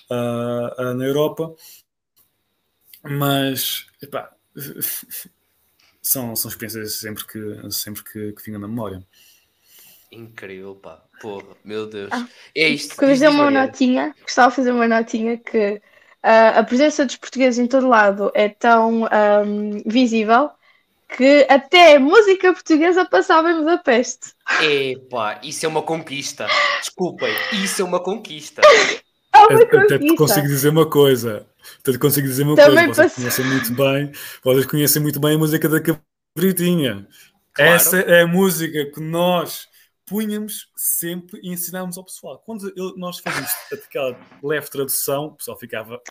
uh, 0.09 0.81
uh, 0.81 0.93
na 0.95 1.05
Europa, 1.05 1.53
mas, 3.03 3.85
epá, 4.01 4.31
são, 6.01 6.35
são 6.35 6.49
experiências 6.49 6.95
sempre 6.95 7.25
que, 7.27 7.71
sempre 7.71 8.03
que, 8.03 8.33
que 8.33 8.41
ficam 8.41 8.59
na 8.59 8.67
memória. 8.67 9.05
Incrível, 10.11 10.75
pá. 10.75 11.01
Porra, 11.21 11.55
meu 11.63 11.87
Deus. 11.87 12.09
Ah, 12.11 12.27
é 12.55 12.69
isto. 12.69 12.95
Quero 12.95 13.11
fazer 13.11 13.27
uma 13.27 13.51
notinha, 13.51 14.15
gostava 14.21 14.49
de 14.49 14.55
fazer 14.55 14.71
uma 14.71 14.87
notinha 14.87 15.37
que 15.37 15.81
uh, 16.23 16.59
a 16.59 16.63
presença 16.63 17.05
dos 17.05 17.17
portugueses 17.17 17.59
em 17.59 17.67
todo 17.67 17.87
lado 17.87 18.31
é 18.33 18.49
tão 18.49 19.03
um, 19.03 19.81
visível 19.85 20.49
que 21.15 21.45
até 21.49 21.97
música 21.97 22.53
portuguesa 22.53 23.05
passava 23.05 23.51
em 23.51 23.57
Budapeste. 23.57 24.33
Epá, 24.61 25.39
isso 25.43 25.65
é 25.65 25.69
uma 25.69 25.81
conquista. 25.81 26.47
Desculpem, 26.79 27.33
isso 27.63 27.81
é 27.81 27.85
uma 27.85 27.99
conquista. 27.99 28.61
É 29.35 29.39
uma 29.39 29.65
conquista. 29.67 29.95
Até 29.95 29.99
te 29.99 30.15
consigo 30.15 30.47
dizer 30.47 30.69
uma 30.69 30.89
coisa. 30.89 31.45
Até 31.79 31.91
te 31.91 31.99
consigo 31.99 32.25
dizer 32.25 32.41
uma 32.41 32.55
Também 32.55 32.85
coisa. 32.85 33.03
Vocês 33.03 33.13
conhecem 33.13 33.45
muito 33.45 33.73
bem, 33.73 34.11
vocês 34.43 34.65
conhecem 34.65 35.01
muito 35.01 35.19
bem 35.19 35.35
a 35.35 35.37
música 35.37 35.69
da 35.69 35.79
Cabritinha. 35.79 37.07
Claro. 37.53 37.71
Essa 37.71 37.99
é 37.99 38.21
a 38.21 38.27
música 38.27 38.85
que 38.85 38.99
nós 38.99 39.67
punhamos 40.07 40.71
sempre 40.75 41.39
e 41.43 41.49
ensinávamos 41.49 41.97
ao 41.97 42.03
pessoal. 42.03 42.41
Quando 42.45 42.73
nós 42.95 43.19
fazíamos 43.19 43.51
aquela 43.71 44.17
leve 44.41 44.69
tradução, 44.69 45.25
o 45.25 45.35
pessoal 45.35 45.59
ficava. 45.59 46.01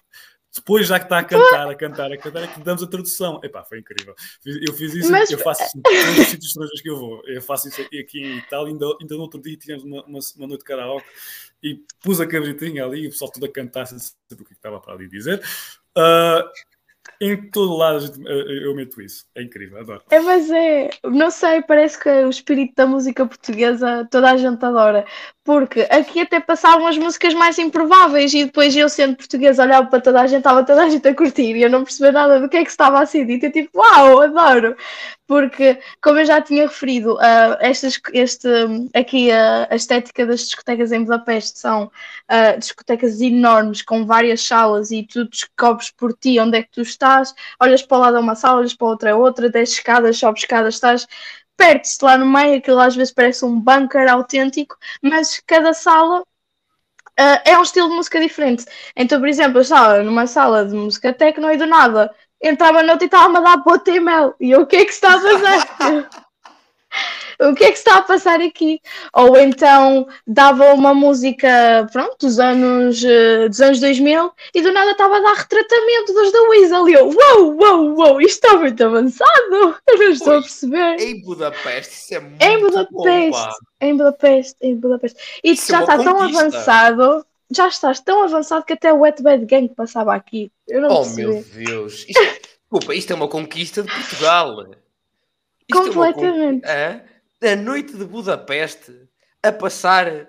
Depois, 0.55 0.87
já 0.87 0.99
que 0.99 1.05
está 1.05 1.19
a 1.19 1.25
cantar, 1.25 1.69
a 1.69 1.75
cantar, 1.75 2.13
a 2.13 2.17
cantar, 2.17 2.43
é 2.45 2.47
que 2.47 2.61
damos 2.61 2.83
a 2.83 2.87
tradução. 2.87 3.41
Epá, 3.43 3.63
foi 3.65 3.81
incrível. 3.81 4.15
Eu 4.45 4.73
fiz 4.73 4.95
isso, 4.95 5.11
Mas... 5.11 5.31
eu 5.31 5.39
faço 5.39 5.63
isso 5.65 5.79
em 5.79 5.83
todos 5.83 6.19
os 6.19 6.27
sítios 6.29 6.47
estrangeiros 6.47 6.81
que 6.81 6.89
eu 6.89 6.97
vou. 6.97 7.23
Eu 7.27 7.43
faço 7.43 7.69
isso 7.69 7.83
aqui 7.83 8.21
em 8.21 8.39
Itália. 8.39 8.73
Ainda, 8.73 8.87
ainda 9.01 9.17
no 9.17 9.21
outro 9.21 9.41
dia 9.41 9.57
tivemos 9.57 9.85
uma, 9.85 10.03
uma, 10.05 10.19
uma 10.37 10.47
noite 10.47 10.61
de 10.61 10.65
karaoke 10.65 11.07
e 11.63 11.83
pus 12.01 12.21
a 12.21 12.27
cabritinha 12.27 12.87
ali 12.87 13.01
e 13.01 13.07
o 13.09 13.11
pessoal 13.11 13.31
todo 13.31 13.45
a 13.45 13.53
cantar 13.53 13.87
sem 13.87 13.99
saber 13.99 14.43
o 14.43 14.45
que 14.47 14.55
estava 14.55 14.81
para 14.81 14.95
ali 14.95 15.09
dizer. 15.09 15.43
Uh, 15.95 16.49
em 17.21 17.51
todo 17.51 17.77
lado 17.77 18.13
eu 18.27 18.75
meto 18.75 19.01
isso. 19.01 19.25
É 19.35 19.43
incrível, 19.43 19.79
adoro. 19.79 20.03
É, 20.11 20.21
mas 20.21 20.51
é, 20.51 20.91
não 21.05 21.31
sei, 21.31 21.63
parece 21.63 21.99
que 21.99 22.09
o 22.09 22.31
espírito 22.31 22.75
da 22.77 22.87
música 22.87 23.27
portuguesa 23.27 24.07
toda 24.11 24.31
a 24.31 24.37
gente 24.37 24.65
adora. 24.65 25.07
Porque 25.45 25.87
aqui 25.91 26.21
até 26.21 26.41
passavam 26.41 26.87
as 26.87 26.99
músicas 26.99 27.33
mais 27.33 27.57
improváveis 27.59 28.35
e 28.35 28.45
depois 28.47 28.77
eu, 28.77 28.89
sendo 28.89 29.17
portuguesa, 29.17 29.63
olhava 29.63 29.87
para 29.87 30.01
toda 30.01 30.21
a 30.21 30.27
gente, 30.27 30.39
estava 30.39 30.65
toda 30.65 30.83
a 30.83 30.89
gente 30.89 31.07
a 31.07 31.15
curtir 31.15 31.57
e 31.57 31.63
eu 31.63 31.71
não 31.71 31.85
percebia 31.85 32.13
nada 32.13 32.41
do 32.41 32.49
que 32.49 32.57
é 32.57 32.65
que 32.65 32.71
estava 32.71 33.01
a 33.01 33.07
ser 33.07 33.25
dito. 33.25 33.47
Eu 33.47 33.53
tipo, 33.53 33.79
uau, 33.79 34.23
adoro! 34.23 34.77
Porque, 35.27 35.81
como 36.01 36.21
eu 36.21 36.25
já 36.25 36.41
tinha 36.41 36.69
referido, 36.69 37.15
uh, 37.15 37.57
estas, 37.59 38.01
este, 38.13 38.49
aqui 38.95 39.31
uh, 39.31 39.67
a 39.69 39.75
estética 39.75 40.25
das 40.25 40.41
discotecas 40.41 40.93
em 40.93 41.03
Budapeste 41.03 41.59
são 41.59 41.85
uh, 41.85 42.59
discotecas 42.59 43.21
enormes 43.21 43.83
com 43.83 44.07
várias 44.07 44.41
salas 44.43 44.93
e 44.93 45.03
tu 45.03 45.25
descobres 45.29 45.91
por 45.91 46.13
ti 46.15 46.39
onde 46.39 46.59
é 46.59 46.63
que 46.63 46.71
tu 46.71 46.81
estás, 46.81 47.35
olhas 47.61 47.83
para 47.83 47.99
o 47.99 48.01
lado 48.01 48.17
a 48.19 48.21
uma 48.21 48.37
sala, 48.37 48.61
olhas 48.61 48.75
para 48.75 48.87
outra 48.87 49.13
a 49.13 49.17
outra, 49.17 49.51
desce 49.51 49.75
escadas, 49.75 50.17
sobes 50.17 50.43
escadas, 50.43 50.75
estás 50.75 51.07
perdes-te 51.57 52.05
lá 52.05 52.19
no 52.19 52.27
meio, 52.27 52.59
aquilo 52.59 52.79
às 52.79 52.95
vezes 52.95 53.13
parece 53.13 53.45
um 53.45 53.59
bunker 53.59 54.09
autêntico, 54.11 54.77
mas 55.03 55.41
cada 55.47 55.73
sala 55.73 56.21
uh, 56.21 57.41
é 57.45 57.59
um 57.59 57.63
estilo 57.63 57.89
de 57.89 57.95
música 57.95 58.21
diferente. 58.21 58.65
Então, 58.95 59.19
por 59.19 59.29
exemplo, 59.29 59.59
eu 59.59 59.63
estava 59.63 60.03
numa 60.03 60.27
sala 60.27 60.65
de 60.65 60.75
música 60.75 61.13
techno 61.13 61.51
e 61.51 61.57
do 61.57 61.67
nada 61.67 62.15
entrava 62.43 62.83
na 62.83 62.93
outra 62.93 63.05
e 63.05 63.09
estava-me 63.09 63.39
a 63.39 63.41
dar 63.41 63.57
bota 63.59 63.91
e 63.91 64.01
mel. 64.01 64.35
E 64.41 64.51
eu, 64.51 64.63
o 64.63 64.67
que 64.67 64.77
é 64.77 64.85
que 64.85 64.93
está 64.93 65.15
a 65.15 65.21
fazer? 65.21 66.09
o 67.41 67.55
que 67.55 67.65
é 67.65 67.73
que 67.73 67.79
está 67.79 67.99
a 67.99 68.03
passar 68.03 68.41
aqui? 68.41 68.81
Ou 69.13 69.37
então 69.37 70.07
dava 70.27 70.73
uma 70.73 70.95
música, 70.95 71.87
pronto, 71.93 72.17
dos 72.21 72.39
anos, 72.39 73.03
uh, 73.03 73.49
dos 73.49 73.61
anos 73.61 73.81
2000 73.81 74.33
e 74.55 74.63
do 74.63 74.73
nada 74.73 74.93
estava 74.93 75.17
a 75.17 75.21
dar 75.21 75.35
retratamento 75.35 76.13
dos 76.13 76.33
da 76.33 76.43
Weasel 76.43 76.89
e 76.89 76.93
eu, 76.95 77.09
uou, 77.09 77.57
uou, 77.57 77.95
uou, 77.97 78.21
isto 78.21 78.45
está 78.45 78.57
muito 78.57 78.83
avançado, 78.83 79.77
eu 79.89 79.99
não 79.99 80.11
estou 80.11 80.39
a 80.39 80.41
perceber. 80.41 81.01
Em 81.01 81.23
Budapeste, 81.23 81.95
isso 81.95 82.15
é 82.15 82.21
muito 82.21 82.43
em 82.43 82.61
Budapeste, 82.61 83.31
bom, 83.31 83.53
Em 83.81 83.97
Budapeste, 83.97 84.57
em 84.63 84.77
Budapeste. 84.77 85.41
E 85.45 85.53
isso 85.53 85.71
já 85.71 85.79
é 85.79 85.83
está 85.83 85.99
tão 85.99 86.21
avançado 86.21 87.27
já 87.51 87.69
estás 87.69 88.01
tão 88.01 88.25
avançado 88.25 88.65
que 88.65 88.73
até 88.73 88.93
o 88.93 89.01
Wet 89.01 89.23
Bad 89.23 89.45
Gang 89.47 89.69
passava 89.75 90.15
aqui. 90.15 90.51
Eu 90.67 90.81
não 90.81 90.91
oh 90.91 91.03
percebi. 91.03 91.27
meu 91.27 91.43
Deus! 91.43 92.07
Isto, 92.09 92.23
desculpa, 92.61 92.95
isto 92.95 93.13
é 93.13 93.17
uma 93.17 93.29
conquista 93.29 93.83
de 93.83 93.93
Portugal. 93.93 94.63
Isto 95.69 95.83
Completamente. 95.85 96.67
É 96.67 97.03
uma, 97.43 97.53
a 97.53 97.57
noite 97.57 97.97
de 97.97 98.05
Budapeste 98.05 98.93
a 99.43 99.53
passar 99.53 100.29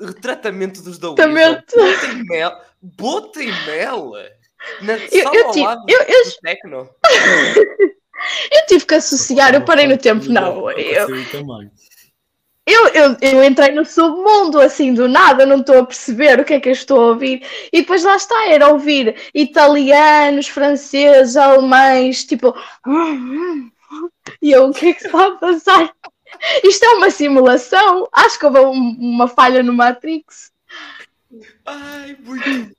retratamento 0.00 0.82
dos 0.82 0.98
da 0.98 1.08
Bota 1.08 2.06
e 2.06 2.24
mel. 2.24 2.52
Bota 2.82 3.42
e 3.42 3.66
mel. 3.66 4.12
Na 4.82 4.94
eu, 4.94 5.32
eu, 5.32 5.46
ao 5.48 5.56
lado 5.58 5.84
eu, 5.88 6.02
eu, 6.02 6.24
do 6.24 6.32
Tecno. 6.42 6.90
eu 8.52 8.66
tive 8.66 8.84
que 8.84 8.94
associar, 8.94 9.54
eu 9.54 9.64
parei 9.64 9.86
no 9.86 9.96
tempo, 9.96 10.26
não. 10.28 10.70
Eu, 10.70 11.06
também. 11.30 11.70
Eu, 12.66 12.88
eu, 12.88 13.16
eu 13.20 13.44
entrei 13.44 13.72
no 13.72 13.84
submundo 13.84 14.60
assim 14.60 14.92
do 14.92 15.08
nada, 15.08 15.46
não 15.46 15.60
estou 15.60 15.78
a 15.78 15.86
perceber 15.86 16.40
o 16.40 16.44
que 16.44 16.54
é 16.54 16.60
que 16.60 16.68
eu 16.68 16.72
estou 16.72 17.00
a 17.00 17.06
ouvir. 17.10 17.46
E 17.72 17.80
depois 17.80 18.02
lá 18.02 18.16
está, 18.16 18.48
era 18.48 18.68
ouvir 18.68 19.14
italianos, 19.32 20.48
franceses, 20.48 21.36
alemães, 21.36 22.24
tipo. 22.24 22.52
E 24.42 24.50
eu, 24.50 24.66
o 24.66 24.72
que 24.72 24.88
é 24.88 24.92
que 24.94 25.06
está 25.06 25.26
a 25.26 25.30
passar? 25.32 25.94
Isto 26.64 26.84
é 26.84 26.88
uma 26.94 27.08
simulação? 27.08 28.08
Acho 28.12 28.36
que 28.36 28.46
houve 28.46 28.58
uma 28.58 29.28
falha 29.28 29.62
no 29.62 29.72
Matrix. 29.72 30.50
Ai, 31.64 32.16
muito 32.18 32.76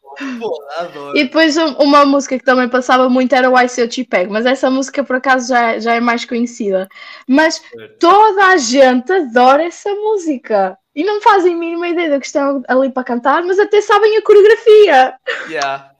adoro. 0.77 1.17
E 1.17 1.23
depois 1.23 1.57
um- 1.57 1.73
uma 1.75 2.05
música 2.05 2.37
que 2.37 2.43
também 2.45 2.69
passava 2.69 3.09
muito 3.09 3.33
era 3.33 3.49
o 3.49 3.59
I 3.59 3.67
Say 3.67 3.83
Eu 3.83 3.89
Te 3.89 4.03
Pego, 4.03 4.33
mas 4.33 4.45
essa 4.45 4.69
música 4.69 5.03
por 5.03 5.15
acaso 5.15 5.49
já, 5.49 5.79
já 5.79 5.95
é 5.95 5.99
mais 5.99 6.25
conhecida. 6.25 6.87
Mas 7.27 7.61
toda 7.99 8.45
a 8.47 8.57
gente 8.57 9.11
adora 9.11 9.63
essa 9.63 9.89
música. 9.93 10.77
E 10.95 11.03
não 11.03 11.21
fazem 11.21 11.53
a 11.53 11.57
mínima 11.57 11.87
ideia 11.89 12.09
do 12.11 12.19
que 12.19 12.25
estão 12.25 12.63
ali 12.67 12.89
para 12.89 13.03
cantar, 13.03 13.43
mas 13.43 13.59
até 13.59 13.81
sabem 13.81 14.17
a 14.17 14.21
coreografia. 14.23 15.13
Yeah. 15.47 15.91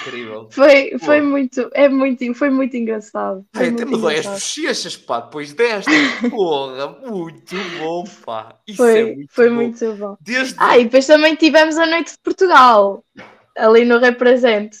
Incrível. 0.00 0.48
Foi, 0.50 0.98
foi 0.98 1.20
muito, 1.20 1.70
é 1.72 1.88
muito, 1.88 2.34
foi 2.34 2.50
muito 2.50 2.76
engraçado. 2.76 3.44
Foi 3.54 3.64
Ai, 3.64 3.70
muito 3.70 3.82
até 3.82 3.92
me 3.92 4.00
dói 4.00 4.18
as 4.18 4.26
bochechas, 4.26 4.96
pá, 4.96 5.20
depois 5.20 5.52
desta. 5.52 5.90
Porra, 6.30 6.88
muito 7.08 7.56
bom, 7.78 8.04
pá. 8.24 8.58
Isso 8.66 8.84
é 8.84 8.92
Foi, 8.92 9.14
muito 9.14 9.32
foi 9.32 9.48
bom. 9.48 9.54
muito 9.54 9.94
bom. 9.94 10.16
Desde. 10.20 10.56
Ah, 10.58 10.78
e 10.78 10.84
depois 10.84 11.06
também 11.06 11.34
tivemos 11.36 11.78
a 11.78 11.86
Noite 11.86 12.12
de 12.12 12.18
Portugal, 12.22 13.04
ali 13.56 13.84
no 13.84 13.98
Represente, 13.98 14.78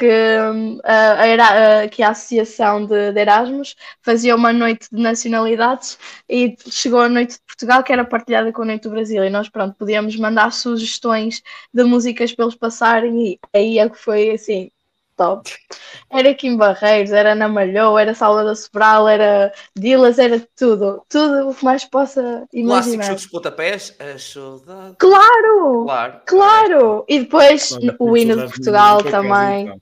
que, 0.00 0.06
hum, 0.06 0.78
a, 0.82 1.86
que 1.88 2.02
a 2.02 2.08
Associação 2.08 2.86
de, 2.86 3.12
de 3.12 3.20
Erasmus 3.20 3.76
fazia 4.00 4.34
uma 4.34 4.50
noite 4.50 4.88
de 4.90 5.00
nacionalidades 5.00 5.98
e 6.26 6.56
chegou 6.70 7.00
a 7.00 7.08
Noite 7.08 7.34
de 7.34 7.40
Portugal, 7.46 7.82
que 7.82 7.92
era 7.92 8.02
partilhada 8.02 8.50
com 8.50 8.62
a 8.62 8.64
Noite 8.64 8.84
do 8.84 8.90
Brasil, 8.90 9.22
e 9.22 9.28
nós, 9.28 9.50
pronto, 9.50 9.76
podíamos 9.76 10.16
mandar 10.16 10.52
sugestões 10.52 11.42
de 11.72 11.84
músicas 11.84 12.32
para 12.32 12.46
eles 12.46 12.54
passarem, 12.54 13.26
e 13.26 13.38
aí 13.54 13.78
é 13.78 13.88
que 13.90 13.98
foi 13.98 14.30
assim. 14.30 14.70
Top. 15.16 15.50
Era 16.08 16.32
Kim 16.32 16.56
Barreiros, 16.56 17.12
era 17.12 17.32
Ana 17.32 17.46
Malhou, 17.46 17.98
era 17.98 18.14
Salvador 18.14 18.56
Sobral, 18.56 19.06
era 19.06 19.52
Dilas, 19.76 20.18
era 20.18 20.42
tudo. 20.56 21.04
Tudo 21.10 21.50
o 21.50 21.54
que 21.54 21.62
mais 21.62 21.84
possa 21.84 22.48
imaginar. 22.54 23.02
jogo 23.04 23.16
dos 23.16 23.26
pontapés. 23.26 23.94
A 24.00 24.18
saudade. 24.18 24.96
Claro! 24.98 25.84
Claro. 25.84 26.20
Claro! 26.24 27.04
E 27.06 27.18
depois 27.18 27.68
Claro, 27.68 27.96
o 27.98 28.16
hino 28.16 28.34
de 28.34 28.44
Portugal 28.44 29.02
também. 29.02 29.78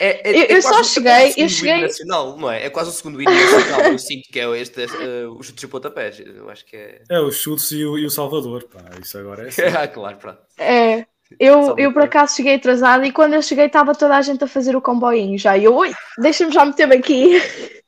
É, 0.00 0.30
é- 0.30 0.30
Eu- 0.30 0.42
é 0.42 0.52
eu 0.58 0.62
só 0.62 0.82
cheguei- 0.82 1.28
eu 1.28 1.32
segundo 1.32 1.50
cheguei- 1.50 1.82
nacional, 1.82 2.36
não 2.36 2.50
é? 2.50 2.66
É 2.66 2.70
quase 2.70 2.90
o 2.90 2.92
segundo 2.92 3.20
hino 3.20 3.30
nacional. 3.30 3.92
Eu 3.92 3.98
sinto 3.98 4.28
que 4.32 4.40
é 4.40 4.58
este, 4.58 4.82
eh, 4.82 5.26
os 5.28 5.46
chutes 5.46 5.62
e 5.64 5.68
pontapés. 5.68 6.18
Eu 6.20 6.48
acho 6.50 6.64
que 6.66 6.76
é. 6.76 7.02
É, 7.10 7.20
os 7.20 7.36
chutes 7.36 7.70
e 7.72 7.84
o, 7.84 7.96
e 7.98 8.04
o 8.06 8.10
Salvador, 8.10 8.64
pá, 8.64 8.80
isso 9.00 9.16
agora 9.18 9.44
é 9.44 9.48
assim. 9.48 9.62
Ah, 9.84 9.86
claro, 9.88 10.16
pronto. 10.16 10.38
É, 10.58 11.06
eu, 11.38 11.54
Salvador. 11.54 11.80
eu 11.80 11.92
por 11.92 12.02
acaso 12.02 12.36
cheguei 12.36 12.54
atrasada 12.54 13.06
e 13.06 13.12
quando 13.12 13.34
eu 13.34 13.42
cheguei 13.42 13.66
estava 13.66 13.94
toda 13.94 14.16
a 14.16 14.22
gente 14.22 14.42
a 14.42 14.48
fazer 14.48 14.74
o 14.74 14.82
comboinho 14.82 15.38
já. 15.38 15.56
E 15.56 15.64
eu, 15.64 15.74
oi, 15.74 15.92
deixa-me 16.18 16.52
já 16.52 16.64
meter-me 16.64 16.96
aqui. 16.96 17.40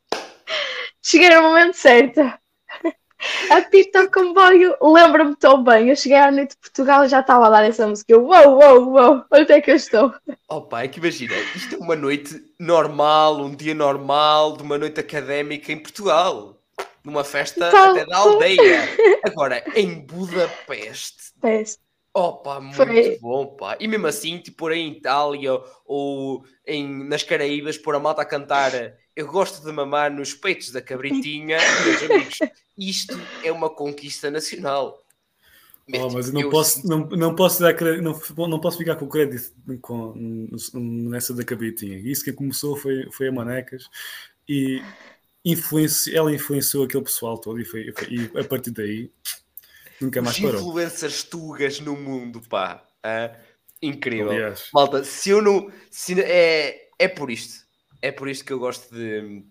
Cheguei 1.02 1.30
no 1.30 1.42
momento 1.42 1.74
certo. 1.74 2.20
Apita 3.50 4.02
o 4.04 4.10
comboio, 4.10 4.76
lembro-me 4.80 5.34
tão 5.36 5.62
bem. 5.62 5.88
Eu 5.90 5.96
cheguei 5.96 6.18
à 6.18 6.30
noite 6.30 6.50
de 6.50 6.56
Portugal 6.58 7.04
e 7.04 7.08
já 7.08 7.20
estava 7.20 7.46
a 7.46 7.50
dar 7.50 7.64
essa 7.64 7.86
música. 7.86 8.12
Eu, 8.12 8.24
uou, 8.24 8.58
uou, 8.58 8.88
uou, 8.92 9.24
onde 9.32 9.52
é 9.52 9.60
que 9.60 9.70
eu 9.70 9.76
estou? 9.76 10.12
Opa, 10.48 10.82
é 10.84 10.88
que 10.88 10.98
imagina, 11.00 11.34
isto 11.54 11.74
é 11.74 11.78
uma 11.78 11.96
noite 11.96 12.40
normal, 12.58 13.40
um 13.40 13.54
dia 13.54 13.74
normal, 13.74 14.56
de 14.56 14.62
uma 14.62 14.78
noite 14.78 15.00
académica 15.00 15.72
em 15.72 15.78
Portugal. 15.78 16.54
Numa 17.04 17.24
festa 17.24 17.70
Tal- 17.70 17.92
até 17.92 18.04
da 18.04 18.16
aldeia. 18.18 18.80
Agora, 19.24 19.64
em 19.74 20.04
Budapeste. 20.04 21.32
Péssimo. 21.40 21.82
Opa, 22.12 22.60
muito 22.60 22.74
Foi- 22.76 23.18
bom, 23.20 23.46
pá. 23.56 23.76
E 23.78 23.86
mesmo 23.86 24.06
assim, 24.06 24.38
tipo, 24.38 24.70
em 24.70 24.92
Itália 24.92 25.52
ou 25.86 26.42
em, 26.66 27.04
nas 27.08 27.22
Caraíbas, 27.22 27.78
pôr 27.78 27.94
a 27.94 28.00
malta 28.00 28.22
a 28.22 28.24
cantar 28.24 28.72
Eu 29.18 29.26
gosto 29.26 29.64
de 29.64 29.72
mamar 29.72 30.12
nos 30.12 30.32
peitos 30.32 30.70
da 30.70 30.80
cabritinha, 30.80 31.58
meus 31.84 32.02
amigos. 32.04 32.38
Isto 32.78 33.20
é 33.42 33.50
uma 33.50 33.68
conquista 33.68 34.30
nacional. 34.30 35.04
Oh, 35.92 36.08
mas 36.10 36.28
eu 36.28 36.34
não 36.34 36.40
Eu 36.42 36.50
posso, 36.50 36.86
não, 36.86 36.98
não 37.08 37.34
posso 37.34 37.60
dar 37.60 37.74
não, 38.00 38.20
não 38.46 38.60
posso 38.60 38.78
ficar 38.78 38.94
com 38.94 39.06
o 39.06 39.08
crédito 39.08 39.52
com, 39.80 40.14
nessa 40.72 41.34
da 41.34 41.42
cabritinha. 41.42 41.98
Isso 41.98 42.22
que 42.22 42.32
começou 42.32 42.76
foi, 42.76 43.10
foi 43.10 43.26
a 43.26 43.32
Manecas 43.32 43.90
e 44.48 44.80
influenci, 45.44 46.14
ela 46.14 46.32
influenciou 46.32 46.84
aquele 46.84 47.02
pessoal 47.02 47.38
todo 47.38 47.60
e, 47.60 47.64
foi, 47.64 47.92
foi- 47.92 48.08
e 48.08 48.38
a 48.38 48.44
partir 48.44 48.70
daí 48.70 49.10
nunca 50.00 50.22
mais 50.22 50.36
Os 50.36 50.42
parou. 50.44 50.60
influencers 50.60 51.24
tugas 51.24 51.80
no 51.80 51.96
mundo, 51.96 52.40
pá. 52.48 52.86
Ah, 53.02 53.34
incrível. 53.82 54.30
Aliás, 54.30 54.68
Malta, 54.72 55.02
se 55.02 55.30
eu 55.30 55.42
não. 55.42 55.72
Se, 55.90 56.20
é, 56.20 56.88
é 57.00 57.08
por 57.08 57.32
isto. 57.32 57.66
É 58.00 58.12
por 58.12 58.28
isto 58.28 58.44
que 58.44 58.52
eu 58.52 58.58
gosto 58.58 58.94
de, 58.94 59.42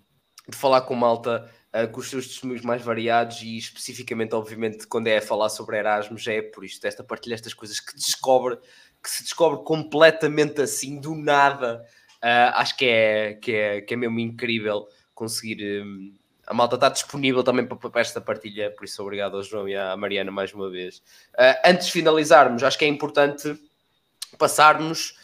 de 0.48 0.56
falar 0.56 0.82
com 0.82 0.96
malta 0.96 1.50
ah, 1.78 1.86
com 1.86 2.00
os 2.00 2.10
seus 2.10 2.28
testemunhos 2.28 2.64
mais 2.64 2.82
variados 2.82 3.42
e 3.42 3.58
especificamente, 3.58 4.34
obviamente, 4.34 4.88
quando 4.88 5.08
é 5.08 5.18
a 5.18 5.22
falar 5.22 5.50
sobre 5.50 5.78
Erasmus, 5.78 6.26
é 6.28 6.42
por 6.42 6.64
isto, 6.66 6.86
esta 6.86 7.04
partilha, 7.04 7.36
estas 7.36 7.54
coisas 7.54 7.80
que 7.80 7.94
descobre, 7.96 8.58
que 9.04 9.10
se 9.10 9.24
descobre 9.24 9.64
completamente 9.64 10.62
assim, 10.62 11.00
do 11.00 11.14
nada. 11.14 11.86
Ah, 12.22 12.62
acho 12.62 12.76
que 12.78 12.86
é, 12.86 13.34
que, 13.36 13.52
é, 13.52 13.82
que 13.82 13.94
é 13.94 13.98
mesmo 13.98 14.20
incrível 14.20 14.88
conseguir. 15.14 15.84
hum, 15.84 16.14
a 16.48 16.54
malta 16.54 16.76
está 16.76 16.90
disponível 16.90 17.44
também 17.44 17.68
para, 17.68 17.78
para 17.78 18.02
esta 18.02 18.22
partilha, 18.22 18.72
por 18.72 18.86
isso 18.86 19.02
obrigado 19.04 19.36
ao 19.36 19.44
João 19.44 19.68
e 19.68 19.76
à 19.76 19.96
Mariana 19.98 20.32
mais 20.32 20.54
uma 20.54 20.70
vez. 20.70 21.04
Ah, 21.38 21.62
antes 21.66 21.88
de 21.88 21.94
finalizarmos, 21.94 22.64
acho 22.64 22.78
que 22.78 22.86
é 22.86 22.88
importante 22.88 23.56
passarmos 24.38 25.16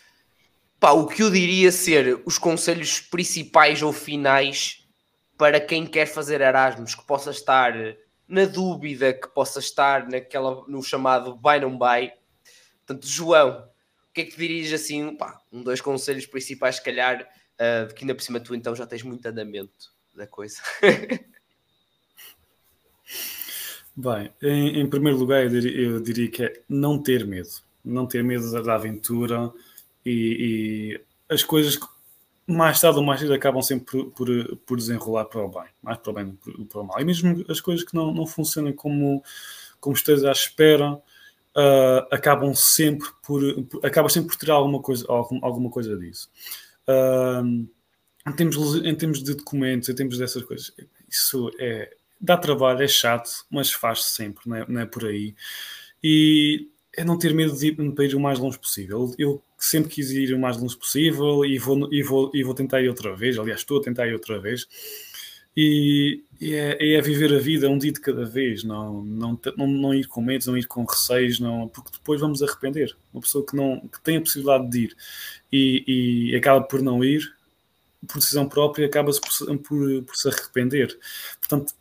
pá, 0.83 0.91
o 0.91 1.07
que 1.07 1.23
eu 1.23 1.31
diria 1.31 1.71
ser 1.71 2.21
os 2.25 2.37
conselhos 2.37 2.99
principais 2.99 3.81
ou 3.81 3.93
finais 3.93 4.85
para 5.37 5.57
quem 5.57 5.87
quer 5.87 6.05
fazer 6.05 6.41
Erasmus, 6.41 6.93
que 6.93 7.07
possa 7.07 7.31
estar 7.31 7.73
na 8.27 8.43
dúvida, 8.43 9.13
que 9.13 9.29
possa 9.29 9.59
estar 9.59 10.09
naquela, 10.09 10.65
no 10.67 10.83
chamado 10.83 11.37
vai 11.37 11.61
não 11.61 11.77
vai. 11.77 12.11
Portanto, 12.85 13.07
João, 13.07 13.65
o 14.09 14.13
que 14.13 14.19
é 14.19 14.25
que 14.25 14.35
dirias 14.35 14.73
assim, 14.73 15.15
pá, 15.15 15.41
um, 15.53 15.63
dois 15.63 15.79
conselhos 15.79 16.25
principais, 16.25 16.75
se 16.75 16.83
calhar, 16.83 17.25
ah, 17.57 17.87
que 17.95 18.03
ainda 18.03 18.13
por 18.13 18.21
cima 18.21 18.41
tu 18.41 18.53
então 18.53 18.75
já 18.75 18.85
tens 18.85 19.03
muito 19.03 19.25
andamento 19.25 19.93
da 20.13 20.27
coisa. 20.27 20.57
bem, 23.95 24.33
em, 24.41 24.81
em 24.81 24.89
primeiro 24.89 25.17
lugar 25.17 25.43
eu 25.43 25.49
diria, 25.49 25.81
eu 25.81 26.01
diria 26.01 26.29
que 26.29 26.43
é 26.43 26.61
não 26.67 27.01
ter 27.01 27.25
medo. 27.25 27.51
Não 27.85 28.05
ter 28.05 28.21
medo 28.21 28.51
da 28.63 28.75
aventura 28.75 29.49
e, 30.05 30.97
e 31.29 31.33
as 31.33 31.43
coisas 31.43 31.77
mais 32.47 32.79
tarde 32.81 32.97
ou 32.99 33.03
mais 33.05 33.21
cedo 33.21 33.33
acabam 33.33 33.61
sempre 33.61 33.85
por, 33.85 34.11
por, 34.11 34.57
por 34.65 34.77
desenrolar 34.77 35.25
para 35.25 35.43
o 35.43 35.49
bem, 35.49 35.63
mais 35.81 35.97
para 35.97 36.11
o 36.11 36.13
bem 36.13 36.25
do 36.25 36.37
que 36.37 36.65
para 36.65 36.81
o 36.81 36.83
mal. 36.83 36.99
E 36.99 37.05
mesmo 37.05 37.43
as 37.49 37.61
coisas 37.61 37.85
que 37.85 37.95
não, 37.95 38.13
não 38.13 38.25
funcionam 38.27 38.73
como, 38.73 39.23
como 39.79 39.95
estás 39.95 40.23
à 40.25 40.31
espera, 40.31 41.01
ah, 41.55 42.07
acabam 42.11 42.53
sempre 42.53 43.07
por, 43.25 43.41
por 43.65 44.11
sempre 44.11 44.29
por 44.29 44.37
tirar 44.37 44.55
alguma 44.55 44.81
coisa, 44.81 45.05
algum- 45.07 45.39
alguma 45.43 45.69
coisa 45.69 45.97
disso. 45.97 46.29
Ah, 46.87 47.43
em, 48.27 48.33
termos, 48.35 48.75
em 48.75 48.95
termos 48.95 49.23
de 49.23 49.33
documentos, 49.35 49.89
em 49.89 49.95
termos 49.95 50.17
dessas 50.17 50.43
coisas, 50.43 50.71
isso 51.09 51.51
é 51.59 51.95
dá 52.19 52.37
trabalho, 52.37 52.81
é 52.81 52.87
chato, 52.87 53.45
mas 53.51 53.71
faz-se 53.71 54.11
sempre, 54.11 54.47
não 54.49 54.55
é, 54.55 54.65
não 54.69 54.79
é 54.81 54.85
por 54.85 55.05
aí. 55.05 55.35
E 56.03 56.69
é 56.95 57.03
não 57.03 57.17
ter 57.17 57.33
medo 57.33 57.53
de 57.57 57.67
ir, 57.67 57.93
para 57.93 58.05
ir 58.05 58.15
o 58.15 58.19
mais 58.19 58.39
longe 58.39 58.59
possível. 58.59 59.13
Eu 59.17 59.41
sempre 59.57 59.89
quis 59.89 60.11
ir 60.11 60.33
o 60.33 60.39
mais 60.39 60.57
longe 60.57 60.77
possível 60.77 61.43
e 61.45 61.57
vou, 61.57 61.91
e 61.93 62.03
vou, 62.03 62.31
e 62.33 62.43
vou 62.43 62.53
tentar 62.53 62.81
ir 62.81 62.89
outra 62.89 63.15
vez. 63.15 63.37
Aliás, 63.39 63.61
estou 63.61 63.79
a 63.79 63.83
tentar 63.83 64.07
ir 64.07 64.13
outra 64.13 64.39
vez. 64.39 64.67
E, 65.55 66.23
e 66.41 66.53
é, 66.55 66.95
é 66.95 67.01
viver 67.01 67.31
a 67.33 67.37
vida 67.39 67.69
um 67.69 67.77
dia 67.77 67.91
de 67.91 67.99
cada 68.01 68.25
vez, 68.25 68.63
não, 68.63 69.03
não, 69.03 69.39
não, 69.55 69.67
não 69.67 69.93
ir 69.93 70.07
com 70.07 70.19
medos, 70.21 70.47
não 70.47 70.57
ir 70.57 70.65
com 70.65 70.83
receios, 70.83 71.39
não, 71.39 71.67
porque 71.67 71.91
depois 71.91 72.19
vamos 72.19 72.41
arrepender. 72.41 72.95
Uma 73.13 73.21
pessoa 73.21 73.45
que, 73.45 73.55
não, 73.55 73.79
que 73.81 74.01
tem 74.01 74.17
a 74.17 74.21
possibilidade 74.21 74.67
de 74.69 74.79
ir 74.85 74.97
e, 75.51 76.29
e 76.31 76.35
acaba 76.35 76.61
por 76.65 76.81
não 76.81 77.03
ir, 77.03 77.31
por 78.07 78.19
decisão 78.19 78.47
própria, 78.49 78.85
acaba-se 78.87 79.21
por, 79.21 79.57
por, 79.59 80.03
por 80.03 80.15
se 80.15 80.27
arrepender. 80.29 80.97
Portanto, 81.39 81.73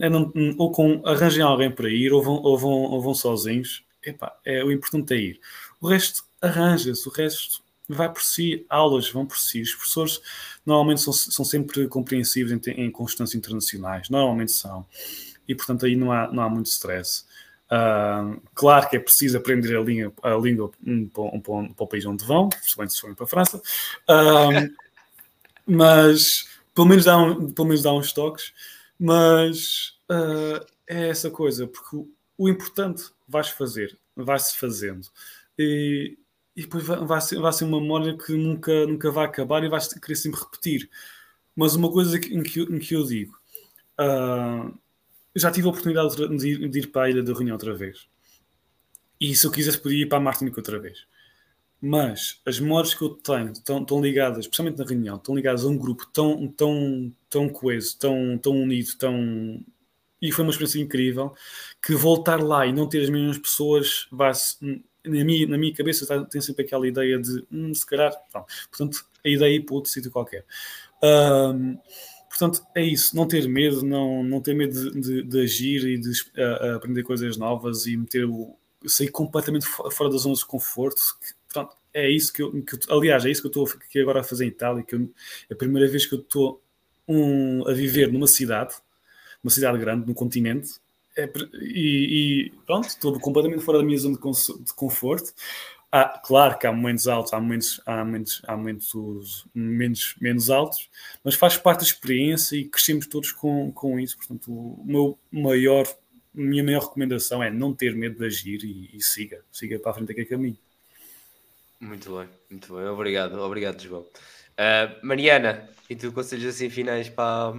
é 0.00 0.08
não- 0.08 0.32
ou 0.58 0.70
com, 0.72 1.02
arranjem 1.06 1.42
alguém 1.42 1.70
para 1.70 1.88
ir, 1.90 2.12
ou 2.12 2.22
vão, 2.22 2.34
ou 2.42 2.58
vão, 2.58 2.70
ou 2.70 3.00
vão 3.02 3.14
sozinhos. 3.14 3.82
Epá, 4.04 4.34
é, 4.44 4.64
o 4.64 4.72
importante 4.72 5.12
é 5.14 5.16
ir. 5.18 5.40
O 5.80 5.88
resto 5.88 6.24
arranja-se, 6.40 7.06
o 7.08 7.12
resto 7.12 7.62
vai 7.88 8.10
por 8.10 8.22
si, 8.22 8.64
aulas 8.68 9.10
vão 9.10 9.26
por 9.26 9.38
si. 9.38 9.60
Os 9.60 9.74
professores 9.74 10.20
normalmente 10.64 11.00
são, 11.02 11.12
são 11.12 11.44
sempre 11.44 11.86
compreensivos 11.88 12.52
em, 12.52 12.60
em 12.72 12.90
constâncias 12.90 13.34
internacionais, 13.34 14.08
normalmente 14.08 14.52
são. 14.52 14.86
E 15.46 15.54
portanto 15.54 15.86
aí 15.86 15.96
não 15.96 16.12
há, 16.12 16.32
não 16.32 16.42
há 16.42 16.48
muito 16.48 16.66
stress. 16.66 17.24
Ah, 17.68 18.36
claro 18.54 18.88
que 18.88 18.96
é 18.96 19.00
preciso 19.00 19.36
aprender 19.38 19.76
a 19.76 19.80
língua, 19.80 20.12
a 20.22 20.34
língua 20.36 20.70
um, 20.86 21.08
para, 21.08 21.22
um, 21.22 21.40
para 21.40 21.52
o- 21.52 21.74
para 21.74 21.84
o 21.84 21.86
país 21.88 22.04
onde 22.06 22.24
vão, 22.24 22.48
principalmente 22.48 22.94
se 22.94 23.00
forem 23.00 23.14
para 23.16 23.24
a 23.24 23.28
França. 23.28 23.62
Ah, 24.08 24.48
mas 25.66 26.48
pelo 26.74 26.86
menos 26.88 27.04
dá, 27.04 27.16
um, 27.18 27.50
pelo 27.52 27.68
menos 27.68 27.82
dá 27.82 27.92
uns 27.92 28.12
toques. 28.12 28.52
Mas 28.98 29.94
ah, 30.08 30.64
é 30.88 31.08
essa 31.08 31.30
coisa, 31.30 31.66
porque 31.66 31.96
o, 32.44 32.48
importante 32.48 33.04
vais 33.28 33.48
fazer, 33.48 33.98
vai-se 34.16 34.56
fazendo. 34.58 35.06
E, 35.58 36.18
e 36.56 36.62
depois 36.62 36.84
vai, 36.84 37.04
vai, 37.04 37.20
ser, 37.20 37.40
vai 37.40 37.52
ser 37.52 37.64
uma 37.64 37.80
memória 37.80 38.16
que 38.16 38.32
nunca, 38.32 38.86
nunca 38.86 39.10
vai 39.10 39.26
acabar 39.26 39.62
e 39.64 39.68
vais 39.68 39.88
querer 39.88 40.16
sempre 40.16 40.40
repetir. 40.40 40.90
Mas 41.54 41.74
uma 41.74 41.90
coisa 41.90 42.16
em, 42.16 42.42
que, 42.42 42.60
em 42.62 42.78
que 42.78 42.94
eu 42.94 43.04
digo, 43.04 43.38
eu 45.34 45.40
já 45.40 45.50
tive 45.50 45.66
a 45.66 45.70
oportunidade 45.70 46.16
de 46.16 46.48
ir, 46.48 46.68
de 46.68 46.78
ir 46.78 46.86
para 46.88 47.02
a 47.02 47.10
Ilha 47.10 47.22
da 47.22 47.32
Rainha 47.32 47.52
outra 47.52 47.74
vez. 47.74 48.08
E 49.20 49.34
se 49.36 49.46
eu 49.46 49.50
quisesse, 49.50 49.78
podia 49.78 50.02
ir 50.02 50.06
para 50.06 50.18
a 50.18 50.20
Martinique 50.20 50.58
outra 50.58 50.78
vez. 50.78 51.06
Mas 51.80 52.40
as 52.44 52.60
memórias 52.60 52.92
que 52.92 53.02
eu 53.02 53.10
tenho 53.10 53.52
estão, 53.52 53.80
estão 53.80 54.02
ligadas, 54.02 54.40
especialmente 54.40 54.78
na 54.78 54.84
reunião, 54.84 55.16
estão 55.16 55.34
ligadas 55.34 55.64
a 55.64 55.68
um 55.68 55.78
grupo 55.78 56.06
tão, 56.12 56.48
tão, 56.48 57.12
tão 57.28 57.48
coeso, 57.48 57.98
tão, 57.98 58.38
tão 58.38 58.52
unido, 58.52 58.96
tão. 58.98 59.64
E 60.20 60.30
foi 60.30 60.44
uma 60.44 60.50
experiência 60.50 60.80
incrível 60.80 61.34
que 61.82 61.94
voltar 61.94 62.42
lá 62.42 62.66
e 62.66 62.72
não 62.72 62.88
ter 62.88 63.02
as 63.02 63.10
mesmas 63.10 63.38
pessoas 63.38 64.06
na 65.04 65.24
minha, 65.24 65.46
na 65.46 65.56
minha 65.56 65.74
cabeça 65.74 66.06
tá, 66.06 66.24
tem 66.24 66.40
sempre 66.40 66.64
aquela 66.64 66.86
ideia 66.86 67.18
de 67.18 67.44
hum, 67.50 67.72
se 67.74 67.86
calhar. 67.86 68.12
Portanto, 68.70 69.04
a 69.24 69.28
ideia 69.28 69.52
é 69.52 69.56
ir 69.56 69.64
para 69.64 69.74
outro 69.74 69.90
sítio 69.90 70.10
qualquer. 70.10 70.44
Um, 71.02 71.78
portanto, 72.28 72.62
é 72.74 72.82
isso, 72.84 73.16
não 73.16 73.26
ter 73.26 73.48
medo, 73.48 73.82
não, 73.84 74.22
não 74.22 74.40
ter 74.40 74.54
medo 74.54 74.90
de, 74.92 75.00
de, 75.00 75.22
de 75.22 75.40
agir 75.40 75.84
e 75.86 75.98
de 75.98 76.10
uh, 76.10 76.76
aprender 76.76 77.02
coisas 77.02 77.36
novas 77.36 77.86
e 77.86 77.96
meter 77.96 78.26
o, 78.26 78.54
sair 78.86 79.08
completamente 79.08 79.66
fora 79.66 80.10
das 80.10 80.22
zonas 80.22 80.40
de 80.40 80.46
conforto. 80.46 81.00
Que, 81.20 81.52
pronto, 81.52 81.76
é 81.92 82.08
isso 82.08 82.32
que 82.32 82.42
eu, 82.42 82.62
que 82.62 82.78
aliás, 82.88 83.24
é 83.24 83.30
isso 83.30 83.40
que 83.40 83.46
eu 83.46 83.64
estou 83.64 83.66
aqui 83.66 84.00
agora 84.00 84.20
a 84.20 84.24
fazer 84.24 84.44
em 84.44 84.48
Itália, 84.48 84.82
que 84.82 84.94
eu, 84.94 85.10
é 85.48 85.54
a 85.54 85.56
primeira 85.56 85.88
vez 85.88 86.06
que 86.06 86.14
eu 86.14 86.20
estou 86.20 86.62
um, 87.08 87.66
a 87.66 87.72
viver 87.72 88.12
numa 88.12 88.26
cidade, 88.26 88.74
uma 89.42 89.50
cidade 89.50 89.78
grande, 89.78 90.06
num 90.06 90.14
continente, 90.14 90.74
é, 91.16 91.30
e, 91.60 92.50
e, 92.50 92.52
pronto, 92.64 92.88
estou 92.88 93.18
completamente 93.20 93.64
fora 93.64 93.78
da 93.78 93.84
minha 93.84 93.98
zona 93.98 94.16
de, 94.16 94.64
de 94.64 94.74
conforto. 94.74 95.32
Há, 95.92 96.20
claro 96.24 96.56
que 96.56 96.66
há 96.66 96.72
momentos 96.72 97.08
altos, 97.08 97.32
há 97.32 97.40
momentos, 97.40 97.80
há 97.84 98.04
momentos, 98.04 98.42
há 98.46 98.56
momentos 98.56 99.46
menos, 99.52 100.14
menos 100.20 100.48
altos, 100.48 100.88
mas 101.24 101.34
faz 101.34 101.56
parte 101.56 101.80
da 101.80 101.86
experiência 101.86 102.56
e 102.56 102.64
crescemos 102.64 103.06
todos 103.08 103.32
com, 103.32 103.72
com 103.72 103.98
isso. 103.98 104.16
Portanto, 104.16 104.52
o 104.52 104.84
meu 104.84 105.18
maior 105.32 105.84
minha 106.32 106.62
maior 106.62 106.82
recomendação 106.82 107.42
é 107.42 107.50
não 107.50 107.74
ter 107.74 107.94
medo 107.94 108.18
de 108.18 108.24
agir 108.24 108.62
e, 108.64 108.90
e 108.94 109.02
siga, 109.02 109.42
siga 109.50 109.78
para 109.78 109.90
a 109.90 109.94
frente 109.94 110.12
aquele 110.12 110.26
caminho. 110.26 110.58
Muito 111.80 112.16
bem, 112.16 112.28
muito 112.50 112.74
bem, 112.74 112.86
obrigado, 112.86 113.40
obrigado, 113.40 113.80
João. 113.80 114.02
Uh, 114.02 115.06
Mariana, 115.06 115.68
e 115.88 115.96
tu 115.96 116.12
conselhos 116.12 116.54
assim 116.54 116.68
finais 116.68 117.08
para, 117.08 117.52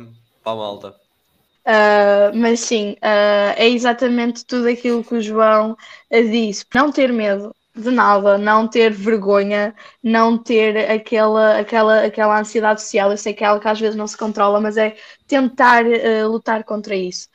para 0.44 0.52
a 0.52 0.56
malta? 0.56 0.96
Uh, 1.66 2.36
mas 2.36 2.60
sim, 2.62 2.94
uh, 2.94 3.54
é 3.56 3.70
exatamente 3.70 4.46
tudo 4.46 4.68
aquilo 4.68 5.04
que 5.04 5.16
o 5.16 5.22
João 5.22 5.78
disse. 6.12 6.66
Não 6.74 6.92
ter 6.92 7.12
medo 7.14 7.56
de 7.76 7.92
nada, 7.92 8.38
não 8.38 8.68
ter 8.68 8.92
vergonha, 8.92 9.74
não 10.04 10.38
ter 10.38 10.90
aquela, 10.90 11.60
aquela, 11.60 12.06
aquela 12.06 12.40
ansiedade 12.40 12.82
social. 12.82 13.12
Eu 13.12 13.18
sei 13.18 13.34
que 13.34 13.44
é 13.44 13.48
algo 13.48 13.62
que 13.62 13.68
às 13.68 13.80
vezes 13.80 13.96
não 13.96 14.08
se 14.08 14.18
controla, 14.18 14.60
mas 14.60 14.76
é 14.78 14.96
tentar 15.28 15.86
uh, 15.86 16.28
lutar 16.28 16.64
contra 16.64 16.96
isso 16.96 17.30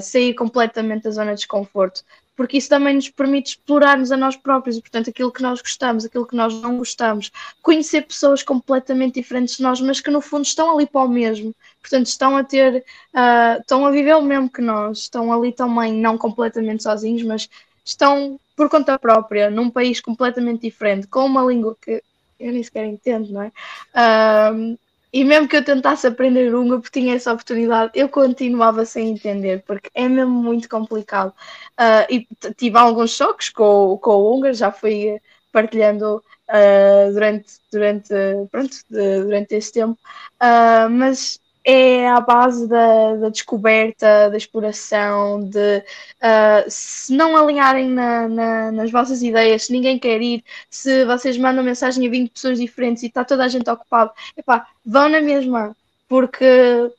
sair 0.00 0.34
completamente 0.34 1.02
da 1.02 1.10
zona 1.10 1.32
de 1.32 1.38
desconforto, 1.38 2.04
porque 2.40 2.56
isso 2.56 2.70
também 2.70 2.94
nos 2.94 3.10
permite 3.10 3.50
explorar-nos 3.50 4.10
a 4.10 4.16
nós 4.16 4.34
próprios 4.34 4.78
e, 4.78 4.80
portanto, 4.80 5.10
aquilo 5.10 5.30
que 5.30 5.42
nós 5.42 5.60
gostamos, 5.60 6.06
aquilo 6.06 6.26
que 6.26 6.34
nós 6.34 6.54
não 6.62 6.78
gostamos, 6.78 7.30
conhecer 7.60 8.00
pessoas 8.06 8.42
completamente 8.42 9.16
diferentes 9.16 9.58
de 9.58 9.62
nós, 9.62 9.78
mas 9.78 10.00
que 10.00 10.10
no 10.10 10.22
fundo 10.22 10.46
estão 10.46 10.74
ali 10.74 10.86
para 10.86 11.02
o 11.02 11.08
mesmo, 11.08 11.54
portanto, 11.82 12.06
estão 12.06 12.38
a 12.38 12.42
ter, 12.42 12.82
uh, 13.12 13.60
estão 13.60 13.84
a 13.84 13.90
viver 13.90 14.16
o 14.16 14.22
mesmo 14.22 14.48
que 14.48 14.62
nós, 14.62 15.00
estão 15.00 15.30
ali 15.30 15.52
também, 15.52 15.92
não 15.92 16.16
completamente 16.16 16.82
sozinhos, 16.82 17.22
mas 17.24 17.46
estão 17.84 18.40
por 18.56 18.70
conta 18.70 18.98
própria, 18.98 19.50
num 19.50 19.68
país 19.68 20.00
completamente 20.00 20.62
diferente, 20.62 21.06
com 21.08 21.26
uma 21.26 21.42
língua 21.42 21.76
que 21.78 22.02
eu 22.40 22.52
nem 22.54 22.62
sequer 22.62 22.86
entendo, 22.86 23.30
não 23.30 23.42
é? 23.42 23.52
Uh, 23.94 24.78
e 25.12 25.24
mesmo 25.24 25.48
que 25.48 25.56
eu 25.56 25.64
tentasse 25.64 26.06
aprender 26.06 26.54
húngaro, 26.54 26.80
porque 26.80 27.00
tinha 27.00 27.14
essa 27.16 27.32
oportunidade, 27.32 27.92
eu 27.94 28.08
continuava 28.08 28.84
sem 28.84 29.10
entender, 29.10 29.62
porque 29.66 29.90
é 29.94 30.08
mesmo 30.08 30.30
muito 30.32 30.68
complicado. 30.68 31.30
Uh, 31.78 32.06
e 32.08 32.28
tive 32.56 32.78
alguns 32.78 33.10
choques 33.10 33.50
com, 33.50 33.98
com 33.98 34.10
o 34.10 34.34
húngaro, 34.36 34.54
já 34.54 34.70
fui 34.70 35.20
partilhando 35.52 36.22
uh, 36.48 37.12
durante, 37.12 37.54
durante, 37.72 38.08
pronto, 38.50 38.76
de, 38.88 39.22
durante 39.24 39.54
esse 39.54 39.72
tempo, 39.72 39.98
uh, 40.40 40.88
mas 40.90 41.40
é 41.70 42.08
a 42.08 42.20
base 42.20 42.66
da, 42.68 43.16
da, 43.16 43.28
descoberta, 43.28 44.28
da 44.30 44.36
exploração, 44.36 45.42
de 45.48 45.78
uh, 45.78 46.64
se 46.68 47.12
não 47.14 47.36
alinharem 47.36 47.88
na, 47.88 48.28
na, 48.28 48.72
nas 48.72 48.90
vossas 48.90 49.22
ideias, 49.22 49.64
se 49.64 49.72
ninguém 49.72 49.98
quer 49.98 50.20
ir, 50.20 50.44
se 50.68 51.04
vocês 51.04 51.36
mandam 51.38 51.62
mensagem 51.62 52.06
a 52.06 52.10
20 52.10 52.30
pessoas 52.30 52.58
diferentes 52.58 53.02
e 53.02 53.06
está 53.06 53.24
toda 53.24 53.44
a 53.44 53.48
gente 53.48 53.70
ocupada, 53.70 54.12
epá, 54.36 54.66
vão 54.84 55.08
na 55.08 55.20
mesma, 55.20 55.76
porque 56.08 56.90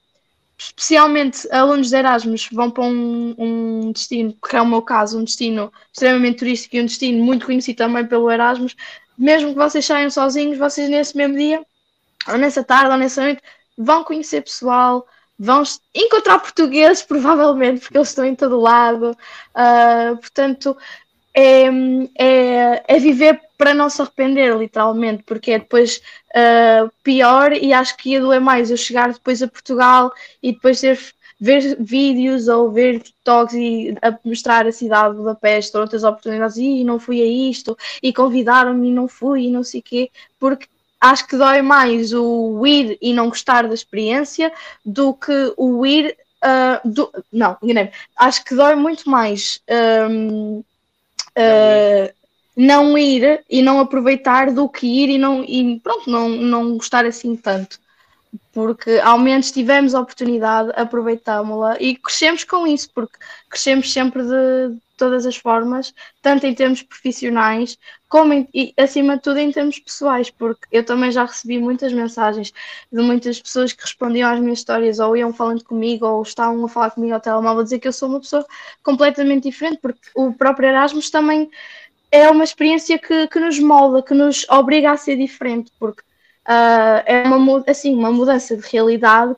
especialmente 0.58 1.52
alunos 1.52 1.90
de 1.90 1.96
Erasmus 1.98 2.48
vão 2.52 2.70
para 2.70 2.84
um, 2.84 3.36
um, 3.38 3.92
destino, 3.92 4.34
que 4.48 4.56
é 4.56 4.62
o 4.62 4.66
meu 4.66 4.82
caso, 4.82 5.20
um 5.20 5.24
destino 5.24 5.74
extremamente 5.92 6.38
turístico 6.38 6.76
e 6.76 6.82
um 6.82 6.86
destino 6.86 7.24
muito 7.24 7.46
conhecido 7.46 7.78
também 7.78 8.06
pelo 8.06 8.32
Erasmus, 8.32 8.76
mesmo 9.18 9.50
que 9.50 9.56
vocês 9.56 9.86
saiam 9.86 10.10
sozinhos, 10.10 10.58
vocês 10.58 10.90
nesse 10.90 11.18
mesmo 11.18 11.38
dia, 11.38 11.62
ou 12.28 12.38
nessa 12.38 12.64
tarde, 12.64 12.92
ou 12.92 12.98
nessa 12.98 13.22
noite, 13.22 13.42
vão 13.78 14.04
conhecer 14.04 14.42
pessoal, 14.42 15.06
vão 15.38 15.64
encontrar 15.94 16.40
portugueses, 16.40 17.04
provavelmente, 17.04 17.82
porque 17.82 17.98
eles 17.98 18.10
estão 18.10 18.26
em 18.26 18.36
todo 18.36 18.60
lado. 18.60 19.18
Uh, 19.56 20.18
portanto, 20.18 20.78
é, 21.34 21.66
é, 22.18 22.84
é, 22.88 23.00
viver 23.00 23.42
para 23.58 23.74
não 23.74 23.90
se 23.90 24.02
arrepender, 24.02 24.56
literalmente, 24.58 25.24
porque 25.24 25.52
é 25.52 25.60
depois 25.60 26.02
uh, 26.36 26.92
pior 27.04 27.54
e 27.54 27.74
acho 27.74 27.96
que 27.98 28.12
ia 28.12 28.20
doer 28.22 28.42
mais 28.42 28.70
eu 28.70 28.78
chegar 28.78 29.12
depois 29.14 29.42
a 29.42 29.48
Portugal 29.48 30.12
e 30.44 30.52
depois 30.52 30.82
ter 30.82 31.00
ver 31.42 31.76
vídeos 31.80 32.48
ou 32.48 32.72
ver 32.72 33.02
TikToks 33.02 33.56
e 33.56 33.96
a 34.00 34.16
mostrar 34.24 34.68
a 34.68 34.72
cidade 34.72 35.16
de 35.16 35.18
Budapeste 35.18 35.76
ou 35.76 35.82
outras 35.82 36.04
oportunidades 36.04 36.56
e 36.58 36.84
não 36.84 37.00
fui 37.00 37.20
a 37.20 37.26
isto 37.26 37.76
e 38.04 38.14
convidaram-me 38.14 38.90
e 38.90 38.92
não 38.92 39.08
fui 39.08 39.46
e 39.46 39.52
não 39.52 39.64
sei 39.64 39.80
o 39.80 39.84
quê, 39.84 40.12
porque 40.40 40.68
acho 41.02 41.28
que 41.28 41.36
dói 41.36 41.64
mais 41.64 42.14
o 42.14 42.66
ir 42.66 42.98
e 43.02 43.12
não 43.12 43.30
gostar 43.30 43.68
da 43.68 43.74
experiência 43.74 44.54
do 44.86 45.14
que 45.14 45.54
o 45.58 45.84
ir. 45.86 46.16
Uh, 46.44 46.90
do, 46.90 47.12
não, 47.32 47.56
enganei 47.62 47.92
Acho 48.18 48.44
que 48.44 48.56
dói 48.56 48.74
muito 48.76 49.08
mais 49.10 49.62
um, 50.10 50.60
uh, 50.60 50.64
ah, 51.36 52.14
não, 52.56 52.98
ir. 52.98 53.44
e 53.50 53.62
não 53.62 53.80
aproveitar 53.80 54.52
do 54.52 54.68
que 54.70 54.88
ir 54.88 55.10
e, 55.10 55.18
não, 55.18 55.44
e 55.44 55.80
pronto, 55.80 56.10
não, 56.10 56.30
não 56.30 56.78
gostar 56.78 57.06
assim 57.06 57.36
tanto. 57.36 57.80
Porque 58.54 59.00
ao 59.04 59.20
menos 59.20 59.52
tivemos 59.52 59.94
a 59.94 60.02
oportunidade, 60.02 60.72
aproveitámos-la 60.76 61.78
e 61.80 61.96
crescemos 61.96 62.44
com 62.44 62.66
isso, 62.66 62.90
porque 62.94 63.18
crescemos 63.50 63.92
sempre 63.92 64.24
de, 64.24 64.78
todas 65.02 65.26
as 65.26 65.36
formas, 65.36 65.92
tanto 66.22 66.46
em 66.46 66.54
termos 66.54 66.84
profissionais 66.84 67.76
como 68.08 68.34
em, 68.34 68.48
e 68.54 68.72
acima 68.78 69.16
de 69.16 69.24
tudo 69.24 69.40
em 69.40 69.52
termos 69.52 69.80
pessoais, 69.80 70.30
porque 70.30 70.68
eu 70.72 70.86
também 70.86 71.12
já 71.12 71.26
recebi 71.26 71.58
muitas 71.58 71.92
mensagens 71.92 72.54
de 72.92 73.02
muitas 73.02 73.42
pessoas 73.42 73.74
que 73.74 73.82
respondiam 73.82 74.30
às 74.30 74.40
minhas 74.40 74.60
histórias 74.60 75.00
ou 75.00 75.18
iam 75.18 75.34
falando 75.34 75.64
comigo 75.64 76.06
ou 76.06 76.22
estavam 76.22 76.64
a 76.64 76.70
falar 76.70 76.92
comigo 76.92 77.16
ao 77.16 77.20
telemóvel 77.20 77.64
dizer 77.64 77.80
que 77.80 77.88
eu 77.88 77.94
sou 77.94 78.10
uma 78.10 78.20
pessoa 78.20 78.46
completamente 78.84 79.50
diferente, 79.50 79.80
porque 79.82 80.08
o 80.14 80.32
próprio 80.34 80.70
Erasmus 80.70 81.10
também 81.10 81.50
é 82.12 82.30
uma 82.30 82.44
experiência 82.44 83.00
que, 83.00 83.28
que 83.28 83.40
nos 83.40 83.58
molda, 83.58 84.04
que 84.04 84.14
nos 84.14 84.48
obriga 84.50 84.92
a 84.92 84.98
ser 84.98 85.16
diferente, 85.18 85.72
porque 85.80 86.02
uh, 86.48 87.02
é 87.08 87.24
uma, 87.24 87.64
assim, 87.68 87.96
uma 87.96 88.12
mudança 88.12 88.56
de 88.56 88.68
realidade 88.68 89.36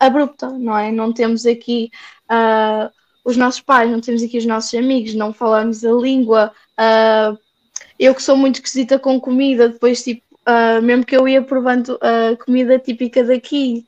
abrupta, 0.00 0.48
não 0.50 0.76
é? 0.76 0.90
Não 0.90 1.12
temos 1.12 1.46
aqui 1.46 1.90
uh, 2.28 2.90
os 3.24 3.36
nossos 3.36 3.60
pais, 3.60 3.90
não 3.90 4.00
temos 4.00 4.22
aqui 4.22 4.38
os 4.38 4.46
nossos 4.46 4.72
amigos, 4.74 5.14
não 5.14 5.32
falamos 5.32 5.84
a 5.84 5.92
língua. 5.92 6.52
Uh, 6.78 7.38
eu 7.98 8.14
que 8.14 8.22
sou 8.22 8.36
muito 8.36 8.56
esquisita 8.56 8.98
com 8.98 9.20
comida, 9.20 9.68
depois, 9.68 10.02
tipo, 10.02 10.22
uh, 10.48 10.82
mesmo 10.82 11.04
que 11.04 11.16
eu 11.16 11.28
ia 11.28 11.42
provando 11.42 11.98
a 12.00 12.32
uh, 12.32 12.36
comida 12.44 12.78
típica 12.78 13.22
daqui, 13.24 13.86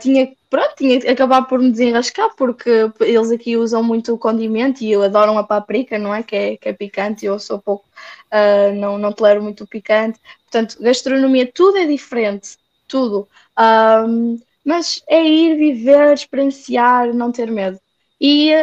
tinha, 0.00 0.28
pronto, 0.50 0.74
tinha 0.76 1.00
que 1.00 1.08
acabar 1.08 1.42
por 1.42 1.60
me 1.60 1.70
desenrascar, 1.70 2.34
porque 2.36 2.90
eles 3.00 3.30
aqui 3.30 3.56
usam 3.56 3.80
muito 3.80 4.12
o 4.12 4.18
condimento 4.18 4.82
e 4.82 4.90
eu 4.90 5.04
adoro 5.04 5.38
a 5.38 5.44
paprika, 5.44 5.96
não 6.00 6.12
é? 6.12 6.20
Que 6.24 6.36
é, 6.36 6.56
que 6.56 6.68
é 6.68 6.72
picante, 6.72 7.24
eu 7.24 7.38
sou 7.38 7.60
pouco, 7.60 7.84
não, 8.74 8.98
não 8.98 9.12
tolero 9.12 9.40
muito 9.40 9.62
o 9.62 9.66
picante. 9.68 10.18
Portanto, 10.42 10.82
gastronomia, 10.82 11.46
tudo 11.46 11.78
é 11.78 11.86
diferente, 11.86 12.58
tudo. 12.88 13.28
mas 14.64 15.00
é 15.08 15.22
ir, 15.24 15.56
viver, 15.56 16.12
experienciar, 16.12 17.14
não 17.14 17.30
ter 17.30 17.48
medo. 17.48 17.78
E 18.24 18.54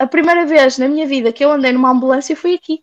a 0.00 0.06
primeira 0.06 0.44
vez 0.44 0.76
na 0.76 0.88
minha 0.88 1.06
vida 1.06 1.32
que 1.32 1.44
eu 1.44 1.52
andei 1.52 1.70
numa 1.70 1.90
ambulância 1.90 2.34
foi 2.34 2.54
aqui. 2.54 2.82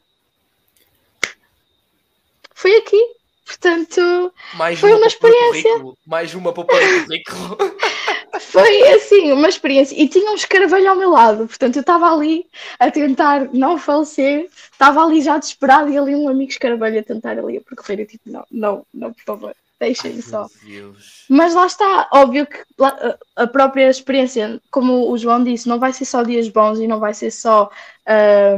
Foi 2.55 2.77
aqui. 2.77 3.17
Portanto, 3.45 4.33
mais 4.55 4.79
foi 4.79 4.91
uma, 4.91 4.99
uma 4.99 5.07
experiência. 5.07 5.69
Mais 6.05 6.33
uma 6.33 6.53
para 6.53 6.63
o 6.63 6.65
currículo. 6.65 7.57
foi 8.39 8.87
assim, 8.93 9.33
uma 9.33 9.49
experiência. 9.49 10.01
E 10.01 10.07
tinha 10.07 10.31
um 10.31 10.35
escaravelho 10.35 10.89
ao 10.89 10.95
meu 10.95 11.09
lado. 11.11 11.45
Portanto, 11.45 11.75
eu 11.75 11.81
estava 11.81 12.09
ali 12.13 12.45
a 12.79 12.89
tentar 12.89 13.49
não 13.53 13.77
falecer. 13.77 14.49
Estava 14.71 15.03
ali 15.03 15.21
já 15.21 15.37
desesperado 15.37 15.89
e 15.89 15.97
ali 15.97 16.15
um 16.15 16.29
amigo 16.29 16.51
escaravelho 16.51 16.99
a 16.99 17.03
tentar 17.03 17.37
ali 17.37 17.57
a 17.57 17.61
percorrer. 17.61 17.99
Eu 17.99 18.07
tipo, 18.07 18.29
não, 18.29 18.45
não, 18.49 18.85
não, 18.93 19.13
por 19.13 19.23
favor 19.23 19.55
deixem 19.79 20.21
só. 20.21 20.47
Mas 21.29 21.53
lá 21.53 21.65
está, 21.65 22.09
óbvio 22.13 22.45
que 22.45 22.57
a 23.35 23.47
própria 23.47 23.89
experiência, 23.89 24.61
como 24.71 25.11
o 25.11 25.17
João 25.17 25.43
disse, 25.43 25.67
não 25.67 25.79
vai 25.79 25.93
ser 25.93 26.05
só 26.05 26.23
dias 26.23 26.47
bons 26.49 26.79
e 26.79 26.87
não 26.87 26.99
vai 26.99 27.13
ser 27.13 27.31
só 27.31 27.69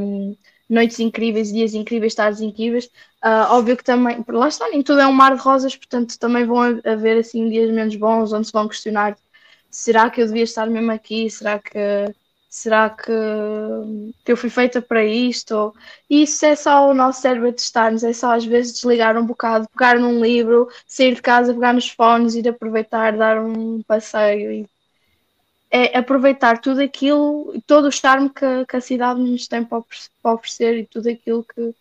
um, 0.02 0.36
noites 0.70 1.00
incríveis, 1.00 1.52
dias 1.52 1.74
incríveis, 1.74 2.16
tardes 2.16 2.42
incríveis. 2.42 2.86
Uh, 3.24 3.52
óbvio 3.52 3.76
que 3.76 3.84
também, 3.84 4.24
lá 4.28 4.48
está, 4.48 4.70
nem 4.70 4.82
tudo 4.82 5.02
é 5.02 5.08
um 5.08 5.12
mar 5.12 5.36
de 5.36 5.42
rosas, 5.42 5.76
portanto 5.76 6.18
também 6.18 6.46
vão 6.46 6.80
haver 6.86 7.18
assim 7.18 7.50
dias 7.50 7.70
menos 7.72 7.96
bons, 7.96 8.32
onde 8.32 8.48
se 8.48 8.54
vão 8.54 8.68
questionar 8.68 9.18
será 9.70 10.10
que 10.10 10.22
eu 10.22 10.26
devia 10.26 10.44
estar 10.44 10.68
mesmo 10.68 10.92
aqui? 10.92 11.30
Será 11.30 11.60
que 11.60 11.78
será 12.50 12.90
que, 12.90 13.12
eu 14.26 14.36
fui 14.36 14.50
feita 14.50 14.82
para 14.82 15.06
isto? 15.06 15.74
Isso 16.10 16.46
é 16.46 16.56
só 16.56 16.90
o 16.90 16.94
nosso 16.94 17.22
cérebro 17.22 17.54
testar-nos, 17.54 18.04
é 18.04 18.12
só 18.12 18.34
às 18.36 18.44
vezes 18.44 18.74
desligar 18.74 19.16
um 19.18 19.26
bocado, 19.26 19.70
pegar 19.70 20.00
num 20.00 20.20
livro, 20.22 20.68
sair 20.88 21.16
de 21.16 21.22
casa, 21.22 21.54
pegar 21.54 21.74
nos 21.74 21.90
fones, 21.90 22.36
ir 22.36 22.48
aproveitar, 22.48 23.16
dar 23.16 23.40
um 23.40 23.84
passeio 23.84 24.52
e 24.52 24.70
é 25.72 25.96
aproveitar 25.98 26.60
tudo 26.60 26.82
aquilo, 26.82 27.62
todo 27.68 27.88
o 27.88 27.92
charme 27.92 28.30
que, 28.32 28.66
que 28.68 28.76
a 28.76 28.82
cidade 28.82 29.22
nos 29.22 29.48
tem 29.48 29.64
para 29.64 29.84
oferecer 30.24 30.80
e 30.80 30.86
tudo 30.86 31.10
aquilo 31.10 31.44
que, 31.44 31.76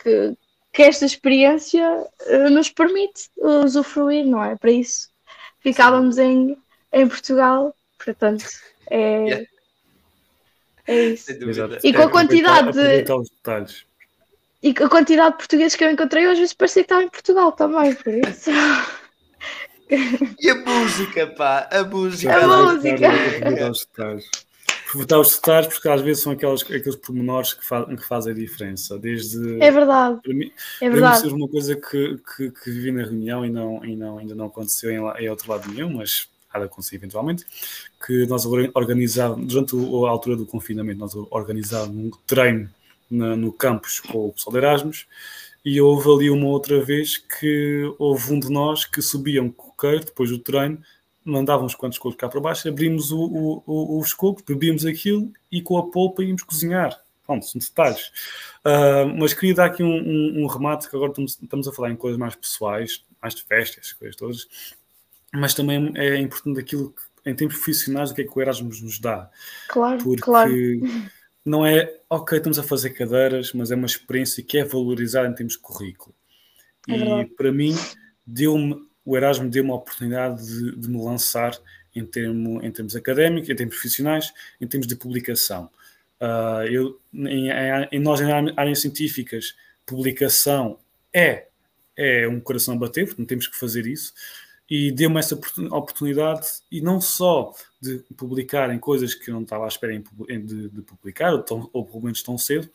que, 0.00 0.36
que 0.72 0.82
esta 0.82 1.04
experiência 1.04 2.06
uh, 2.26 2.50
nos 2.50 2.70
permite 2.70 3.28
usufruir, 3.36 4.24
não 4.24 4.42
é? 4.44 4.54
Para 4.54 4.70
isso 4.70 5.10
ficávamos 5.58 6.18
em, 6.18 6.56
em 6.92 7.08
Portugal, 7.08 7.74
portanto 7.98 8.44
é, 8.88 9.24
yeah. 9.24 9.51
É 10.86 11.04
isso. 11.06 11.32
E 11.82 11.92
com 11.92 12.02
a 12.02 12.10
quantidade 12.10 12.72
de. 12.72 13.04
E 14.62 14.72
com 14.74 14.84
a 14.84 14.88
quantidade 14.88 15.32
de 15.32 15.38
portugueses 15.38 15.74
que 15.74 15.84
eu 15.84 15.90
encontrei, 15.90 16.24
às 16.24 16.38
vezes 16.38 16.54
parecia 16.54 16.82
que 16.82 16.86
estava 16.86 17.02
em 17.02 17.08
Portugal 17.08 17.52
também, 17.52 17.94
por 17.94 18.14
isso. 18.14 18.50
E 20.40 20.48
a 20.48 20.54
música, 20.54 21.26
pá, 21.26 21.68
a 21.70 21.84
música. 21.84 22.34
A 22.34 22.70
música. 22.70 23.08
Aproveitar 24.86 25.20
os 25.20 25.34
detalhes, 25.36 25.68
porque 25.68 25.88
às 25.88 26.00
vezes 26.02 26.22
são 26.22 26.32
aqueles, 26.32 26.62
aqueles 26.62 26.96
pormenores 26.96 27.54
que, 27.54 27.66
fa 27.66 27.84
que 27.84 28.06
fazem 28.06 28.32
a 28.32 28.36
diferença. 28.36 28.98
Desde, 28.98 29.60
é 29.60 29.70
verdade. 29.70 30.20
Para 30.22 30.34
mim, 30.34 30.52
é 30.80 30.90
verdade. 30.90 31.20
Para 31.22 31.30
mim, 31.30 31.36
uma 31.36 31.48
coisa 31.48 31.74
que, 31.76 32.18
que, 32.36 32.50
que, 32.50 32.70
vivi 32.70 32.92
na 32.92 33.02
reunião 33.02 33.44
e, 33.44 33.50
não, 33.50 33.84
e 33.84 33.96
não, 33.96 34.18
ainda 34.18 34.34
não 34.34 34.46
aconteceu 34.46 34.90
em, 34.90 35.22
em 35.22 35.28
outro 35.30 35.50
lado 35.50 35.70
nenhum, 35.70 35.94
mas 35.94 36.28
de 36.60 36.66
acontecer 36.66 36.96
eventualmente, 36.96 37.44
que 38.04 38.26
nós 38.26 38.44
organizávamos, 38.74 39.46
durante 39.46 39.76
a 39.76 40.10
altura 40.10 40.36
do 40.36 40.46
confinamento, 40.46 40.98
nós 40.98 41.14
organizávamos 41.30 41.96
um 41.96 42.10
treino 42.26 42.70
na, 43.10 43.36
no 43.36 43.52
campus 43.52 44.00
com 44.00 44.28
o 44.28 44.32
pessoal 44.32 44.52
de 44.52 44.58
Erasmus 44.58 45.06
e 45.64 45.80
houve 45.80 46.10
ali 46.10 46.30
uma 46.30 46.46
outra 46.46 46.82
vez 46.84 47.18
que 47.18 47.94
houve 47.98 48.32
um 48.32 48.40
de 48.40 48.50
nós 48.50 48.84
que 48.84 49.00
subia 49.00 49.42
um 49.42 49.50
coqueiro 49.50 50.04
depois 50.04 50.30
do 50.30 50.38
treino, 50.38 50.78
mandava 51.24 51.64
uns 51.64 51.74
quantos 51.74 51.98
cocos 51.98 52.16
cá 52.16 52.28
para 52.28 52.40
baixo, 52.40 52.68
abrimos 52.68 53.12
o, 53.12 53.20
o, 53.20 53.62
o, 53.66 53.98
os 54.00 54.12
cocos, 54.12 54.42
bebíamos 54.42 54.84
aquilo 54.84 55.32
e 55.50 55.62
com 55.62 55.78
a 55.78 55.88
polpa 55.90 56.22
íamos 56.22 56.42
cozinhar. 56.42 57.00
Pronto, 57.24 57.46
são 57.46 57.60
detalhes. 57.60 58.08
Uh, 58.64 59.06
mas 59.16 59.32
queria 59.32 59.54
dar 59.54 59.66
aqui 59.66 59.82
um, 59.82 59.94
um, 59.94 60.42
um, 60.42 60.46
remate, 60.46 60.90
que 60.90 60.96
agora 60.96 61.10
estamos, 61.10 61.38
estamos 61.40 61.68
a 61.68 61.72
falar 61.72 61.90
em 61.90 61.96
coisas 61.96 62.18
mais 62.18 62.34
pessoais, 62.34 63.04
mais 63.20 63.34
de 63.34 63.44
festas, 63.44 63.92
coisas 63.92 64.16
todas, 64.16 64.48
mas 65.32 65.54
também 65.54 65.92
é 65.96 66.18
importante 66.18 66.60
aquilo 66.60 66.90
que, 66.90 67.30
em 67.30 67.34
termos 67.34 67.56
profissionais, 67.56 68.10
o 68.10 68.14
que 68.14 68.22
é 68.22 68.24
que 68.24 68.36
o 68.36 68.40
Erasmus 68.40 68.80
nos 68.80 68.98
dá. 68.98 69.30
Claro, 69.68 70.02
Porque 70.02 70.22
claro 70.22 70.50
não 71.44 71.66
é, 71.66 71.92
ok, 72.08 72.38
estamos 72.38 72.58
a 72.58 72.62
fazer 72.62 72.90
cadeiras, 72.90 73.52
mas 73.52 73.70
é 73.70 73.74
uma 73.74 73.86
experiência 73.86 74.42
que 74.42 74.58
é 74.58 74.64
valorizada 74.64 75.28
em 75.28 75.34
termos 75.34 75.54
de 75.54 75.58
currículo. 75.58 76.14
É 76.88 77.22
e 77.22 77.26
para 77.26 77.52
mim, 77.52 77.74
deu-me, 78.26 78.76
o 79.04 79.16
Erasmus 79.16 79.50
deu-me 79.50 79.70
a 79.70 79.74
oportunidade 79.74 80.44
de, 80.44 80.76
de, 80.76 80.88
me 80.88 81.02
lançar 81.02 81.58
em, 81.94 82.04
termo, 82.06 82.62
em 82.62 82.70
termos 82.70 82.94
académicos, 82.94 83.48
em 83.48 83.56
termos 83.56 83.74
profissionais, 83.74 84.32
em 84.60 84.66
termos 84.66 84.86
de 84.86 84.94
publicação. 84.94 85.68
Uh, 86.20 86.64
eu, 86.70 87.00
em, 87.12 87.48
em, 87.90 88.00
nós, 88.00 88.20
em 88.20 88.30
áreas 88.56 88.80
científicas, 88.80 89.56
publicação 89.84 90.78
é, 91.12 91.48
é 91.96 92.28
um 92.28 92.40
coração 92.40 92.74
a 92.74 92.78
bater, 92.78 93.06
portanto 93.06 93.26
temos 93.26 93.48
que 93.48 93.56
fazer 93.56 93.86
isso 93.86 94.14
e 94.68 94.90
deu-me 94.90 95.18
essa 95.18 95.34
oportunidade 95.70 96.46
e 96.70 96.80
não 96.80 97.00
só 97.00 97.52
de 97.80 97.98
publicar 98.16 98.72
em 98.72 98.78
coisas 98.78 99.14
que 99.14 99.30
eu 99.30 99.34
não 99.34 99.42
estava 99.42 99.64
à 99.64 99.68
espera 99.68 99.92
de, 99.98 100.68
de 100.68 100.82
publicar, 100.82 101.32
ou, 101.32 101.42
tão, 101.42 101.70
ou 101.72 101.84
pelo 101.84 102.04
menos 102.04 102.22
tão 102.22 102.38
cedo, 102.38 102.70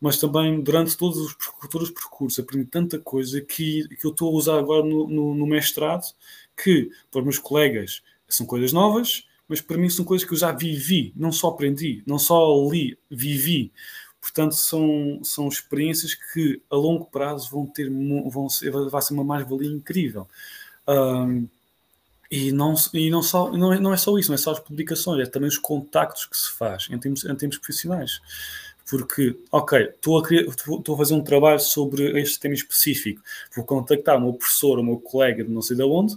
mas 0.00 0.18
também 0.18 0.60
durante 0.60 0.96
todos 0.96 1.16
os, 1.18 1.36
todos 1.70 1.88
os 1.88 1.94
percursos 1.94 2.38
aprendi 2.38 2.66
tanta 2.66 2.98
coisa 2.98 3.40
que, 3.40 3.86
que 3.88 4.04
eu 4.04 4.10
estou 4.10 4.28
a 4.28 4.36
usar 4.36 4.58
agora 4.58 4.84
no, 4.84 5.06
no, 5.08 5.34
no, 5.34 5.46
mestrado, 5.46 6.04
que 6.56 6.90
para 7.10 7.20
os 7.20 7.24
meus 7.24 7.38
colegas 7.38 8.02
são 8.28 8.44
coisas 8.44 8.72
novas, 8.72 9.26
mas 9.46 9.60
para 9.60 9.78
mim 9.78 9.88
são 9.88 10.04
coisas 10.04 10.26
que 10.26 10.34
eu 10.34 10.38
já 10.38 10.50
vivi, 10.50 11.12
não 11.14 11.30
só 11.30 11.48
aprendi, 11.48 12.02
não 12.06 12.18
só 12.18 12.68
li, 12.68 12.98
vivi. 13.08 13.72
Portanto, 14.20 14.54
são, 14.54 15.20
são 15.22 15.48
experiências 15.48 16.14
que 16.14 16.60
a 16.70 16.76
longo 16.76 17.06
prazo 17.06 17.50
vão 17.50 17.66
ter 17.66 17.90
vão 18.30 18.48
ser, 18.48 18.70
vai 18.70 19.02
ser 19.02 19.14
uma 19.14 19.24
mais-valia 19.24 19.70
incrível. 19.70 20.28
Um, 20.92 21.48
e 22.30 22.50
não, 22.50 22.74
e 22.94 23.10
não, 23.10 23.22
só, 23.22 23.52
não, 23.52 23.72
é, 23.74 23.78
não 23.78 23.92
é 23.92 23.96
só 23.98 24.16
isso, 24.16 24.30
não 24.30 24.34
é 24.34 24.38
só 24.38 24.52
as 24.52 24.58
publicações, 24.58 25.20
é 25.20 25.30
também 25.30 25.48
os 25.48 25.58
contactos 25.58 26.24
que 26.24 26.36
se 26.36 26.50
faz 26.52 26.88
em 26.90 26.98
termos, 26.98 27.26
em 27.26 27.34
termos 27.34 27.58
profissionais. 27.58 28.20
Porque, 28.88 29.36
ok, 29.50 29.90
estou 29.90 30.18
a, 30.18 30.28
estou 30.32 30.94
a 30.94 30.96
fazer 30.96 31.14
um 31.14 31.22
trabalho 31.22 31.60
sobre 31.60 32.18
este 32.20 32.40
tema 32.40 32.54
específico, 32.54 33.22
vou 33.54 33.64
contactar 33.66 34.16
o 34.16 34.20
meu 34.20 34.32
professor, 34.32 34.78
o 34.78 34.82
meu 34.82 34.98
colega 34.98 35.44
de 35.44 35.50
não 35.50 35.60
sei 35.60 35.76
de 35.76 35.82
onde, 35.82 36.16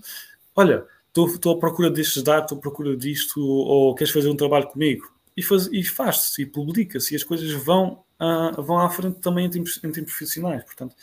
olha, 0.56 0.86
estou, 1.08 1.28
estou 1.28 1.56
à 1.56 1.60
procura 1.60 1.90
destes 1.90 2.24
dados, 2.24 2.44
estou 2.44 2.58
à 2.58 2.62
procura 2.62 2.96
disto, 2.96 3.42
ou 3.42 3.94
queres 3.94 4.14
fazer 4.14 4.30
um 4.30 4.38
trabalho 4.38 4.68
comigo? 4.68 5.12
E, 5.36 5.44
faz, 5.44 5.68
e 5.68 5.84
faz-se, 5.84 6.42
e 6.42 6.46
publica-se, 6.46 7.14
e 7.14 7.18
as 7.18 7.26
coisas 7.26 7.52
vão, 7.52 8.04
uh, 8.22 8.62
vão 8.62 8.80
à 8.80 8.90
frente 8.90 9.20
também 9.20 9.48
em 9.48 9.50
termos, 9.50 9.78
em 9.84 9.92
termos 9.92 10.12
profissionais. 10.12 10.64
Portanto, 10.64 10.96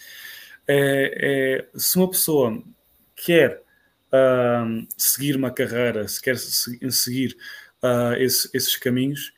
é, 0.67 1.67
é, 1.75 1.79
se 1.79 1.97
uma 1.97 2.09
pessoa 2.09 2.63
quer 3.25 3.63
uh, 4.13 4.87
seguir 4.97 5.37
uma 5.37 5.51
carreira, 5.51 6.07
se 6.09 6.21
quer 6.21 6.37
seguir 6.37 7.37
uh, 7.83 8.15
esse, 8.19 8.49
esses 8.53 8.77
caminhos, 8.77 9.33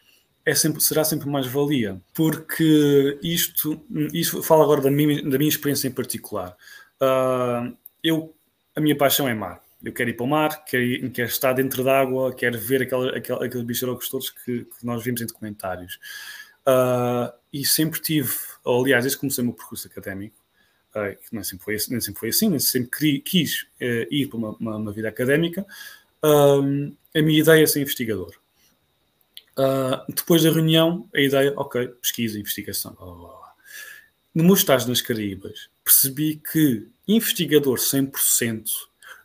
é 0.45 0.55
sempre, 0.55 0.83
será 0.83 1.05
sempre 1.05 1.29
mais 1.29 1.47
valia, 1.47 2.01
porque 2.13 3.19
isto, 3.23 3.83
isto 4.13 4.43
falo 4.43 4.63
agora 4.63 4.83
da 4.83 4.91
minha, 4.91 5.23
da 5.23 5.39
minha 5.39 5.49
experiência 5.49 5.89
em 5.89 5.93
particular. 5.93 6.57
Uh, 7.01 7.75
eu, 8.03 8.35
a 8.77 8.81
minha 8.81 8.97
paixão 8.97 9.29
é 9.29 9.35
mar. 9.35 9.63
Eu 9.83 9.93
quero 9.93 10.11
ir 10.11 10.15
para 10.15 10.25
o 10.25 10.29
mar, 10.29 10.65
quero, 10.65 10.83
ir, 10.83 11.11
quero 11.11 11.29
estar 11.29 11.53
dentro 11.53 11.85
d'água, 11.85 12.35
quero 12.35 12.59
ver 12.59 12.83
aquela, 12.83 13.17
aquela, 13.17 13.45
aqueles 13.45 13.67
bicharocos 13.67 14.09
todos 14.09 14.31
que, 14.31 14.65
que, 14.65 14.85
nós 14.85 15.03
vimos 15.03 15.21
em 15.21 15.27
documentários. 15.27 15.99
Uh, 16.67 17.33
e 17.53 17.65
sempre 17.65 18.01
tive, 18.01 18.33
aliás, 18.67 19.05
desde 19.05 19.17
que 19.17 19.21
comecei 19.21 19.43
o 19.43 19.47
meu 19.47 19.55
percurso 19.55 19.87
académico, 19.87 20.44
nem, 21.33 21.43
sempre 21.43 21.65
foi, 21.65 21.77
nem 21.91 22.01
sempre 22.01 22.21
foi 22.21 22.29
assim, 22.29 22.49
nem 22.49 22.59
sempre 22.59 23.21
quis 23.21 23.63
uh, 23.81 24.07
ir 24.11 24.29
para 24.29 24.39
uma, 24.39 24.51
uma, 24.59 24.77
uma 24.77 24.93
vida 24.93 25.09
académica, 25.09 25.67
uh, 26.23 26.93
a 27.15 27.23
minha 27.23 27.41
ideia 27.41 27.63
é 27.63 27.67
ser 27.67 27.81
investigador. 27.81 28.35
Ah, 29.57 30.05
depois 30.09 30.43
da 30.43 30.51
reunião, 30.51 31.09
a 31.15 31.21
ideia, 31.21 31.53
ok, 31.57 31.89
pesquisa, 32.01 32.39
investigação. 32.39 32.97
Oh. 33.01 33.45
No 34.35 34.43
meu 34.45 34.55
estágio 34.55 34.89
nas 34.89 35.01
Caraíbas, 35.01 35.69
percebi 35.85 36.37
que 36.53 36.89
investigador 37.07 37.79
100% 37.79 38.65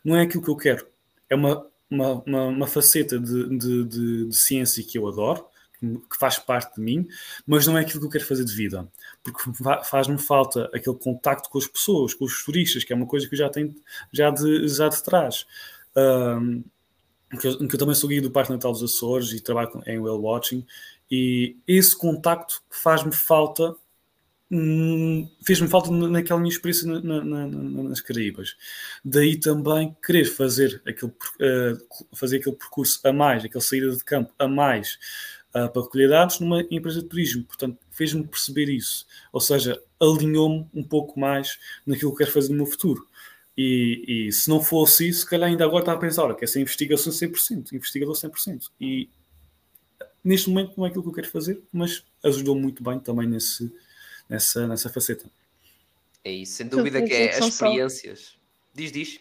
não 0.04 0.16
é 0.16 0.22
aquilo 0.22 0.42
que 0.42 0.50
eu 0.50 0.56
quero. 0.56 0.86
É 1.28 1.34
uma, 1.34 1.66
uma, 1.90 2.22
uma, 2.24 2.44
uma 2.44 2.66
faceta 2.66 3.18
de, 3.18 3.58
de, 3.58 3.84
de, 3.84 4.24
de 4.26 4.36
ciência 4.36 4.84
que 4.84 4.96
eu 4.96 5.08
adoro, 5.08 5.44
que 5.80 6.18
faz 6.18 6.38
parte 6.38 6.76
de 6.76 6.82
mim, 6.82 7.08
mas 7.46 7.66
não 7.66 7.76
é 7.78 7.80
aquilo 7.80 8.00
que 8.00 8.06
eu 8.06 8.10
quero 8.10 8.26
fazer 8.26 8.44
de 8.44 8.54
vida, 8.54 8.86
porque 9.22 9.40
faz-me 9.84 10.18
falta 10.18 10.70
aquele 10.74 10.96
contacto 10.96 11.48
com 11.48 11.58
as 11.58 11.66
pessoas, 11.66 12.12
com 12.12 12.24
os 12.24 12.44
turistas, 12.44 12.84
que 12.84 12.92
é 12.92 12.96
uma 12.96 13.06
coisa 13.06 13.26
que 13.26 13.34
eu 13.34 13.38
já 13.38 13.48
tenho 13.48 13.74
já 14.12 14.30
de, 14.30 14.68
já 14.68 14.88
de 14.88 15.02
trás. 15.02 15.46
Um, 15.96 16.62
que, 17.40 17.46
eu, 17.46 17.68
que 17.68 17.74
eu 17.74 17.78
também 17.78 17.94
sou 17.94 18.08
guia 18.08 18.20
do 18.20 18.30
Parque 18.30 18.52
Natal 18.52 18.72
dos 18.72 18.82
Açores 18.82 19.32
e 19.32 19.40
trabalho 19.40 19.82
em 19.86 19.98
whale 19.98 20.18
watching, 20.18 20.66
e 21.10 21.56
esse 21.66 21.96
contacto 21.96 22.62
faz-me 22.70 23.12
falta 23.12 23.74
hum, 24.50 25.28
fez-me 25.44 25.68
falta 25.68 25.90
naquela 25.90 26.40
minha 26.40 26.52
experiência 26.52 26.86
na, 26.86 27.00
na, 27.00 27.46
na, 27.46 27.82
nas 27.84 28.00
Caraíbas. 28.00 28.56
Daí 29.04 29.38
também 29.38 29.96
querer 30.04 30.24
fazer 30.24 30.82
aquele, 30.86 31.12
uh, 31.12 32.16
fazer 32.16 32.38
aquele 32.38 32.56
percurso 32.56 33.00
a 33.04 33.12
mais, 33.12 33.44
aquela 33.44 33.62
saída 33.62 33.90
de 33.90 34.04
campo 34.04 34.32
a 34.38 34.48
mais, 34.48 34.98
uh, 35.54 35.68
para 35.68 35.82
recolher 35.82 36.08
dados 36.08 36.40
numa 36.40 36.62
empresa 36.70 37.02
de 37.02 37.08
turismo. 37.08 37.44
Portanto, 37.44 37.78
fez-me 37.90 38.26
perceber 38.26 38.68
isso. 38.68 39.06
Ou 39.32 39.40
seja, 39.40 39.80
alinhou-me 40.00 40.68
um 40.74 40.82
pouco 40.82 41.18
mais 41.18 41.58
naquilo 41.86 42.12
que 42.12 42.18
quero 42.18 42.32
fazer 42.32 42.50
no 42.50 42.56
meu 42.56 42.66
futuro. 42.66 43.06
E, 43.56 44.26
e, 44.28 44.32
se 44.32 44.48
não 44.48 44.62
fosse 44.62 45.08
isso, 45.08 45.20
se 45.20 45.26
calhar 45.26 45.48
ainda 45.48 45.64
agora 45.64 45.82
estava 45.82 45.98
a 45.98 46.00
pensar, 46.00 46.24
olha, 46.24 46.34
quer 46.34 46.46
ser 46.46 46.60
investigação 46.60 47.12
100%, 47.12 47.72
investigador 47.72 48.14
100%. 48.14 48.70
E 48.80 49.10
neste 50.24 50.48
momento 50.48 50.74
não 50.76 50.86
é 50.86 50.88
aquilo 50.88 51.02
que 51.02 51.10
eu 51.10 51.14
quero 51.14 51.30
fazer, 51.30 51.60
mas 51.72 52.04
ajudou 52.24 52.54
muito 52.54 52.82
bem 52.82 52.98
também 52.98 53.28
nesse, 53.28 53.70
nessa, 54.28 54.66
nessa 54.66 54.88
faceta. 54.88 55.30
É 56.24 56.32
isso, 56.32 56.54
sem 56.54 56.68
dúvida 56.68 57.02
que 57.02 57.12
é 57.12 57.36
as 57.36 57.46
experiências. 57.46 58.38
Diz, 58.74 58.92
diz. 58.92 59.20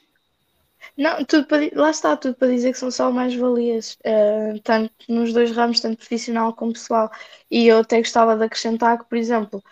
Não, 0.98 1.24
tudo 1.26 1.46
para, 1.46 1.70
lá 1.74 1.90
está, 1.92 2.16
tudo 2.18 2.36
para 2.36 2.50
dizer 2.50 2.72
que 2.72 2.78
são 2.80 2.92
só 2.92 3.12
mais-valias, 3.12 3.98
uh, 4.06 4.60
tanto 4.64 4.92
nos 5.08 5.34
dois 5.34 5.52
ramos, 5.52 5.80
tanto 5.80 5.98
profissional 5.98 6.54
como 6.54 6.74
pessoal. 6.74 7.12
E 7.50 7.68
eu 7.68 7.80
até 7.80 7.98
gostava 8.00 8.36
de 8.36 8.44
acrescentar 8.44 8.98
que, 8.98 9.06
por 9.06 9.18
exemplo, 9.18 9.64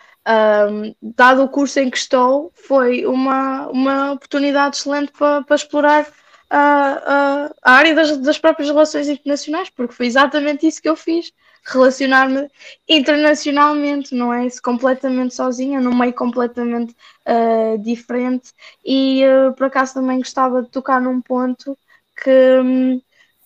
um, 0.70 0.94
dado 1.02 1.42
o 1.44 1.48
curso 1.48 1.80
em 1.80 1.90
que 1.90 1.96
estou, 1.96 2.52
foi 2.54 3.06
uma, 3.06 3.68
uma 3.68 4.12
oportunidade 4.12 4.76
excelente 4.76 5.12
para, 5.12 5.42
para 5.42 5.56
explorar 5.56 6.06
a, 6.50 7.46
a, 7.46 7.50
a 7.62 7.72
área 7.72 7.94
das, 7.94 8.16
das 8.18 8.38
próprias 8.38 8.68
relações 8.68 9.08
internacionais, 9.08 9.70
porque 9.70 9.94
foi 9.94 10.06
exatamente 10.06 10.66
isso 10.66 10.82
que 10.82 10.88
eu 10.88 10.96
fiz 10.96 11.32
relacionar-me 11.68 12.48
internacionalmente, 12.88 14.14
não 14.14 14.32
é? 14.32 14.48
Completamente 14.62 15.34
sozinha, 15.34 15.80
num 15.80 15.94
meio 15.94 16.12
completamente 16.14 16.94
uh, 17.26 17.78
diferente. 17.78 18.52
E 18.84 19.22
uh, 19.24 19.52
por 19.54 19.66
acaso 19.66 19.94
também 19.94 20.18
gostava 20.18 20.62
de 20.62 20.70
tocar 20.70 21.00
num 21.00 21.20
ponto 21.20 21.78
que 22.22 23.00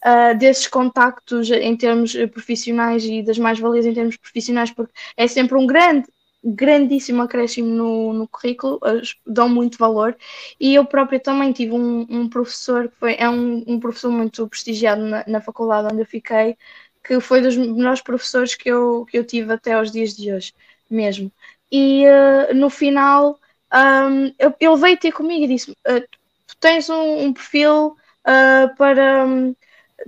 uh, 0.04 0.38
desses 0.38 0.68
contactos 0.68 1.50
em 1.50 1.76
termos 1.76 2.14
profissionais 2.32 3.04
e 3.04 3.22
das 3.22 3.38
mais-valias 3.38 3.86
em 3.86 3.94
termos 3.94 4.16
profissionais, 4.16 4.70
porque 4.70 4.92
é 5.16 5.26
sempre 5.26 5.56
um 5.58 5.66
grande 5.66 6.06
grandíssimo 6.44 7.22
acréscimo 7.22 7.68
no, 7.68 8.12
no 8.12 8.28
currículo, 8.28 8.80
dão 9.26 9.48
muito 9.48 9.78
valor. 9.78 10.16
E 10.58 10.74
eu 10.74 10.84
própria 10.84 11.20
também 11.20 11.52
tive 11.52 11.72
um, 11.72 12.06
um 12.08 12.28
professor 12.28 12.88
que 12.88 12.96
foi, 12.96 13.14
é 13.18 13.28
um, 13.28 13.64
um 13.66 13.78
professor 13.78 14.10
muito 14.10 14.48
prestigiado 14.48 15.02
na, 15.02 15.24
na, 15.26 15.40
faculdade 15.40 15.88
onde 15.92 16.02
eu 16.02 16.06
fiquei, 16.06 16.56
que 17.02 17.20
foi 17.20 17.40
dos 17.40 17.56
melhores 17.56 18.00
professores 18.00 18.54
que 18.54 18.68
eu, 18.68 19.06
que 19.10 19.18
eu 19.18 19.24
tive 19.24 19.52
até 19.52 19.72
aos 19.72 19.90
dias 19.90 20.14
de 20.14 20.32
hoje, 20.32 20.54
mesmo. 20.90 21.30
E 21.70 22.04
uh, 22.06 22.54
no 22.54 22.68
final, 22.70 23.38
um, 23.72 24.26
ele 24.60 24.76
veio 24.76 24.98
ter 24.98 25.12
comigo 25.12 25.44
e 25.44 25.48
disse: 25.48 25.70
uh, 25.70 26.00
Tu 26.46 26.56
tens 26.60 26.88
um, 26.90 27.24
um 27.24 27.32
perfil 27.32 27.96
uh, 28.26 28.76
para. 28.76 29.26
Um, 29.26 29.54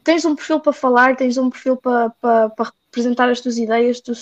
tens 0.03 0.25
um 0.25 0.35
perfil 0.35 0.61
para 0.61 0.73
falar, 0.73 1.17
tens 1.17 1.39
um 1.39 1.49
perfil 1.49 1.77
para, 1.77 2.11
para, 2.21 2.51
para 2.51 2.73
representar 2.87 3.29
as 3.31 3.41
tuas 3.41 3.57
ideias, 3.57 4.01
tu, 4.01 4.13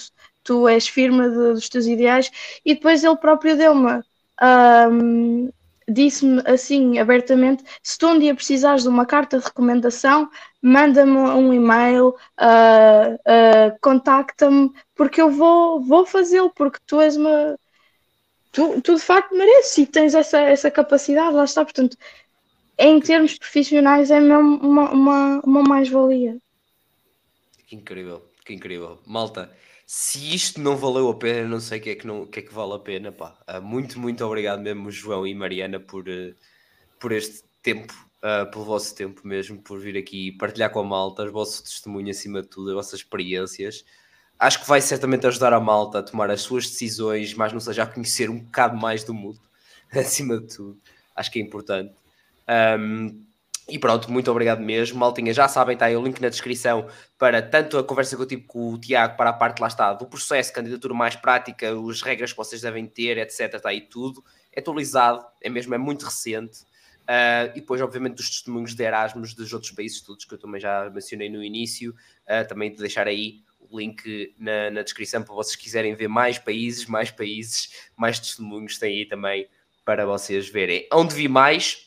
tu 0.44 0.68
és 0.68 0.86
firme 0.86 1.28
de, 1.28 1.52
dos 1.54 1.68
teus 1.68 1.86
ideais, 1.86 2.30
e 2.64 2.74
depois 2.74 3.02
ele 3.02 3.16
próprio 3.16 3.56
deu-me. 3.56 4.02
Um, 4.40 5.50
disse-me 5.88 6.42
assim 6.46 6.98
abertamente: 6.98 7.64
se 7.82 7.98
tu 7.98 8.08
um 8.08 8.18
dia 8.18 8.34
precisares 8.34 8.82
de 8.82 8.88
uma 8.88 9.06
carta 9.06 9.38
de 9.38 9.44
recomendação, 9.44 10.30
manda-me 10.62 11.18
um 11.18 11.52
e-mail, 11.52 12.10
uh, 12.10 13.14
uh, 13.14 13.78
contacta-me, 13.80 14.70
porque 14.94 15.20
eu 15.20 15.30
vou, 15.30 15.82
vou 15.82 16.06
fazê-lo, 16.06 16.51
porque 16.55 16.78
tu 16.86 17.01
és 17.01 17.16
uma. 17.16 17.59
Tu, 18.52 18.80
tu 18.82 18.94
de 18.94 19.02
facto 19.02 19.34
mereces 19.34 19.78
e 19.78 19.86
tens 19.86 20.14
essa, 20.14 20.39
essa 20.39 20.70
capacidade, 20.70 21.34
lá 21.34 21.44
está. 21.44 21.64
Portanto, 21.64 21.97
em 22.78 23.01
termos 23.01 23.36
profissionais, 23.36 24.10
é 24.10 24.20
mesmo 24.20 24.59
uma, 24.59 24.90
uma, 24.90 25.40
uma 25.40 25.62
mais-valia. 25.62 26.39
Que 27.66 27.74
incrível, 27.74 28.22
que 28.44 28.55
incrível. 28.55 29.01
Malta, 29.06 29.51
se 29.86 30.34
isto 30.34 30.60
não 30.60 30.76
valeu 30.76 31.09
a 31.09 31.14
pena, 31.14 31.48
não 31.48 31.60
sei 31.60 31.80
o 31.80 31.82
que 31.82 31.90
é 31.90 31.94
que, 31.97 32.06
não, 32.06 32.26
que, 32.26 32.39
é 32.39 32.43
que 32.43 32.55
vale 32.55 32.74
a 32.74 32.78
pena. 32.78 33.10
Pá. 33.10 33.36
Uh, 33.48 33.62
muito, 33.62 33.98
muito 33.98 34.24
obrigado 34.24 34.60
mesmo, 34.60 34.90
João 34.90 35.26
e 35.26 35.34
Mariana, 35.34 35.80
por, 35.80 36.05
por 37.01 37.10
este 37.10 37.43
tempo, 37.62 37.94
uh, 38.22 38.50
pelo 38.50 38.64
vosso 38.64 38.94
tempo 38.94 39.26
mesmo, 39.26 39.60
por 39.60 39.78
vir 39.80 39.96
aqui 39.96 40.32
partilhar 40.32 40.70
com 40.70 40.80
a 40.80 40.84
malta, 40.84 41.24
os 41.24 41.32
vossos 41.32 41.60
testemunhos 41.60 42.16
acima 42.16 42.42
de 42.42 42.48
tudo, 42.48 42.70
as 42.70 42.74
vossas 42.74 43.00
experiências. 43.00 43.84
Acho 44.38 44.60
que 44.60 44.68
vai 44.68 44.80
certamente 44.80 45.26
ajudar 45.26 45.52
a 45.52 45.60
malta 45.60 45.98
a 45.98 46.02
tomar 46.02 46.30
as 46.30 46.40
suas 46.40 46.66
decisões, 46.66 47.34
mas 47.34 47.52
não 47.52 47.60
seja 47.60 47.84
a 47.84 47.86
conhecer 47.86 48.30
um 48.30 48.38
bocado 48.40 48.76
mais 48.76 49.04
do 49.04 49.12
mundo, 49.12 49.40
acima 49.92 50.38
de 50.38 50.54
tudo. 50.54 50.80
Acho 51.14 51.30
que 51.30 51.38
é 51.38 51.42
importante. 51.42 51.94
Um, 52.78 53.24
e 53.68 53.78
pronto, 53.78 54.10
muito 54.10 54.30
obrigado 54.30 54.60
mesmo. 54.60 54.98
Maltinha, 54.98 55.32
já 55.32 55.46
sabem, 55.46 55.74
está 55.74 55.86
aí 55.86 55.96
o 55.96 56.02
link 56.02 56.20
na 56.20 56.28
descrição 56.28 56.88
para 57.16 57.40
tanto 57.40 57.78
a 57.78 57.84
conversa 57.84 58.16
que 58.16 58.22
eu 58.22 58.26
tive 58.26 58.42
com 58.42 58.72
o 58.72 58.78
Tiago, 58.78 59.16
para 59.16 59.30
a 59.30 59.32
parte 59.32 59.60
lá 59.60 59.68
está 59.68 59.92
do 59.92 60.06
processo, 60.06 60.52
candidatura 60.52 60.92
mais 60.92 61.14
prática, 61.14 61.70
as 61.70 62.02
regras 62.02 62.32
que 62.32 62.36
vocês 62.36 62.60
devem 62.60 62.86
ter, 62.86 63.18
etc. 63.18 63.54
Está 63.54 63.68
aí 63.68 63.80
tudo. 63.82 64.24
É 64.52 64.60
atualizado, 64.60 65.24
é 65.40 65.48
mesmo, 65.48 65.74
é 65.74 65.78
muito 65.78 66.04
recente. 66.04 66.64
Uh, 67.12 67.52
e 67.55 67.60
depois, 67.60 67.78
obviamente, 67.82 68.14
dos 68.14 68.30
testemunhos 68.30 68.74
de 68.74 68.82
Erasmus 68.82 69.34
dos 69.34 69.52
outros 69.52 69.70
países 69.72 70.01
todos 70.01 70.24
que 70.24 70.32
eu 70.32 70.39
também 70.39 70.59
já 70.59 70.89
mencionei 70.89 71.28
no 71.28 71.44
início. 71.44 71.94
Uh, 72.24 72.48
também 72.48 72.70
de 72.72 72.78
deixar 72.78 73.06
aí 73.06 73.43
o 73.59 73.78
link 73.78 74.34
na, 74.39 74.70
na 74.70 74.82
descrição 74.82 75.22
para 75.22 75.34
vocês 75.34 75.55
quiserem 75.55 75.94
ver 75.94 76.09
mais 76.09 76.39
países, 76.39 76.86
mais 76.86 77.10
países, 77.10 77.70
mais 77.98 78.18
testemunhos. 78.18 78.78
Tem 78.78 78.97
aí 78.97 79.05
também 79.05 79.47
para 79.84 80.06
vocês 80.06 80.48
verem. 80.48 80.89
Onde 80.90 81.14
vi 81.14 81.28
mais, 81.28 81.86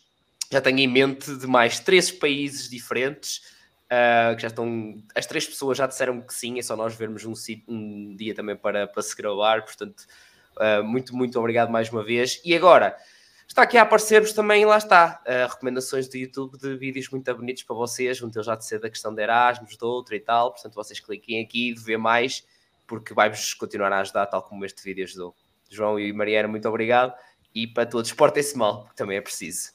já 0.52 0.62
tenho 0.62 0.78
em 0.78 0.88
mente 0.88 1.36
de 1.36 1.48
mais 1.48 1.80
três 1.80 2.12
países 2.12 2.70
diferentes. 2.70 3.56
Uh, 3.86 4.36
que 4.36 4.44
já 4.44 4.48
estão. 4.50 4.96
As 5.16 5.26
três 5.26 5.48
pessoas 5.48 5.78
já 5.78 5.88
disseram 5.88 6.22
que 6.22 6.34
sim, 6.34 6.60
é 6.60 6.62
só 6.62 6.76
nós 6.76 6.96
vermos 6.96 7.26
um, 7.26 7.34
um 7.68 8.16
dia 8.16 8.36
também 8.36 8.56
para, 8.56 8.86
para 8.86 9.02
se 9.02 9.16
gravar. 9.16 9.64
Portanto, 9.64 10.06
uh, 10.58 10.84
muito, 10.84 11.16
muito 11.16 11.40
obrigado 11.40 11.72
mais 11.72 11.90
uma 11.92 12.04
vez. 12.04 12.42
E 12.44 12.56
agora, 12.56 12.96
está 13.48 13.62
aqui 13.62 13.78
a 13.78 13.84
aparecer-vos 13.84 14.34
também, 14.34 14.66
lá 14.66 14.78
está, 14.78 15.22
uh, 15.26 15.52
recomendações 15.52 16.08
do 16.08 16.18
YouTube 16.18 16.58
de 16.58 16.76
vídeos 16.76 17.10
muito 17.10 17.34
bonitos 17.36 17.64
para 17.64 17.76
vocês. 17.76 18.22
Um 18.22 18.30
deles 18.30 18.46
já 18.46 18.56
de 18.56 18.66
ser 18.66 18.80
da 18.80 18.90
questão 18.90 19.14
de 19.14 19.22
Erasmus, 19.22 19.78
do 19.78 19.88
outro 19.88 20.16
e 20.16 20.20
tal. 20.20 20.52
Portanto, 20.52 20.74
vocês 20.74 21.00
cliquem 21.00 21.44
aqui 21.44 21.74
de 21.74 21.82
ver 21.82 21.98
mais, 21.98 22.46
porque 22.88 23.14
vai-vos 23.14 23.54
continuar 23.54 23.92
a 23.94 24.00
ajudar, 24.00 24.26
tal 24.28 24.44
como 24.44 24.66
este 24.66 24.84
vídeo 24.84 25.04
ajudou. 25.04 25.36
João 25.70 26.00
e 26.00 26.12
Mariana, 26.14 26.48
muito 26.48 26.68
obrigado. 26.68 27.14
E 27.54 27.66
para 27.66 27.86
todos, 27.86 28.12
portem-se 28.12 28.58
mal, 28.58 28.88
que 28.88 28.96
também 28.96 29.18
é 29.18 29.22
preciso. 29.22 29.74